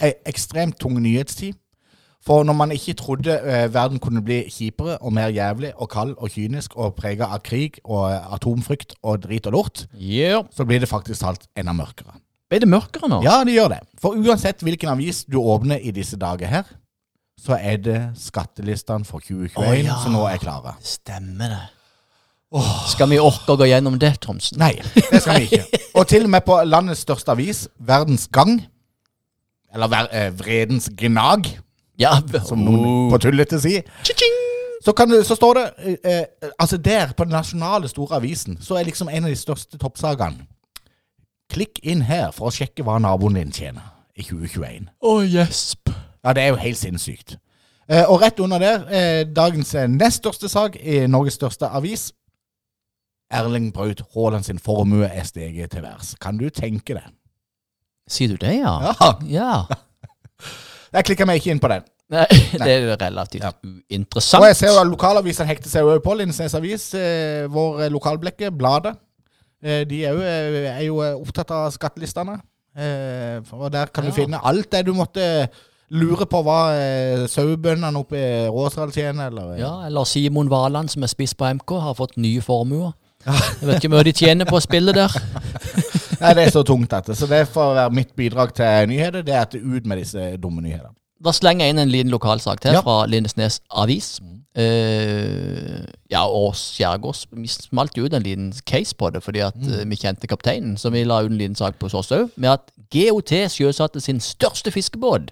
Ei 0.00 0.14
ekstremt 0.26 0.78
tung 0.80 0.96
nyhetstid. 1.02 1.58
For 2.22 2.46
når 2.46 2.54
man 2.54 2.70
ikke 2.70 2.94
trodde 2.94 3.34
eh, 3.34 3.66
verden 3.74 3.98
kunne 3.98 4.22
bli 4.22 4.44
kjipere 4.50 5.00
og 5.02 5.12
mer 5.12 5.32
jævlig 5.34 5.72
og 5.74 5.88
kald 5.90 6.14
og 6.18 6.30
kynisk 6.30 6.76
og 6.78 6.94
prega 6.94 7.26
av 7.34 7.42
krig 7.42 7.80
og 7.82 8.12
eh, 8.12 8.34
atomfrykt 8.36 8.94
og 9.02 9.24
drit 9.24 9.48
og 9.50 9.56
lort, 9.58 9.86
Yeah. 9.98 10.44
så 10.54 10.64
blir 10.64 10.78
det 10.78 10.88
faktisk 10.88 11.20
talt 11.20 11.48
enda 11.58 11.74
mørkere. 11.74 12.14
Er 12.52 12.62
det 12.62 12.68
mørkere 12.68 13.08
nå? 13.08 13.22
Ja, 13.26 13.42
det 13.44 13.56
gjør 13.56 13.72
det. 13.74 13.80
For 13.98 14.14
uansett 14.14 14.62
hvilken 14.62 14.92
avis 14.92 15.24
du 15.24 15.40
åpner 15.40 15.82
i 15.82 15.90
disse 15.90 16.16
dager 16.20 16.46
her, 16.46 16.70
så 17.40 17.56
er 17.58 17.76
det 17.82 18.00
skattelistene 18.22 19.08
for 19.08 19.18
2021 19.18 19.58
oh, 19.58 19.78
ja. 19.80 19.98
som 20.04 20.14
nå 20.14 20.26
er 20.28 20.38
klare. 20.38 20.76
Stemmer 20.84 21.56
det. 21.56 21.62
Skal 22.92 23.08
vi 23.08 23.18
orke 23.22 23.54
å 23.54 23.56
gå 23.56 23.68
gjennom 23.70 23.96
det, 24.00 24.12
Thomsen? 24.20 24.58
Nei, 24.60 24.74
det 24.94 25.22
skal 25.24 25.40
vi 25.40 25.48
ikke. 25.48 25.80
Og 25.98 26.08
til 26.10 26.26
og 26.26 26.32
med 26.34 26.44
på 26.44 26.58
landets 26.68 27.04
største 27.06 27.32
avis, 27.32 27.64
Verdens 27.80 28.26
Gang, 28.32 28.58
eller 29.72 29.88
ver 29.88 30.10
eh, 30.12 30.30
Vredens 30.36 30.90
Gnag, 30.98 31.48
Ja, 32.00 32.16
som 32.44 32.62
noen 32.64 33.10
på 33.12 33.18
tullete 33.20 33.60
sier, 33.60 33.84
så, 34.82 34.94
kan 34.96 35.12
så 35.24 35.36
står 35.36 35.58
det 35.58 35.64
eh, 36.02 36.12
eh, 36.12 36.48
Altså 36.58 36.78
der, 36.80 37.12
på 37.16 37.24
den 37.24 37.36
nasjonale 37.36 37.88
store 37.88 38.16
avisen, 38.16 38.58
så 38.60 38.76
er 38.76 38.88
liksom 38.88 39.08
en 39.12 39.28
av 39.28 39.30
de 39.30 39.38
største 39.38 39.78
toppsakene 39.78 40.48
Klikk 41.52 41.82
inn 41.84 42.04
her 42.08 42.32
for 42.32 42.48
å 42.48 42.54
sjekke 42.54 42.84
hva 42.84 42.96
naboen 43.00 43.36
din 43.36 43.52
tjener 43.52 43.92
i 44.16 44.24
2021. 44.24 44.88
Å, 45.04 45.12
gjesp. 45.28 45.92
Ja, 46.24 46.32
det 46.32 46.44
er 46.44 46.54
jo 46.54 46.60
helt 46.62 46.80
sinnssykt. 46.80 47.36
Eh, 47.90 48.04
og 48.08 48.22
rett 48.22 48.40
under 48.40 48.62
der, 48.62 48.84
eh, 48.88 49.22
dagens 49.28 49.74
eh, 49.74 49.88
nest 49.90 50.22
største 50.22 50.48
sak 50.48 50.78
i 50.80 51.02
Norges 51.06 51.36
største 51.36 51.68
avis. 51.68 52.12
Erling 53.32 53.70
Braut 53.72 54.02
Haaland 54.14 54.44
sin 54.46 54.58
formue 54.60 55.06
er 55.08 55.24
steget 55.24 55.70
til 55.72 55.82
værs. 55.82 56.14
Kan 56.20 56.36
du 56.38 56.48
tenke 56.50 56.94
det? 56.98 57.04
Sier 58.10 58.34
du 58.34 58.36
det, 58.42 58.58
ja? 58.60 58.74
Ja. 59.00 59.12
Ja. 59.30 59.50
Jeg 60.92 61.06
klikker 61.08 61.24
meg 61.28 61.40
ikke 61.40 61.54
inn 61.54 61.60
på 61.62 61.70
den. 61.72 61.86
Nei, 62.12 62.26
det 62.60 62.68
er 62.68 62.82
jo 62.84 62.96
relativt 63.00 63.44
Ja. 63.46 63.52
uinteressant. 63.64 64.42
Og 64.42 64.48
jeg 64.50 64.56
ser 64.58 64.68
jo 64.74 64.80
at 64.82 64.88
lokalavisene 64.90 65.46
hekter 65.48 65.70
seg 65.72 65.86
òg 65.88 66.02
på. 66.04 66.12
Lindesnes 66.18 66.52
Avis, 66.58 66.90
eh, 66.98 67.46
vår 67.48 67.86
eh, 67.86 67.92
lokalblekke, 67.94 68.50
Bladet. 68.52 68.92
Eh, 69.64 69.86
de 69.88 70.02
er 70.04 70.12
jo, 70.12 70.20
eh, 70.20 70.66
er 70.74 70.82
jo 70.90 70.98
eh, 71.00 71.14
opptatt 71.16 71.54
av 71.56 71.70
skattelistene. 71.72 72.34
Eh, 72.76 73.38
og 73.56 73.70
der 73.72 73.86
kan 73.94 74.04
Ja. 74.04 74.10
du 74.10 74.16
finne 74.18 74.40
alt 74.44 74.68
det 74.74 74.84
du 74.86 74.92
måtte 74.92 75.24
lure 75.92 76.26
på 76.28 76.42
hva 76.44 76.58
eh, 76.76 77.24
sauebøndene 77.32 77.96
oppe 78.04 78.16
i 78.20 78.28
Råsdal 78.52 78.92
tjener, 78.92 79.30
eller 79.32 79.54
eh, 79.54 79.60
Ja, 79.64 79.72
eller 79.88 80.04
Simon 80.04 80.50
Valand, 80.52 80.90
som 80.92 81.02
er 81.04 81.12
spiss 81.14 81.32
på 81.32 81.48
MK, 81.48 81.78
har 81.80 81.94
fått 81.96 82.18
nye 82.20 82.44
formuer. 82.44 82.92
Jeg 83.26 83.68
vet 83.68 83.76
ikke 83.78 83.88
hvor 83.92 83.98
mye 84.02 84.08
de 84.08 84.12
tjener 84.18 84.48
på 84.48 84.56
å 84.58 84.62
spille 84.64 84.92
der. 84.96 85.12
Nei, 86.22 86.32
det 86.38 86.46
er 86.46 86.50
så 86.54 86.62
tungt, 86.66 86.90
dette. 86.90 87.14
Så 87.18 87.26
det 87.30 87.44
får 87.50 87.74
være 87.76 87.94
mitt 87.94 88.12
bidrag 88.18 88.52
til 88.54 88.88
nyheter. 88.90 89.22
Det 89.26 89.34
er 89.34 89.40
at 89.46 89.52
det 89.54 89.62
ut 89.62 89.86
med 89.86 89.98
disse 90.02 90.36
dumme 90.42 90.62
nyhetene. 90.62 90.94
Da 91.22 91.30
slenger 91.34 91.66
jeg 91.68 91.74
inn 91.76 91.78
en 91.84 91.90
liten 91.92 92.10
lokalsak 92.10 92.60
til 92.64 92.74
Ja. 92.74 92.80
fra 92.82 93.06
Lindesnes 93.06 93.60
Avis. 93.70 94.16
Uh, 94.58 95.84
ja, 96.12 96.26
og 96.28 96.52
Skjærgårds 96.58 97.22
Vi 97.32 97.48
smalt 97.48 97.96
jo 97.96 98.04
ut 98.04 98.12
en 98.14 98.22
liten 98.26 98.50
case 98.68 98.92
på 98.98 99.08
det, 99.14 99.22
fordi 99.24 99.40
at 99.46 99.56
eh, 99.56 99.84
vi 99.88 99.96
kjente 99.96 100.28
kapteinen. 100.28 100.76
Så 100.76 100.90
vi 100.92 101.04
la 101.08 101.20
ut 101.22 101.30
en 101.30 101.38
liten 101.38 101.56
sak 101.56 101.78
på 101.80 101.88
oss 101.94 102.10
òg, 102.12 102.28
med 102.36 102.50
at 102.50 102.72
GOT 102.92 103.32
sjøsatte 103.54 104.00
sin 104.02 104.20
største 104.20 104.70
fiskebåt. 104.74 105.30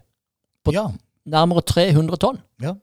På- 0.65 0.73
Ja, 0.73 0.87
Nærmere 1.27 1.61
300 1.63 2.17
tonn. 2.17 2.39
ja. 2.63 2.75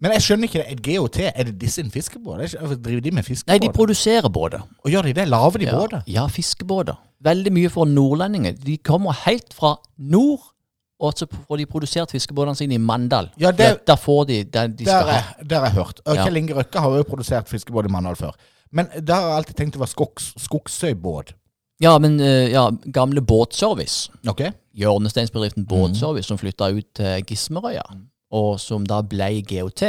Men 0.00 0.12
jeg 0.12 0.20
skjønner 0.26 0.48
ikke 0.50 0.60
det. 0.60 0.72
Et 0.72 0.82
GOT, 0.84 1.18
er 1.32 1.44
det 1.48 1.54
disse 1.60 1.80
en 1.80 1.90
fiskebåt? 1.90 2.52
Driver 2.84 3.00
de 3.00 3.10
med 3.16 3.30
Nei, 3.48 3.58
de 3.58 3.70
produserer 3.72 4.28
båter. 4.28 4.60
Og 4.84 4.90
gjør 4.92 5.02
de 5.08 5.12
det? 5.16 5.28
Lager 5.28 5.58
de 5.58 5.64
Ja, 5.64 5.78
båter? 5.78 6.02
ja, 6.06 6.26
fiskebåter. 6.26 6.96
Veldig 7.24 7.52
mye 7.52 7.70
for 7.70 7.84
nordlendinger. 7.88 8.52
De 8.60 8.76
kommer 8.76 9.12
helt 9.24 9.54
fra 9.54 9.76
nord 9.98 10.52
og 11.00 11.12
så 11.12 11.26
får 11.28 11.56
de 11.60 11.66
produsert 11.66 12.10
fiskebåtene 12.10 12.56
sine 12.56 12.74
i 12.74 12.78
Mandal. 12.78 13.30
Ja, 13.38 13.50
det- 13.50 13.58
Der- 13.58 13.78
Der 13.86 13.96
får 13.96 14.26
de 14.26 14.44
det 14.44 14.76
de 14.78 14.84
skal 14.84 15.02
ha. 15.04 15.10
jeg, 15.12 15.58
har 15.58 15.64
jeg 15.66 15.72
hørt. 15.72 16.00
Kjell 16.06 16.36
Inge 16.36 16.54
Røkke 16.54 16.78
har 16.80 16.96
jo 16.96 17.02
produsert 17.02 17.48
fiskebåt 17.48 17.84
i 17.84 17.88
Mandal 17.88 18.16
før. 18.16 18.32
Men 18.72 18.86
det 18.94 19.08
har 19.14 19.22
jeg 19.28 19.36
alltid 19.36 19.56
tenkt 19.56 19.72
det 19.72 19.80
var 19.80 19.86
skogs, 19.86 20.32
skogsøybåt. 20.38 21.32
Ja, 21.80 21.98
men 21.98 22.18
eh, 22.20 22.50
ja, 22.50 22.70
gamle 22.90 23.20
båtservice. 23.20 24.08
Ok? 24.26 24.40
Hjørnesteinsbedriften 24.74 25.66
Båtservice 25.66 26.24
som 26.26 26.38
flytta 26.38 26.70
ut 26.74 26.94
til 26.94 27.22
Gismerøya, 27.28 27.82
og 28.32 28.60
som 28.60 28.84
da 28.86 29.02
ble 29.06 29.42
GOT, 29.46 29.82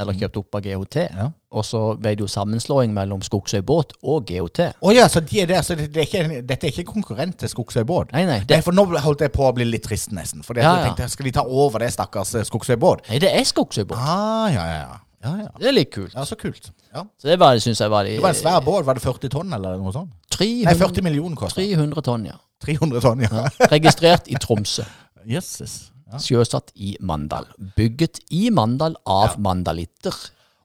eller 0.00 0.16
kjøpt 0.16 0.36
opp 0.40 0.54
av 0.56 0.62
GOT. 0.64 0.96
Ja. 1.10 1.26
Og 1.50 1.64
så 1.66 1.80
ble 2.00 2.12
det 2.16 2.22
jo 2.22 2.28
sammenslåing 2.30 2.92
mellom 2.94 3.20
Skogsøy 3.26 3.60
båt 3.66 3.90
og 4.06 4.24
GOT. 4.30 4.60
Å 4.80 4.92
ja, 4.94 5.08
så 5.10 5.20
de 5.20 5.42
er 5.42 5.48
der. 5.50 5.60
Så 5.66 5.74
det, 5.76 5.90
er 5.92 6.06
ikke, 6.06 6.40
dette 6.46 6.68
er 6.68 6.72
ikke 6.72 6.86
konkurrent 6.92 7.36
til 7.42 7.50
Skogsøy 7.50 7.82
båt? 7.84 8.12
nei, 8.14 8.22
Nei, 8.28 8.38
det, 8.48 8.62
for 8.64 8.72
nå 8.72 8.86
holdt 9.02 9.26
jeg 9.26 9.32
på 9.34 9.44
å 9.48 9.52
bli 9.56 9.66
litt 9.68 9.84
trist, 9.84 10.14
nesten. 10.16 10.44
For 10.46 10.56
Ja, 10.56 10.62
jeg 10.62 10.78
ja. 10.78 10.86
tenkte, 10.94 11.08
skal 11.12 11.28
de 11.28 11.34
ta 11.36 11.44
over 11.44 11.82
det 11.84 11.90
stakkars 11.92 12.32
Skogsøy 12.48 12.78
båt? 12.80 13.02
nei, 13.10 13.18
det 13.20 13.34
er 13.34 13.44
Skogsøy 13.44 13.84
båt. 13.90 13.98
Ah, 14.00 14.46
ja, 14.54 14.64
ja, 14.70 14.78
ja. 14.86 14.96
ja, 15.26 15.34
ja. 15.42 15.50
Det 15.58 15.68
er 15.68 15.76
litt 15.76 15.92
kult. 15.92 16.14
Ja, 16.14 16.24
så 16.24 16.38
kult. 16.40 16.70
Ja. 16.94 17.04
Så 17.20 17.28
det 17.28 17.36
var, 17.42 17.58
synes 17.60 17.82
jeg 17.82 17.90
var 17.92 18.06
Det 18.08 18.22
var 18.22 18.32
en 18.32 18.40
svær 18.40 18.62
båt. 18.64 18.86
Var 18.86 18.94
det 18.96 19.02
40 19.04 19.34
tonn, 19.36 19.52
eller 19.58 19.76
noe 19.82 19.92
sånt? 19.92 20.14
300, 20.38 20.70
Nei, 20.70 20.78
40 20.80 21.04
millioner 21.10 21.36
koster 21.36 21.60
300 21.66 22.06
tonn, 22.06 22.24
ja. 22.30 22.38
300 22.64 23.02
tonn, 23.04 23.26
ja. 23.26 23.44
Registrert 23.74 24.30
i 24.30 24.38
Tromsø. 24.40 24.86
Jesus. 25.34 25.89
Sjøsatt 26.18 26.72
i 26.74 26.96
Mandal. 27.00 27.46
Bygget 27.76 28.18
i 28.30 28.48
Mandal 28.50 28.96
av 29.06 29.38
mandalitter. 29.38 30.16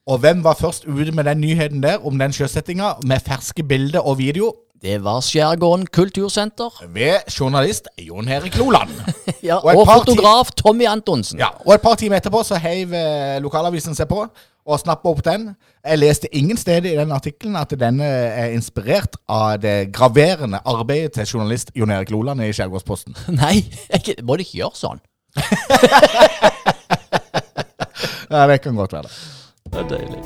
Og 0.07 0.19
hvem 0.21 0.43
var 0.45 0.57
først 0.59 0.85
ute 0.85 1.11
med 1.11 1.25
den 1.25 1.41
nyheten 1.41 1.81
der 1.83 2.01
om 2.05 2.19
den 2.19 2.33
sjøsettinga, 2.33 2.95
med 3.05 3.19
ferske 3.25 3.63
bilder 3.63 4.05
og 4.05 4.17
video? 4.17 4.53
Det 4.81 4.99
var 5.03 5.21
Skjærgården 5.21 5.87
kultursenter. 5.87 6.69
Ved 6.93 7.25
journalist 7.39 7.87
Jon 7.97 8.27
Erik 8.27 8.57
Loland. 8.57 8.89
Ja, 9.45 9.57
Og 9.57 9.77
og 9.77 9.87
fotograf 9.87 10.51
Tommy 10.57 10.85
Antonsen. 10.89 11.39
Ja, 11.39 11.47
og 11.65 11.73
et 11.75 11.81
par 11.81 11.95
timer 11.95 12.17
etterpå 12.17 12.41
så 12.43 12.57
heiv 12.57 12.93
eh, 12.97 13.37
lokalavisen 13.41 13.93
seg 13.93 14.07
på 14.09 14.23
og 14.65 14.79
snappa 14.81 15.09
opp 15.11 15.21
den. 15.25 15.51
Jeg 15.85 15.99
leste 16.01 16.29
ingen 16.35 16.57
steder 16.57 16.89
i 16.89 16.97
den 16.97 17.11
artikkelen 17.13 17.57
at 17.59 17.73
denne 17.77 18.05
er 18.05 18.55
inspirert 18.55 19.19
av 19.29 19.59
det 19.61 19.91
graverende 19.93 20.61
arbeidet 20.65 21.13
til 21.19 21.29
journalist 21.35 21.69
Jon 21.77 21.93
Erik 21.93 22.09
Loland 22.09 22.41
i 22.41 22.49
Skjærgårdsposten. 22.53 23.17
Nei, 23.41 23.59
jeg 23.93 24.17
må 24.25 24.37
det 24.37 24.47
ikke 24.47 24.63
gjøre 24.63 24.81
sånn. 24.81 25.03
Ja, 28.29 28.47
det 28.49 28.61
kan 28.63 28.75
godt 28.75 28.93
være 28.93 29.03
det. 29.03 29.11
Det 29.71 29.79
er 29.79 29.87
deilig. 29.87 30.23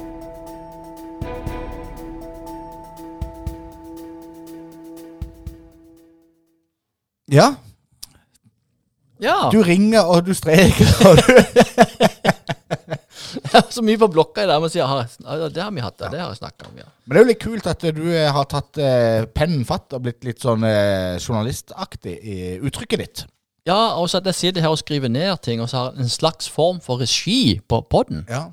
Ja, 7.31 7.55
Ja. 9.21 9.49
du 9.51 9.61
ringer 9.63 10.01
og 10.07 10.25
du 10.25 10.33
streker 10.33 10.87
og 11.09 11.17
du 11.19 11.33
så 13.75 13.81
mye 13.83 13.99
på 13.99 14.07
blokka 14.07 14.45
i 14.45 14.49
dag. 14.49 14.61
Men 14.63 14.71
sier, 14.71 14.87
har 14.87 15.01
jeg, 15.03 15.09
ja, 15.25 15.49
det 15.51 15.63
har 15.63 15.73
vi 15.75 15.83
hatt, 15.83 15.97
det, 15.99 16.11
det 16.13 16.21
har 16.21 16.29
jeg 16.31 16.39
snakka 16.39 16.69
om, 16.69 16.77
ja. 16.79 16.87
Men 17.05 17.15
det 17.15 17.19
er 17.19 17.25
jo 17.25 17.29
litt 17.29 17.41
kult 17.43 17.67
at 17.69 17.83
du 17.97 18.05
har 18.15 18.47
tatt 18.49 18.79
eh, 18.81 19.25
pennen 19.35 19.65
fatt 19.67 19.93
og 19.97 20.05
blitt 20.05 20.23
litt 20.25 20.41
sånn 20.43 20.63
eh, 20.67 21.17
journalistaktig 21.19 22.15
i 22.23 22.37
uttrykket 22.63 23.03
ditt. 23.03 23.25
Ja, 23.67 23.99
og 23.99 24.09
så 24.09 24.17
at 24.17 24.25
jeg 24.25 24.35
sitter 24.35 24.61
her 24.61 24.69
og 24.69 24.77
skriver 24.77 25.07
ned 25.11 25.37
ting, 25.43 25.61
og 25.61 25.69
så 25.69 25.77
har 25.77 25.91
jeg 25.91 26.05
en 26.05 26.09
slags 26.09 26.49
form 26.49 26.79
for 26.81 26.99
regi 27.01 27.59
på 27.69 27.81
podden. 27.89 28.25
Ja. 28.29 28.45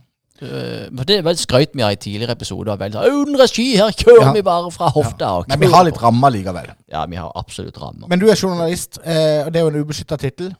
Uh, 0.42 0.90
for 0.92 1.04
det 1.08 1.22
vel 1.24 1.36
skrøt 1.40 1.72
vi 1.72 1.80
av 1.80 1.94
i 1.94 1.96
tidligere 1.96 2.34
episoder. 2.36 2.76
Vel, 2.76 2.92
Uten 2.92 3.38
regi, 3.40 3.70
her 3.76 3.88
kjører 3.96 4.26
Ja. 4.26 4.32
vi 4.32 4.42
bare 4.42 4.70
fra 4.70 4.90
hofta. 4.92 5.26
og 5.38 5.48
Men 5.48 5.60
vi 5.60 5.66
har 5.72 5.84
litt 5.84 6.02
rammer 6.02 6.30
likevel. 6.30 6.68
Ja, 6.92 7.06
vi 7.06 7.16
har 7.16 7.32
absolutt 7.34 7.78
rammer. 7.80 8.08
Men 8.08 8.18
du 8.20 8.26
er 8.28 8.36
journalist, 8.36 8.98
eh, 9.04 9.46
og 9.46 9.52
det 9.52 9.56
er 9.56 9.64
jo 9.64 9.68
en 9.72 9.80
ubeskytta 9.84 10.16
tittel. 10.16 10.54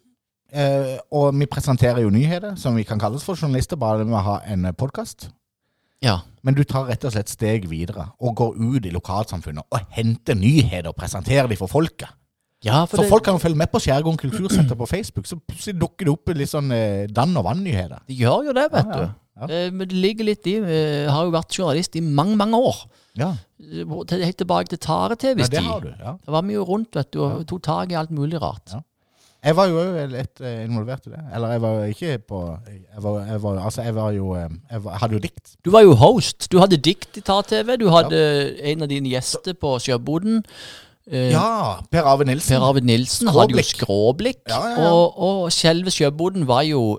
Eh, 0.52 0.96
og 1.12 1.34
vi 1.38 1.46
presenterer 1.46 2.00
jo 2.00 2.10
nyheter, 2.10 2.56
som 2.56 2.76
vi 2.76 2.84
kan 2.84 2.98
kalles 2.98 3.22
for 3.24 3.34
journalister, 3.36 3.76
bare 3.76 4.04
med 4.04 4.14
å 4.14 4.22
ha 4.22 4.38
en 4.46 4.64
podkast. 4.72 5.28
Ja. 6.02 6.18
Men 6.42 6.54
du 6.54 6.62
tar 6.64 6.86
rett 6.86 7.04
og 7.04 7.12
slett 7.12 7.28
steg 7.28 7.68
videre 7.68 8.12
og 8.20 8.36
går 8.36 8.56
ut 8.56 8.86
i 8.86 8.90
lokalsamfunnet 8.94 9.64
og 9.70 9.80
henter 9.90 10.34
nyheter 10.34 10.88
og 10.88 10.96
presenterer 10.96 11.48
dem 11.48 11.56
for 11.58 11.66
folket. 11.66 12.08
Ja, 12.64 12.84
for 12.86 12.96
Så 12.96 13.02
det, 13.02 13.10
folk 13.10 13.24
kan 13.24 13.38
følge 13.40 13.56
med 13.56 13.70
på 13.70 13.78
Skjærgården 13.78 14.16
kultursenter 14.18 14.74
på 14.76 14.86
Facebook, 14.88 15.26
så 15.26 15.36
plutselig 15.38 15.78
dukker 15.80 16.04
det 16.08 16.12
opp 16.12 16.28
litt 16.34 16.48
sånn 16.50 16.72
eh, 16.72 17.06
dann 17.12 17.36
og 17.36 17.44
vann-nyheter. 17.44 18.00
de 18.08 18.14
gjør 18.14 18.46
jo 18.48 18.52
det, 18.56 18.66
vet 18.72 18.86
Ja, 18.86 19.00
ja, 19.00 19.06
du. 19.46 19.52
Eh, 19.52 19.70
men 19.70 19.86
det 19.88 19.92
ligger 20.00 20.24
litt 20.24 20.46
i 20.48 20.54
Jeg 20.56 21.10
har 21.12 21.24
jo 21.24 21.30
vært 21.34 21.52
journalist 21.52 21.96
i 21.96 22.00
mange, 22.00 22.36
mange 22.36 22.56
år. 22.56 22.86
Ja, 23.16 23.34
Eh, 23.60 23.84
hvor- 23.84 24.04
til- 24.06 24.22
Helt 24.22 24.36
tilbake 24.36 24.68
til 24.68 24.78
ja 24.78 24.86
Tare-TVs 24.86 25.48
det 25.48 25.58
tid. 25.60 25.66
har 25.68 25.80
du. 25.80 25.88
ja. 25.98 26.16
Da 26.26 26.32
var 26.32 26.42
vi 26.42 26.52
jo 26.54 26.62
rundt 26.64 26.94
vet 26.94 27.10
du, 27.12 27.20
og 27.22 27.46
tok 27.46 27.62
tak 27.62 27.90
i 27.92 27.94
alt 27.94 28.10
mulig 28.10 28.40
rart. 28.40 28.72
Ja. 28.72 28.80
Jeg 29.44 29.54
var 29.56 29.66
jo 29.68 29.76
òg 29.78 30.10
litt 30.10 30.40
eh, 30.40 30.64
involvert 30.66 31.06
i 31.06 31.10
det. 31.10 31.20
Eller 31.34 31.48
jeg 31.52 31.60
var 31.60 31.70
jo 31.86 31.92
ikke 31.92 32.18
på 32.26 32.58
Jeg 32.68 33.02
var, 33.02 33.26
jeg 33.26 33.40
var, 33.42 33.58
altså, 33.64 33.82
jeg 33.84 33.94
var 33.94 34.10
jo 34.12 34.34
eh, 34.34 34.48
Jeg 34.70 34.82
var, 34.84 34.98
hadde 34.98 35.12
jo 35.12 35.18
dikt. 35.20 35.56
Du 35.64 35.70
var 35.70 35.82
jo 35.82 35.94
host. 35.94 36.48
Du 36.50 36.58
hadde 36.58 36.76
dikt 36.76 37.16
i 37.16 37.20
Tar-TV. 37.20 37.76
Du 37.78 37.88
hadde 37.90 38.56
en 38.62 38.82
av 38.82 38.88
dine 38.88 39.08
gjester 39.08 39.54
på 39.54 39.78
Sjøboden. 39.80 40.44
Eh, 41.10 41.30
Ja! 41.32 41.80
Per 41.90 42.02
Arvid 42.02 42.26
Nilsen. 42.26 42.56
Per 42.56 42.66
Arvid 42.68 42.82
Nilsen 42.88 43.28
hadde 43.30 43.56
jo 43.58 43.62
Skråblikk. 43.62 44.42
Ja, 44.48 44.60
ja, 44.68 44.76
ja. 44.82 44.92
Og, 44.92 45.18
og 45.18 45.52
selve 45.54 45.90
Sjøboden 45.94 46.46
var 46.48 46.62
jo 46.66 46.98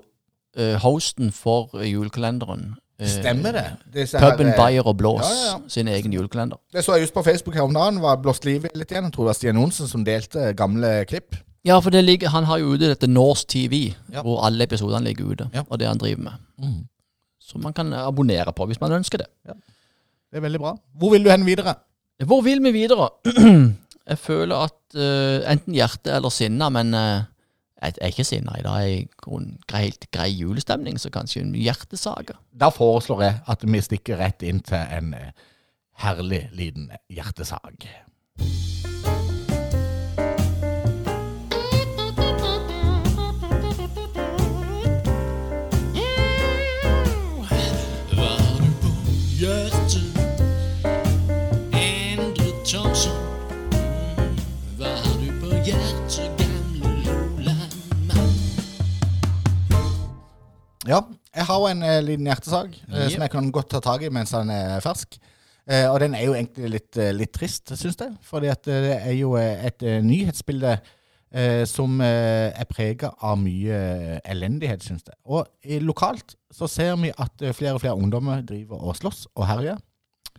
eh, 0.56 0.76
hosten 0.82 1.32
for 1.32 1.68
julekalenderen. 1.84 2.76
Eh, 2.98 3.06
Stemmer 3.06 3.52
det? 3.54 3.66
Disse 3.94 4.18
Puben 4.18 4.48
eh, 4.52 4.56
Bayer 4.56 4.86
og 4.88 4.96
Blås 4.98 5.28
sin 5.70 5.88
egen 5.88 6.12
julekalender. 6.16 6.58
Det 6.72 6.84
så 6.84 6.96
jeg 6.96 7.04
just 7.06 7.14
på 7.14 7.22
Facebook 7.22 7.54
her 7.54 7.62
om 7.68 7.74
dagen. 7.76 8.00
Var 8.02 8.16
blåst 8.24 8.44
liv 8.48 8.64
i 8.64 8.72
litt 8.74 8.90
igjen. 8.90 9.04
Jeg 9.10 9.12
tror 9.14 9.24
det 9.28 9.32
var 9.34 9.38
Stian 9.38 9.60
Johnsen 9.60 9.88
som 9.90 10.04
delte 10.08 10.52
gamle 10.56 11.04
klipp. 11.08 11.36
Ja, 11.66 11.76
for 11.84 11.90
det 11.92 12.04
ligger, 12.04 12.30
han 12.32 12.44
har 12.48 12.58
jo 12.62 12.70
ute 12.72 12.88
dette 12.88 13.06
Norse 13.10 13.44
TV, 13.50 13.90
hvor 14.22 14.40
alle 14.46 14.64
episodene 14.64 15.04
ligger 15.10 15.34
ute. 15.34 15.48
Og 15.68 15.78
det 15.78 15.88
han 15.90 15.98
driver 16.00 16.22
med. 16.30 16.78
Som 17.42 17.62
man 17.62 17.72
kan 17.76 17.92
abonnere 17.92 18.52
på 18.56 18.66
hvis 18.70 18.80
man 18.80 18.92
ønsker 18.92 19.18
det. 19.20 19.26
Det 19.48 20.38
er 20.38 20.44
veldig 20.44 20.60
bra. 20.62 20.72
Hvor 20.98 21.10
vil 21.12 21.24
du 21.24 21.30
hen 21.30 21.44
videre? 21.46 21.74
Hvor 22.24 22.40
vil 22.46 22.62
vi 22.64 22.72
videre? 22.72 23.08
jeg 24.08 24.18
føler 24.18 24.68
at 24.68 24.96
uh, 24.96 25.50
enten 25.50 25.76
hjerte 25.76 26.14
eller 26.16 26.32
sinne, 26.32 26.70
men 26.72 26.94
uh, 26.96 27.26
jeg 27.78 27.94
er 28.00 28.10
ikke 28.10 28.26
sinna 28.26 28.56
i 28.58 28.64
dag. 28.64 28.80
Jeg 28.88 29.08
grei, 29.68 29.84
helt 29.84 30.08
grei 30.10 30.32
julestemning, 30.32 30.98
så 30.98 31.12
kanskje 31.14 31.44
en 31.44 31.54
hjertesage. 31.54 32.34
Da 32.50 32.72
foreslår 32.74 33.22
jeg 33.22 33.38
at 33.54 33.62
vi 33.62 33.84
stikker 33.84 34.18
rett 34.18 34.42
inn 34.42 34.64
til 34.66 34.82
en 34.98 35.14
eh, 35.14 35.30
herlig 36.02 36.48
liten 36.58 36.90
hjertesag. 37.06 37.86
Ja, 60.88 61.02
jeg 61.36 61.44
har 61.44 61.58
jo 61.60 61.66
en 61.68 61.82
eh, 61.84 61.98
liten 62.00 62.28
hjertesag 62.28 62.70
eh, 62.88 63.08
som 63.12 63.24
jeg 63.24 63.32
kan 63.34 63.50
godt 63.52 63.68
ta 63.74 63.80
tak 63.84 64.06
i 64.06 64.12
mens 64.12 64.32
den 64.32 64.52
er 64.54 64.78
fersk. 64.84 65.18
Eh, 65.68 65.84
og 65.90 65.98
den 66.00 66.14
er 66.16 66.24
jo 66.24 66.32
egentlig 66.32 66.70
litt, 66.72 66.96
eh, 66.96 67.10
litt 67.12 67.34
trist, 67.36 67.74
syns 67.76 67.98
jeg. 68.00 68.14
Fordi 68.24 68.48
at 68.48 68.70
eh, 68.72 68.86
det 68.86 68.94
er 68.96 69.16
jo 69.18 69.34
eh, 69.36 69.66
et 69.68 69.84
eh, 69.84 69.98
nyhetsbilde 70.04 70.78
eh, 70.78 71.64
som 71.68 72.00
eh, 72.00 72.48
er 72.56 72.70
prega 72.70 73.12
av 73.20 73.36
mye 73.42 73.82
eh, 73.82 74.16
elendighet, 74.32 74.86
syns 74.86 75.04
jeg. 75.04 75.18
Og 75.28 75.44
i, 75.68 75.76
lokalt 75.84 76.38
så 76.56 76.70
ser 76.72 76.96
vi 77.02 77.12
at 77.12 77.44
eh, 77.44 77.52
flere 77.52 77.76
og 77.76 77.84
flere 77.84 77.98
ungdommer 78.00 78.40
driver 78.48 78.80
og 78.80 78.96
slåss 78.96 79.26
og 79.34 79.44
herjer. 79.50 79.76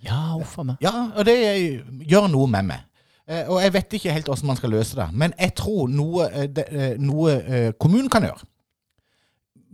Ja, 0.02 0.34
uff 0.40 0.58
a 0.58 0.66
meg. 0.72 0.82
Ja, 0.82 1.12
og 1.14 1.30
det 1.30 1.38
eh, 1.46 1.82
gjør 2.10 2.32
noe 2.34 2.50
med 2.50 2.72
meg. 2.74 2.86
Eh, 3.30 3.46
og 3.46 3.62
jeg 3.62 3.78
vet 3.78 4.00
ikke 4.00 4.18
helt 4.18 4.32
hvordan 4.32 4.50
man 4.50 4.58
skal 4.58 4.74
løse 4.74 4.98
det. 4.98 5.12
Men 5.14 5.38
jeg 5.38 5.54
tror 5.62 5.92
noe, 5.94 6.32
eh, 6.34 6.50
det, 6.50 6.72
eh, 6.74 6.96
noe 6.98 7.38
eh, 7.38 7.74
kommunen 7.78 8.10
kan 8.10 8.26
gjøre, 8.26 8.50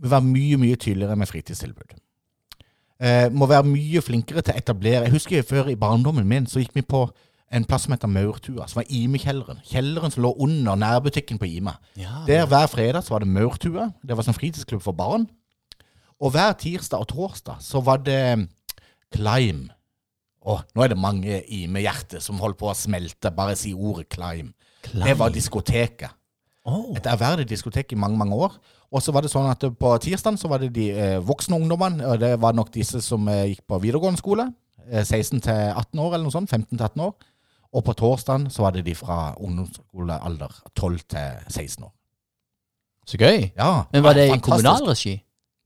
vil 0.00 0.10
være 0.12 0.26
mye, 0.26 0.58
mye 0.60 0.76
tydeligere 0.76 1.16
med 1.16 1.28
fritidstilbud. 1.30 1.94
Eh, 3.00 3.28
må 3.32 3.46
være 3.50 3.66
mye 3.68 4.00
flinkere 4.00 4.40
til 4.40 4.54
å 4.54 4.60
etablere 4.62 5.04
Jeg 5.04 5.12
husker 5.12 5.42
før 5.44 5.68
i 5.68 5.76
barndommen 5.76 6.24
min 6.28 6.46
så 6.48 6.62
gikk 6.62 6.72
vi 6.78 6.84
på 6.86 7.02
en 7.52 7.64
plass 7.68 7.84
som 7.86 7.92
heter 7.94 8.10
Maurtua, 8.10 8.64
som 8.66 8.80
var 8.80 8.88
Ime-kjelleren. 8.90 9.60
Kjelleren 9.68 10.10
som 10.10 10.24
lå 10.24 10.32
under 10.42 10.78
nærbutikken 10.80 11.38
på 11.38 11.46
Ime. 11.46 11.76
Ja, 11.94 12.24
Der 12.26 12.46
hver 12.48 12.66
fredag 12.72 13.04
så 13.04 13.14
var 13.14 13.22
det 13.22 13.28
Maurtua. 13.30 13.90
Det 14.02 14.16
var 14.16 14.26
sånn 14.26 14.34
fritidsklubb 14.34 14.82
for 14.82 14.96
barn. 14.96 15.28
Og 16.18 16.32
hver 16.34 16.56
tirsdag 16.58 17.04
og 17.04 17.08
torsdag 17.12 17.60
så 17.62 17.82
var 17.84 18.00
det 18.02 18.48
Climb. 19.14 19.68
Å, 20.46 20.60
nå 20.74 20.82
er 20.82 20.92
det 20.92 20.98
mange 20.98 21.40
Ime-hjerter 21.52 22.22
som 22.22 22.40
holder 22.42 22.58
på 22.58 22.70
å 22.70 22.74
smelte. 22.78 23.30
Bare 23.34 23.54
si 23.58 23.74
ordet 23.74 24.08
Climb. 24.14 24.52
Det 24.86 25.14
var 25.18 25.30
diskoteket. 25.34 26.10
Åh. 26.66 26.96
Et 26.98 27.06
ærverdig 27.06 27.46
diskotek 27.48 27.92
i 27.92 27.98
mange, 27.98 28.18
mange 28.18 28.34
år. 28.34 28.56
Og 28.92 29.02
så 29.02 29.12
var 29.14 29.22
det 29.22 29.30
sånn 29.30 29.46
at 29.50 29.62
på 29.78 29.90
tirsdagen 30.02 30.38
så 30.38 30.48
var 30.50 30.58
det 30.62 30.72
de 30.74 30.88
eh, 30.90 31.18
voksne 31.22 31.54
ungdommene, 31.58 32.06
og 32.06 32.18
det 32.22 32.32
var 32.42 32.52
nok 32.58 32.72
disse 32.74 33.00
som 33.02 33.28
eh, 33.28 33.44
gikk 33.52 33.62
på 33.68 33.78
videregående 33.82 34.18
skole. 34.18 34.48
Eh, 34.90 35.04
16 35.04 35.40
til 35.46 35.52
18 35.52 35.98
år 36.02 36.14
eller 36.14 36.24
noe 36.26 36.34
sånt. 36.34 36.50
15 36.50 36.76
til 36.76 36.84
18 36.84 37.00
år. 37.06 37.14
Og 37.76 37.84
på 37.84 37.94
torsdagen 37.98 38.48
så 38.50 38.62
var 38.62 38.70
det 38.76 38.84
de 38.86 38.94
fra 38.94 39.34
ungdomsskolealder 39.42 40.54
12 40.74 40.98
til 41.10 41.46
16 41.50 41.84
år. 41.84 41.92
Så 43.06 43.18
gøy. 43.20 43.50
Ja, 43.56 43.84
Men 43.92 44.02
var 44.02 44.14
det 44.18 44.26
i 44.26 44.30
fantastisk. 44.30 44.50
kommunal 44.50 44.88
regi? 44.90 45.14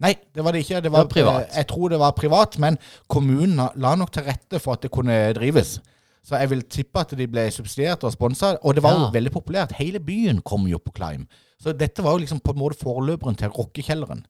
Nei, 0.01 0.15
det 0.35 0.45
var 0.45 0.53
det 0.53 0.63
ikke. 0.65 0.75
Det 0.81 0.85
Det 0.85 0.93
var, 0.93 1.05
var 1.05 1.09
privat. 1.13 1.43
eh, 1.51 1.57
Jeg 1.57 1.67
tror 1.69 1.89
det 1.89 1.99
var 2.01 2.11
privat, 2.17 2.59
men 2.59 2.79
kommunen 3.09 3.61
la 3.77 3.95
nok 3.95 4.13
til 4.13 4.23
rette 4.25 4.59
for 4.61 4.73
at 4.73 4.83
det 4.83 4.91
kunne 4.91 5.33
drives. 5.37 5.79
Så 6.23 6.37
jeg 6.39 6.51
vil 6.51 6.63
tippe 6.69 7.01
at 7.01 7.15
de 7.17 7.27
ble 7.27 7.47
subsidiert 7.51 8.05
og 8.05 8.13
sponsa, 8.13 8.57
og 8.63 8.75
det 8.77 8.83
var 8.85 8.93
jo 8.93 9.05
Ja. 9.07 9.11
veldig 9.11 9.33
populært. 9.33 9.73
Hele 9.79 9.99
byen 10.01 10.43
kom 10.43 10.67
jo 10.69 10.79
på 10.79 10.93
Climb. 10.95 11.27
Så 11.61 11.73
dette 11.77 12.03
var 12.03 12.13
jo 12.13 12.19
liksom 12.25 12.41
på 12.41 12.53
en 12.53 12.59
måte 12.61 12.77
forløperen 12.79 13.37
til 13.37 13.49
rockekjelleren. 13.49 14.25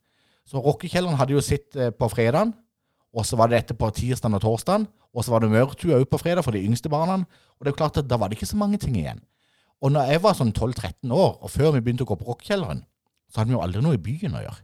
Så 0.46 0.62
rockekjelleren 0.62 1.16
hadde 1.18 1.32
jo 1.34 1.40
sitt 1.40 1.74
eh, 1.76 1.90
på 1.90 2.08
fredagen, 2.10 2.54
og 3.14 3.24
så 3.26 3.36
var 3.36 3.48
det 3.48 3.66
dette 3.66 3.74
på 3.78 3.90
tirsdag 3.90 4.34
og 4.34 4.40
torsdag. 4.40 4.86
og 5.12 5.24
så 5.24 5.30
var 5.32 5.40
det 5.40 5.50
mørtua 5.50 5.98
òg 5.98 6.04
på 6.06 6.18
fredag 6.20 6.44
for 6.44 6.52
de 6.52 6.62
yngste 6.62 6.88
barna. 6.88 7.14
Og 7.58 7.64
det 7.64 7.72
er 7.72 7.76
klart 7.76 7.96
at 7.98 8.06
da 8.06 8.16
var 8.16 8.28
det 8.28 8.38
ikke 8.38 8.46
så 8.46 8.56
mange 8.56 8.78
ting 8.78 8.94
igjen. 8.96 9.20
Og 9.82 9.90
når 9.90 10.06
jeg 10.12 10.22
var 10.22 10.34
sånn 10.34 10.52
12-13 10.52 11.10
år, 11.10 11.38
og 11.42 11.50
før 11.50 11.72
vi 11.72 11.80
begynte 11.80 12.04
å 12.04 12.06
gå 12.06 12.14
på 12.16 12.26
rockekjelleren, 12.28 12.84
så 13.28 13.38
hadde 13.40 13.48
vi 13.50 13.54
jo 13.56 13.62
aldri 13.62 13.82
noe 13.82 13.94
i 13.94 13.96
byen 13.98 14.36
å 14.38 14.42
gjøre. 14.44 14.62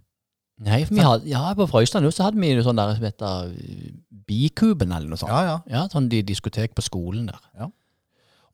Nei, 0.56 0.84
for 0.88 0.96
vi 0.96 1.04
hadde, 1.04 1.28
ja, 1.28 1.42
på 1.52 1.66
Frøystand 1.68 2.06
jo, 2.08 2.10
så 2.14 2.28
hadde 2.28 2.40
vi 2.40 2.54
noe 2.56 2.64
sånn 2.64 2.78
der 2.80 2.94
som 2.96 3.04
heter 3.04 3.50
uh, 3.52 3.88
Bikuben 4.26 4.94
eller 4.94 5.10
noe 5.10 5.20
sånt. 5.20 5.32
Ja, 5.32 5.42
ja. 5.44 5.56
Ja, 5.68 5.82
sånn 5.92 6.08
de 6.12 6.22
diskotek 6.24 6.72
på 6.76 6.84
skolen 6.84 7.28
der. 7.28 7.42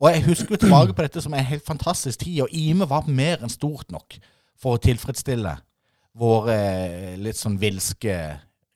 Og 0.03 0.09
jeg 0.11 0.25
husker 0.25 0.57
jo 0.57 0.59
tilbake 0.65 0.95
på 0.97 1.05
dette 1.05 1.21
som 1.23 1.35
en 1.37 1.45
helt 1.47 1.63
fantastisk 1.63 2.25
tid, 2.25 2.41
og 2.43 2.51
Ime 2.51 2.89
var 2.91 3.07
mer 3.07 3.39
enn 3.39 3.51
stort 3.51 3.93
nok 3.93 4.17
for 4.59 4.75
å 4.75 4.81
tilfredsstille 4.83 5.53
våre 6.19 6.57
eh, 6.57 7.13
litt 7.23 7.39
sånn 7.39 7.55
vilske 7.61 8.17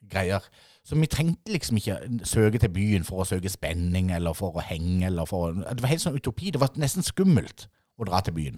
greier. 0.08 0.46
Så 0.88 0.96
vi 0.96 1.10
trengte 1.10 1.52
liksom 1.52 1.76
ikke 1.76 1.98
søke 2.24 2.62
til 2.62 2.72
byen 2.72 3.04
for 3.04 3.20
å 3.20 3.28
søke 3.28 3.52
spenning, 3.52 4.08
eller 4.16 4.32
for 4.36 4.56
å 4.56 4.64
henge, 4.64 5.04
eller 5.10 5.28
for 5.28 5.52
Det 5.52 5.82
var 5.84 5.92
helt 5.92 6.06
sånn 6.06 6.16
utopi. 6.16 6.54
Det 6.54 6.62
var 6.62 6.72
nesten 6.80 7.04
skummelt 7.04 7.66
å 8.00 8.08
dra 8.08 8.22
til 8.24 8.38
byen. 8.38 8.56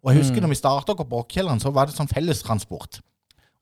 Og 0.00 0.12
jeg 0.12 0.22
husker 0.22 0.40
når 0.40 0.54
vi 0.54 0.60
starta 0.62 0.96
på 0.96 1.04
Brokkjelleren, 1.10 1.60
så 1.60 1.72
var 1.74 1.88
det 1.88 1.98
sånn 1.98 2.08
fellestransport. 2.08 3.02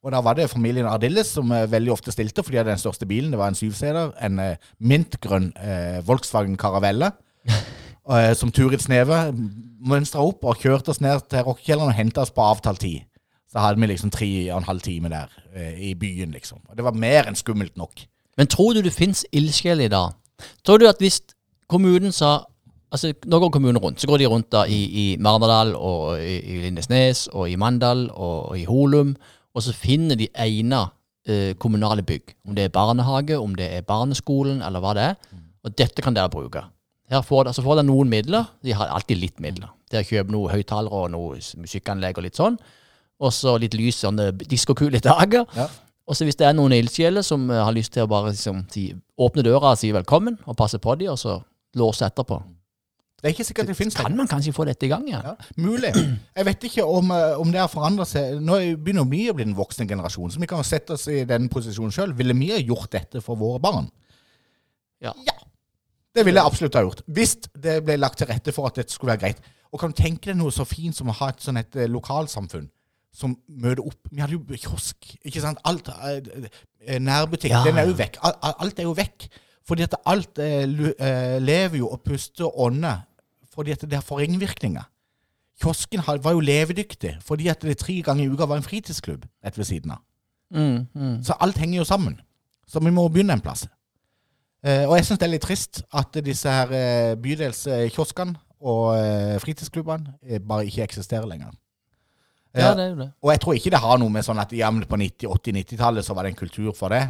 Og 0.05 0.12
da 0.12 0.20
var 0.20 0.36
det 0.36 0.51
familien 0.52 0.89
Ardilles 0.89 1.31
som 1.32 1.52
eh, 1.52 1.70
veldig 1.70 1.94
ofte 1.94 2.12
stilte, 2.12 2.44
for 2.44 2.52
de 2.52 2.60
hadde 2.60 2.74
den 2.74 2.82
største 2.82 3.09
bilen. 3.09 3.32
Det 3.32 3.40
var 3.40 3.52
en 3.52 3.59
syvseter, 3.59 4.12
en 4.20 4.43
eh, 4.43 4.70
mintgrønn 4.85 5.48
eh, 5.56 6.02
Volkswagen 6.05 6.59
Caravelle. 6.60 7.14
eh, 8.12 8.32
som 8.36 8.52
Turid 8.52 8.85
Sneve 8.85 9.26
mønstra 9.85 10.24
opp 10.24 10.44
og 10.44 10.60
kjørte 10.60 10.93
oss 10.93 11.01
ned 11.05 11.24
til 11.32 11.44
rockekjelleren 11.47 11.93
og 11.93 11.98
henta 11.98 12.24
oss 12.24 12.35
på 12.35 12.44
avtalt 12.44 12.85
tid. 12.85 13.05
Så 13.52 13.62
hadde 13.62 13.81
vi 13.81 13.86
liksom 13.86 14.10
tre 14.10 14.28
og 14.51 14.59
en 14.59 14.68
halv 14.68 14.82
time 14.85 15.12
der 15.12 15.32
eh, 15.55 15.76
i 15.90 15.94
byen, 15.94 16.35
liksom. 16.35 16.60
Og 16.68 16.76
det 16.76 16.85
var 16.85 16.97
mer 16.98 17.28
enn 17.28 17.39
skummelt 17.39 17.76
nok. 17.81 18.06
Men 18.36 18.51
tror 18.51 18.74
du 18.74 18.82
det 18.82 18.93
fins 18.93 19.22
ildsjeler 19.32 19.86
i 19.86 19.93
dag? 19.93 20.16
Tror 20.66 20.82
du 20.82 20.89
at 20.90 21.01
hvis 21.02 21.22
kommunen 21.70 22.12
sa 22.12 22.43
Altså, 22.94 23.10
Nå 23.26 23.39
går 23.43 23.51
kommunen 23.51 23.78
rundt. 23.82 23.98
Så 23.98 24.06
går 24.06 24.20
de 24.22 24.26
rundt 24.31 24.52
da 24.55 24.60
i, 24.70 24.85
i 24.86 25.05
Marnardal 25.18 25.72
og 25.74 26.20
i, 26.22 26.36
i 26.39 26.60
Lindesnes 26.62 27.24
og 27.32 27.48
i 27.51 27.56
Mandal 27.59 28.05
og, 28.12 28.52
i 28.55 28.62
Holum, 28.68 29.16
og 29.55 29.62
så 29.62 29.74
finner 29.76 30.18
de 30.18 30.28
egna 30.35 30.89
eh, 31.28 31.55
kommunale 31.60 32.02
bygg. 32.02 32.35
Om 32.48 32.56
det 32.56 32.68
er 32.68 32.74
barnehage, 32.74 33.39
om 33.39 33.55
det 33.59 33.70
er 33.76 33.86
barneskolen, 33.86 34.62
eller 34.62 34.82
hva 34.82 34.94
det 34.98 35.09
er. 35.12 35.18
Og 35.64 35.76
dette 35.78 36.02
kan 36.05 36.16
dere 36.16 36.32
bruke. 36.32 36.64
Her 37.10 37.22
får, 37.22 37.52
så 37.52 37.62
får 37.62 37.78
dere 37.78 37.89
noen 37.89 38.10
midler. 38.10 38.48
De 38.64 38.74
har 38.74 38.90
alltid 38.93 39.20
litt 39.20 39.40
midler. 39.40 39.70
Dere 39.93 40.06
kjøper 40.09 40.35
noen 40.35 40.52
høyttalere 40.52 41.05
og 41.05 41.12
noe 41.14 41.39
musikkanlegg 41.60 42.18
og 42.18 42.26
litt 42.26 42.40
sånn. 42.40 42.59
Og 43.22 43.32
så 43.32 43.55
litt 43.62 43.76
lys, 43.78 44.02
sånne 44.02 44.32
diskokule 44.43 45.01
dager. 45.05 45.47
Ja. 45.55 45.68
Og 46.05 46.18
så 46.18 46.26
hvis 46.26 46.36
det 46.36 46.48
er 46.48 46.56
noen 46.56 46.74
ildsjeler 46.76 47.24
som 47.24 47.47
eh, 47.51 47.62
har 47.62 47.72
lyst 47.76 47.94
til 47.94 48.05
å 48.05 48.10
bare 48.10 48.35
liksom, 48.35 48.64
si, 48.72 48.89
åpne 49.16 49.44
døra 49.47 49.72
og 49.72 49.81
si 49.81 49.93
velkommen, 49.94 50.36
og 50.44 50.59
passe 50.59 50.81
på 50.82 50.97
dem, 51.01 51.14
og 51.14 51.20
så 51.20 51.39
låse 51.78 52.05
etterpå, 52.06 52.40
Det 53.24 53.30
er 53.30 53.32
ikke 53.38 53.44
sikkert 53.48 53.70
det 53.70 53.74
finnes 53.78 53.94
kan 53.96 54.12
man 54.18 54.28
kanskje 54.28 54.52
få 54.52 54.66
dette 54.68 54.84
i 54.84 54.90
gang 54.92 55.06
igjen. 55.09 55.22
Ja, 55.24 55.30
mulig. 55.56 55.94
Jeg 56.36 56.44
vet 56.44 56.64
ikke 56.68 56.84
om, 56.84 57.09
eh, 57.14 57.38
om 57.40 57.48
det 57.55 57.62
har 57.62 57.70
forandret 57.72 58.10
seg. 58.10 58.34
Nå 58.44 58.59
begynner 58.84 59.06
vi 59.09 59.22
å 59.32 59.34
bli 59.38 59.46
den 59.46 59.55
voksne 59.56 59.86
generasjonen, 59.88 60.34
så 60.34 60.42
vi 60.42 60.48
kan 60.51 60.60
sette 60.68 60.92
oss 60.98 61.06
i 61.09 61.22
den 61.24 61.46
posisjonen 61.48 61.94
sjøl. 61.96 62.12
Ville 62.18 62.36
vi 62.36 62.51
ha 62.52 62.59
gjort 62.60 62.90
dette 62.92 63.22
for 63.24 63.40
våre 63.40 63.62
barn? 63.64 63.88
Ja. 65.01 65.14
Det 66.14 66.22
ville 66.26 66.36
jeg 66.42 66.46
absolutt 66.52 66.76
ha 66.76 66.82
gjort. 66.84 67.01
Hvis 67.16 67.32
det 67.64 67.78
ble 67.86 67.96
lagt 67.98 68.20
til 68.20 68.28
rette 68.28 68.52
for 68.55 68.68
at 68.68 68.76
dette 68.82 68.92
skulle 68.92 69.14
være 69.16 69.22
greit. 69.24 69.40
Og 69.72 69.80
kan 69.80 69.90
du 69.90 69.96
tenke 70.02 70.28
deg 70.30 70.36
noe 70.38 70.52
så 70.55 70.66
fint 70.68 70.94
som 70.94 71.09
å 71.09 71.16
ha 71.22 71.30
et 71.32 71.40
sånn 71.42 71.56
et 71.59 71.74
eh, 71.80 71.88
lokalsamfunn 71.90 72.68
som 73.14 73.32
møter 73.48 73.80
opp 73.86 74.09
Vi 74.12 74.20
hadde 74.20 74.36
jo 74.36 74.44
kiosk, 74.59 75.16
ikke 75.24 75.40
sant. 75.42 75.59
Alt 75.64 75.88
eh, 75.88 77.01
Nærbutikk. 77.01 77.51
Ja. 77.56 77.64
Den 77.64 77.80
er 77.80 77.88
jo 77.88 77.96
vekk. 77.98 78.20
Al- 78.20 78.36
al- 78.42 78.56
Alt 78.68 78.78
er 78.84 78.88
jo 78.90 78.94
vekk. 79.01 79.26
Fordi 79.64 79.82
at 79.88 79.94
alt 80.12 80.36
lever 80.36 81.78
jo 81.80 81.88
og 81.88 82.02
puster 82.05 82.44
og 82.51 82.59
ånder 82.68 83.01
fordi 83.55 83.74
at 83.74 83.85
det 83.86 83.98
har 83.98 84.05
forringvirkninger. 84.06 84.85
Kiosken 85.62 86.02
var 86.02 86.35
jo 86.35 86.43
levedyktig 86.43 87.16
fordi 87.22 87.48
at 87.52 87.62
det 87.62 87.78
tre 87.78 88.01
ganger 88.02 88.24
i 88.24 88.32
uka 88.32 88.48
var 88.51 88.59
en 88.59 88.66
fritidsklubb 88.66 89.26
rett 89.44 89.59
ved 89.59 89.68
siden 89.68 89.94
av. 89.94 90.02
Mm, 90.55 90.86
mm. 90.94 91.16
Så 91.24 91.36
alt 91.40 91.59
henger 91.59 91.78
jo 91.78 91.85
sammen. 91.85 92.20
Så 92.66 92.81
vi 92.81 92.90
må 92.90 93.06
begynne 93.09 93.36
en 93.36 93.44
plass. 93.44 93.66
Eh, 94.64 94.86
og 94.89 94.97
jeg 94.97 95.06
syns 95.06 95.20
det 95.20 95.26
er 95.28 95.35
litt 95.35 95.44
trist 95.44 95.82
at 95.93 96.16
disse 96.24 96.51
her 96.51 96.72
eh, 96.72 97.16
bydelskioskene 97.20 98.39
og 98.64 98.94
eh, 98.97 99.36
fritidsklubbene 99.43 100.16
eh, 100.24 100.40
bare 100.40 100.66
ikke 100.66 100.86
eksisterer 100.86 101.28
lenger. 101.28 101.52
Ja, 102.55 102.70
det 102.78 102.85
er 102.85 102.90
jo 102.93 102.98
det. 103.01 103.09
og 103.18 103.31
jeg 103.32 103.40
tror 103.43 103.56
ikke 103.59 103.70
det 103.74 103.81
har 103.82 103.98
noe 103.98 104.12
med 104.14 104.22
sånn 104.22 104.39
at 104.39 104.52
jevnt 104.55 104.86
på 104.86 104.98
90-, 105.01 105.26
80-, 105.26 105.56
90-tallet 105.59 106.06
så 106.06 106.14
var 106.14 106.22
det 106.22 106.31
en 106.31 106.39
kultur 106.39 106.70
for 106.78 106.94
det. 106.94 107.02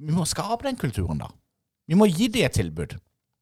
Vi 0.00 0.14
må 0.16 0.24
skape 0.24 0.64
den 0.64 0.78
kulturen, 0.80 1.20
da. 1.20 1.28
Vi 1.84 1.98
må 2.00 2.08
gi 2.08 2.30
dem 2.32 2.46
et 2.48 2.56
tilbud. 2.56 2.94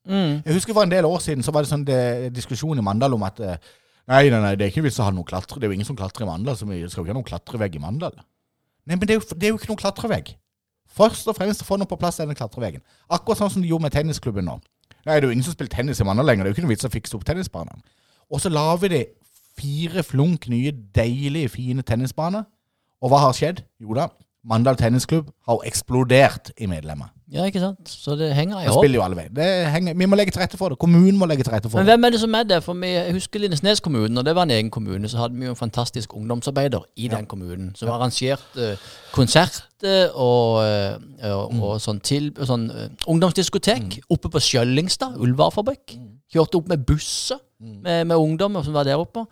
Mm. 0.09 0.40
Jeg 0.40 0.56
husker 0.56 0.72
For 0.72 0.89
en 0.89 0.93
del 0.93 1.05
år 1.05 1.20
siden 1.20 1.44
så 1.44 1.52
var 1.52 1.64
det 1.64 1.70
sånn 1.70 1.85
det, 1.85 2.32
diskusjon 2.32 2.80
i 2.80 2.85
Mandal 2.85 3.12
om 3.14 3.26
at 3.28 3.40
eh, 3.44 3.60
nei, 4.09 4.24
nei, 4.32 4.40
nei, 4.40 4.55
det 4.56 4.66
er 4.66 4.72
ikke 4.72 4.86
vits 4.86 4.98
å 5.02 5.06
ha 5.06 5.12
noen 5.14 5.28
klatre. 5.28 5.60
Det 5.60 5.68
er 5.68 5.72
jo 5.72 5.76
ingen 5.76 5.89
som 5.89 5.98
klatrer 5.98 6.24
i 6.24 6.30
Mandal, 6.30 6.56
så 6.56 6.68
vi 6.68 6.80
skal 6.86 7.02
jo 7.02 7.06
ikke 7.06 7.14
ha 7.14 7.18
noen 7.18 7.28
klatrevegg 7.28 7.76
i 7.76 7.82
Mandal. 7.82 8.16
Nei, 8.89 8.97
men 8.97 9.05
det 9.05 9.16
er 9.16 9.20
jo, 9.20 9.26
det 9.36 9.48
er 9.48 9.52
jo 9.52 9.60
ikke 9.60 9.72
noen 9.74 9.82
klatrevegg. 9.82 10.32
Først 10.98 11.28
og 11.28 11.36
fremst 11.36 11.62
få 11.68 11.76
noe 11.76 11.89
på 11.89 11.98
plass 12.01 12.18
denne 12.22 12.36
klatreveggen. 12.36 12.80
Akkurat 13.12 13.43
sånn 13.43 13.52
som 13.52 13.64
de 13.64 13.68
gjorde 13.68 13.85
med 13.85 13.94
tennisklubben 13.94 14.48
nå. 14.48 14.56
Nei, 15.05 15.18
det 15.18 15.20
er 15.20 15.28
jo 15.28 15.35
ingen 15.36 15.47
som 15.47 15.55
spiller 15.55 15.72
tennis 15.72 16.01
i 16.01 16.06
Mandal 16.09 16.26
lenger. 16.26 16.47
Det 16.47 16.51
er 16.51 16.55
jo 16.55 16.59
ikke 16.59 16.66
noen 16.66 16.74
vits 16.74 16.89
å 16.89 16.93
fikse 16.93 17.18
opp 17.18 17.26
tennisbanene. 17.28 17.85
Og 18.32 18.40
så 18.43 18.51
lager 18.52 18.93
de 18.93 19.02
fire 19.59 20.02
flunk 20.06 20.48
nye, 20.52 20.72
deilige, 20.97 21.52
fine 21.52 21.85
tennisbaner. 21.86 22.48
Og 23.05 23.12
hva 23.12 23.20
har 23.26 23.36
skjedd? 23.36 23.62
Jo 23.82 23.94
da, 23.97 24.09
Mandal 24.47 24.77
Tennisklubb 24.78 25.31
har 25.48 25.65
eksplodert 25.66 26.52
i 26.62 26.66
medlemmer. 26.70 27.10
Ja, 27.28 27.44
ikke 27.44 27.60
sant? 27.60 27.89
Så 27.90 28.15
det 28.16 28.31
henger 28.32 28.62
i 28.62 28.65
Det 28.65 28.73
spiller 28.73 28.97
jo 28.97 29.02
alle 29.05 29.16
veier. 29.19 29.94
Vi 29.98 30.06
må 30.09 30.16
legge 30.16 30.32
til 30.32 30.40
rette 30.40 30.56
for 30.56 30.73
det. 30.73 30.78
Kommunen 30.81 31.19
må 31.20 31.27
legge 31.28 31.44
til 31.44 31.52
rette 31.52 31.69
for 31.69 31.77
Men 31.78 31.86
det. 31.86 31.93
hvem 31.93 32.05
er 32.06 32.10
det 32.15 32.20
som 32.23 32.35
er 32.39 32.43
det? 32.48 32.62
For 32.65 32.73
vi, 32.81 32.93
husker 33.12 33.43
Lindesnes 33.43 33.81
kommune, 33.85 34.19
og 34.19 34.24
det 34.24 34.35
var 34.35 34.47
en 34.47 34.51
egen 34.55 34.70
kommune, 34.70 35.09
så 35.09 35.19
hadde 35.19 35.35
vi 35.36 35.44
jo 35.44 35.51
en 35.52 35.56
fantastisk 35.59 36.15
ungdomsarbeider 36.16 36.86
i 36.97 37.09
den 37.12 37.27
kommunen, 37.27 37.74
som 37.77 37.90
arrangerte 37.93 38.78
konsert 39.12 39.59
konserter 39.78 40.15
og, 40.15 40.65
eh, 40.65 41.32
og, 41.35 41.52
Mm. 41.52 41.62
og 41.62 41.81
sånn, 41.81 42.01
til, 42.01 42.32
sånn 42.32 42.70
eh, 42.70 42.89
ungdomsdiskotek 43.06 44.01
oppe 44.10 44.31
på 44.31 44.40
Skjøllingstad, 44.40 45.19
Ullvarefabrikk. 45.19 45.97
Mm. 45.98 46.09
Kjørte 46.32 46.56
opp 46.56 46.69
med 46.69 46.86
busser 46.86 47.39
med, 47.60 48.06
med 48.06 48.16
ungdommer 48.16 48.65
som 48.65 48.73
var 48.73 48.85
der 48.85 48.97
oppe. 48.97 49.27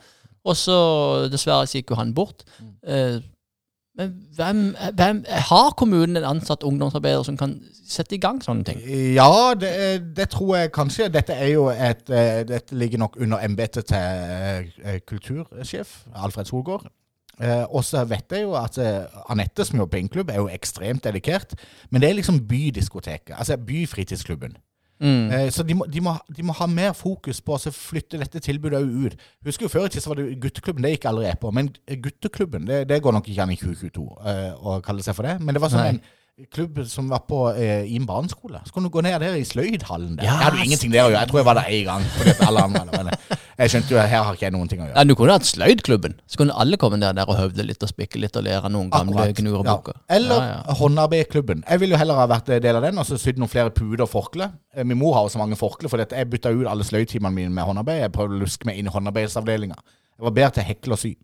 Og 0.44 0.54
så 0.54 1.28
dessverre 1.30 1.66
så 1.66 1.78
gikk 1.80 1.90
jo 1.90 1.96
han 1.96 2.12
bort. 2.14 2.44
Mm. 2.60 3.22
Eh, 3.98 4.08
men 4.08 4.14
hvem, 4.36 4.74
hvem 4.94 5.24
Har 5.28 5.70
kommunen 5.76 6.16
en 6.16 6.24
ansatt 6.24 6.62
ungdomsarbeider 6.62 7.22
som 7.22 7.36
kan 7.36 7.56
sette 7.86 8.16
i 8.16 8.20
gang 8.20 8.42
sånne 8.44 8.64
ting? 8.64 8.82
Ja, 9.14 9.54
det, 9.54 9.72
det 10.16 10.28
tror 10.34 10.56
jeg 10.56 10.72
kanskje. 10.74 11.08
Dette 11.08 11.36
et 11.36 12.10
eh, 12.10 12.42
Dette 12.48 12.76
ligger 12.76 12.98
nok 12.98 13.16
under 13.20 13.44
embetet 13.44 13.86
til 13.92 14.70
eh, 14.84 15.00
kultursjef 15.06 16.04
Alfred 16.14 16.44
Solgård. 16.44 16.88
Eh, 17.40 17.64
og 17.68 17.84
så 17.84 18.04
vet 18.08 18.32
jeg 18.32 18.46
jo 18.46 18.54
at 18.56 18.78
eh, 18.80 19.04
Anette, 19.32 19.64
som 19.64 19.78
jobber 19.78 19.96
på 19.96 20.04
Innklubb, 20.04 20.30
er 20.32 20.40
jo 20.40 20.48
ekstremt 20.52 21.04
dedikert. 21.04 21.54
Men 21.90 22.00
det 22.00 22.10
er 22.10 22.20
liksom 22.20 22.46
bydiskoteket. 22.48 23.34
Altså 23.36 23.56
byfritidsklubben. 23.56 24.56
Mm. 25.00 25.30
Eh, 25.32 25.48
så 25.52 25.64
de 25.66 25.74
må, 25.76 25.84
de, 25.92 26.00
må, 26.00 26.14
de 26.32 26.44
må 26.46 26.54
ha 26.56 26.66
mer 26.70 26.94
fokus 26.96 27.42
på 27.44 27.56
å 27.56 27.72
flytte 27.74 28.20
dette 28.20 28.40
tilbudet 28.44 28.80
ut. 28.82 29.16
Husker 29.44 29.66
jo 29.66 29.72
Før 29.72 29.88
i 29.88 29.92
tida 29.92 30.04
så 30.04 30.12
var 30.12 30.22
det 30.22 30.38
gutteklubben, 30.40 30.86
det 30.86 30.94
gikk 30.96 31.08
jeg 31.24 31.40
på. 31.42 31.52
Men 31.54 31.72
gutteklubben, 32.04 32.68
det, 32.68 32.84
det 32.88 33.02
går 33.04 33.16
nok 33.16 33.28
ikke 33.28 33.44
an 33.44 33.52
i 33.52 33.58
2022 33.60 34.06
eh, 34.32 34.52
å 34.56 34.78
kalle 34.84 35.04
seg 35.04 35.18
for 35.18 35.28
det. 35.28 35.36
Men 35.42 35.56
det 35.56 35.64
var 35.64 35.74
sånn 35.74 35.84
Nei. 35.84 35.96
en 35.96 36.02
klubb 36.52 36.78
som 36.86 37.08
var 37.08 37.22
på 37.24 37.38
eh, 37.56 37.86
en 37.96 38.04
barneskole. 38.06 38.60
Så 38.66 38.72
kunne 38.74 38.90
du 38.90 38.92
gå 38.92 39.00
ned 39.00 39.14
der 39.22 39.38
i 39.38 39.44
sløydhallen 39.48 40.18
der. 40.18 40.26
Ja, 40.26 40.34
jeg 40.36 40.44
hadde 40.44 40.58
jo 40.60 40.64
ingenting 40.68 40.92
der 40.92 41.06
å 41.06 41.08
gjøre. 41.08 41.20
Jeg 41.22 41.30
tror 41.30 41.40
jeg 41.40 41.46
var 41.48 41.56
der 41.56 41.70
én 41.72 41.86
gang. 41.86 42.02
Andre, 42.60 42.84
men 42.92 43.08
jeg 43.56 43.72
skjønte 43.72 43.94
jo 43.94 44.00
her 44.02 44.24
har 44.26 44.36
ikke 44.36 44.44
jeg 44.44 44.52
noen 44.52 44.68
ting 44.68 44.82
å 44.82 44.84
gjøre. 44.84 44.96
Ja, 44.98 45.04
Du 45.08 45.14
kunne 45.16 45.32
hatt 45.38 45.48
sløydklubben. 45.48 46.18
Så 46.28 46.36
kunne 46.42 46.52
alle 46.60 46.76
komme 46.76 46.98
ned 47.00 47.16
der 47.16 47.32
og 47.32 47.38
høvde 47.40 47.64
litt 47.64 47.80
og 47.86 47.88
spikke 47.88 48.20
litt 48.20 48.36
og 48.36 48.44
lære 48.44 48.68
noen 48.68 48.90
gamle 48.92 49.16
Akkurat. 49.16 49.40
gnurebøker. 49.40 49.96
Ja. 49.96 50.16
Eller 50.18 50.42
Ja, 50.42 50.50
ja. 50.60 50.74
håndarbeidklubben. 50.82 51.64
Jeg 51.70 51.80
ville 51.80 51.96
jo 51.96 52.00
heller 52.04 52.20
ha 52.20 52.26
vært 52.34 52.52
del 52.60 52.76
av 52.76 52.84
den 52.84 52.98
og 53.00 53.06
så 53.08 53.16
sydd 53.22 53.40
noen 53.40 53.48
flere 53.54 53.72
puter 53.72 54.04
og 54.04 54.10
forkle. 54.12 54.50
Eh, 54.76 54.84
Min 54.84 54.98
mor 55.00 55.14
har 55.16 55.24
jo 55.24 55.32
så 55.32 55.40
mange 55.40 55.56
forkle, 55.56 55.88
for 55.88 55.96
jeg 56.04 56.28
bytta 56.36 56.52
ut 56.52 56.66
alle 56.68 56.84
sløydtimene 56.84 57.32
mine 57.32 57.48
med 57.56 57.64
håndarbeid. 57.64 58.02
Jeg 58.04 58.12
prøvde 58.12 58.36
å 58.36 58.42
luske 58.44 58.68
meg 58.68 58.76
inn 58.76 58.86
i 58.86 58.92
håndarbeidsavdelinga. 58.92 59.80
Jeg 60.20 60.28
var 60.28 60.36
bedre 60.36 60.50
til 60.58 60.62
å 60.62 60.68
hekle 60.68 60.92
og 60.92 60.98
sy. 61.00 61.14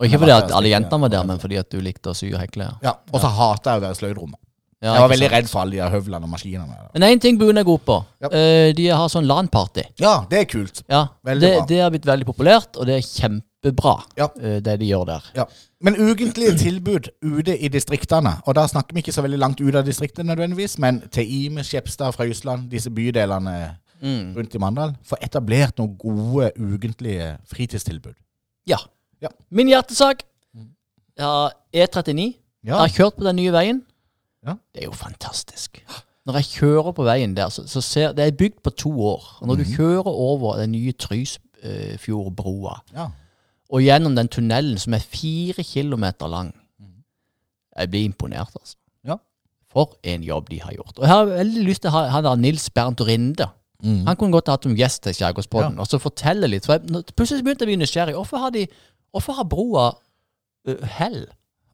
Og 0.00 0.06
ikke 0.08 0.18
fordi 0.20 0.32
at 0.36 0.52
alle 0.56 0.68
jentene 0.72 1.00
var 1.00 1.10
der, 1.12 1.24
men 1.28 1.40
fordi 1.40 1.58
at 1.60 1.68
du 1.72 1.80
likte 1.84 2.12
å 2.12 2.16
sy 2.16 2.30
og 2.32 2.40
hekle. 2.40 2.70
Ja, 2.84 2.94
Og 3.12 3.20
så 3.20 3.28
hater 3.28 3.72
jeg 3.74 3.80
å 3.80 3.84
være 3.88 3.96
i 3.96 4.00
sløydrommet. 4.04 4.40
Ja, 4.82 4.94
jeg 4.94 5.00
var 5.02 5.08
veldig 5.12 5.26
sant? 5.28 5.34
redd 5.36 5.48
for 5.50 5.60
alle 5.60 5.76
de 5.76 5.88
høvlene 5.92 6.24
og 6.24 6.30
maskinene. 6.32 6.76
Men 6.94 7.02
én 7.04 7.20
ting 7.20 7.36
Buen 7.38 7.58
er 7.60 7.64
god 7.68 7.80
på. 7.84 7.96
Ja. 8.22 8.28
Eh, 8.32 8.72
de 8.72 8.86
har 8.88 9.08
sånn 9.12 9.26
LAN-party. 9.28 9.82
Ja, 10.00 10.24
det 10.30 10.38
er 10.38 10.44
kult. 10.48 10.82
Ja, 10.88 11.02
Veldig 11.24 11.40
det, 11.44 11.50
bra. 11.58 11.66
det 11.68 11.80
har 11.82 11.90
blitt 11.90 12.06
veldig 12.08 12.26
populært, 12.26 12.78
og 12.80 12.86
det 12.88 12.94
er 12.96 13.04
kjempebra, 13.04 14.02
Ja. 14.16 14.28
eh, 14.40 14.60
det 14.60 14.78
de 14.80 14.86
gjør 14.88 15.04
der. 15.06 15.22
Ja. 15.36 15.44
Men 15.82 15.96
ukentlige 15.96 16.56
tilbud 16.58 17.10
ute 17.22 17.58
i 17.62 17.68
distriktene, 17.68 18.40
og 18.46 18.54
da 18.54 18.64
snakker 18.66 18.94
vi 18.94 19.02
ikke 19.02 19.12
så 19.12 19.22
veldig 19.22 19.38
langt 19.38 19.60
ut 19.60 19.74
av 19.74 19.84
distriktet 19.84 20.24
nødvendigvis, 20.24 20.78
men 20.78 21.02
til 21.12 21.24
Ime, 21.28 21.60
Skjepstad, 21.60 22.12
Frøysland, 22.16 22.70
disse 22.70 22.88
bydelene 22.90 23.76
Mm. 24.02 24.34
rundt 24.34 24.54
i 24.54 24.58
Mandal, 24.58 24.94
får 25.04 25.18
etablert 25.20 25.76
noen 25.76 25.94
gode 25.98 26.52
ukentlige 26.56 27.36
fritidstilbud. 27.46 28.14
Ja. 28.66 28.78
Ja. 29.20 29.28
Min 29.50 29.68
hjertesak 29.68 30.22
er 31.18 31.50
E39. 31.74 32.34
Ja, 32.64 32.76
Jeg 32.76 32.76
har 32.76 32.88
kjørt 32.88 33.16
på 33.18 33.24
den 33.24 33.36
nye 33.36 33.52
veien. 33.52 33.82
Ja. 34.46 34.54
Det 34.74 34.82
er 34.82 34.86
jo 34.88 34.92
fantastisk. 34.96 35.82
Når 36.26 36.34
jeg 36.40 36.44
kjører 36.54 36.92
på 36.96 37.04
veien 37.04 37.34
der, 37.36 37.48
så, 37.52 37.66
så 37.68 37.80
ser 37.80 38.12
Det 38.12 38.24
er 38.26 38.30
bygd 38.36 38.62
på 38.64 38.70
to 38.70 38.90
år. 39.04 39.24
Og 39.40 39.46
når 39.48 39.56
Mhm. 39.56 39.64
du 39.64 39.76
kjører 39.76 40.06
over 40.06 40.56
den 40.60 40.72
nye 40.72 40.92
Trysfjordbrua 40.92 42.74
ja. 42.94 43.06
og 43.70 43.82
gjennom 43.84 44.16
den 44.16 44.28
tunnelen 44.28 44.78
som 44.78 44.94
er 44.94 44.98
fire 45.04 45.62
kilometer 45.64 46.28
lang 46.28 46.54
Jeg 47.78 47.90
blir 47.90 48.04
imponert, 48.04 48.50
altså. 48.60 48.76
Ja. 49.06 49.14
For 49.72 49.94
en 50.02 50.22
jobb 50.26 50.48
de 50.50 50.58
har 50.60 50.72
gjort. 50.74 50.98
Og 50.98 51.04
jeg 51.06 51.08
har 51.08 51.24
veldig 51.30 51.62
lyst 51.64 51.82
til 51.84 51.88
å 51.88 51.92
ha 51.94 52.08
han 52.10 52.24
der 52.26 52.34
Nils 52.36 52.66
Bernt 52.70 53.00
Rinde. 53.00 53.46
Mm. 53.82 54.02
Han 54.08 54.16
kunne 54.18 54.32
godt 54.34 54.48
hatt 54.50 54.66
som 54.66 54.74
gjest 54.76 55.02
til 55.06 55.14
Skjærgårdspodden 55.14 55.78
og 55.80 55.86
så 55.88 56.00
fortelle 56.02 56.48
litt. 56.50 56.66
For 56.66 56.76
jeg, 56.76 57.04
plutselig 57.16 57.44
begynte 57.46 57.64
jeg 57.64 57.68
å 57.68 57.70
bli 57.70 57.76
nysgjerrig. 57.80 58.14
Hvorfor 58.18 58.42
har, 58.42 58.50
de, 58.50 58.66
hvorfor 59.14 59.38
har 59.38 59.44
broa 59.48 59.86
uh, 60.68 60.82
hell? 60.98 61.22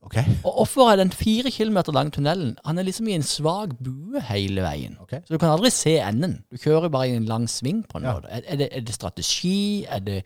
Ok. 0.07 0.17
Og 0.45 0.53
hvorfor 0.61 0.91
er 0.93 0.97
den 1.01 1.11
fire 1.11 1.51
kilometer 1.51 1.93
lange 1.93 2.11
tunnelen 2.15 2.53
Han 2.65 2.79
er 2.79 2.83
liksom 2.87 3.09
i 3.09 3.17
en 3.17 3.23
svak 3.27 3.73
bue 3.83 4.21
hele 4.29 4.63
veien. 4.63 4.97
Okay. 5.03 5.19
Så 5.27 5.35
du 5.35 5.39
kan 5.43 5.51
aldri 5.51 5.71
se 5.75 5.97
enden. 5.99 6.37
Du 6.53 6.57
kjører 6.63 6.89
bare 6.95 7.09
i 7.11 7.17
en 7.19 7.25
lang 7.27 7.49
sving 7.51 7.83
på 7.89 7.99
en 7.99 8.05
Ja. 8.07 8.13
måte. 8.15 8.29
Er, 8.31 8.57
det, 8.57 8.69
er 8.73 8.81
det 8.87 8.95
strategi? 8.95 9.85
Er 9.89 9.99
det 9.99 10.21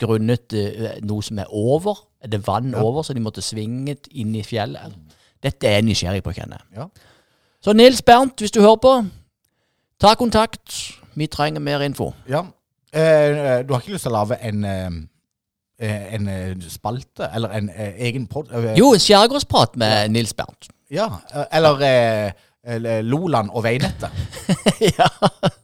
grunnet 0.00 0.52
ø, 0.54 0.88
noe 1.02 1.22
som 1.22 1.38
er 1.38 1.52
over? 1.52 1.98
Er 2.24 2.28
det 2.28 2.46
vann 2.46 2.70
Ja. 2.72 2.80
over, 2.82 3.02
så 3.02 3.12
de 3.14 3.20
måtte 3.20 3.42
svinge 3.44 3.96
inn 4.10 4.34
i 4.34 4.42
fjellet? 4.42 4.94
Dette 5.42 5.66
er 5.68 5.72
jeg 5.78 5.84
nysgjerrig 5.84 6.22
på, 6.22 6.32
kjenner 6.32 6.58
jeg. 6.64 6.78
Ja. 6.80 6.86
Så 7.62 7.72
Nils 7.76 8.02
Bernt, 8.02 8.38
hvis 8.40 8.50
du 8.50 8.60
hører 8.60 8.76
på, 8.82 8.94
ta 10.00 10.14
kontakt. 10.14 10.94
Vi 11.14 11.26
trenger 11.26 11.60
mer 11.60 11.80
info. 11.82 12.12
Ja. 12.28 12.40
Eh, 12.92 13.62
du 13.66 13.72
har 13.74 13.80
ikke 13.82 13.92
lyst 13.92 14.06
til 14.06 14.12
å 14.12 14.18
lage 14.24 14.38
en, 14.42 14.64
eh, 14.64 14.86
eh, 14.86 14.90
en 15.78 16.28
eh, 16.28 16.52
spalte, 16.72 17.28
eller 17.34 17.52
en 17.58 17.68
eh, 17.70 17.94
egen 18.08 18.26
pod... 18.26 18.50
eh, 18.50 18.72
Jo, 18.78 18.92
en 18.96 19.02
skjærgårdsprat 19.02 19.76
med 19.78 20.10
Nils 20.16 20.34
Bernt. 20.34 20.70
Ja, 20.90 21.06
eh, 21.34 21.44
eller 21.58 21.82
eh, 21.86 22.32
Loland 23.06 23.50
og 23.54 23.62
veinettet. 23.64 24.10
ja, 24.98 25.06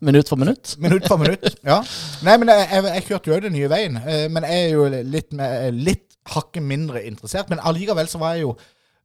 Minutt 0.00 0.28
for 0.30 0.36
minutt. 0.40 0.76
Minutt 0.80 1.08
for 1.10 1.18
minutt. 1.20 1.56
Ja. 1.66 1.80
Nei, 2.24 2.36
men 2.40 2.48
jeg, 2.52 2.68
jeg, 2.70 2.84
jeg 2.94 3.04
kjørte 3.08 3.32
jo 3.34 3.40
den 3.44 3.56
nye 3.58 3.68
veien, 3.72 3.98
eh, 4.04 4.28
men 4.32 4.46
jeg 4.48 4.68
er 4.68 4.72
jo 4.76 4.86
litt, 5.10 5.32
med, 5.36 5.74
litt 5.84 6.06
hakket 6.30 6.62
mindre 6.64 7.02
interessert. 7.04 7.50
Men 7.52 7.60
allikevel 7.66 8.08
så 8.08 8.20
var 8.22 8.36
jeg 8.38 8.46
jo 8.46 8.54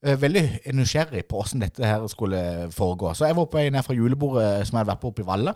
eh, 0.06 0.16
veldig 0.22 0.46
nysgjerrig 0.78 1.26
på 1.28 1.42
hvordan 1.42 1.66
dette 1.66 1.84
her 1.90 2.06
skulle 2.12 2.44
foregå. 2.76 3.12
Så 3.18 3.28
jeg 3.28 3.36
var 3.40 3.50
på 3.52 3.60
vei 3.60 3.68
ned 3.74 3.84
fra 3.88 3.98
julebordet 3.98 4.52
som 4.70 4.78
jeg 4.78 4.84
hadde 4.86 4.94
vært 4.94 5.04
på 5.04 5.12
oppe 5.12 5.26
i 5.26 5.30
Valle. 5.34 5.56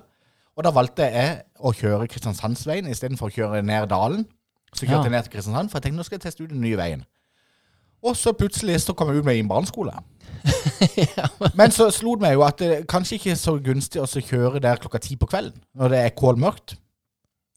Og 0.57 0.65
da 0.67 0.73
valgte 0.75 1.07
jeg 1.09 1.38
å 1.65 1.71
kjøre 1.73 2.09
Kristiansandsveien 2.11 2.89
istedenfor 2.91 3.31
å 3.31 3.34
kjøre 3.38 3.61
ned 3.65 3.88
dalen. 3.93 4.25
Så 4.73 4.85
kjørte 4.87 5.03
Ja. 5.05 5.09
jeg 5.09 5.11
ned 5.11 5.23
til 5.27 5.31
Kristiansand, 5.35 5.69
for 5.69 5.77
jeg 5.79 5.83
tenkte 5.87 5.97
nå 6.01 6.05
skal 6.07 6.17
jeg 6.19 6.25
teste 6.27 6.43
ut 6.43 6.49
den 6.49 6.61
nye 6.61 6.77
veien. 6.77 7.03
Og 8.03 8.17
så 8.19 8.33
plutselig 8.35 8.81
så 8.83 8.93
kom 8.97 9.09
jeg 9.13 9.21
ut 9.21 9.25
med 9.25 9.37
en 9.39 9.47
barneskole. 9.47 9.93
Men 11.59 11.71
så 11.71 11.87
slo 11.93 12.15
det 12.17 12.25
meg 12.25 12.33
jo 12.35 12.43
at 12.43 12.59
det 12.59 12.71
kanskje 12.91 13.15
ikke 13.19 13.31
er 13.31 13.39
så 13.39 13.53
gunstig 13.63 14.01
å 14.03 14.07
kjøre 14.09 14.59
der 14.63 14.81
klokka 14.81 14.99
ti 15.03 15.15
på 15.19 15.29
kvelden, 15.31 15.61
når 15.77 15.93
det 15.93 15.99
er 16.03 16.15
kålmørkt, 16.17 16.75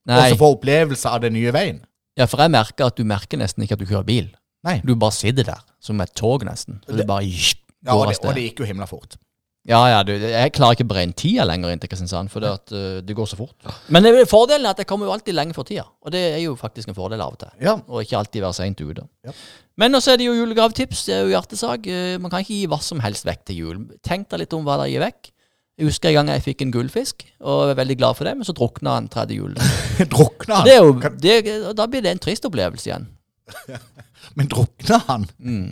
og 0.06 0.22
så 0.30 0.38
få 0.38 0.52
opplevelse 0.54 1.10
av 1.10 1.24
den 1.24 1.34
nye 1.34 1.50
veien. 1.54 1.80
Ja, 2.16 2.28
for 2.30 2.40
jeg 2.40 2.52
merker 2.54 2.86
at 2.88 2.96
du 2.96 3.04
merker 3.04 3.40
nesten 3.40 3.64
ikke 3.64 3.74
at 3.76 3.82
du 3.82 3.88
kjører 3.90 4.06
bil. 4.06 4.28
Nei. 4.66 4.78
Du 4.86 4.94
bare 4.98 5.12
sitter 5.12 5.44
der, 5.50 5.64
som 5.82 6.00
et 6.00 6.14
tog 6.16 6.44
nesten. 6.46 6.78
Og 6.88 6.96
det 6.96 7.06
bare 7.06 7.26
går 7.26 7.62
Ja, 7.86 7.94
og 7.94 8.08
det, 8.08 8.16
og 8.24 8.34
det 8.34 8.46
gikk 8.48 8.62
jo 8.64 8.66
himla 8.70 8.86
fort. 8.90 9.18
Ja, 9.66 9.80
ja, 9.90 10.02
du, 10.06 10.12
jeg 10.14 10.52
klarer 10.54 10.76
ikke 10.76 10.84
å 10.86 10.90
beregne 10.92 11.16
tida 11.18 11.42
lenger 11.48 11.72
inn 11.74 11.80
til 11.82 11.90
Kristiansand, 11.90 12.30
for 12.30 12.44
det, 12.44 12.52
at, 12.54 12.70
uh, 12.70 13.00
det 13.02 13.16
går 13.18 13.26
så 13.26 13.38
fort. 13.40 13.56
Men 13.90 14.04
det, 14.06 14.12
er- 14.14 14.28
fordelen 14.30 14.68
er 14.68 14.76
at 14.76 14.82
jeg 14.82 14.86
kommer 14.86 15.08
jo 15.08 15.14
alltid 15.16 15.34
lenge 15.34 15.56
for 15.56 15.66
tida, 15.66 15.82
og 16.06 16.12
det 16.14 16.20
er 16.36 16.42
jo 16.44 16.52
faktisk 16.60 16.92
en 16.92 16.94
fordel 16.98 17.22
av 17.24 17.34
og 17.34 17.40
til. 17.40 17.50
Ja. 17.66 17.74
Og 17.90 18.04
ikke 18.04 18.20
alltid 18.20 18.44
være 18.46 18.54
seint 18.60 18.78
ute. 18.84 19.06
Ja. 19.26 19.34
Men 19.76 19.98
også 19.98 20.12
er 20.14 20.20
det 20.22 20.28
jo 20.28 20.36
julegavetips. 20.38 21.02
Det 21.08 21.16
er 21.16 21.24
jo 21.26 21.32
hjertesak. 21.34 21.88
Eh, 21.90 22.14
Man 22.22 22.30
kan 22.32 22.40
ikke 22.46 22.54
gi 22.54 22.68
hva 22.70 22.78
som 22.80 23.02
helst 23.04 23.26
vekk 23.26 23.42
til 23.50 23.58
jul. 23.64 23.80
Tenk 24.06 24.30
deg 24.30 24.44
litt 24.44 24.54
om 24.56 24.62
hva 24.64 24.78
dere 24.80 24.92
gir 24.94 25.02
vekk. 25.02 25.32
Jeg 25.76 25.90
husker 25.90 26.08
en 26.08 26.14
gang 26.20 26.30
jeg 26.32 26.44
fikk 26.46 26.62
en 26.64 26.70
gullfisk, 26.72 27.26
og 27.44 27.72
er 27.74 27.76
veldig 27.76 27.98
glad 28.00 28.16
for 28.16 28.24
det, 28.24 28.32
men 28.38 28.46
så 28.48 28.54
drukna 28.56 28.94
han 28.96 29.10
tredje 29.12 29.36
jul. 29.36 29.52
drukna 30.14 30.62
han? 30.62 30.70
det 30.70 30.78
jo, 30.78 30.94
det, 31.20 31.34
da 31.76 31.84
blir 31.90 32.06
det 32.06 32.14
en 32.14 32.22
trist 32.22 32.46
opplevelse 32.48 32.88
igjen. 32.88 33.10
Men 34.38 34.48
drukna 34.50 35.02
han? 35.08 35.26
Mm. 35.38 35.68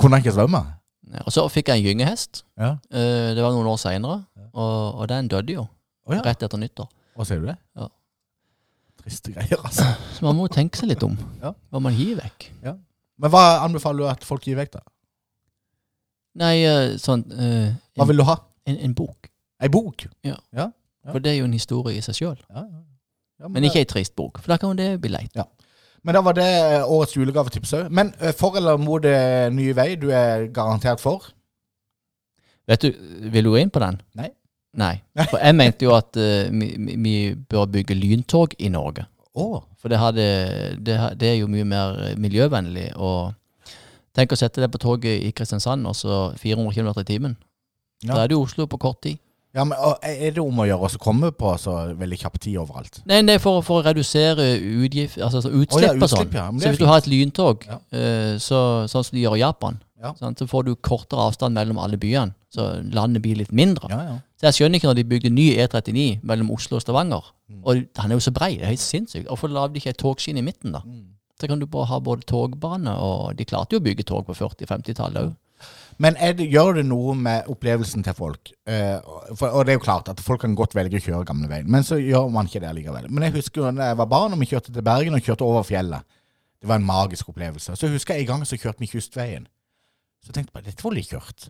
Kunne 0.00 0.16
han 0.18 0.22
ikke 0.24 0.34
svømme? 0.36 0.60
Ja, 1.10 1.22
Og 1.26 1.32
så 1.34 1.42
fikk 1.50 1.68
jeg 1.72 1.80
en 1.82 1.86
gyngehest. 1.88 2.44
Ja. 2.60 2.76
Eh, 2.94 3.30
det 3.34 3.42
var 3.42 3.50
noen 3.56 3.66
år 3.66 3.78
seinere, 3.82 4.20
og, 4.52 5.00
og 5.00 5.08
den 5.10 5.28
døde 5.30 5.56
jo 5.56 5.64
Å 6.06 6.14
ja. 6.14 6.20
rett 6.26 6.42
etter 6.46 6.58
nyttår. 6.60 6.86
Hva 7.18 7.26
sier 7.26 7.40
du 7.42 7.48
det? 7.50 7.56
Ja. 7.78 7.88
Triste 9.02 9.32
greier, 9.34 9.58
altså. 9.64 9.86
Så 10.16 10.24
man 10.26 10.36
må 10.38 10.46
jo 10.48 10.54
tenke 10.54 10.78
seg 10.78 10.90
litt 10.92 11.02
om 11.06 11.16
Ja. 11.42 11.52
hva 11.70 11.82
man 11.82 11.96
gir 11.98 12.16
vekk. 12.20 12.50
Men 13.20 13.30
hva 13.34 13.42
anbefaler 13.66 14.04
du 14.04 14.08
at 14.08 14.22
folk 14.24 14.46
gir 14.48 14.56
vekk, 14.56 14.78
da? 14.78 14.84
Nei, 16.40 16.54
eh, 16.64 16.94
sånn 17.02 17.24
eh, 17.34 17.72
Hva 17.98 18.04
en, 18.06 18.08
vil 18.12 18.22
du 18.22 18.24
ha? 18.28 18.36
en, 18.70 18.78
en 18.86 18.94
bok. 18.96 19.28
Ei 19.60 19.68
bok? 19.68 20.06
Ja. 20.24 20.38
For 21.10 21.18
det 21.20 21.32
er 21.34 21.40
jo 21.42 21.48
en 21.50 21.56
historie 21.56 21.98
i 21.98 22.04
seg 22.04 22.16
sjøl. 22.20 22.38
Ja, 22.48 22.62
ja. 22.64 22.80
Ja, 23.40 23.48
Men 23.48 23.64
ikke 23.64 23.80
ei 23.80 23.86
trist 23.88 24.12
bok, 24.20 24.36
for 24.42 24.52
da 24.52 24.58
kan 24.60 24.70
jo 24.74 24.76
det 24.78 25.00
bli 25.00 25.08
leit. 25.14 25.32
Men 26.04 26.16
da 26.16 26.22
var 26.24 26.36
det 26.38 26.46
eh, 26.48 26.88
årets 26.88 27.16
julegavetips 27.16 27.74
òg. 27.76 27.90
Men 27.92 28.12
eh, 28.20 28.32
for 28.36 28.56
eller 28.56 28.80
mot 28.80 29.04
eh, 29.04 29.48
Nye 29.52 29.74
Vei, 29.76 29.94
du 30.00 30.08
er 30.14 30.46
garantert 30.54 31.02
for? 31.02 31.26
Vet 32.70 32.86
du, 32.86 32.92
Vil 33.32 33.44
du 33.44 33.50
gå 33.52 33.58
inn 33.60 33.72
på 33.72 33.82
den? 33.82 33.98
Nei. 34.16 34.30
Nei. 34.78 34.94
For 35.26 35.40
jeg 35.42 35.56
mente 35.58 35.82
jo 35.82 35.90
at 35.96 36.14
uh, 36.14 36.46
vi, 36.54 36.94
vi- 37.02 37.34
bør 37.50 37.66
bygge 37.74 37.96
lyntog 37.98 38.52
i 38.62 38.68
Norge. 38.70 39.02
Oh. 39.34 39.64
For 39.82 39.90
det, 39.90 39.98
hadde, 39.98 40.26
det, 40.78 40.94
det 41.18 41.28
er 41.32 41.40
jo 41.40 41.48
mye 41.50 41.66
mer 41.66 41.96
miljøvennlig. 42.22 42.92
Og 42.94 43.32
tenk 44.14 44.30
å 44.30 44.38
sette 44.38 44.62
deg 44.62 44.70
på 44.70 44.78
toget 44.78 45.24
i 45.26 45.32
Kristiansand, 45.34 45.88
og 45.90 45.96
så 45.98 46.20
400 46.38 46.76
km 46.76 46.92
i 47.02 47.08
timen. 47.08 47.34
Ja. 48.04 48.14
Da 48.14 48.22
er 48.22 48.30
du 48.30 48.36
i 48.36 48.40
Oslo 48.44 48.68
på 48.70 48.78
kort 48.78 49.02
tid. 49.02 49.18
Ja, 49.54 49.64
men 49.66 49.74
Er 50.02 50.30
det 50.30 50.38
om 50.38 50.58
å 50.62 50.66
gjøre 50.68 50.86
å 50.86 50.98
komme 51.02 51.32
på 51.34 51.52
så 51.58 51.72
veldig 51.98 52.18
kjapp 52.22 52.38
tid 52.38 52.56
overalt? 52.62 53.00
Nei, 53.10 53.20
det 53.26 53.34
er 53.34 53.42
for, 53.42 53.62
for 53.66 53.80
å 53.82 53.86
redusere 53.88 54.44
utgift, 54.84 55.18
altså, 55.18 55.40
altså 55.40 55.50
utslipp, 55.50 55.90
oh, 55.90 55.96
ja, 55.98 56.04
og 56.06 56.12
sånn. 56.12 56.32
ja. 56.32 56.44
Så 56.50 56.54
hvis 56.60 56.68
hvis 56.70 56.78
du 56.78 56.86
har 56.86 56.98
et 57.02 57.08
lyntog, 57.10 57.66
Ja. 57.66 57.78
eh, 57.90 58.34
så, 58.38 58.60
sånn 58.86 59.04
som 59.04 59.16
de 59.16 59.24
gjør 59.24 59.36
i 59.36 59.42
Japan, 59.42 59.80
Ja. 60.00 60.14
sant, 60.14 60.38
så 60.38 60.46
får 60.48 60.64
du 60.64 60.74
kortere 60.76 61.18
avstand 61.26 61.54
mellom 61.58 61.78
alle 61.78 61.98
byene. 61.98 62.32
Så 62.54 62.62
landet 62.94 63.22
blir 63.22 63.36
litt 63.36 63.50
mindre. 63.52 63.90
Ja, 63.90 63.98
ja. 64.02 64.14
Så 64.40 64.46
jeg 64.48 64.54
skjønner 64.56 64.78
ikke 64.80 64.88
når 64.88 64.96
de 64.96 65.04
bygde 65.04 65.30
ny 65.30 65.48
E39 65.58 66.20
mellom 66.24 66.50
Oslo 66.50 66.76
og 66.78 66.82
Stavanger. 66.82 67.22
Mm. 67.50 67.60
Og 67.64 67.74
den 67.74 68.10
er 68.10 68.14
jo 68.16 68.20
så 68.24 68.32
brei, 68.32 68.54
det 68.56 68.62
er 68.62 68.72
helt 68.72 68.80
sinnssykt. 68.80 69.26
Hvorfor 69.28 69.48
lagde 69.52 69.74
de 69.74 69.80
ikke 69.82 69.90
et 69.90 69.98
togskinne 69.98 70.38
i 70.38 70.46
midten, 70.46 70.72
da? 70.72 70.80
Mm. 70.86 71.04
Så 71.40 71.48
kan 71.48 71.58
du 71.58 71.66
bare 71.66 71.86
ha 71.86 71.98
både 72.00 72.22
togbane, 72.26 72.94
og 72.96 73.36
de 73.36 73.44
klarte 73.44 73.72
jo 73.76 73.80
å 73.80 73.84
bygge 73.84 74.04
tog 74.06 74.26
på 74.26 74.34
40-50-tallet 74.34 75.22
òg. 75.26 75.34
Men 76.00 76.16
det, 76.16 76.46
gjør 76.48 76.78
det 76.78 76.86
noe 76.88 77.12
med 77.18 77.48
opplevelsen 77.52 78.04
til 78.06 78.14
folk? 78.16 78.52
Uh, 78.64 78.96
for, 79.36 79.50
og 79.52 79.66
det 79.66 79.74
er 79.74 79.76
jo 79.76 79.84
klart 79.84 80.08
at 80.08 80.22
folk 80.24 80.40
kan 80.46 80.54
godt 80.56 80.72
velge 80.78 80.96
å 80.96 81.04
kjøre 81.04 81.26
gamleveien, 81.28 81.68
men 81.68 81.84
så 81.84 81.98
gjør 82.00 82.30
man 82.32 82.48
ikke 82.48 82.62
det 82.64 82.72
likevel. 82.78 83.10
Men 83.12 83.26
jeg 83.26 83.36
husker 83.36 83.68
da 83.68 83.90
jeg 83.90 83.98
var 84.00 84.08
barn 84.08 84.32
og 84.32 84.40
vi 84.40 84.48
kjørte 84.48 84.72
til 84.72 84.86
Bergen 84.86 85.18
og 85.18 85.26
kjørte 85.26 85.44
over 85.44 85.66
fjellet. 85.68 86.06
Det 86.60 86.68
var 86.68 86.80
en 86.80 86.88
magisk 86.88 87.28
opplevelse. 87.32 87.76
Så 87.76 87.86
jeg 87.88 87.98
husker 87.98 88.16
jeg 88.16 88.24
en 88.24 88.32
gang 88.34 88.46
så 88.48 88.56
kjørte 88.60 88.80
vi 88.80 88.88
kystveien. 88.88 89.44
Så 90.24 90.32
tenkte 90.32 90.50
jeg 90.50 90.56
bare, 90.56 90.68
dette 90.68 90.84
var 90.84 90.96
litt 90.96 91.08
kjørt. 91.12 91.48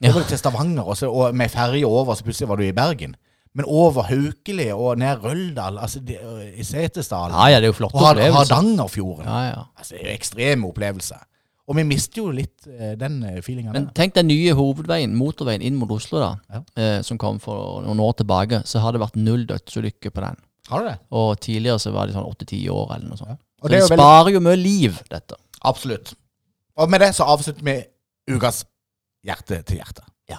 Ja. 0.00 0.10
Over 0.14 0.24
til 0.28 0.40
Stavanger, 0.40 0.86
og, 0.88 0.96
så, 0.96 1.08
og 1.12 1.36
med 1.36 1.52
ferje 1.52 1.84
over, 1.88 2.16
så 2.16 2.24
plutselig 2.24 2.48
var 2.48 2.60
du 2.60 2.64
i 2.64 2.76
Bergen. 2.76 3.14
Men 3.56 3.66
over 3.66 4.06
Haukeli 4.06 4.68
og 4.72 5.00
ned 5.00 5.24
Røldal, 5.24 5.80
altså 5.82 6.00
de, 6.06 6.16
i 6.54 6.64
Setesdal, 6.64 7.32
Ja, 7.34 7.48
ja, 7.50 7.58
det 7.60 7.68
er 7.68 7.72
jo 7.74 7.76
flotte 7.80 7.98
og 7.98 8.04
Har- 8.04 8.14
opplevelser. 8.14 8.54
Hardangerfjorden. 8.54 9.26
Ja, 9.26 9.40
ja. 9.48 9.64
Altså, 9.76 9.96
det 9.96 10.00
er 10.04 10.08
jo 10.08 10.16
ekstreme 10.20 10.68
opplevelser. 10.70 11.24
Og 11.68 11.76
vi 11.76 11.84
mister 11.84 12.22
jo 12.22 12.30
litt 12.34 12.66
eh, 12.66 12.94
den 12.98 13.20
feelinga. 13.22 13.42
feelingen 13.44 13.72
Men 13.72 13.90
tenk 13.94 14.14
den 14.14 14.26
nye 14.26 14.54
hovedveien, 14.54 15.12
motorveien 15.14 15.62
inn 15.62 15.76
mot 15.78 15.90
Oslo, 15.90 16.18
da, 16.18 16.30
Ja. 16.50 16.62
eh, 16.76 17.02
som 17.02 17.18
kom 17.18 17.38
for 17.38 17.82
noen 17.82 18.00
år 18.00 18.16
tilbake. 18.16 18.62
Så 18.66 18.80
har 18.80 18.92
det 18.92 19.00
vært 19.00 19.16
null 19.16 19.46
dødsulykker 19.46 20.10
på 20.10 20.20
den. 20.24 20.36
Har 20.68 20.80
du 20.82 20.88
det? 20.88 20.98
Og 21.12 21.38
tidligere 21.40 21.78
så 21.78 21.92
var 21.92 22.06
det 22.06 22.14
sånn 22.14 22.26
åtte-ti 22.26 22.68
år 22.68 22.96
eller 22.96 23.08
noe 23.08 23.16
sånt. 23.18 23.38
Og 23.62 23.68
Så 23.68 23.70
det 23.70 23.82
veldig, 23.82 23.98
sparer 23.98 24.32
jo 24.32 24.40
mye 24.40 24.56
liv, 24.56 25.02
dette. 25.10 25.34
absolutt. 25.64 26.14
Og 26.76 26.88
med 26.90 27.00
det 27.00 27.14
så 27.14 27.24
avslutter 27.26 27.62
vi 27.62 27.84
ukas 28.34 28.64
Hjerte 29.22 29.62
til 29.66 29.76
hjerte. 29.76 30.00
Ja. 30.30 30.38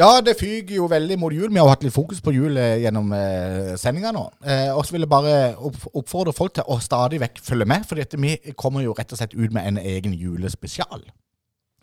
Ja, 0.00 0.20
det 0.24 0.38
fyker 0.40 0.78
jo 0.78 0.86
veldig 0.88 1.16
mot 1.20 1.34
jul. 1.34 1.50
Vi 1.52 1.60
har 1.60 1.68
hatt 1.68 1.82
litt 1.84 1.92
fokus 1.92 2.22
på 2.24 2.32
jul 2.32 2.56
eh, 2.56 2.78
gjennom 2.80 3.10
eh, 3.12 3.74
sendinga 3.76 4.14
nå. 4.16 4.22
Eh, 4.40 4.70
og 4.72 4.86
så 4.86 4.94
vil 4.94 5.04
jeg 5.04 5.12
bare 5.12 5.34
oppfordre 5.60 6.32
folk 6.32 6.54
til 6.56 6.64
å 6.64 6.78
stadig 6.80 7.20
vekk 7.20 7.42
følge 7.44 7.66
med, 7.68 7.84
for 7.84 8.00
vi 8.22 8.36
kommer 8.56 8.86
jo 8.86 8.94
rett 8.96 9.12
og 9.12 9.20
slett 9.20 9.36
ut 9.36 9.52
med 9.52 9.66
en 9.68 9.80
egen 9.82 10.14
julespesial. 10.16 11.04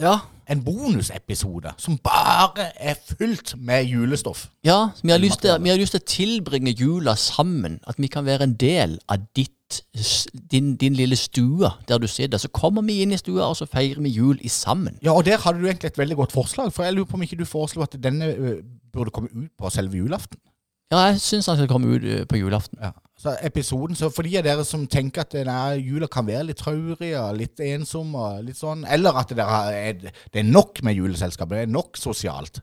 Ja. 0.01 0.15
En 0.49 0.63
bonusepisode 0.65 1.73
som 1.81 1.97
bare 2.01 2.71
er 2.79 2.97
fylt 2.97 3.53
med 3.57 3.85
julestoff. 3.85 4.47
Ja, 4.65 4.93
vi 5.03 5.11
har, 5.11 5.21
lyst 5.21 5.41
til, 5.43 5.53
vi 5.61 5.69
har 5.69 5.77
lyst 5.77 5.93
til 5.93 6.01
å 6.01 6.09
tilbringe 6.09 6.73
jula 6.73 7.17
sammen. 7.19 7.79
At 7.85 8.01
vi 8.01 8.09
kan 8.09 8.25
være 8.25 8.47
en 8.47 8.57
del 8.57 8.97
av 9.09 9.25
ditt, 9.37 9.53
din, 10.51 10.75
din 10.75 10.93
lille 10.93 11.15
stue 11.15 11.69
der 11.87 11.97
du 11.97 12.07
sitter. 12.07 12.37
Så 12.37 12.47
kommer 12.53 12.81
vi 12.81 13.01
inn 13.03 13.11
i 13.11 13.17
stua, 13.19 13.47
og 13.49 13.57
så 13.59 13.65
feirer 13.69 14.01
vi 14.01 14.09
jul 14.09 14.39
i 14.41 14.47
sammen. 14.51 14.99
Ja, 15.03 15.11
og 15.15 15.25
der 15.25 15.37
hadde 15.43 15.59
du 15.59 15.65
egentlig 15.67 15.91
et 15.91 15.97
veldig 15.97 16.15
godt 16.15 16.31
forslag. 16.35 16.73
For 16.73 16.83
jeg 16.83 16.93
lurer 16.93 17.09
på 17.09 17.17
om 17.19 17.25
ikke 17.25 17.39
du 17.39 17.45
foreslo 17.45 17.83
at 17.83 17.97
denne 18.03 18.29
burde 18.93 19.11
komme 19.11 19.29
ut 19.33 19.51
på 19.59 19.69
selve 19.73 19.97
julaften. 19.99 20.39
Ja, 20.91 20.97
jeg 21.09 21.19
syns 21.19 21.49
han 21.51 21.57
skal 21.59 21.67
komme 21.67 21.87
ut 21.97 22.27
på 22.31 22.37
julaften. 22.39 22.79
Ja. 22.81 22.93
Så 23.19 23.33
episoden, 23.43 23.95
så 23.97 24.07
for 24.13 24.23
de 24.23 24.37
av 24.37 24.45
dere 24.45 24.63
som 24.63 24.85
tenker 24.87 25.25
at 25.25 25.33
denne 25.33 25.57
jula 25.81 26.07
kan 26.07 26.27
være 26.27 26.45
litt 26.51 26.59
traurig 26.61 27.09
og 27.19 27.35
litt 27.39 27.59
ensom 27.65 28.13
og 28.15 28.43
litt 28.45 28.59
sånn, 28.59 28.85
eller 28.87 29.17
at 29.19 29.33
har- 29.35 29.73
er, 29.73 29.93
det 30.33 30.39
er 30.39 30.43
nok 30.47 30.83
med 30.83 30.95
juleselskap, 30.95 31.49
det 31.49 31.63
er 31.65 31.71
nok 31.73 31.97
sosialt, 31.97 32.61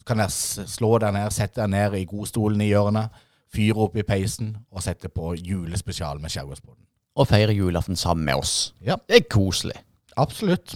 så 0.00 0.04
kan 0.04 0.18
dere 0.18 0.66
slå 0.66 0.98
dere 0.98 1.12
ned, 1.14 1.30
sette 1.32 1.60
dere 1.62 1.68
ned 1.70 1.94
i 1.94 2.04
godstolen 2.10 2.60
i 2.60 2.68
hjørnet, 2.72 3.08
fyre 3.54 3.84
opp 3.86 3.96
i 4.00 4.04
peisen 4.06 4.54
og 4.74 4.82
sette 4.84 5.08
på 5.12 5.34
julespesial 5.38 6.20
med 6.22 6.32
Skjærgårdsbåten. 6.34 6.82
Og 7.16 7.28
feire 7.30 7.54
julaften 7.54 7.96
sammen 7.96 8.24
med 8.26 8.40
oss. 8.42 8.72
Ja, 8.82 8.96
Det 9.08 9.16
er 9.20 9.28
koselig. 9.30 9.76
absolutt. 10.16 10.74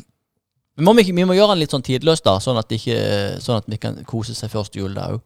Men 0.76 0.84
må 0.86 0.92
vi, 0.94 1.10
vi 1.10 1.24
må 1.26 1.34
gjøre 1.34 1.56
den 1.56 1.58
litt 1.64 1.72
sånn 1.74 1.82
tidløs, 1.82 2.20
da, 2.22 2.36
sånn 2.38 2.58
at, 2.60 2.70
ikke, 2.70 2.94
sånn 3.42 3.58
at 3.58 3.66
vi 3.66 3.78
kan 3.82 3.96
kose 4.06 4.34
seg 4.38 4.50
første 4.52 4.78
da 4.94 5.08
òg. 5.16 5.20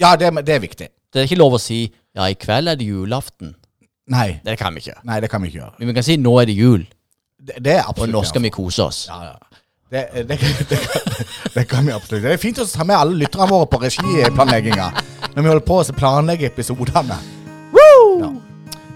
Ja, 0.00 0.10
det, 0.20 0.28
det 0.44 0.54
er 0.58 0.60
viktig. 0.60 0.88
Det 1.12 1.20
er 1.22 1.24
ikke 1.28 1.38
lov 1.40 1.56
å 1.56 1.60
si 1.60 1.86
ja, 2.12 2.26
i 2.28 2.36
kveld 2.36 2.68
er 2.68 2.76
det 2.76 2.84
julaften. 2.90 3.54
Nei, 4.12 4.40
Det 4.44 4.58
kan 4.60 4.74
vi 4.74 4.82
ikke. 4.84 4.98
nei, 5.08 5.20
det 5.20 5.30
kan 5.30 5.40
vi 5.40 5.48
ikke 5.48 5.58
gjøre. 5.62 5.74
Men 5.78 5.88
vi 5.88 5.94
kan 5.96 6.04
si 6.04 6.16
nå 6.20 6.34
er 6.42 6.46
det 6.50 6.56
jul, 6.58 6.84
Det, 7.42 7.56
det 7.64 7.72
er 7.78 7.88
og 7.88 8.08
nå 8.12 8.20
skal 8.28 8.42
vi 8.44 8.50
kose 8.54 8.84
oss. 8.84 9.06
Ja, 9.08 9.32
ja. 9.32 9.61
Det, 9.92 10.08
det, 10.14 10.22
det, 10.22 10.36
det, 10.68 10.76
kan, 10.76 11.24
det 11.54 11.64
kan 11.68 11.86
vi 11.86 11.92
absolutt. 11.92 12.22
Det 12.24 12.32
er 12.32 12.40
fint 12.40 12.56
å 12.62 12.64
ta 12.64 12.84
med 12.88 12.96
alle 12.96 13.18
lytterne 13.20 13.44
våre 13.50 13.66
på 13.68 13.80
regiplanlegginga 13.82 14.86
når 15.34 15.36
vi 15.36 15.50
holder 15.50 15.66
på 15.68 15.76
å 15.82 15.96
planlegge 15.96 16.48
episodene. 16.48 17.18
Ja. 17.76 18.30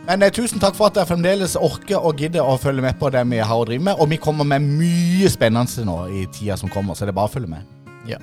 Men 0.07 0.25
eh, 0.25 0.33
tusen 0.33 0.63
takk 0.63 0.77
for 0.79 0.89
at 0.89 0.97
dere 0.97 1.09
fremdeles 1.11 1.59
orker 1.61 2.01
og 2.01 2.23
gidder 2.23 2.49
å 2.49 2.57
følge 2.63 2.85
med 2.85 2.97
på 2.97 3.11
det 3.13 3.27
vi 3.29 3.43
har 3.45 3.61
å 3.61 3.67
drive 3.69 3.85
med. 3.91 4.01
Og 4.01 4.09
vi 4.09 4.17
kommer 4.17 4.49
med 4.49 4.65
mye 4.65 5.29
spennende 5.29 5.85
nå 5.85 5.99
i 6.09 6.25
tida 6.33 6.57
som 6.57 6.73
kommer, 6.73 6.97
så 6.97 7.05
det 7.05 7.13
er 7.13 7.19
bare 7.21 7.29
å 7.29 7.35
følge 7.37 7.53
med. 7.53 7.69
Ja. 8.09 8.23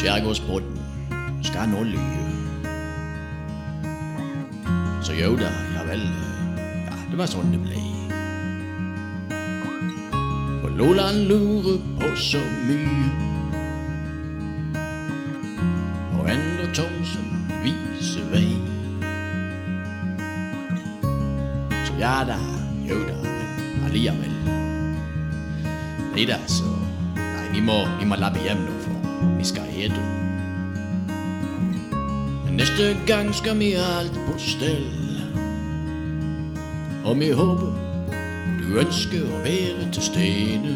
Skjærgårdspodden 0.00 1.44
skal 1.44 1.68
nå 1.74 1.84
lye. 1.92 2.27
Så 5.02 5.12
jo 5.12 5.36
da, 5.36 5.50
ja 5.74 5.84
vel. 5.86 6.02
Ja, 6.86 6.96
det 7.10 7.18
var 7.18 7.30
sånn 7.30 7.52
det 7.54 7.60
ble. 7.62 7.82
For 10.60 10.74
Loland 10.78 11.30
lurer 11.30 11.78
på 12.00 12.10
så 12.18 12.42
mye. 12.66 13.06
Og 16.18 16.28
Endre 16.34 16.66
Thomsen 16.74 17.30
viser 17.62 18.26
vei. 18.34 18.50
Så 21.86 21.96
ja 22.02 22.18
da, 22.28 22.40
jo 22.88 22.98
da, 23.06 23.18
men 23.22 23.88
alliavel. 23.88 24.34
Nei 26.12 26.26
da, 26.26 26.42
så 26.50 26.66
Nei, 27.18 27.48
vi 27.54 27.62
må, 27.62 27.84
vi 28.00 28.06
må 28.10 28.18
labbe 28.18 28.42
hjem 28.42 28.66
nå, 28.66 28.80
for 28.82 29.36
vi 29.38 29.46
skal 29.46 29.70
ete. 29.78 30.27
Neste 32.58 32.96
gang 33.06 33.34
skal 33.34 33.58
vi 33.58 33.72
ha 33.72 34.00
alt 34.00 34.12
på 34.26 34.38
stell. 34.38 34.86
Og 37.04 37.20
vi 37.20 37.30
håper 37.30 37.70
du 38.58 38.80
ønsker 38.82 39.22
å 39.22 39.42
være 39.44 39.86
til 39.94 40.02
stede. 40.02 40.72